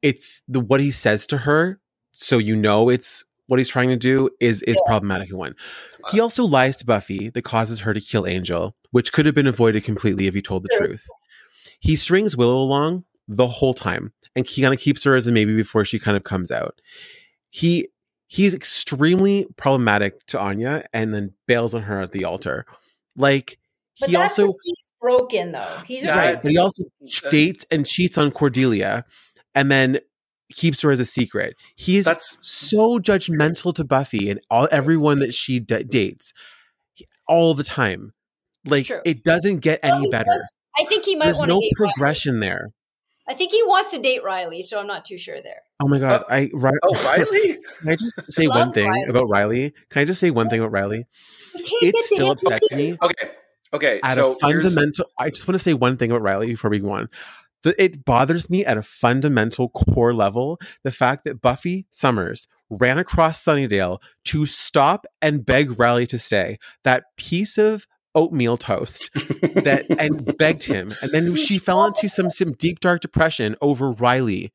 it's 0.02 0.42
the 0.48 0.60
what 0.60 0.80
he 0.80 0.90
says 0.90 1.26
to 1.26 1.38
her 1.38 1.80
so 2.12 2.38
you 2.38 2.54
know 2.56 2.88
it's 2.88 3.24
what 3.46 3.58
he's 3.58 3.68
trying 3.68 3.88
to 3.88 3.96
do 3.96 4.28
is 4.40 4.62
is 4.62 4.76
Yeah. 4.76 4.86
problematic 4.86 5.30
in 5.30 5.36
one. 5.38 5.54
He 6.10 6.20
also 6.20 6.44
lies 6.44 6.76
to 6.76 6.86
Buffy 6.86 7.30
that 7.30 7.42
causes 7.42 7.80
her 7.80 7.94
to 7.94 8.00
kill 8.00 8.26
Angel, 8.26 8.76
which 8.90 9.12
could 9.12 9.26
have 9.26 9.34
been 9.34 9.46
avoided 9.46 9.84
completely 9.84 10.26
if 10.26 10.34
he 10.34 10.42
told 10.42 10.64
the 10.64 10.68
True. 10.68 10.88
truth. 10.88 11.06
He 11.80 11.96
strings 11.96 12.36
Willow 12.36 12.58
along 12.58 13.04
the 13.26 13.46
whole 13.46 13.74
time 13.74 14.12
and 14.36 14.46
he 14.46 14.62
kind 14.62 14.74
of 14.74 14.80
keeps 14.80 15.02
her 15.04 15.16
as 15.16 15.26
a 15.26 15.32
maybe 15.32 15.54
before 15.56 15.84
she 15.84 15.98
kind 15.98 16.16
of 16.16 16.24
comes 16.24 16.50
out. 16.50 16.80
He 17.50 17.88
he's 18.26 18.54
extremely 18.54 19.46
problematic 19.56 20.24
to 20.26 20.38
Anya 20.38 20.84
and 20.92 21.14
then 21.14 21.32
bails 21.46 21.72
on 21.74 21.82
her 21.82 22.00
at 22.02 22.12
the 22.12 22.24
altar. 22.24 22.66
Like 23.18 23.58
But 24.00 24.08
he 24.10 24.16
also 24.16 24.46
he's 24.46 24.90
broken, 25.00 25.52
though. 25.52 25.78
He's 25.84 26.04
Yeah, 26.04 26.16
right, 26.16 26.42
but 26.42 26.50
he 26.52 26.56
also 26.56 26.84
dates 27.30 27.66
and 27.70 27.84
cheats 27.84 28.16
on 28.16 28.30
Cordelia 28.30 29.04
and 29.54 29.70
then 29.70 29.98
keeps 30.54 30.80
her 30.80 30.90
as 30.90 31.00
a 31.00 31.04
secret. 31.04 31.54
He's 31.76 32.04
That's 32.06 32.38
so 32.40 32.98
judgmental 32.98 33.74
to 33.74 33.84
Buffy 33.84 34.30
and 34.30 34.40
all 34.50 34.66
everyone 34.70 35.18
that 35.18 35.34
she 35.34 35.60
d- 35.60 35.82
dates 35.84 36.32
all 37.26 37.52
the 37.54 37.64
time. 37.64 38.12
Like 38.64 38.88
it 39.04 39.22
doesn't 39.24 39.58
get 39.58 39.80
any 39.82 40.00
he 40.02 40.08
better. 40.10 40.30
does- 40.30 40.54
I 40.78 40.84
think 40.84 41.04
he 41.04 41.16
might 41.16 41.24
There's 41.26 41.38
want 41.38 41.48
to 41.50 41.54
no 41.54 41.60
date 41.60 41.72
Riley. 41.78 41.92
progression 41.92 42.40
there. 42.40 42.68
I 43.28 43.34
think 43.34 43.52
he 43.52 43.62
wants 43.64 43.90
to 43.92 44.00
date 44.00 44.24
Riley, 44.24 44.62
so 44.62 44.80
I'm 44.80 44.86
not 44.86 45.04
too 45.04 45.18
sure 45.18 45.36
there. 45.42 45.62
Oh 45.80 45.88
my 45.88 45.98
god! 45.98 46.22
Oh. 46.28 46.34
I 46.34 46.50
Ri- 46.52 46.78
oh 46.82 47.04
Riley. 47.04 47.58
Can 47.80 47.88
I 47.90 47.96
just 47.96 48.32
say 48.32 48.46
Love 48.46 48.58
one 48.58 48.72
thing 48.72 48.86
Riley. 48.88 49.04
about 49.08 49.28
Riley? 49.28 49.74
Can 49.90 50.00
I 50.02 50.04
just 50.04 50.20
say 50.20 50.30
one 50.30 50.48
thing 50.48 50.60
about 50.60 50.72
Riley? 50.72 51.06
It 51.54 51.94
still 52.04 52.26
him. 52.26 52.32
upsets 52.32 52.70
me 52.72 52.96
Okay, 53.02 53.30
okay. 53.72 54.00
at 54.02 54.14
so 54.14 54.32
a 54.32 54.36
fundamental. 54.36 55.06
I 55.18 55.30
just 55.30 55.46
want 55.46 55.56
to 55.56 55.62
say 55.62 55.74
one 55.74 55.96
thing 55.96 56.10
about 56.10 56.22
Riley 56.22 56.46
before 56.48 56.70
we 56.70 56.78
go 56.78 56.90
on. 56.92 57.08
The, 57.64 57.80
it 57.82 58.04
bothers 58.04 58.48
me 58.48 58.64
at 58.64 58.78
a 58.78 58.82
fundamental 58.82 59.68
core 59.70 60.14
level 60.14 60.60
the 60.84 60.92
fact 60.92 61.24
that 61.24 61.40
Buffy 61.40 61.86
Summers 61.90 62.46
ran 62.70 62.98
across 62.98 63.42
Sunnydale 63.44 63.98
to 64.26 64.46
stop 64.46 65.06
and 65.20 65.44
beg 65.44 65.78
Riley 65.78 66.06
to 66.06 66.18
stay. 66.20 66.58
That 66.84 67.04
piece 67.16 67.58
of 67.58 67.86
oatmeal 68.18 68.56
toast 68.56 69.10
that 69.14 69.86
and 69.98 70.36
begged 70.36 70.64
him, 70.64 70.92
and 71.00 71.12
then 71.12 71.36
she 71.36 71.58
fell 71.58 71.84
into 71.84 72.08
some 72.08 72.30
some 72.30 72.52
deep 72.52 72.80
dark 72.80 73.00
depression 73.00 73.54
over 73.60 73.92
Riley. 73.92 74.52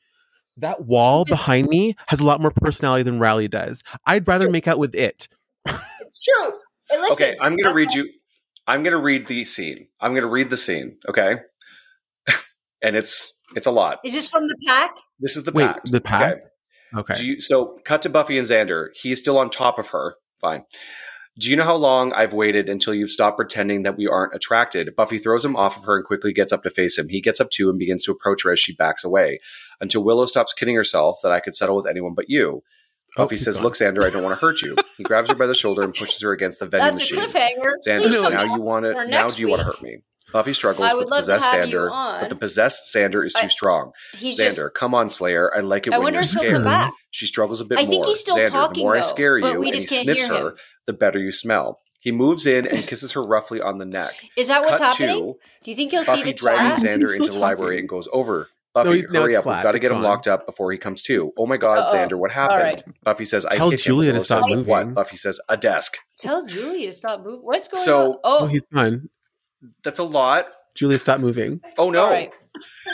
That 0.58 0.86
wall 0.86 1.26
behind 1.26 1.68
me 1.70 1.96
has 2.08 2.20
a 2.20 2.26
lot 2.26 2.42
more 2.42 2.52
personality 2.52 3.04
than 3.04 3.20
Riley 3.20 3.48
does. 3.48 3.82
I'd 4.06 4.28
rather 4.28 4.50
make 4.50 4.68
out 4.68 4.78
with 4.78 4.94
it. 4.94 5.28
It's 5.66 6.20
true. 6.20 6.52
And 6.92 7.02
listen, 7.02 7.30
okay, 7.30 7.38
I'm 7.40 7.56
gonna 7.56 7.74
read 7.74 7.94
you. 7.94 8.10
I'm 8.68 8.84
gonna 8.84 9.00
read 9.00 9.28
the 9.28 9.46
scene. 9.46 9.88
I'm 10.00 10.14
gonna 10.14 10.28
read 10.28 10.50
the 10.50 10.58
scene. 10.58 10.98
Okay, 11.08 11.38
and 12.84 12.96
it's 12.96 13.40
it's 13.56 13.66
a 13.66 13.72
lot. 13.72 14.00
Is 14.04 14.14
this 14.14 14.30
from 14.30 14.48
the 14.48 14.58
pack? 14.68 14.92
This 15.20 15.38
is 15.38 15.46
the 15.46 15.52
pack. 15.52 15.60
Wait, 15.60 15.74
pact. 15.74 15.92
the 15.92 16.02
pact? 16.02 16.38
Okay. 16.38 16.48
Okay. 16.96 17.14
Do 17.16 17.26
you, 17.26 17.42
so 17.42 17.80
cut 17.86 18.04
to 18.04 18.10
Buffy 18.10 18.38
and 18.38 18.46
Xander. 18.46 18.90
He's 18.94 19.20
still 19.20 19.38
on 19.38 19.50
top 19.50 19.80
of 19.80 19.88
her. 19.90 20.16
Fine. 20.40 20.66
Do 21.40 21.50
you 21.50 21.56
know 21.56 21.64
how 21.64 21.76
long 21.76 22.14
I've 22.14 22.34
waited 22.34 22.70
until 22.70 22.94
you've 22.94 23.10
stopped 23.10 23.38
pretending 23.38 23.84
that 23.84 23.98
we 23.98 24.08
aren't 24.08 24.36
attracted? 24.36 24.96
Buffy 24.96 25.18
throws 25.18 25.44
him 25.44 25.56
off 25.56 25.78
of 25.78 25.86
her 25.86 25.98
and 25.98 26.06
quickly 26.06 26.32
gets 26.32 26.54
up 26.54 26.62
to 26.64 26.70
face 26.70 26.98
him. 26.98 27.10
He 27.10 27.22
gets 27.22 27.42
up 27.42 27.50
too 27.50 27.70
and 27.72 27.80
begins 27.80 28.04
to 28.04 28.12
approach 28.12 28.44
her 28.44 28.52
as 28.52 28.60
she 28.60 28.76
backs 28.76 29.04
away 29.04 29.40
until 29.82 30.04
Willow 30.04 30.28
stops 30.28 30.54
kidding 30.54 30.76
herself 30.76 31.20
that 31.24 31.32
I 31.32 31.40
could 31.40 31.56
settle 31.56 31.76
with 31.76 31.88
anyone 31.88 32.14
but 32.14 32.30
you. 32.30 32.62
Oh, 33.18 33.24
Buffy 33.24 33.36
he's 33.36 33.46
says, 33.46 33.56
gone. 33.56 33.64
Look, 33.64 33.74
Xander, 33.74 34.04
I 34.04 34.12
don't 34.12 34.24
want 34.24 34.40
to 34.40 34.46
hurt 34.46 34.62
you. 34.62 34.76
He 34.98 35.04
grabs 35.04 35.30
her 35.30 35.36
by 35.36 35.48
the 35.48 35.56
shoulder 35.56 35.82
and 35.82 35.94
pushes 35.94 36.22
her 36.22 36.32
against 36.34 36.60
the 36.60 36.68
vending 36.68 36.96
That's 36.96 37.12
machine. 37.12 37.20
a 37.20 37.28
cliffhanger. 37.28 37.74
Xander, 37.88 38.02
Please 38.02 38.14
No. 38.14 38.24
come 38.24 38.34
now 38.34 38.56
you 38.56 38.62
want 38.62 38.86
for 38.86 38.94
to 39.04 39.08
now 39.08 39.28
do 39.28 39.42
you 39.42 39.48
want 39.48 39.60
to 39.62 39.66
hurt 39.66 39.82
me? 39.82 40.00
Buffy 40.34 40.52
struggles 40.54 40.90
I 40.92 40.94
with 40.96 41.08
the 41.08 41.16
possessed 41.16 41.46
have 41.54 41.70
you 41.70 41.78
Xander, 41.78 42.20
but 42.22 42.30
the 42.30 42.36
possessed 42.36 42.94
Xander 42.94 43.26
is 43.26 43.34
too 43.34 43.46
I- 43.46 43.48
strong. 43.48 43.92
He's 44.18 44.38
Xander, 44.40 44.46
just. 44.66 44.74
come 44.74 44.94
on, 44.94 45.08
Slayer. 45.10 45.56
I 45.56 45.62
like 45.62 45.88
it 45.88 45.94
I 45.94 45.98
when 46.00 46.06
wonder 46.06 46.18
you're 46.18 46.24
if 46.24 46.32
he'll 46.32 46.40
scared. 46.42 46.54
come 46.56 46.64
back. 46.64 46.94
She 47.12 47.26
struggles 47.28 47.62
a 47.62 47.66
bit 47.66 47.78
I 47.80 47.84
more. 47.84 47.90
think 47.92 48.06
he's 48.08 48.20
still 48.20 48.36
Xander, 48.36 48.50
talking, 48.50 48.82
the 48.82 48.86
more 48.86 48.98
I 48.98 49.02
scare 49.02 49.38
you 49.38 49.60
we 49.60 49.68
and 49.70 49.76
he 49.76 49.80
sniffs 49.82 50.28
her, 50.28 50.56
the 50.88 50.94
better 50.94 51.20
you 51.20 51.32
smell. 51.32 51.80
He 52.00 52.12
moves 52.12 52.46
in 52.46 52.68
and 52.68 52.86
kisses 52.86 53.14
her 53.14 53.22
roughly 53.24 53.62
on 53.62 53.78
the 53.78 53.86
neck. 53.86 54.14
Is 54.36 54.50
that 54.50 54.62
what's 54.62 54.80
Cut 54.80 54.98
happening? 54.98 55.34
to 55.34 55.40
Do 55.64 55.72
you 55.72 55.76
think 55.78 55.92
he'll 55.92 56.04
see 56.04 56.24
the 56.24 56.34
dragging 56.34 56.66
twat? 56.86 56.98
Xander 56.98 57.16
into 57.18 57.32
the 57.32 57.40
library 57.40 57.80
and 57.80 57.88
goes 57.88 58.10
over. 58.12 58.50
Buffy, 58.74 58.94
he's- 58.94 59.06
hurry 59.06 59.30
it's 59.30 59.38
up. 59.38 59.44
flat. 59.44 59.58
We've 59.58 59.64
got 59.64 59.72
to 59.74 59.78
It's 59.78 59.82
get 59.84 59.92
him 59.92 59.98
gone. 59.98 60.04
locked 60.04 60.28
up 60.28 60.46
before 60.48 60.72
he 60.72 60.80
comes 60.80 61.04
to. 61.04 61.32
Oh 61.38 61.46
my 61.46 61.58
God, 61.58 61.78
Uh-oh. 61.78 61.94
Xander, 61.96 62.18
what 62.18 62.32
happened? 62.32 62.60
right. 62.60 62.84
Buffy 63.04 63.24
says, 63.24 63.46
I 63.46 63.56
Tell 63.56 63.70
hit 63.70 63.82
Julia 63.82 64.10
him. 64.10 64.16
to 64.16 64.18
Willow 64.18 64.24
stop 64.26 64.44
says, 64.50 64.58
"With 64.58 64.68
What? 64.68 64.94
Buffy 64.96 65.16
says, 65.16 65.40
a 65.48 65.56
desk. 65.56 65.96
Tell 66.18 66.44
Julie 66.48 66.88
to 66.88 66.94
stop 66.94 67.20
moving. 67.24 67.42
What's 67.46 67.68
going 67.68 67.86
So- 67.86 68.14
on? 68.14 68.18
Oh, 68.24 68.38
Oh, 68.42 68.46
he's 68.48 68.66
gone. 68.66 69.10
That's 69.84 70.00
a 70.00 70.04
lot. 70.04 70.54
Julia, 70.76 70.98
stop 70.98 71.20
moving. 71.20 71.62
Oh 71.78 71.90
no. 71.90 72.06
all 72.06 72.12
right. 72.12 72.34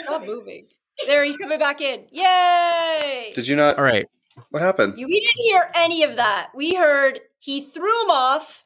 Stop 0.04 0.24
moving. 0.24 0.66
There, 1.06 1.24
he's 1.24 1.38
coming 1.38 1.58
back 1.58 1.80
in. 1.80 2.04
Yay! 2.10 3.32
Did 3.34 3.48
you 3.48 3.56
not? 3.56 3.78
All 3.78 3.84
right. 3.84 4.06
What 4.50 4.62
happened? 4.62 4.98
You, 4.98 5.06
we 5.06 5.20
didn't 5.20 5.42
hear 5.42 5.70
any 5.74 6.02
of 6.02 6.16
that. 6.16 6.50
We 6.54 6.74
heard 6.74 7.20
he 7.38 7.62
threw 7.62 8.04
him 8.04 8.10
off. 8.10 8.64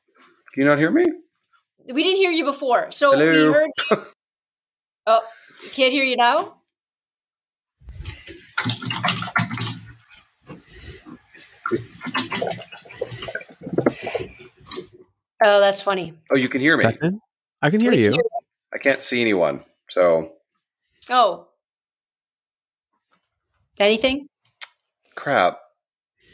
Can 0.52 0.62
you 0.62 0.68
not 0.68 0.78
hear 0.78 0.90
me? 0.90 1.04
We 1.92 2.02
didn't 2.02 2.16
hear 2.16 2.30
you 2.30 2.44
before, 2.44 2.90
so 2.90 3.16
we 3.16 3.24
Hello? 3.24 3.52
heard. 3.52 3.70
oh, 5.06 5.22
can't 5.72 5.92
hear 5.92 6.04
you 6.04 6.16
now. 6.16 6.56
Oh, 15.46 15.60
that's 15.60 15.80
funny. 15.82 16.14
Oh, 16.32 16.36
you 16.36 16.48
can 16.48 16.60
hear 16.60 16.76
me. 16.76 16.82
Stefan? 16.82 17.20
I 17.64 17.70
can 17.70 17.80
hear 17.80 17.92
We 17.92 18.02
you. 18.04 18.22
I 18.74 18.78
can't 18.78 19.02
see 19.02 19.22
anyone. 19.22 19.64
So 19.88 20.32
Oh, 21.10 21.48
anything? 23.78 24.28
crap. 25.14 25.58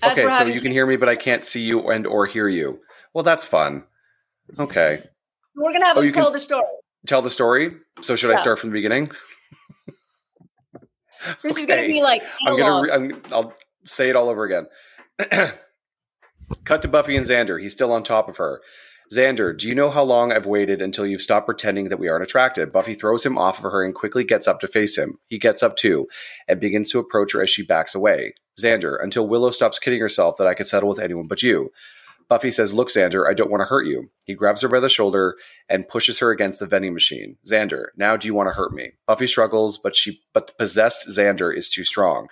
As 0.02 0.12
okay, 0.18 0.22
so 0.22 0.30
having 0.30 0.54
you 0.54 0.60
can 0.60 0.72
hear 0.72 0.86
me, 0.86 0.96
but 0.96 1.08
I 1.08 1.14
can't 1.14 1.44
see 1.44 1.60
you 1.60 1.88
and 1.90 2.04
or 2.06 2.26
hear 2.26 2.48
you. 2.48 2.80
Well, 3.14 3.22
that's 3.22 3.44
fun. 3.44 3.84
Okay, 4.58 5.04
We're 5.54 5.72
gonna 5.72 5.86
have 5.86 5.96
Oh, 5.96 6.00
him 6.00 6.06
you 6.06 6.12
tell 6.12 6.32
the 6.32 6.40
story. 6.40 6.64
tell 7.06 7.22
the 7.22 7.30
story. 7.30 7.76
So 8.00 8.16
should 8.16 8.32
I 8.32 8.36
start 8.36 8.58
from 8.58 8.70
the 8.70 8.74
beginning? 8.74 9.10
This 11.42 11.58
is 11.58 11.66
gonna 11.66 11.86
be 11.86 12.02
like 12.02 12.22
I'm 12.46 12.56
gonna. 12.56 12.82
Re- 12.82 12.90
I'm, 12.90 13.22
I'll 13.30 13.54
say 13.84 14.08
it 14.08 14.16
all 14.16 14.30
over 14.30 14.44
again. 14.44 14.66
Cut 16.64 16.80
to 16.82 16.88
Buffy 16.88 17.14
and 17.14 17.26
Xander. 17.26 17.60
He's 17.60 17.74
still 17.74 17.92
on 17.92 18.02
top 18.02 18.26
of 18.30 18.38
her. 18.38 18.62
Xander, 19.12 19.56
do 19.56 19.66
you 19.66 19.74
know 19.74 19.90
how 19.90 20.04
long 20.04 20.30
I've 20.30 20.46
waited 20.46 20.80
until 20.80 21.04
you've 21.04 21.20
stopped 21.20 21.46
pretending 21.46 21.88
that 21.88 21.98
we 21.98 22.08
aren't 22.08 22.22
attracted? 22.22 22.70
Buffy 22.70 22.94
throws 22.94 23.26
him 23.26 23.36
off 23.36 23.58
of 23.58 23.64
her 23.64 23.84
and 23.84 23.92
quickly 23.92 24.22
gets 24.22 24.46
up 24.46 24.60
to 24.60 24.68
face 24.68 24.96
him. 24.96 25.18
He 25.26 25.36
gets 25.36 25.64
up 25.64 25.74
too 25.74 26.06
and 26.46 26.60
begins 26.60 26.90
to 26.90 27.00
approach 27.00 27.32
her 27.32 27.42
as 27.42 27.50
she 27.50 27.64
backs 27.64 27.92
away. 27.92 28.34
Xander, 28.60 29.02
until 29.02 29.26
Willow 29.26 29.50
stops 29.50 29.80
kidding 29.80 30.00
herself 30.00 30.36
that 30.38 30.46
I 30.46 30.54
could 30.54 30.68
settle 30.68 30.88
with 30.88 31.00
anyone 31.00 31.26
but 31.26 31.42
you. 31.42 31.72
Buffy 32.28 32.52
says, 32.52 32.72
Look, 32.72 32.88
Xander, 32.88 33.28
I 33.28 33.34
don't 33.34 33.50
want 33.50 33.62
to 33.62 33.66
hurt 33.66 33.86
you. 33.86 34.10
He 34.26 34.34
grabs 34.34 34.62
her 34.62 34.68
by 34.68 34.78
the 34.78 34.88
shoulder 34.88 35.34
and 35.68 35.88
pushes 35.88 36.20
her 36.20 36.30
against 36.30 36.60
the 36.60 36.66
vending 36.66 36.94
machine. 36.94 37.36
Xander, 37.44 37.86
now 37.96 38.16
do 38.16 38.28
you 38.28 38.34
want 38.34 38.48
to 38.48 38.54
hurt 38.54 38.72
me? 38.72 38.92
Buffy 39.08 39.26
struggles, 39.26 39.76
but 39.76 39.96
she 39.96 40.22
but 40.32 40.46
the 40.46 40.52
possessed 40.52 41.08
Xander 41.08 41.52
is 41.52 41.68
too 41.68 41.82
strong. 41.82 42.28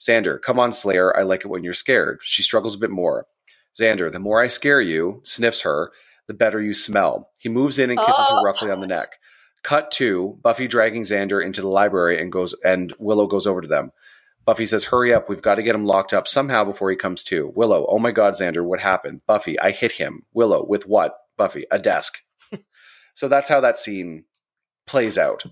Xander, 0.00 0.40
come 0.40 0.58
on, 0.58 0.72
Slayer, 0.72 1.14
I 1.14 1.24
like 1.24 1.44
it 1.44 1.48
when 1.48 1.62
you're 1.62 1.74
scared. 1.74 2.20
She 2.22 2.42
struggles 2.42 2.74
a 2.74 2.78
bit 2.78 2.90
more. 2.90 3.26
Xander, 3.78 4.10
the 4.10 4.18
more 4.18 4.42
I 4.42 4.48
scare 4.48 4.80
you, 4.80 5.20
sniffs 5.24 5.60
her, 5.60 5.92
the 6.28 6.34
better 6.34 6.60
you 6.60 6.74
smell. 6.74 7.30
He 7.40 7.48
moves 7.48 7.78
in 7.78 7.90
and 7.90 7.98
kisses 7.98 8.26
Oh. 8.30 8.36
her 8.38 8.44
roughly 8.44 8.70
on 8.70 8.80
the 8.80 8.86
neck. 8.86 9.16
Cut 9.62 9.90
to 9.92 10.38
Buffy 10.42 10.66
dragging 10.66 11.02
Xander 11.02 11.44
into 11.44 11.60
the 11.60 11.68
library 11.68 12.20
and 12.20 12.32
goes 12.32 12.54
and 12.64 12.92
Willow 12.98 13.26
goes 13.26 13.46
over 13.46 13.60
to 13.60 13.68
them. 13.68 13.92
Buffy 14.44 14.66
says, 14.66 14.86
Hurry 14.86 15.14
up, 15.14 15.28
we've 15.28 15.40
got 15.42 15.54
to 15.54 15.62
get 15.62 15.74
him 15.74 15.84
locked 15.86 16.12
up 16.12 16.26
somehow 16.26 16.64
before 16.64 16.90
he 16.90 16.96
comes 16.96 17.22
to. 17.24 17.52
Willow, 17.54 17.86
oh 17.88 17.98
my 18.00 18.10
god, 18.10 18.34
Xander, 18.34 18.64
what 18.64 18.80
happened? 18.80 19.20
Buffy, 19.26 19.58
I 19.60 19.70
hit 19.70 19.92
him. 19.92 20.22
Willow, 20.34 20.64
with 20.66 20.86
what? 20.86 21.14
Buffy, 21.36 21.64
a 21.70 21.78
desk. 21.78 22.18
so 23.14 23.28
that's 23.28 23.48
how 23.48 23.60
that 23.60 23.78
scene 23.78 24.24
plays 24.86 25.16
out. 25.16 25.44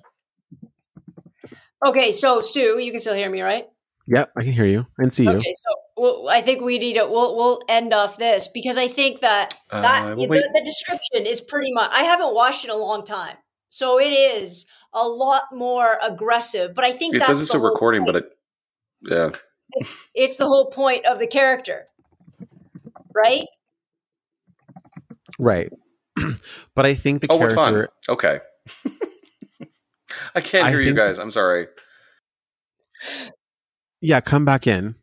Okay, 1.85 2.13
so 2.13 2.41
Stu, 2.43 2.79
you 2.79 2.91
can 2.91 3.01
still 3.01 3.15
hear 3.15 3.31
me, 3.31 3.41
right? 3.43 3.67
Yep, 4.07 4.33
I 4.37 4.43
can 4.43 4.53
hear 4.53 4.67
you 4.67 4.87
and 4.99 5.15
see 5.15 5.23
you. 5.25 5.31
Okay, 5.31 5.55
so 5.57 5.71
well, 6.01 6.29
I 6.31 6.41
think 6.41 6.63
we 6.63 6.79
need 6.79 6.95
to 6.95 7.05
we'll 7.07 7.37
we'll 7.37 7.61
end 7.69 7.93
off 7.93 8.17
this 8.17 8.49
because 8.49 8.77
I 8.77 8.89
think 8.89 9.21
that 9.21 9.55
Uh, 9.71 9.83
that 9.83 10.17
well, 10.17 10.27
the, 10.29 10.51
the 10.55 10.63
description 10.65 11.27
is 11.27 11.41
pretty 11.41 11.73
much. 11.73 11.91
I 11.93 12.03
haven't 12.05 12.35
watched 12.35 12.65
it 12.65 12.69
in 12.69 12.75
a 12.75 12.79
long 12.79 13.05
time, 13.05 13.37
so 13.69 13.99
it 14.01 14.11
is 14.13 14.67
a 14.93 15.07
lot 15.07 15.43
more 15.53 15.99
aggressive. 16.03 16.75
But 16.75 16.85
I 16.85 16.93
think 16.93 17.15
It 17.15 17.19
that's 17.19 17.29
says 17.29 17.43
it's 17.43 17.55
a 17.55 17.59
recording, 17.59 18.05
point. 18.05 18.15
but 18.15 18.25
it 18.25 18.31
yeah. 19.03 19.31
it's 20.15 20.37
the 20.37 20.47
whole 20.47 20.71
point 20.71 21.05
of 21.07 21.19
the 21.19 21.27
character, 21.27 21.87
right? 23.15 23.47
Right. 25.39 25.71
but 26.75 26.87
I 26.87 26.95
think 26.95 27.23
the 27.23 27.29
Oh, 27.31 27.39
we're 27.39 27.55
fun. 27.55 27.73
character 27.73 27.93
Okay. 28.09 28.41
I 30.35 30.41
can't 30.41 30.65
I 30.67 30.71
hear 30.71 30.81
you 30.81 30.87
think- 30.89 30.97
guys. 30.99 31.19
I'm 31.19 31.31
sorry. 31.31 31.67
Yeah, 34.01 34.21
come 34.21 34.45
back 34.45 34.67
in. 34.67 34.95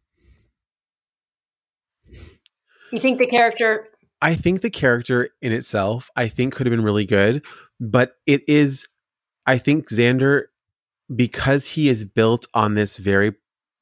You 2.92 3.00
think 3.00 3.20
the 3.20 3.28
character? 3.28 3.88
I 4.22 4.36
think 4.36 4.62
the 4.62 4.70
character 4.70 5.30
in 5.42 5.52
itself, 5.54 6.10
I 6.16 6.28
think 6.28 6.56
could 6.56 6.66
have 6.66 6.72
been 6.72 6.84
really 6.84 7.06
good, 7.06 7.44
but 7.80 8.14
it 8.26 8.48
is 8.48 8.88
I 9.46 9.58
think 9.58 9.90
Xander 9.90 10.46
because 11.14 11.66
he 11.66 11.88
is 11.90 12.04
built 12.04 12.48
on 12.54 12.74
this 12.74 12.98
very 12.98 13.34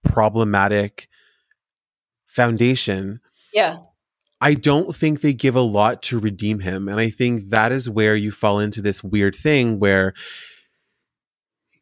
problematic 0.03 1.07
foundation, 2.27 3.19
Yeah. 3.53 3.77
I 4.41 4.53
don't 4.53 4.93
think 4.93 5.21
they 5.21 5.33
give 5.33 5.55
a 5.55 5.61
lot 5.61 6.03
to 6.03 6.19
redeem 6.19 6.59
him. 6.59 6.87
And 6.89 6.99
I 6.99 7.09
think 7.09 7.49
that 7.49 7.71
is 7.71 7.89
where 7.89 8.15
you 8.15 8.31
fall 8.31 8.59
into 8.59 8.81
this 8.81 9.03
weird 9.03 9.35
thing 9.35 9.79
where 9.79 10.13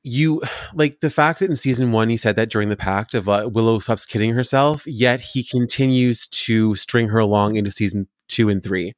you 0.04 0.42
like 0.74 1.00
the 1.00 1.10
fact 1.10 1.40
that 1.40 1.50
in 1.50 1.56
season 1.56 1.94
one 1.94 2.10
he 2.10 2.18
said 2.18 2.36
that 2.36 2.50
during 2.50 2.70
the 2.70 2.76
pact 2.76 3.16
of 3.16 3.30
uh, 3.30 3.50
Willow 3.52 3.80
stops 3.80 4.06
kidding 4.06 4.34
herself, 4.34 4.86
yet 4.86 5.22
he 5.22 5.44
continues 5.44 6.28
to 6.28 6.76
string 6.76 7.08
her 7.08 7.20
along 7.20 7.56
into 7.56 7.72
season 7.72 8.08
two 8.28 8.50
and 8.50 8.62
three, 8.62 8.94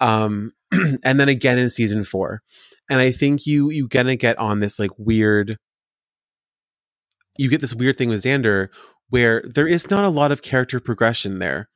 um, 0.00 0.52
and 1.04 1.20
then 1.20 1.28
again 1.28 1.58
in 1.58 1.70
season 1.70 2.04
four. 2.04 2.42
And 2.90 3.00
I 3.00 3.12
think 3.12 3.46
you 3.46 3.70
you 3.70 3.86
gonna 3.86 4.16
get 4.16 4.38
on 4.38 4.58
this 4.58 4.78
like 4.78 4.90
weird. 4.98 5.58
You 7.38 7.48
get 7.48 7.60
this 7.60 7.74
weird 7.74 7.98
thing 7.98 8.08
with 8.08 8.24
Xander 8.24 8.68
where 9.10 9.44
there 9.54 9.68
is 9.68 9.90
not 9.90 10.04
a 10.04 10.10
lot 10.10 10.32
of 10.32 10.42
character 10.42 10.80
progression 10.80 11.38
there. 11.38 11.68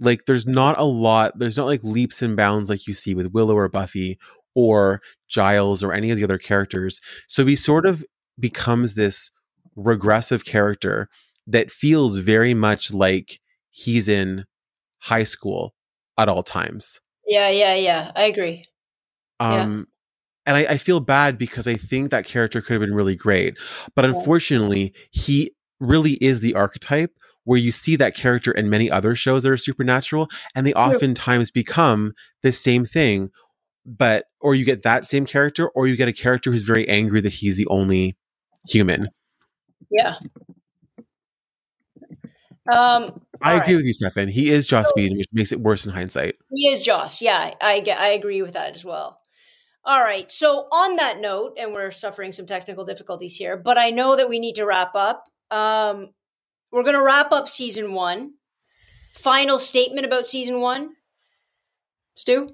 Like 0.00 0.26
there's 0.26 0.46
not 0.46 0.78
a 0.78 0.84
lot. 0.84 1.38
There's 1.38 1.56
not 1.56 1.66
like 1.66 1.82
leaps 1.82 2.20
and 2.20 2.36
bounds 2.36 2.68
like 2.68 2.86
you 2.86 2.92
see 2.94 3.14
with 3.14 3.32
Willow 3.32 3.56
or 3.56 3.68
Buffy 3.68 4.18
or 4.54 5.00
Giles 5.28 5.82
or 5.82 5.92
any 5.92 6.10
of 6.10 6.16
the 6.16 6.24
other 6.24 6.38
characters. 6.38 7.00
So 7.28 7.44
he 7.46 7.56
sort 7.56 7.86
of 7.86 8.04
becomes 8.38 8.94
this 8.94 9.30
regressive 9.76 10.44
character 10.44 11.08
that 11.46 11.70
feels 11.70 12.18
very 12.18 12.54
much 12.54 12.92
like 12.92 13.40
he's 13.70 14.08
in 14.08 14.44
high 14.98 15.24
school 15.24 15.74
at 16.18 16.28
all 16.28 16.42
times. 16.42 17.00
Yeah, 17.26 17.50
yeah, 17.50 17.74
yeah. 17.74 18.12
I 18.14 18.24
agree. 18.24 18.64
Um, 19.40 19.88
and 20.46 20.56
I, 20.56 20.60
I 20.60 20.76
feel 20.78 21.00
bad 21.00 21.38
because 21.38 21.66
I 21.66 21.74
think 21.74 22.10
that 22.10 22.24
character 22.24 22.60
could 22.60 22.74
have 22.74 22.80
been 22.80 22.94
really 22.94 23.16
great, 23.16 23.56
but 23.94 24.04
unfortunately, 24.04 24.94
he 25.10 25.52
really 25.80 26.12
is 26.14 26.40
the 26.40 26.54
archetype 26.54 27.12
where 27.44 27.58
you 27.58 27.72
see 27.72 27.96
that 27.96 28.14
character 28.14 28.52
in 28.52 28.70
many 28.70 28.90
other 28.90 29.14
shows 29.14 29.42
that 29.42 29.50
are 29.50 29.56
supernatural, 29.56 30.28
and 30.54 30.66
they 30.66 30.72
oftentimes 30.74 31.50
become 31.50 32.12
the 32.42 32.52
same 32.52 32.84
thing. 32.84 33.30
But 33.86 34.26
or 34.40 34.54
you 34.54 34.64
get 34.64 34.82
that 34.82 35.04
same 35.04 35.26
character, 35.26 35.68
or 35.68 35.86
you 35.86 35.96
get 35.96 36.08
a 36.08 36.12
character 36.12 36.50
who's 36.50 36.62
very 36.62 36.88
angry 36.88 37.20
that 37.20 37.32
he's 37.32 37.56
the 37.56 37.66
only 37.66 38.16
human. 38.66 39.08
Yeah. 39.90 40.16
Um, 42.72 43.20
I 43.42 43.54
agree 43.54 43.74
right. 43.74 43.76
with 43.76 43.84
you, 43.84 43.92
Stefan. 43.92 44.28
He 44.28 44.50
is 44.50 44.66
Joss 44.66 44.86
So- 44.86 44.92
Whedon, 44.96 45.18
which 45.18 45.28
makes 45.32 45.52
it 45.52 45.60
worse 45.60 45.84
in 45.84 45.92
hindsight. 45.92 46.36
He 46.50 46.68
is 46.68 46.82
Joss. 46.82 47.20
Yeah, 47.20 47.52
I 47.60 47.80
get. 47.80 47.98
I 47.98 48.08
agree 48.08 48.40
with 48.42 48.54
that 48.54 48.74
as 48.74 48.84
well. 48.84 49.20
All 49.84 50.00
right. 50.00 50.30
So 50.30 50.66
on 50.72 50.96
that 50.96 51.20
note, 51.20 51.58
and 51.58 51.74
we're 51.74 51.90
suffering 51.90 52.32
some 52.32 52.46
technical 52.46 52.86
difficulties 52.86 53.36
here, 53.36 53.56
but 53.58 53.76
I 53.76 53.90
know 53.90 54.16
that 54.16 54.30
we 54.30 54.38
need 54.38 54.54
to 54.54 54.64
wrap 54.64 54.94
up. 54.94 55.26
Um, 55.50 56.14
we're 56.72 56.84
going 56.84 56.96
to 56.96 57.02
wrap 57.04 57.32
up 57.32 57.48
season 57.48 57.92
one. 57.92 58.34
Final 59.12 59.58
statement 59.58 60.06
about 60.06 60.26
season 60.26 60.60
one, 60.60 60.94
Stu. 62.16 62.48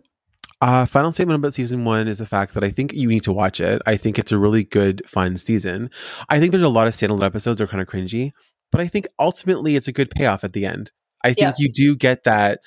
Uh, 0.61 0.85
final 0.85 1.11
statement 1.11 1.39
about 1.39 1.55
season 1.55 1.85
one 1.85 2.07
is 2.07 2.19
the 2.19 2.27
fact 2.27 2.53
that 2.55 2.63
I 2.63 2.71
think 2.71 2.93
you 2.93 3.09
need 3.09 3.23
to 3.25 3.33
watch 3.33 3.61
it. 3.61 3.81
I 3.87 3.97
think 3.97 4.19
it's 4.19 4.31
a 4.33 4.39
really 4.39 4.63
good, 4.63 5.03
fun 5.09 5.37
season. 5.39 5.91
I 6.29 6.39
think 6.39 6.53
there's 6.53 6.63
a 6.63 6.69
lot 6.69 6.87
of 6.87 6.95
standalone 6.95 7.25
episodes 7.25 7.59
that 7.59 7.65
are 7.65 7.69
kind 7.69 7.81
of 7.81 7.89
cringy, 7.89 8.33
but 8.71 8.81
I 8.83 8.87
think 8.87 9.07
ultimately 9.19 9.77
it's 9.77 9.89
a 9.89 9.93
good 9.93 10.11
payoff 10.11 10.45
at 10.45 10.53
the 10.53 10.67
end. 10.67 10.93
I 11.25 11.29
think 11.29 11.39
Yeah. 11.39 11.53
you 11.59 11.73
do 11.73 11.97
get 11.97 12.25
that 12.25 12.61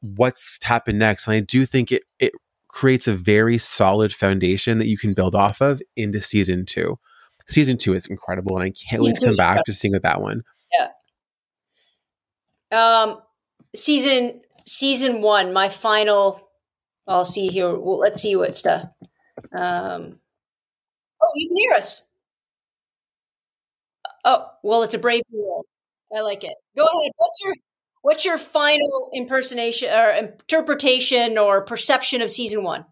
what's 0.00 0.58
happened 0.62 0.98
next, 0.98 1.26
and 1.26 1.34
I 1.34 1.40
do 1.40 1.66
think 1.66 1.92
it 1.92 2.04
it 2.18 2.32
creates 2.68 3.06
a 3.08 3.14
very 3.14 3.58
solid 3.58 4.14
foundation 4.14 4.78
that 4.78 4.86
you 4.86 4.96
can 4.96 5.12
build 5.12 5.34
off 5.34 5.60
of 5.60 5.82
into 5.96 6.20
season 6.20 6.64
two. 6.64 6.98
Season 7.48 7.76
two 7.76 7.94
is 7.94 8.06
incredible, 8.06 8.56
and 8.56 8.64
I 8.64 8.70
can't 8.70 9.02
wait 9.02 9.16
to 9.16 9.26
come 9.26 9.36
back 9.36 9.64
to 9.64 9.72
sing 9.72 9.92
with 9.92 10.02
that 10.02 10.20
one. 10.20 10.42
Yeah. 12.72 13.02
Um, 13.02 13.20
season 13.74 14.40
season 14.66 15.20
one. 15.22 15.52
My 15.52 15.68
final. 15.68 16.47
I'll 17.08 17.24
see 17.24 17.48
here. 17.48 17.74
Well, 17.76 17.98
let's 17.98 18.22
see 18.22 18.36
what 18.36 18.54
stuff. 18.54 18.88
Um, 19.52 20.20
oh, 21.22 21.32
you 21.36 21.48
can 21.48 21.56
hear 21.56 21.72
us. 21.74 22.04
Oh, 24.24 24.46
well, 24.62 24.82
it's 24.82 24.94
a 24.94 24.98
brave 24.98 25.22
world. 25.30 25.66
I 26.14 26.20
like 26.20 26.44
it. 26.44 26.54
Go 26.76 26.84
ahead. 26.84 27.12
What's 27.16 27.40
your 27.44 27.54
what's 28.02 28.24
your 28.24 28.38
final 28.38 29.10
impersonation 29.14 29.90
or 29.90 30.10
interpretation 30.10 31.36
or 31.38 31.62
perception 31.62 32.22
of 32.22 32.30
season 32.30 32.62
one? 32.62 32.86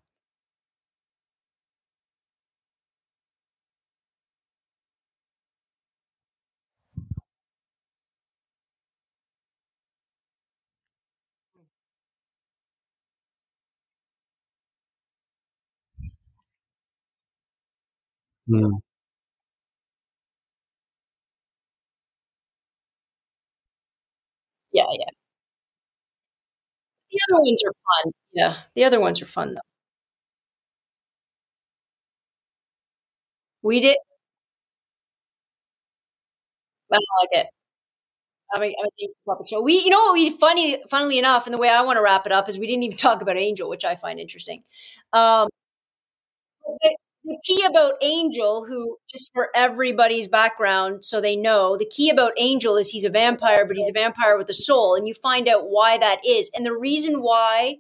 Mm. 18.48 18.78
Yeah, 24.73 24.85
yeah. 24.98 25.10
The 27.10 27.18
other 27.28 27.40
ones 27.43 27.62
are 27.64 27.73
fun. 27.73 28.12
Yeah, 28.32 28.56
the 28.74 28.85
other 28.85 29.01
ones 29.01 29.20
are 29.20 29.27
fun 29.27 29.55
though. 29.55 29.60
We 33.62 33.81
did. 33.81 33.97
I 36.93 36.97
don't 36.97 37.05
like 37.20 37.28
it. 37.44 37.47
I 38.55 38.60
mean, 38.60 38.73
I 38.78 38.82
mean, 38.85 38.90
it's 38.98 39.16
a 39.16 39.28
puppet 39.31 39.48
show. 39.48 39.60
We, 39.60 39.81
you 39.81 39.90
know, 39.90 39.98
what 40.05 40.12
we 40.14 40.31
funny, 40.31 40.78
funnily 40.89 41.18
enough, 41.18 41.47
and 41.47 41.55
the 41.55 41.59
way 41.59 41.68
I 41.68 41.82
want 41.82 41.97
to 41.97 42.02
wrap 42.02 42.27
it 42.27 42.32
up 42.32 42.48
is 42.48 42.59
we 42.59 42.66
didn't 42.66 42.85
even 42.85 42.97
talk 42.97 43.20
about 43.23 43.36
Angel, 43.36 43.68
which 43.68 43.85
I 43.85 43.97
find 43.97 44.20
interesting. 44.20 44.62
Um, 45.12 45.48
the, 46.82 46.97
the 47.27 47.39
key 47.44 47.65
about 47.65 47.94
Angel, 48.03 48.65
who 48.66 48.98
just 49.12 49.32
for 49.32 49.48
everybody's 49.55 50.28
background, 50.28 51.05
so 51.05 51.20
they 51.20 51.36
know, 51.36 51.77
the 51.77 51.85
key 51.85 52.09
about 52.09 52.32
Angel 52.39 52.77
is 52.77 52.89
he's 52.89 53.05
a 53.05 53.11
vampire, 53.11 53.66
but 53.66 53.77
he's 53.77 53.89
a 53.89 53.93
vampire 53.93 54.39
with 54.39 54.48
a 54.48 54.55
soul, 54.55 54.94
and 54.94 55.09
you 55.09 55.15
find 55.15 55.48
out 55.48 55.69
why 55.69 55.98
that 55.98 56.20
is, 56.24 56.51
and 56.55 56.65
the 56.65 56.77
reason 56.77 57.20
why 57.23 57.77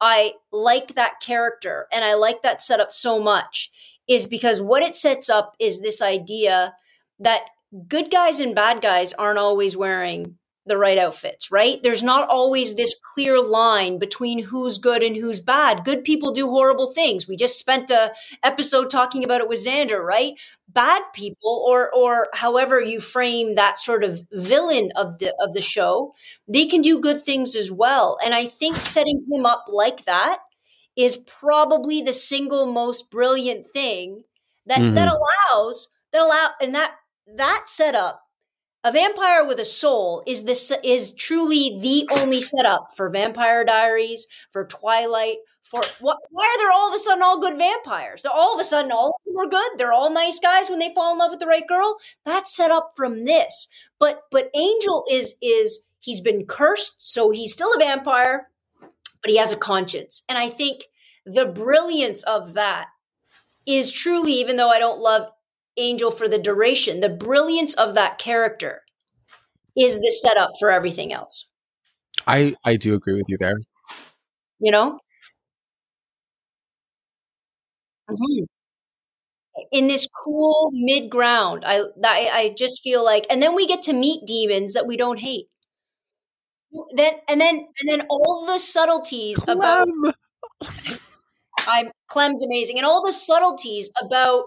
I 0.00 0.34
like 0.52 0.94
that 0.94 1.20
character 1.20 1.86
and 1.92 2.04
I 2.04 2.14
like 2.14 2.42
that 2.42 2.60
setup 2.60 2.92
so 2.92 3.18
much 3.18 3.70
is 4.06 4.26
because 4.26 4.60
what 4.60 4.82
it 4.82 4.94
sets 4.94 5.30
up 5.30 5.54
is 5.58 5.80
this 5.80 6.02
idea 6.02 6.74
that 7.20 7.42
good 7.88 8.10
guys 8.10 8.38
and 8.38 8.54
bad 8.54 8.82
guys 8.82 9.12
aren't 9.14 9.38
always 9.38 9.76
wearing 9.76 10.36
the 10.66 10.78
right 10.78 10.96
outfits, 10.98 11.50
right? 11.50 11.82
There's 11.82 12.02
not 12.02 12.28
always 12.28 12.74
this 12.74 12.94
clear 13.14 13.40
line 13.40 13.98
between 13.98 14.38
who's 14.42 14.78
good 14.78 15.02
and 15.02 15.16
who's 15.16 15.40
bad. 15.40 15.84
Good 15.84 16.04
people 16.04 16.32
do 16.32 16.48
horrible 16.48 16.92
things. 16.92 17.28
We 17.28 17.36
just 17.36 17.58
spent 17.58 17.90
a 17.90 18.12
episode 18.42 18.88
talking 18.90 19.24
about 19.24 19.40
it 19.42 19.48
with 19.48 19.64
Xander, 19.64 20.02
right? 20.02 20.34
Bad 20.68 21.02
people 21.12 21.64
or 21.68 21.90
or 21.94 22.28
however 22.32 22.80
you 22.80 22.98
frame 23.00 23.54
that 23.56 23.78
sort 23.78 24.04
of 24.04 24.22
villain 24.32 24.90
of 24.96 25.18
the 25.18 25.34
of 25.40 25.52
the 25.52 25.60
show, 25.62 26.12
they 26.48 26.66
can 26.66 26.80
do 26.82 26.98
good 27.00 27.22
things 27.22 27.54
as 27.54 27.70
well. 27.70 28.18
And 28.24 28.34
I 28.34 28.46
think 28.46 28.80
setting 28.80 29.24
him 29.30 29.44
up 29.46 29.66
like 29.68 30.06
that 30.06 30.38
is 30.96 31.16
probably 31.16 32.02
the 32.02 32.12
single 32.12 32.66
most 32.66 33.10
brilliant 33.10 33.66
thing 33.72 34.24
that 34.66 34.78
Mhm. 34.78 34.94
that 34.94 35.08
allows 35.08 35.88
that 36.12 36.22
allow 36.22 36.50
and 36.60 36.74
that 36.74 36.94
that 37.26 37.68
setup 37.68 38.23
a 38.84 38.92
vampire 38.92 39.46
with 39.46 39.58
a 39.58 39.64
soul 39.64 40.22
is 40.26 40.44
this 40.44 40.70
is 40.84 41.14
truly 41.14 41.78
the 41.80 42.06
only 42.14 42.40
setup 42.40 42.90
for 42.96 43.08
vampire 43.08 43.64
diaries 43.64 44.26
for 44.52 44.66
twilight 44.66 45.38
for 45.62 45.82
what 46.00 46.18
why 46.30 46.44
are 46.44 46.58
there 46.58 46.70
all 46.70 46.88
of 46.88 46.94
a 46.94 46.98
sudden 46.98 47.22
all 47.22 47.40
good 47.40 47.56
vampires? 47.56 48.26
All 48.26 48.54
of 48.54 48.60
a 48.60 48.64
sudden 48.64 48.92
all 48.92 49.08
of 49.08 49.24
them 49.24 49.38
are 49.38 49.48
good. 49.48 49.78
They're 49.78 49.94
all 49.94 50.12
nice 50.12 50.38
guys 50.38 50.68
when 50.68 50.78
they 50.78 50.94
fall 50.94 51.12
in 51.12 51.18
love 51.18 51.30
with 51.30 51.40
the 51.40 51.46
right 51.46 51.66
girl. 51.66 51.96
That's 52.24 52.54
set 52.54 52.70
up 52.70 52.92
from 52.94 53.24
this. 53.24 53.68
But 53.98 54.24
but 54.30 54.50
angel 54.54 55.04
is 55.10 55.36
is 55.40 55.88
he's 56.00 56.20
been 56.20 56.44
cursed 56.44 57.10
so 57.10 57.30
he's 57.30 57.52
still 57.52 57.72
a 57.72 57.78
vampire 57.78 58.48
but 58.80 59.30
he 59.30 59.38
has 59.38 59.52
a 59.52 59.56
conscience. 59.56 60.22
And 60.28 60.36
i 60.36 60.50
think 60.50 60.84
the 61.24 61.46
brilliance 61.46 62.22
of 62.24 62.52
that 62.52 62.88
is 63.64 63.90
truly 63.90 64.34
even 64.34 64.56
though 64.56 64.68
i 64.68 64.78
don't 64.78 65.00
love 65.00 65.28
angel 65.76 66.10
for 66.10 66.28
the 66.28 66.38
duration. 66.38 67.00
The 67.00 67.08
brilliance 67.08 67.74
of 67.74 67.94
that 67.94 68.18
character 68.18 68.82
is 69.76 69.96
the 69.98 70.10
setup 70.10 70.52
for 70.60 70.70
everything 70.70 71.12
else. 71.12 71.48
I 72.26 72.54
I 72.64 72.76
do 72.76 72.94
agree 72.94 73.14
with 73.14 73.28
you 73.28 73.36
there. 73.38 73.56
you 74.60 74.70
know? 74.72 74.98
Mhm. 78.08 78.46
in 79.72 79.86
this 79.86 80.08
cool 80.24 80.70
mid 80.72 81.10
ground 81.10 81.64
I, 81.66 81.82
I 82.04 82.28
i 82.32 82.54
just 82.56 82.80
feel 82.82 83.04
like 83.04 83.26
and 83.30 83.42
then 83.42 83.54
we 83.54 83.66
get 83.66 83.82
to 83.84 83.92
meet 83.92 84.26
demons 84.26 84.74
that 84.74 84.86
we 84.86 84.96
don't 84.96 85.20
hate. 85.20 85.46
Then 86.94 87.14
and 87.28 87.40
then 87.40 87.66
and 87.80 87.88
then 87.88 88.02
all 88.10 88.46
the 88.46 88.58
subtleties 88.58 89.42
about 89.46 89.88
I'm 91.68 91.90
Clem's 92.08 92.42
amazing, 92.42 92.78
and 92.78 92.86
all 92.86 93.04
the 93.04 93.12
subtleties 93.12 93.90
about 94.02 94.44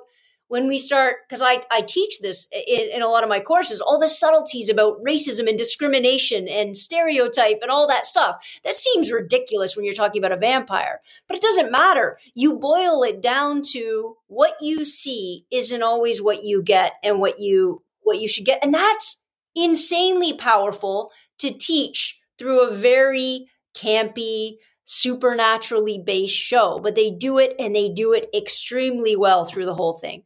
when 0.48 0.68
we 0.68 0.78
start 0.78 1.18
because 1.28 1.41
I, 1.41 1.61
I 1.72 1.82
teach 1.82 2.19
this 2.22 2.48
in, 2.52 2.90
in 2.95 3.02
a 3.02 3.07
lot 3.07 3.24
of 3.24 3.30
my 3.30 3.40
courses 3.40 3.82
all 3.82 3.99
the 3.99 4.10
subtleties 4.10 4.69
about 4.69 5.03
racism 5.03 5.48
and 5.48 5.57
discrimination 5.57 6.48
and 6.48 6.76
stereotype 6.78 7.60
and 7.61 7.72
all 7.72 7.88
that 7.88 8.06
stuff. 8.06 8.45
That 8.64 8.76
seems 8.76 9.11
ridiculous 9.11 9.76
when 9.76 9.86
you're 9.86 9.94
talking 9.94 10.22
about 10.22 10.38
a 10.38 10.40
vampire 10.40 11.02
but 11.28 11.38
it 11.38 11.44
doesn't 11.44 11.72
matter. 11.72 12.19
You 12.34 12.53
boil 12.53 13.03
it 13.03 13.22
down 13.22 13.61
to 13.74 14.18
what 14.28 14.56
you 14.61 14.86
see 14.86 15.45
isn't 15.52 15.84
always 15.84 16.22
what 16.22 16.44
you 16.44 16.61
get 16.61 16.94
and 17.03 17.19
what 17.19 17.40
you 17.40 17.84
what 18.02 18.19
you 18.19 18.28
should 18.28 18.45
get. 18.45 18.64
And 18.64 18.74
that's 18.74 19.24
insanely 19.56 20.34
powerful 20.34 21.11
to 21.40 21.52
teach 21.52 22.22
through 22.38 22.61
a 22.61 22.72
very 22.72 23.48
campy 23.76 24.57
supernaturally 24.86 25.99
based 25.99 26.36
show 26.36 26.80
but 26.80 26.95
they 26.95 27.11
do 27.11 27.38
it 27.38 27.53
and 27.60 27.76
they 27.76 27.90
do 27.90 28.14
it 28.14 28.30
extremely 28.34 29.18
well 29.18 29.44
through 29.44 29.65
the 29.65 29.76
whole 29.76 29.94
thing 29.95 30.24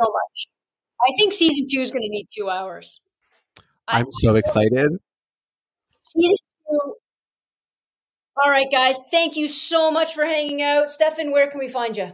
so 0.00 0.04
much. 0.04 0.48
I 1.00 1.10
think 1.16 1.32
season 1.32 1.66
two 1.70 1.80
is 1.80 1.92
going 1.92 2.02
to 2.02 2.08
need 2.08 2.26
two 2.34 2.48
hours. 2.50 3.00
I'm 3.86 4.10
so 4.10 4.34
excited. 4.34 4.92
Season 6.02 6.36
two. 6.68 6.94
All 8.42 8.50
right, 8.50 8.68
guys. 8.70 9.00
Thank 9.10 9.36
you 9.36 9.48
so 9.48 9.90
much 9.90 10.14
for 10.14 10.24
hanging 10.24 10.62
out. 10.62 10.90
Stefan, 10.90 11.32
where 11.32 11.50
can 11.50 11.58
we 11.58 11.68
find 11.68 11.96
you? 11.96 12.12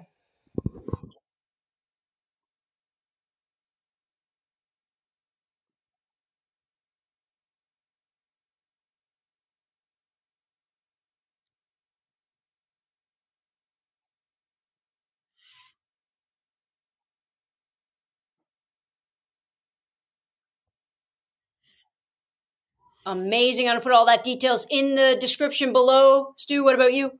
Amazing. 23.06 23.66
I'm 23.66 23.72
going 23.72 23.80
to 23.80 23.82
put 23.82 23.92
all 23.92 24.06
that 24.06 24.24
details 24.24 24.66
in 24.70 24.94
the 24.94 25.16
description 25.20 25.72
below. 25.72 26.32
Stu, 26.36 26.64
what 26.64 26.74
about 26.74 26.94
you? 26.94 27.12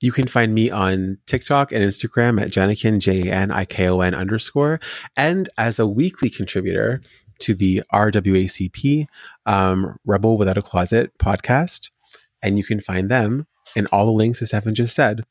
You 0.00 0.12
can 0.12 0.26
find 0.26 0.54
me 0.54 0.70
on 0.70 1.18
TikTok 1.26 1.72
and 1.72 1.84
Instagram 1.84 2.40
at 2.40 2.50
Janikon, 2.50 2.98
J 2.98 3.28
A 3.28 3.32
N 3.32 3.50
I 3.50 3.64
K 3.64 3.88
O 3.88 4.00
N 4.00 4.14
underscore, 4.14 4.80
and 5.16 5.48
as 5.56 5.78
a 5.78 5.86
weekly 5.86 6.28
contributor 6.28 7.00
to 7.40 7.54
the 7.54 7.82
RWACP 7.92 9.06
um, 9.46 9.96
Rebel 10.04 10.36
Without 10.36 10.58
a 10.58 10.62
Closet 10.62 11.16
podcast. 11.18 11.90
And 12.42 12.58
you 12.58 12.64
can 12.64 12.80
find 12.80 13.08
them 13.08 13.46
in 13.76 13.86
all 13.86 14.06
the 14.06 14.12
links 14.12 14.42
as 14.42 14.52
Evan 14.52 14.74
just 14.74 14.94
said. 14.94 15.24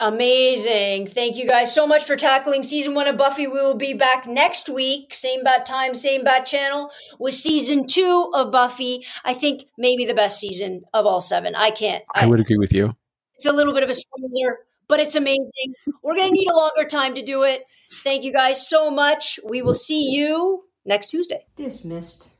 Amazing. 0.00 1.08
Thank 1.08 1.36
you 1.36 1.48
guys 1.48 1.74
so 1.74 1.84
much 1.84 2.04
for 2.04 2.14
tackling 2.14 2.62
season 2.62 2.94
one 2.94 3.08
of 3.08 3.16
Buffy. 3.16 3.48
We 3.48 3.54
will 3.54 3.76
be 3.76 3.94
back 3.94 4.26
next 4.26 4.68
week, 4.68 5.12
same 5.12 5.42
bat 5.42 5.66
time, 5.66 5.94
same 5.96 6.22
bat 6.22 6.46
channel, 6.46 6.90
with 7.18 7.34
season 7.34 7.86
two 7.86 8.30
of 8.32 8.52
Buffy. 8.52 9.04
I 9.24 9.34
think 9.34 9.64
maybe 9.76 10.04
the 10.04 10.14
best 10.14 10.38
season 10.38 10.82
of 10.94 11.04
all 11.04 11.20
seven. 11.20 11.56
I 11.56 11.72
can't. 11.72 12.04
I, 12.14 12.24
I 12.24 12.26
would 12.26 12.38
agree 12.38 12.58
with 12.58 12.72
you. 12.72 12.94
It's 13.34 13.46
a 13.46 13.52
little 13.52 13.74
bit 13.74 13.82
of 13.82 13.90
a 13.90 13.94
spoiler, 13.94 14.60
but 14.86 15.00
it's 15.00 15.16
amazing. 15.16 15.74
We're 16.02 16.14
going 16.14 16.28
to 16.28 16.34
need 16.34 16.48
a 16.48 16.54
longer 16.54 16.84
time 16.88 17.16
to 17.16 17.22
do 17.22 17.42
it. 17.42 17.64
Thank 18.04 18.22
you 18.22 18.32
guys 18.32 18.68
so 18.68 18.90
much. 18.90 19.40
We 19.44 19.62
will 19.62 19.74
see 19.74 20.10
you 20.10 20.64
next 20.84 21.08
Tuesday. 21.08 21.44
Dismissed. 21.56 22.30